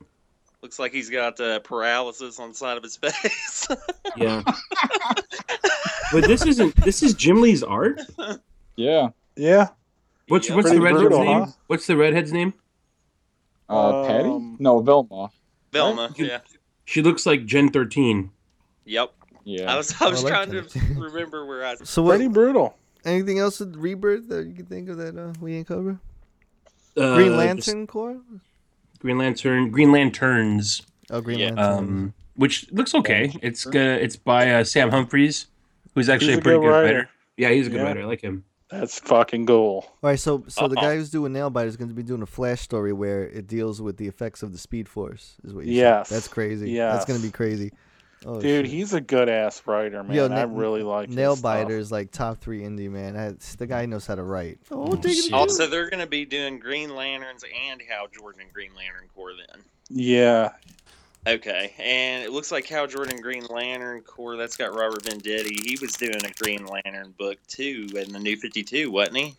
Looks 0.63 0.79
like 0.79 0.93
he's 0.93 1.11
got 1.11 1.39
uh, 1.41 1.61
paralysis 1.61 2.39
on 2.41 2.51
the 2.51 2.55
side 2.55 2.77
of 2.77 2.83
his 2.83 2.97
face. 3.03 3.69
Yeah. 4.17 4.43
but 6.13 6.25
this 6.25 6.45
isn't. 6.47 6.77
This 6.77 7.03
is 7.03 7.15
Jim 7.15 7.41
Lee's 7.41 7.63
art. 7.63 8.01
yeah. 8.77 9.09
Yeah. 9.37 9.69
What's 10.29 10.49
Yeah. 10.49 10.55
what's 10.57 10.71
the 10.71 10.81
redhead's 10.81 11.03
brutal, 11.03 11.25
name? 11.25 11.41
huh? 11.45 11.53
What's 11.67 11.87
the 11.87 11.97
redhead's 11.97 12.33
name? 12.33 12.55
Uh, 13.69 14.05
Patty? 14.07 14.29
Um, 14.29 14.57
No, 14.59 14.81
Velma. 14.81 15.31
Velma. 15.73 16.13
You- 16.17 16.27
Yeah. 16.27 16.41
She 16.85 17.03
looks 17.03 17.27
like 17.27 17.45
Gen 17.47 17.71
thirteen. 17.71 18.31
Yep. 18.85 19.13
Yeah. 19.45 19.73
I 19.73 19.77
was 19.77 20.01
I 20.01 20.09
was 20.09 20.23
like 20.25 20.33
trying 20.33 20.51
that. 20.51 20.69
to 20.71 20.81
remember 20.97 21.45
where 21.47 21.65
I. 21.65 21.75
so, 21.77 22.03
what? 22.03 22.17
Pretty 22.17 22.29
brutal. 22.29 22.77
Anything 23.05 23.39
else 23.39 23.61
with 23.61 23.77
Rebirth 23.77 24.29
that 24.29 24.47
you 24.47 24.55
can 24.55 24.67
think 24.67 24.89
of 24.89 24.97
that 24.99 25.17
uh, 25.17 25.33
we 25.41 25.55
ain't 25.57 25.67
cover? 25.69 25.99
Uh, 26.97 27.15
Green 27.15 27.29
just 27.29 27.39
Lantern 27.39 27.87
Corps. 27.87 28.19
Green 28.99 29.19
Lantern. 29.19 29.71
Green 29.71 29.93
Lanterns. 29.93 30.83
Oh, 31.11 31.21
Green 31.21 31.39
Yeah. 31.39 31.47
Lantern. 31.53 31.79
Um, 31.79 32.15
which 32.35 32.71
looks 32.73 32.95
okay. 32.95 33.33
It's 33.43 33.65
gonna. 33.65 33.95
It's 33.95 34.17
by 34.17 34.51
uh, 34.53 34.65
Sam 34.65 34.91
Humphries, 34.91 35.47
who's 35.95 36.09
actually 36.09 36.29
He's 36.29 36.37
a 36.37 36.41
a 36.41 36.43
pretty 36.43 36.59
good 36.59 36.63
good 36.65 36.69
writer. 36.71 36.85
writer. 36.97 37.09
Yeah, 37.37 37.51
he's 37.51 37.67
a 37.67 37.71
good 37.71 37.77
Yeah. 37.81 37.85
writer. 37.85 38.03
I 38.03 38.05
like 38.05 38.21
him. 38.21 38.45
That's 38.69 38.99
fucking 38.99 39.47
cool. 39.47 39.85
All 39.87 39.95
right, 40.03 40.19
so 40.19 40.45
so 40.49 40.67
the 40.67 40.77
Uh-oh. 40.77 40.83
guy 40.83 40.97
who's 40.97 41.11
doing 41.11 41.33
Nailbiter 41.33 41.67
is 41.67 41.77
going 41.77 41.89
to 41.89 41.95
be 41.95 42.03
doing 42.03 42.21
a 42.23 42.27
Flash 42.27 42.61
story 42.63 42.93
where 42.93 43.23
it 43.23 43.47
deals 43.47 43.81
with 43.81 43.97
the 43.97 44.09
effects 44.09 44.43
of 44.43 44.51
the 44.53 44.59
Speed 44.59 44.89
Force. 44.89 45.37
Is 45.45 45.55
what 45.55 45.67
you 45.67 45.75
Yes. 45.75 46.09
said. 46.09 46.17
That's 46.17 46.29
crazy. 46.29 46.71
Yeah, 46.73 46.91
that's 46.93 47.05
going 47.05 47.21
to 47.21 47.25
be 47.25 47.31
crazy. 47.31 47.73
Oh, 48.25 48.41
Dude, 48.41 48.67
shit. 48.67 48.73
he's 48.73 48.95
a 48.95 49.01
good 49.01 49.29
ass 49.29 49.63
writer, 49.67 50.03
man. 50.03 50.17
Yo, 50.17 50.29
I 50.29 50.43
really 50.45 50.83
like 50.83 51.09
his 51.09 51.17
Nailbiter 51.17 51.81
stuff. 51.81 51.93
like 51.93 52.11
top 52.11 52.39
three 52.39 52.63
indie 52.63 52.91
man. 52.91 53.17
I, 53.17 53.35
the 53.59 53.67
guy 53.67 53.87
knows 53.87 54.07
how 54.07 54.15
to 54.15 54.23
write. 54.23 54.59
Oh, 54.71 54.97
take 54.97 55.13
it 55.13 55.19
oh, 55.19 55.23
shit. 55.23 55.33
Also, 55.33 55.67
they're 55.67 55.91
going 55.91 56.01
to 56.01 56.09
be 56.09 56.25
doing 56.25 56.59
Green 56.59 56.95
Lanterns 56.95 57.45
and 57.45 57.81
Hal 57.89 58.07
Jordan 58.09 58.41
and 58.43 58.53
Green 58.53 58.71
Lantern 58.77 59.09
Corps 59.15 59.35
then. 59.37 59.63
Yeah. 59.91 60.53
Okay, 61.27 61.75
and 61.81 62.23
it 62.23 62.31
looks 62.31 62.53
like 62.53 62.67
Hal 62.67 62.87
Jordan 62.87 63.21
Green 63.21 63.45
Lantern 63.47 64.01
Corps. 64.03 64.37
That's 64.37 64.57
got 64.57 64.75
Robert 64.75 65.03
Venditti. 65.03 65.67
He 65.67 65.77
was 65.81 65.93
doing 65.95 66.25
a 66.25 66.31
Green 66.41 66.65
Lantern 66.65 67.15
book 67.19 67.39
too 67.49 67.89
in 67.97 68.13
the 68.13 68.21
New 68.21 68.37
Fifty 68.37 68.63
Two, 68.63 68.93
wasn't 68.93 69.17
he? 69.17 69.35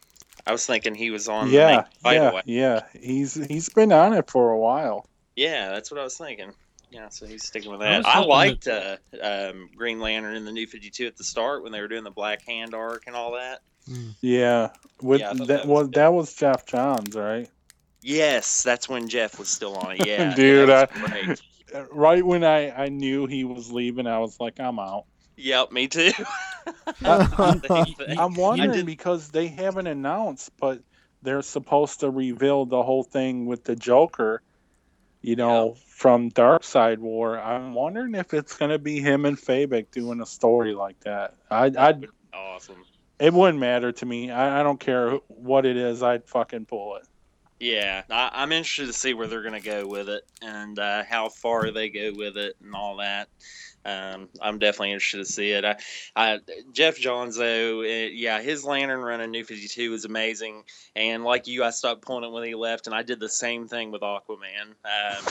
I 0.45 0.51
was 0.51 0.65
thinking 0.65 0.95
he 0.95 1.11
was 1.11 1.29
on. 1.29 1.49
Yeah, 1.49 1.85
main 2.03 2.13
yeah, 2.13 2.41
yeah. 2.45 2.81
He's 2.99 3.35
he's 3.47 3.69
been 3.69 3.93
on 3.93 4.13
it 4.13 4.29
for 4.29 4.51
a 4.51 4.57
while. 4.57 5.07
Yeah, 5.37 5.69
that's 5.69 5.89
what 5.89 5.99
I 5.99 6.03
was 6.03 6.17
thinking. 6.17 6.51
Yeah, 6.89 7.09
so 7.09 7.25
he's 7.25 7.43
sticking 7.43 7.69
with 7.71 7.81
that. 7.81 8.05
I, 8.05 8.11
hoping 8.11 8.29
liked 8.29 8.67
uh, 8.67 8.97
um, 9.21 9.69
Green 9.75 9.99
Lantern 9.99 10.35
in 10.35 10.45
the 10.45 10.51
New 10.51 10.67
Fifty 10.67 10.89
Two 10.89 11.05
at 11.07 11.17
the 11.17 11.23
start 11.23 11.63
when 11.63 11.71
they 11.71 11.81
were 11.81 11.87
doing 11.87 12.03
the 12.03 12.11
Black 12.11 12.41
Hand 12.43 12.73
arc 12.73 13.03
and 13.07 13.15
all 13.15 13.33
that. 13.33 13.59
Yeah, 14.21 14.69
with 15.01 15.19
Yeah, 15.21 15.33
that, 15.33 15.47
that 15.47 15.59
was 15.65 15.67
was 15.67 15.87
good. 15.87 15.93
that 15.95 16.13
was 16.13 16.33
Geoff 16.33 16.65
Johns, 16.65 17.15
right? 17.15 17.49
Yes, 18.01 18.63
that's 18.63 18.87
when 18.87 19.07
Geoff 19.09 19.39
was 19.39 19.49
still 19.49 19.75
on 19.75 19.93
it. 19.93 20.05
Yeah, 20.05 20.33
Dude, 20.35 20.69
that 20.69 20.91
was. 21.01 21.41
Uh, 21.73 21.83
Right 21.91 22.25
when 22.25 22.45
I 22.45 22.71
I 22.71 22.87
knew 22.87 23.25
he 23.25 23.43
was 23.43 23.69
leaving, 23.69 24.07
I 24.07 24.19
was 24.19 24.39
like, 24.39 24.57
I'm 24.57 24.79
out. 24.79 25.03
Yep, 25.35 25.73
me 25.73 25.89
too. 25.89 26.11
I'm 27.03 28.33
wondering 28.35 28.71
did- 28.71 28.85
because 28.85 29.29
they 29.29 29.47
haven't 29.47 29.87
announced, 29.87 30.51
but 30.57 30.79
they're 31.23 31.41
supposed 31.41 31.99
to 32.01 32.09
reveal 32.09 32.65
the 32.65 32.81
whole 32.81 33.03
thing 33.03 33.45
with 33.47 33.65
the 33.65 33.75
Joker, 33.75 34.41
you 35.21 35.35
know, 35.35 35.75
from 35.97 36.29
Darkseid 36.29 36.99
War. 36.99 37.39
I'm 37.39 37.73
wondering 37.73 38.13
if 38.13 38.31
it's 38.31 38.55
gonna 38.55 38.77
be 38.77 38.99
him 38.99 39.25
and 39.25 39.35
Fabok 39.35 39.89
doing 39.89 40.21
a 40.21 40.27
story 40.27 40.75
like 40.75 40.99
that. 40.99 41.33
I 41.49 41.71
I 41.75 41.95
awesome. 42.33 42.85
it 43.17 43.33
wouldn't 43.33 43.57
matter 43.57 43.91
to 43.91 44.05
me. 44.05 44.29
I, 44.29 44.59
I 44.59 44.63
don't 44.63 44.79
care 44.79 45.13
what 45.27 45.65
it 45.65 45.75
is. 45.75 46.03
I'd 46.03 46.23
fucking 46.25 46.67
pull 46.67 46.97
it. 46.97 47.07
Yeah, 47.59 48.03
I, 48.11 48.29
I'm 48.31 48.51
interested 48.51 48.85
to 48.85 48.93
see 48.93 49.15
where 49.15 49.25
they're 49.25 49.41
going 49.41 49.59
to 49.59 49.67
go 49.67 49.87
with 49.87 50.07
it 50.09 50.23
and 50.43 50.77
uh, 50.77 51.03
how 51.03 51.29
far 51.29 51.71
they 51.71 51.89
go 51.89 52.11
with 52.15 52.37
it 52.37 52.55
and 52.63 52.75
all 52.75 52.97
that. 52.97 53.29
Um, 53.87 54.27
I'm 54.41 54.59
definitely 54.59 54.91
interested 54.91 55.19
to 55.19 55.25
see 55.25 55.51
it. 55.51 55.63
I, 55.63 55.77
I, 56.15 56.39
Geoff 56.73 56.97
Johns, 56.97 57.37
though, 57.37 57.81
uh, 57.81 57.83
yeah, 58.11 58.41
his 58.41 58.65
Lantern 58.65 58.99
run 58.99 59.21
in 59.21 59.31
New 59.31 59.45
52 59.45 59.93
is 59.93 60.03
amazing. 60.05 60.63
And 60.95 61.23
like 61.23 61.47
you, 61.47 61.63
I 61.63 61.69
stopped 61.69 62.01
pulling 62.01 62.25
it 62.25 62.31
when 62.33 62.43
he 62.43 62.53
left, 62.53 62.87
and 62.87 62.95
I 62.95 63.03
did 63.03 63.19
the 63.21 63.29
same 63.29 63.67
thing 63.67 63.91
with 63.91 64.01
Aquaman. 64.01 64.67
Um, 64.67 64.75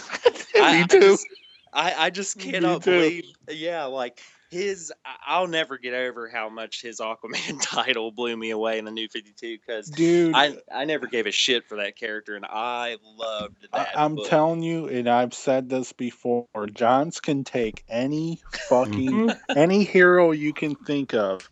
I, 0.57 0.73
me 0.79 0.83
I 0.83 0.87
too. 0.89 1.01
just- 1.01 1.27
I, 1.73 2.07
I 2.07 2.11
just 2.11 2.39
cannot 2.39 2.83
believe. 2.85 3.25
Yeah, 3.51 3.85
like 3.85 4.21
his. 4.51 4.93
I- 5.05 5.17
I'll 5.27 5.49
never 5.49 5.79
get 5.79 5.95
over 5.95 6.29
how 6.29 6.49
much 6.49 6.83
his 6.83 7.01
Aquaman 7.01 7.59
title 7.63 8.11
blew 8.11 8.37
me 8.37 8.51
away 8.51 8.79
in 8.79 8.85
the 8.85 8.91
New 8.91 9.09
Fifty 9.09 9.33
Two 9.33 9.59
because 9.59 9.89
Dude, 9.89 10.35
I 10.35 10.57
I 10.73 10.85
never 10.85 11.07
gave 11.07 11.27
a 11.27 11.33
shit 11.33 11.67
for 11.69 11.77
that 11.77 11.97
character, 11.97 12.37
and 12.37 12.45
I 12.45 12.97
loved 13.03 13.67
I, 13.73 13.79
that. 13.79 13.99
I'm 13.99 14.17
book. 14.17 14.29
telling 14.29 14.63
you, 14.63 14.89
and 14.89 15.09
I've 15.09 15.35
said 15.35 15.69
this 15.69 15.93
before. 15.93 16.47
Johns 16.73 17.21
can 17.21 17.45
take 17.45 17.85
any 17.89 18.41
fucking 18.69 19.29
mm-hmm. 19.29 19.59
any 19.59 19.85
hero 19.85 20.33
you 20.33 20.53
can 20.53 20.75
think 20.75 21.15
of 21.15 21.51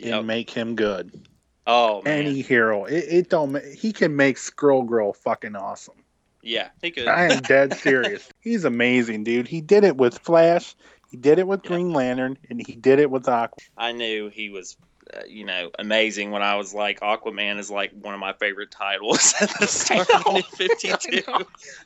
and 0.00 0.26
make 0.26 0.50
him 0.50 0.74
good. 0.74 1.26
Oh 1.66 2.02
man, 2.02 2.26
Any 2.26 2.42
hero, 2.42 2.84
it, 2.84 3.04
it 3.08 3.30
don't. 3.30 3.62
He 3.64 3.92
can 3.92 4.16
make 4.16 4.36
Squirrel 4.36 4.82
Girl 4.82 5.12
fucking 5.14 5.56
awesome. 5.56 5.94
yeah, 6.42 6.68
he 6.82 6.90
could. 6.90 7.08
I 7.08 7.32
am 7.32 7.40
dead 7.40 7.74
serious. 7.78 8.28
He's 8.40 8.64
amazing, 8.64 9.24
dude. 9.24 9.48
He 9.48 9.62
did 9.62 9.84
it 9.84 9.96
with 9.96 10.18
Flash. 10.18 10.74
He 11.14 11.20
did 11.20 11.38
it 11.38 11.46
with 11.46 11.60
Yeah. 11.62 11.68
Green 11.68 11.92
Lantern, 11.92 12.36
and 12.50 12.60
he 12.66 12.74
did 12.74 12.98
it 12.98 13.08
with 13.08 13.28
Aqua. 13.28 13.62
I 13.76 13.92
knew 13.92 14.30
he 14.30 14.50
was, 14.50 14.76
uh, 15.16 15.20
you 15.28 15.44
know, 15.44 15.70
amazing 15.78 16.32
when 16.32 16.42
I 16.42 16.56
was 16.56 16.74
like, 16.74 16.98
Aquaman 16.98 17.60
is 17.60 17.70
like 17.70 17.92
one 17.92 18.14
of 18.14 18.18
my 18.18 18.32
favorite 18.32 18.72
titles 18.72 19.32
at 19.40 19.48
the 19.60 19.68
start 19.68 20.10
of 20.10 20.34
New 20.34 20.42
Fifty 20.42 20.88
Two. 20.98 21.22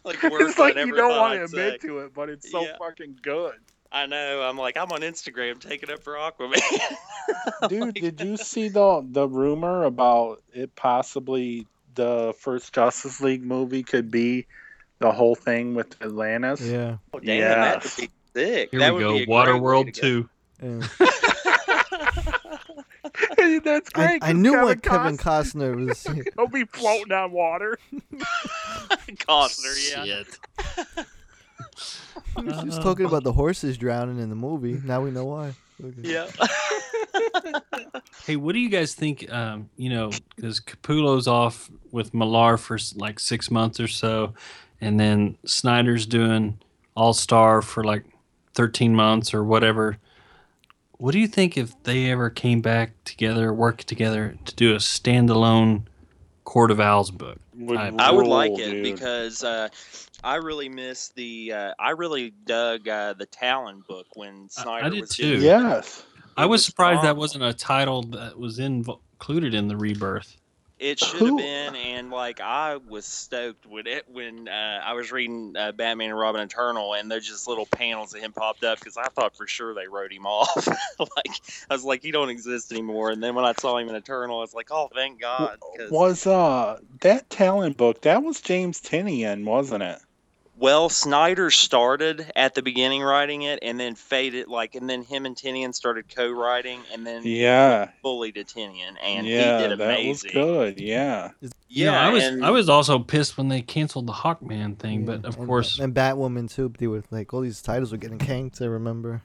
like 0.02 0.22
words 0.22 0.44
It's 0.48 0.58
like 0.58 0.76
you 0.76 0.94
don't 0.96 1.10
want 1.18 1.34
to 1.34 1.40
I'd 1.40 1.44
admit 1.44 1.82
to 1.82 1.98
it, 1.98 2.14
but 2.14 2.30
it's 2.30 2.50
so 2.50 2.62
Yeah. 2.62 2.78
fucking 2.78 3.18
good. 3.20 3.52
I 3.92 4.06
know. 4.06 4.40
I'm 4.40 4.56
like, 4.56 4.78
I'm 4.78 4.90
on 4.92 5.02
Instagram 5.02 5.60
taking 5.60 5.90
up 5.90 6.02
for 6.02 6.14
Aquaman. 6.14 6.58
Dude, 7.68 7.92
did 7.96 8.20
you 8.22 8.38
see 8.38 8.68
the 8.68 9.06
the 9.06 9.28
rumor 9.28 9.84
about 9.84 10.42
it 10.54 10.74
possibly 10.74 11.66
the 11.96 12.34
first 12.38 12.72
Justice 12.72 13.20
League 13.20 13.42
movie 13.44 13.82
could 13.82 14.10
be 14.10 14.46
the 15.00 15.12
whole 15.12 15.34
thing 15.34 15.74
with 15.74 16.00
Atlantis? 16.00 16.62
Yeah. 16.62 16.96
Oh, 17.12 17.18
damn, 17.20 17.40
that 17.42 17.82
Yes. 17.84 17.98
would 17.98 18.06
be 18.08 18.12
sick. 18.38 18.70
Here 18.70 18.80
that 18.80 18.94
we 18.94 19.04
would 19.04 19.04
go. 19.04 19.10
a 19.10 19.26
great 19.26 19.28
way 19.28 19.34
Waterworld 19.34 19.92
2. 19.94 20.28
yeah. 20.62 20.86
That's 23.64 23.90
I, 23.94 24.06
great. 24.06 24.22
I 24.22 24.32
'cause 24.32 24.34
knew 24.34 24.50
Kevin 24.52 24.64
what 24.66 24.82
Kevin 24.82 25.16
Costner- 25.16 25.74
Costner 25.74 25.86
was. 25.86 26.02
He'll 26.36 26.48
be 26.48 26.64
floating 26.64 27.12
on 27.12 27.32
water. 27.32 27.78
Costner, 29.26 30.06
yeah. 30.06 30.22
Shit. 30.22 30.38
He 32.36 32.42
was 32.44 32.62
just 32.64 32.82
talking 32.82 33.06
about 33.06 33.24
the 33.24 33.32
horses 33.32 33.78
drowning 33.78 34.18
in 34.18 34.28
the 34.28 34.34
movie. 34.36 34.80
Now 34.84 35.00
we 35.02 35.10
know 35.10 35.24
why. 35.24 35.54
Okay. 35.82 35.94
Yeah. 36.02 36.28
Hey, 38.26 38.36
what 38.36 38.52
do 38.52 38.58
you 38.58 38.68
guys 38.68 38.94
think? 38.94 39.30
Um, 39.32 39.70
you 39.76 39.90
know, 39.90 40.10
because 40.36 40.60
Capullo's 40.60 41.26
off 41.26 41.70
with 41.90 42.12
Millar 42.14 42.56
for 42.58 42.78
like 42.96 43.18
six 43.18 43.50
months 43.50 43.80
or 43.80 43.88
so, 43.88 44.34
and 44.80 45.00
then 45.00 45.36
Snyder's 45.46 46.04
doing 46.06 46.58
All 46.94 47.14
Star 47.14 47.62
for 47.62 47.82
like 47.84 48.04
thirteen 48.58 48.92
months 48.94 49.32
or 49.32 49.42
whatever. 49.44 49.96
what 50.98 51.12
do 51.12 51.20
you 51.20 51.28
think 51.28 51.56
if 51.56 51.80
they 51.84 52.10
ever 52.10 52.28
came 52.28 52.60
back 52.60 52.90
together, 53.04 53.54
worked 53.54 53.86
together 53.86 54.36
to 54.44 54.54
do 54.56 54.72
a 54.74 54.78
standalone 54.78 55.82
Court 56.42 56.72
of 56.72 56.80
Owls 56.80 57.12
book? 57.12 57.38
I- 57.70 57.92
I 57.98 58.10
would 58.10 58.26
like 58.26 58.58
it 58.58 58.70
dude. 58.70 58.82
because 58.82 59.44
uh, 59.44 59.68
I 60.24 60.34
really 60.36 60.68
miss 60.68 61.08
the. 61.10 61.52
Uh, 61.52 61.72
I 61.78 61.90
really 61.90 62.32
dug 62.46 62.88
uh, 62.88 63.12
the 63.14 63.26
Talon 63.26 63.84
book 63.88 64.06
when 64.16 64.48
Snyder 64.50 64.84
I- 64.84 64.88
I 64.88 64.90
did 64.90 65.00
was 65.02 65.10
too. 65.10 65.22
doing 65.22 65.40
it. 65.42 65.44
Yes. 65.44 66.02
I 66.36 66.46
was 66.46 66.58
was 66.58 66.64
surprised 66.66 67.02
that 67.02 67.16
wasn't 67.16 67.44
a 67.44 67.52
title 67.52 68.02
that 68.02 68.38
was 68.38 68.58
in, 68.58 68.84
included 69.12 69.54
in 69.54 69.68
the 69.68 69.76
rebirth. 69.76 70.36
It 70.78 71.00
should 71.00 71.22
have 71.26 71.36
been, 71.36 71.74
and 71.74 72.10
like 72.10 72.40
I 72.40 72.76
was 72.76 73.04
stoked 73.04 73.66
with 73.66 73.88
it 73.88 74.04
when 74.08 74.46
uh, 74.46 74.80
I 74.84 74.92
was 74.92 75.10
reading 75.10 75.54
uh, 75.58 75.72
Batman 75.72 76.10
and 76.10 76.18
Robin 76.18 76.40
Eternal, 76.40 76.94
and 76.94 77.10
there's 77.10 77.26
just 77.26 77.48
little 77.48 77.66
panels 77.66 78.14
of 78.14 78.20
him 78.20 78.32
popped 78.32 78.62
up 78.62 78.78
because 78.78 78.96
I 78.96 79.08
thought 79.08 79.36
for 79.36 79.48
sure 79.48 79.74
they 79.74 79.88
wrote 79.88 80.12
him 80.12 80.24
off. 80.26 80.66
like 80.66 81.40
I 81.68 81.74
was 81.74 81.82
like, 81.84 82.02
he 82.02 82.12
don't 82.12 82.28
exist 82.30 82.70
anymore. 82.70 83.10
And 83.10 83.20
then 83.20 83.34
when 83.34 83.44
I 83.44 83.54
saw 83.58 83.76
him 83.76 83.88
in 83.88 83.96
Eternal, 83.96 84.38
I 84.38 84.42
was 84.42 84.54
like, 84.54 84.68
oh, 84.70 84.88
thank 84.94 85.20
God. 85.20 85.58
'cause- 85.76 85.90
Was 85.90 86.26
uh 86.26 86.78
that 87.00 87.28
Talon 87.28 87.72
book 87.72 88.02
that 88.02 88.22
was 88.22 88.40
James 88.40 88.80
Tynion, 88.80 89.44
wasn't 89.44 89.82
it? 89.82 89.98
Well, 90.60 90.88
Snyder 90.88 91.50
started 91.52 92.32
at 92.34 92.54
the 92.54 92.62
beginning 92.62 93.02
writing 93.02 93.42
it, 93.42 93.60
and 93.62 93.78
then 93.78 93.94
faded 93.94 94.48
like, 94.48 94.74
and 94.74 94.90
then 94.90 95.02
him 95.04 95.24
and 95.24 95.36
Tynion 95.36 95.72
started 95.72 96.12
co-writing, 96.12 96.80
and 96.92 97.06
then 97.06 97.22
Yeah. 97.24 97.90
fully 98.02 98.32
to 98.32 98.42
Tynion, 98.42 98.96
and 99.00 99.24
yeah, 99.24 99.58
he 99.58 99.62
did 99.68 99.72
amazing. 99.80 100.30
that 100.34 100.40
was 100.40 100.46
good. 100.74 100.80
Yeah. 100.80 101.30
You 101.40 101.50
Yeah, 101.68 101.90
know, 101.92 101.98
I 101.98 102.10
was 102.10 102.24
and- 102.24 102.44
I 102.44 102.50
was 102.50 102.68
also 102.68 102.98
pissed 102.98 103.38
when 103.38 103.48
they 103.48 103.62
canceled 103.62 104.08
the 104.08 104.12
Hawkman 104.14 104.76
thing, 104.78 105.04
but 105.04 105.24
of 105.24 105.36
and, 105.36 105.46
course, 105.46 105.78
and 105.78 105.94
Batwoman 105.94 106.52
too. 106.52 106.72
They 106.76 106.88
were 106.88 107.04
like 107.12 107.32
all 107.32 107.42
these 107.42 107.62
titles 107.62 107.92
were 107.92 107.98
getting 107.98 108.18
canked. 108.18 108.60
I 108.60 108.64
remember. 108.66 109.22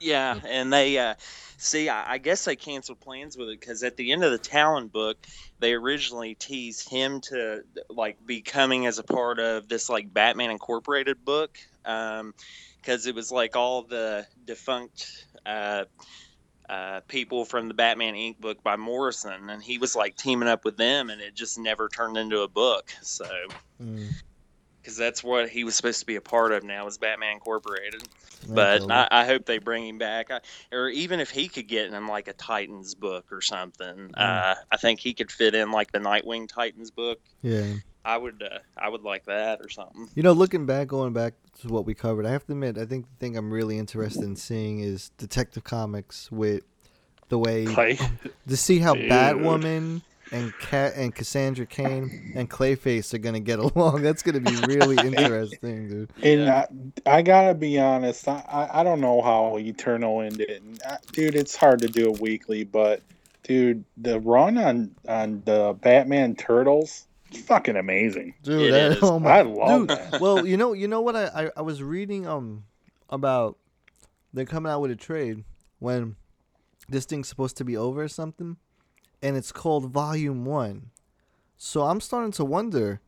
Yeah. 0.00 0.38
And 0.46 0.72
they 0.72 0.98
uh, 0.98 1.14
see. 1.56 1.88
I, 1.88 2.14
I 2.14 2.18
guess 2.18 2.44
they 2.44 2.56
canceled 2.56 3.00
plans 3.00 3.36
with 3.36 3.48
it 3.48 3.60
because 3.60 3.82
at 3.82 3.96
the 3.96 4.12
end 4.12 4.22
of 4.24 4.30
the 4.30 4.38
Talon 4.38 4.88
book, 4.88 5.18
they 5.58 5.72
originally 5.74 6.34
teased 6.34 6.88
him 6.88 7.20
to 7.22 7.62
like 7.90 8.16
be 8.24 8.40
coming 8.40 8.86
as 8.86 8.98
a 8.98 9.04
part 9.04 9.38
of 9.38 9.68
this 9.68 9.88
like 9.88 10.12
Batman 10.12 10.50
Incorporated 10.50 11.24
book, 11.24 11.58
because 11.82 13.06
it 13.06 13.14
was 13.14 13.32
like 13.32 13.56
all 13.56 13.82
the 13.82 14.26
defunct. 14.44 15.06
Uh, 15.44 15.84
uh, 16.68 17.00
people 17.08 17.46
from 17.46 17.66
the 17.66 17.72
Batman 17.72 18.12
Inc. 18.12 18.38
book 18.38 18.62
by 18.62 18.76
Morrison, 18.76 19.48
and 19.48 19.62
he 19.62 19.78
was 19.78 19.96
like 19.96 20.16
teaming 20.16 20.50
up 20.50 20.66
with 20.66 20.76
them, 20.76 21.08
and 21.08 21.18
it 21.18 21.34
just 21.34 21.58
never 21.58 21.88
turned 21.88 22.18
into 22.18 22.40
a 22.42 22.48
book. 22.48 22.90
So, 23.00 23.24
Mm. 23.80 24.10
Because 24.88 24.96
that's 24.96 25.22
what 25.22 25.50
he 25.50 25.64
was 25.64 25.76
supposed 25.76 26.00
to 26.00 26.06
be 26.06 26.16
a 26.16 26.20
part 26.20 26.50
of 26.50 26.64
now 26.64 26.86
is 26.86 26.96
Batman 26.96 27.34
Incorporated 27.34 28.02
Yeah, 28.46 28.54
but 28.54 28.78
totally. 28.78 28.92
I, 28.94 29.08
I 29.10 29.26
hope 29.26 29.44
they 29.44 29.58
bring 29.58 29.86
him 29.86 29.98
back, 29.98 30.30
I, 30.30 30.40
or 30.72 30.88
even 30.88 31.20
if 31.20 31.28
he 31.28 31.48
could 31.48 31.68
get 31.68 31.92
in 31.92 32.06
like 32.06 32.26
a 32.26 32.32
Titans 32.32 32.94
book 32.94 33.26
or 33.30 33.42
something. 33.42 34.14
Uh, 34.14 34.54
I 34.72 34.76
think 34.78 35.00
he 35.00 35.12
could 35.12 35.30
fit 35.30 35.54
in 35.54 35.72
like 35.72 35.92
the 35.92 35.98
Nightwing 35.98 36.48
Titans 36.48 36.90
book. 36.90 37.20
yeah. 37.42 37.74
I 38.02 38.16
would, 38.16 38.42
uh, 38.42 38.60
I 38.78 38.88
would 38.88 39.02
like 39.02 39.26
that 39.26 39.60
or 39.60 39.68
something. 39.68 40.08
You 40.14 40.22
know, 40.22 40.32
looking 40.32 40.64
back, 40.64 40.88
going 40.88 41.12
back 41.12 41.34
to 41.60 41.68
what 41.68 41.84
we 41.84 41.92
covered, 41.92 42.24
I 42.24 42.30
have 42.30 42.46
to 42.46 42.52
admit, 42.52 42.78
I 42.78 42.86
think 42.86 43.04
the 43.04 43.16
thing 43.18 43.36
I'm 43.36 43.50
really 43.50 43.76
interested 43.76 44.22
in 44.22 44.34
seeing 44.36 44.80
is 44.80 45.10
Detective 45.18 45.64
Comics 45.64 46.32
with 46.32 46.62
the 47.28 47.38
way 47.38 47.66
Clay. 47.66 47.98
to 48.48 48.56
see 48.56 48.78
how 48.78 48.94
Dude. 48.94 49.10
Batwoman 49.10 50.00
and 50.32 50.52
Cat 50.58 50.94
and 50.96 51.14
Cassandra 51.14 51.64
Cain 51.66 52.32
and 52.34 52.48
Clayface 52.50 53.14
are 53.14 53.18
gonna 53.18 53.40
get 53.40 53.58
along. 53.58 54.02
That's 54.02 54.22
gonna 54.22 54.40
be 54.40 54.54
really 54.66 54.96
interesting, 55.06 55.88
dude. 55.88 56.12
And 56.22 56.48
I, 56.50 56.66
I 57.06 57.22
gotta 57.22 57.54
be 57.54 57.78
honest, 57.78 58.28
I, 58.28 58.44
I, 58.48 58.80
I 58.80 58.84
don't 58.84 59.00
know 59.00 59.22
how 59.22 59.56
Eternal 59.58 60.20
ended. 60.20 60.50
And, 60.50 60.80
uh, 60.86 60.96
Dude, 61.12 61.34
it's 61.34 61.56
hard 61.56 61.80
to 61.80 61.88
do 61.88 62.10
it 62.12 62.20
weekly, 62.20 62.64
but 62.64 63.02
dude, 63.44 63.84
the 63.96 64.20
run 64.20 64.58
on 64.58 64.94
on 65.08 65.42
the 65.46 65.76
Batman 65.80 66.36
Turtles, 66.36 67.06
fucking 67.32 67.76
amazing. 67.76 68.34
Dude, 68.42 68.60
It 68.68 68.70
that, 68.72 68.92
is. 68.92 68.98
oh 69.02 69.18
my 69.18 69.38
I 69.38 69.42
love 69.42 69.88
dude. 69.88 69.90
that. 69.98 70.20
well, 70.20 70.46
you 70.46 70.56
know, 70.56 70.72
you 70.74 70.88
know 70.88 71.00
what 71.00 71.16
I, 71.16 71.26
I 71.46 71.50
I 71.58 71.62
was 71.62 71.82
reading 71.82 72.26
um 72.26 72.64
about 73.10 73.56
they're 74.34 74.44
coming 74.44 74.70
out 74.70 74.80
with 74.82 74.90
a 74.90 74.96
trade 74.96 75.44
when 75.78 76.16
this 76.88 77.06
thing's 77.06 77.28
supposed 77.28 77.56
to 77.56 77.64
be 77.64 77.76
over 77.76 78.02
or 78.02 78.08
something, 78.08 78.56
and 79.22 79.36
it's 79.36 79.52
called 79.52 79.90
Volume 79.90 80.44
One. 80.44 80.90
So 81.56 81.82
I'm 81.82 82.00
starting 82.00 82.32
to 82.32 82.44
wonder 82.44 83.00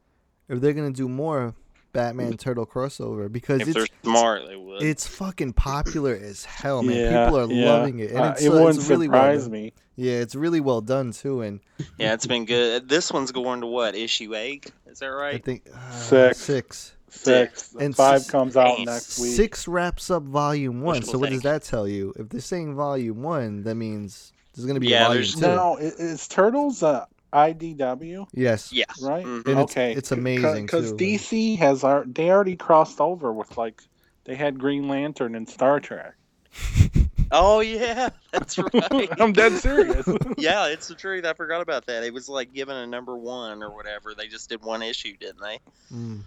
if 0.49 0.61
they're 0.61 0.73
gonna 0.73 0.91
do 0.91 1.09
more 1.09 1.55
Batman 1.93 2.37
Turtle 2.39 2.67
crossover 2.67 3.31
because 3.31 3.61
If 3.63 3.69
it's 3.69 3.77
they're 3.77 3.87
smart, 4.03 4.47
they 4.47 4.57
would. 4.57 4.83
it's 4.83 5.07
fucking 5.07 5.53
popular 5.55 6.15
as 6.15 6.45
hell, 6.45 6.83
man. 6.83 6.97
Yeah, 6.97 7.25
People 7.27 7.41
are 7.41 7.53
yeah. 7.53 7.65
loving 7.73 7.99
it, 8.01 8.11
and 8.11 8.21
Uh, 8.21 8.31
it's, 8.33 8.43
it 8.43 8.49
uh, 8.49 8.53
wouldn't 8.53 8.77
it's 8.79 8.89
really 8.89 9.09
well 9.09 9.21
surprise 9.23 9.43
done. 9.45 9.53
me. 9.53 9.73
Yeah, 9.97 10.15
it's 10.15 10.35
really 10.35 10.61
well 10.61 10.81
done 10.81 11.13
too, 11.13 11.43
and 11.43 11.61
yeah, 11.99 12.15
it's 12.15 12.27
been 12.27 12.45
good. 12.47 12.89
This 12.89 13.13
one's 13.13 13.33
going 13.33 13.61
to 13.61 13.67
what 13.67 13.95
issue 13.95 14.35
eight? 14.35 14.73
Is 14.87 15.01
that 15.01 15.07
right? 15.09 15.35
I 15.35 15.39
think 15.39 15.69
uh, 15.75 15.91
Six. 15.93 16.39
six. 16.39 16.95
Six. 17.13 17.75
And 17.79 17.95
Five 17.95 18.21
s- 18.21 18.31
comes 18.31 18.57
out 18.57 18.79
eight. 18.79 18.87
next 18.87 19.19
week. 19.19 19.35
Six 19.35 19.67
wraps 19.67 20.11
up 20.13 20.23
volume 20.23 20.81
one. 20.81 20.97
Wishful 20.99 21.13
So 21.15 21.19
what 21.19 21.31
does 21.31 21.43
that 21.43 21.65
tell 21.65 21.89
you? 21.89 22.15
If 22.17 22.29
they're 22.29 22.41
saying 22.41 22.77
volume 22.77 23.23
one, 23.23 23.65
that 23.65 23.75
means 23.75 24.33
there's 24.55 24.67
gonna 24.67 24.81
be 24.81 24.89
Yeah, 24.89 25.03
a 25.03 25.05
volume 25.07 25.15
there's 25.23 25.35
two. 25.35 25.41
Now, 25.43 25.77
i- 25.77 25.81
is 25.81 26.27
Turtles 26.29 26.83
uh, 26.83 27.05
IDW? 27.33 28.27
Yes. 28.35 28.73
Yes. 28.73 29.01
Right? 29.03 29.25
Mhm. 29.25 29.37
And 29.47 29.49
it's- 29.49 29.63
okay. 29.65 29.93
it's 29.95 30.13
amazing, 30.13 30.67
Because. 30.67 30.93
DC 30.95 31.57
has 31.59 31.85
ar- 31.85 32.05
they 32.07 32.31
already 32.31 32.57
crossed 32.57 33.01
over 33.01 33.33
with 33.33 33.57
like 33.57 33.83
they 34.25 34.35
had 34.35 34.59
Green 34.59 34.89
Lantern 34.89 35.35
and 35.35 35.49
Star 35.49 35.81
Trek. 35.81 36.15
Oh 37.33 37.61
yeah, 37.61 38.09
that's 38.33 38.59
right. 38.59 39.09
I'm 39.21 39.33
dead 39.33 39.53
serious. 39.53 40.05
yeah, 40.37 40.67
it's 40.67 40.89
the 40.89 40.97
truth. 40.97 41.25
I 41.25 41.33
forgot 41.33 41.61
about 41.61 41.87
that. 41.87 42.03
It 42.03 42.13
was 42.13 42.29
like 42.29 42.53
given 42.53 42.75
a 42.77 42.89
number 42.89 43.17
one 43.17 43.63
or 43.63 43.71
whatever. 43.73 44.15
They 44.17 44.27
just 44.27 44.49
did 44.49 44.61
one 44.65 44.83
issue, 44.83 45.17
didn't 45.17 45.41
they? 45.41 45.61
Mm. 45.95 46.23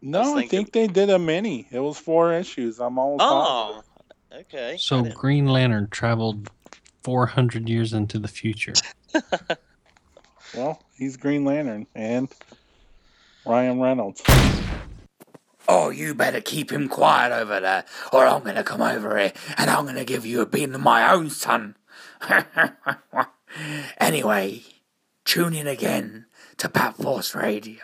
no, 0.00 0.20
I 0.22 0.24
thinking- 0.40 0.48
think 0.48 0.72
they 0.72 0.86
did 0.86 1.10
a 1.10 1.18
mini. 1.18 1.68
It 1.70 1.80
was 1.80 1.98
four 1.98 2.32
issues. 2.32 2.80
I'm 2.80 2.98
almost 2.98 3.22
Oh, 3.22 3.82
okay. 4.32 4.78
So 4.78 5.02
Green 5.02 5.44
Lantern 5.44 5.88
traveled 5.90 6.48
400 7.02 7.68
years 7.68 7.92
into 7.92 8.18
the 8.18 8.28
future. 8.28 8.74
Well, 10.54 10.82
he's 10.96 11.16
Green 11.16 11.44
Lantern 11.44 11.86
and 11.94 12.28
Ryan 13.46 13.80
Reynolds. 13.80 14.22
Oh, 15.68 15.90
you 15.90 16.14
better 16.14 16.40
keep 16.40 16.72
him 16.72 16.88
quiet 16.88 17.32
over 17.32 17.60
there, 17.60 17.84
or 18.12 18.26
I'm 18.26 18.42
gonna 18.42 18.64
come 18.64 18.82
over 18.82 19.16
here 19.16 19.32
and 19.56 19.70
I'm 19.70 19.86
gonna 19.86 20.04
give 20.04 20.26
you 20.26 20.40
a 20.40 20.46
beating 20.46 20.74
of 20.74 20.80
my 20.80 21.12
own, 21.12 21.30
son. 21.30 21.76
anyway, 23.98 24.62
tune 25.24 25.54
in 25.54 25.68
again 25.68 26.26
to 26.56 26.68
Bat 26.68 26.96
Force 26.96 27.34
Radio, 27.34 27.82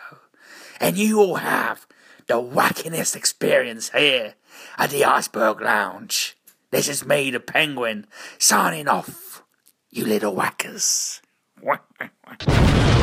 and 0.81 0.97
you 0.97 1.17
will 1.17 1.35
have 1.35 1.87
the 2.27 2.35
wackinest 2.35 3.15
experience 3.15 3.91
here 3.91 4.35
at 4.77 4.89
the 4.89 5.05
Iceberg 5.05 5.61
Lounge. 5.61 6.36
This 6.69 6.89
is 6.89 7.05
me, 7.05 7.31
the 7.31 7.39
Penguin, 7.39 8.07
signing 8.37 8.89
off. 8.89 9.41
You 9.89 10.05
little 10.05 10.35
whackers. 10.35 11.21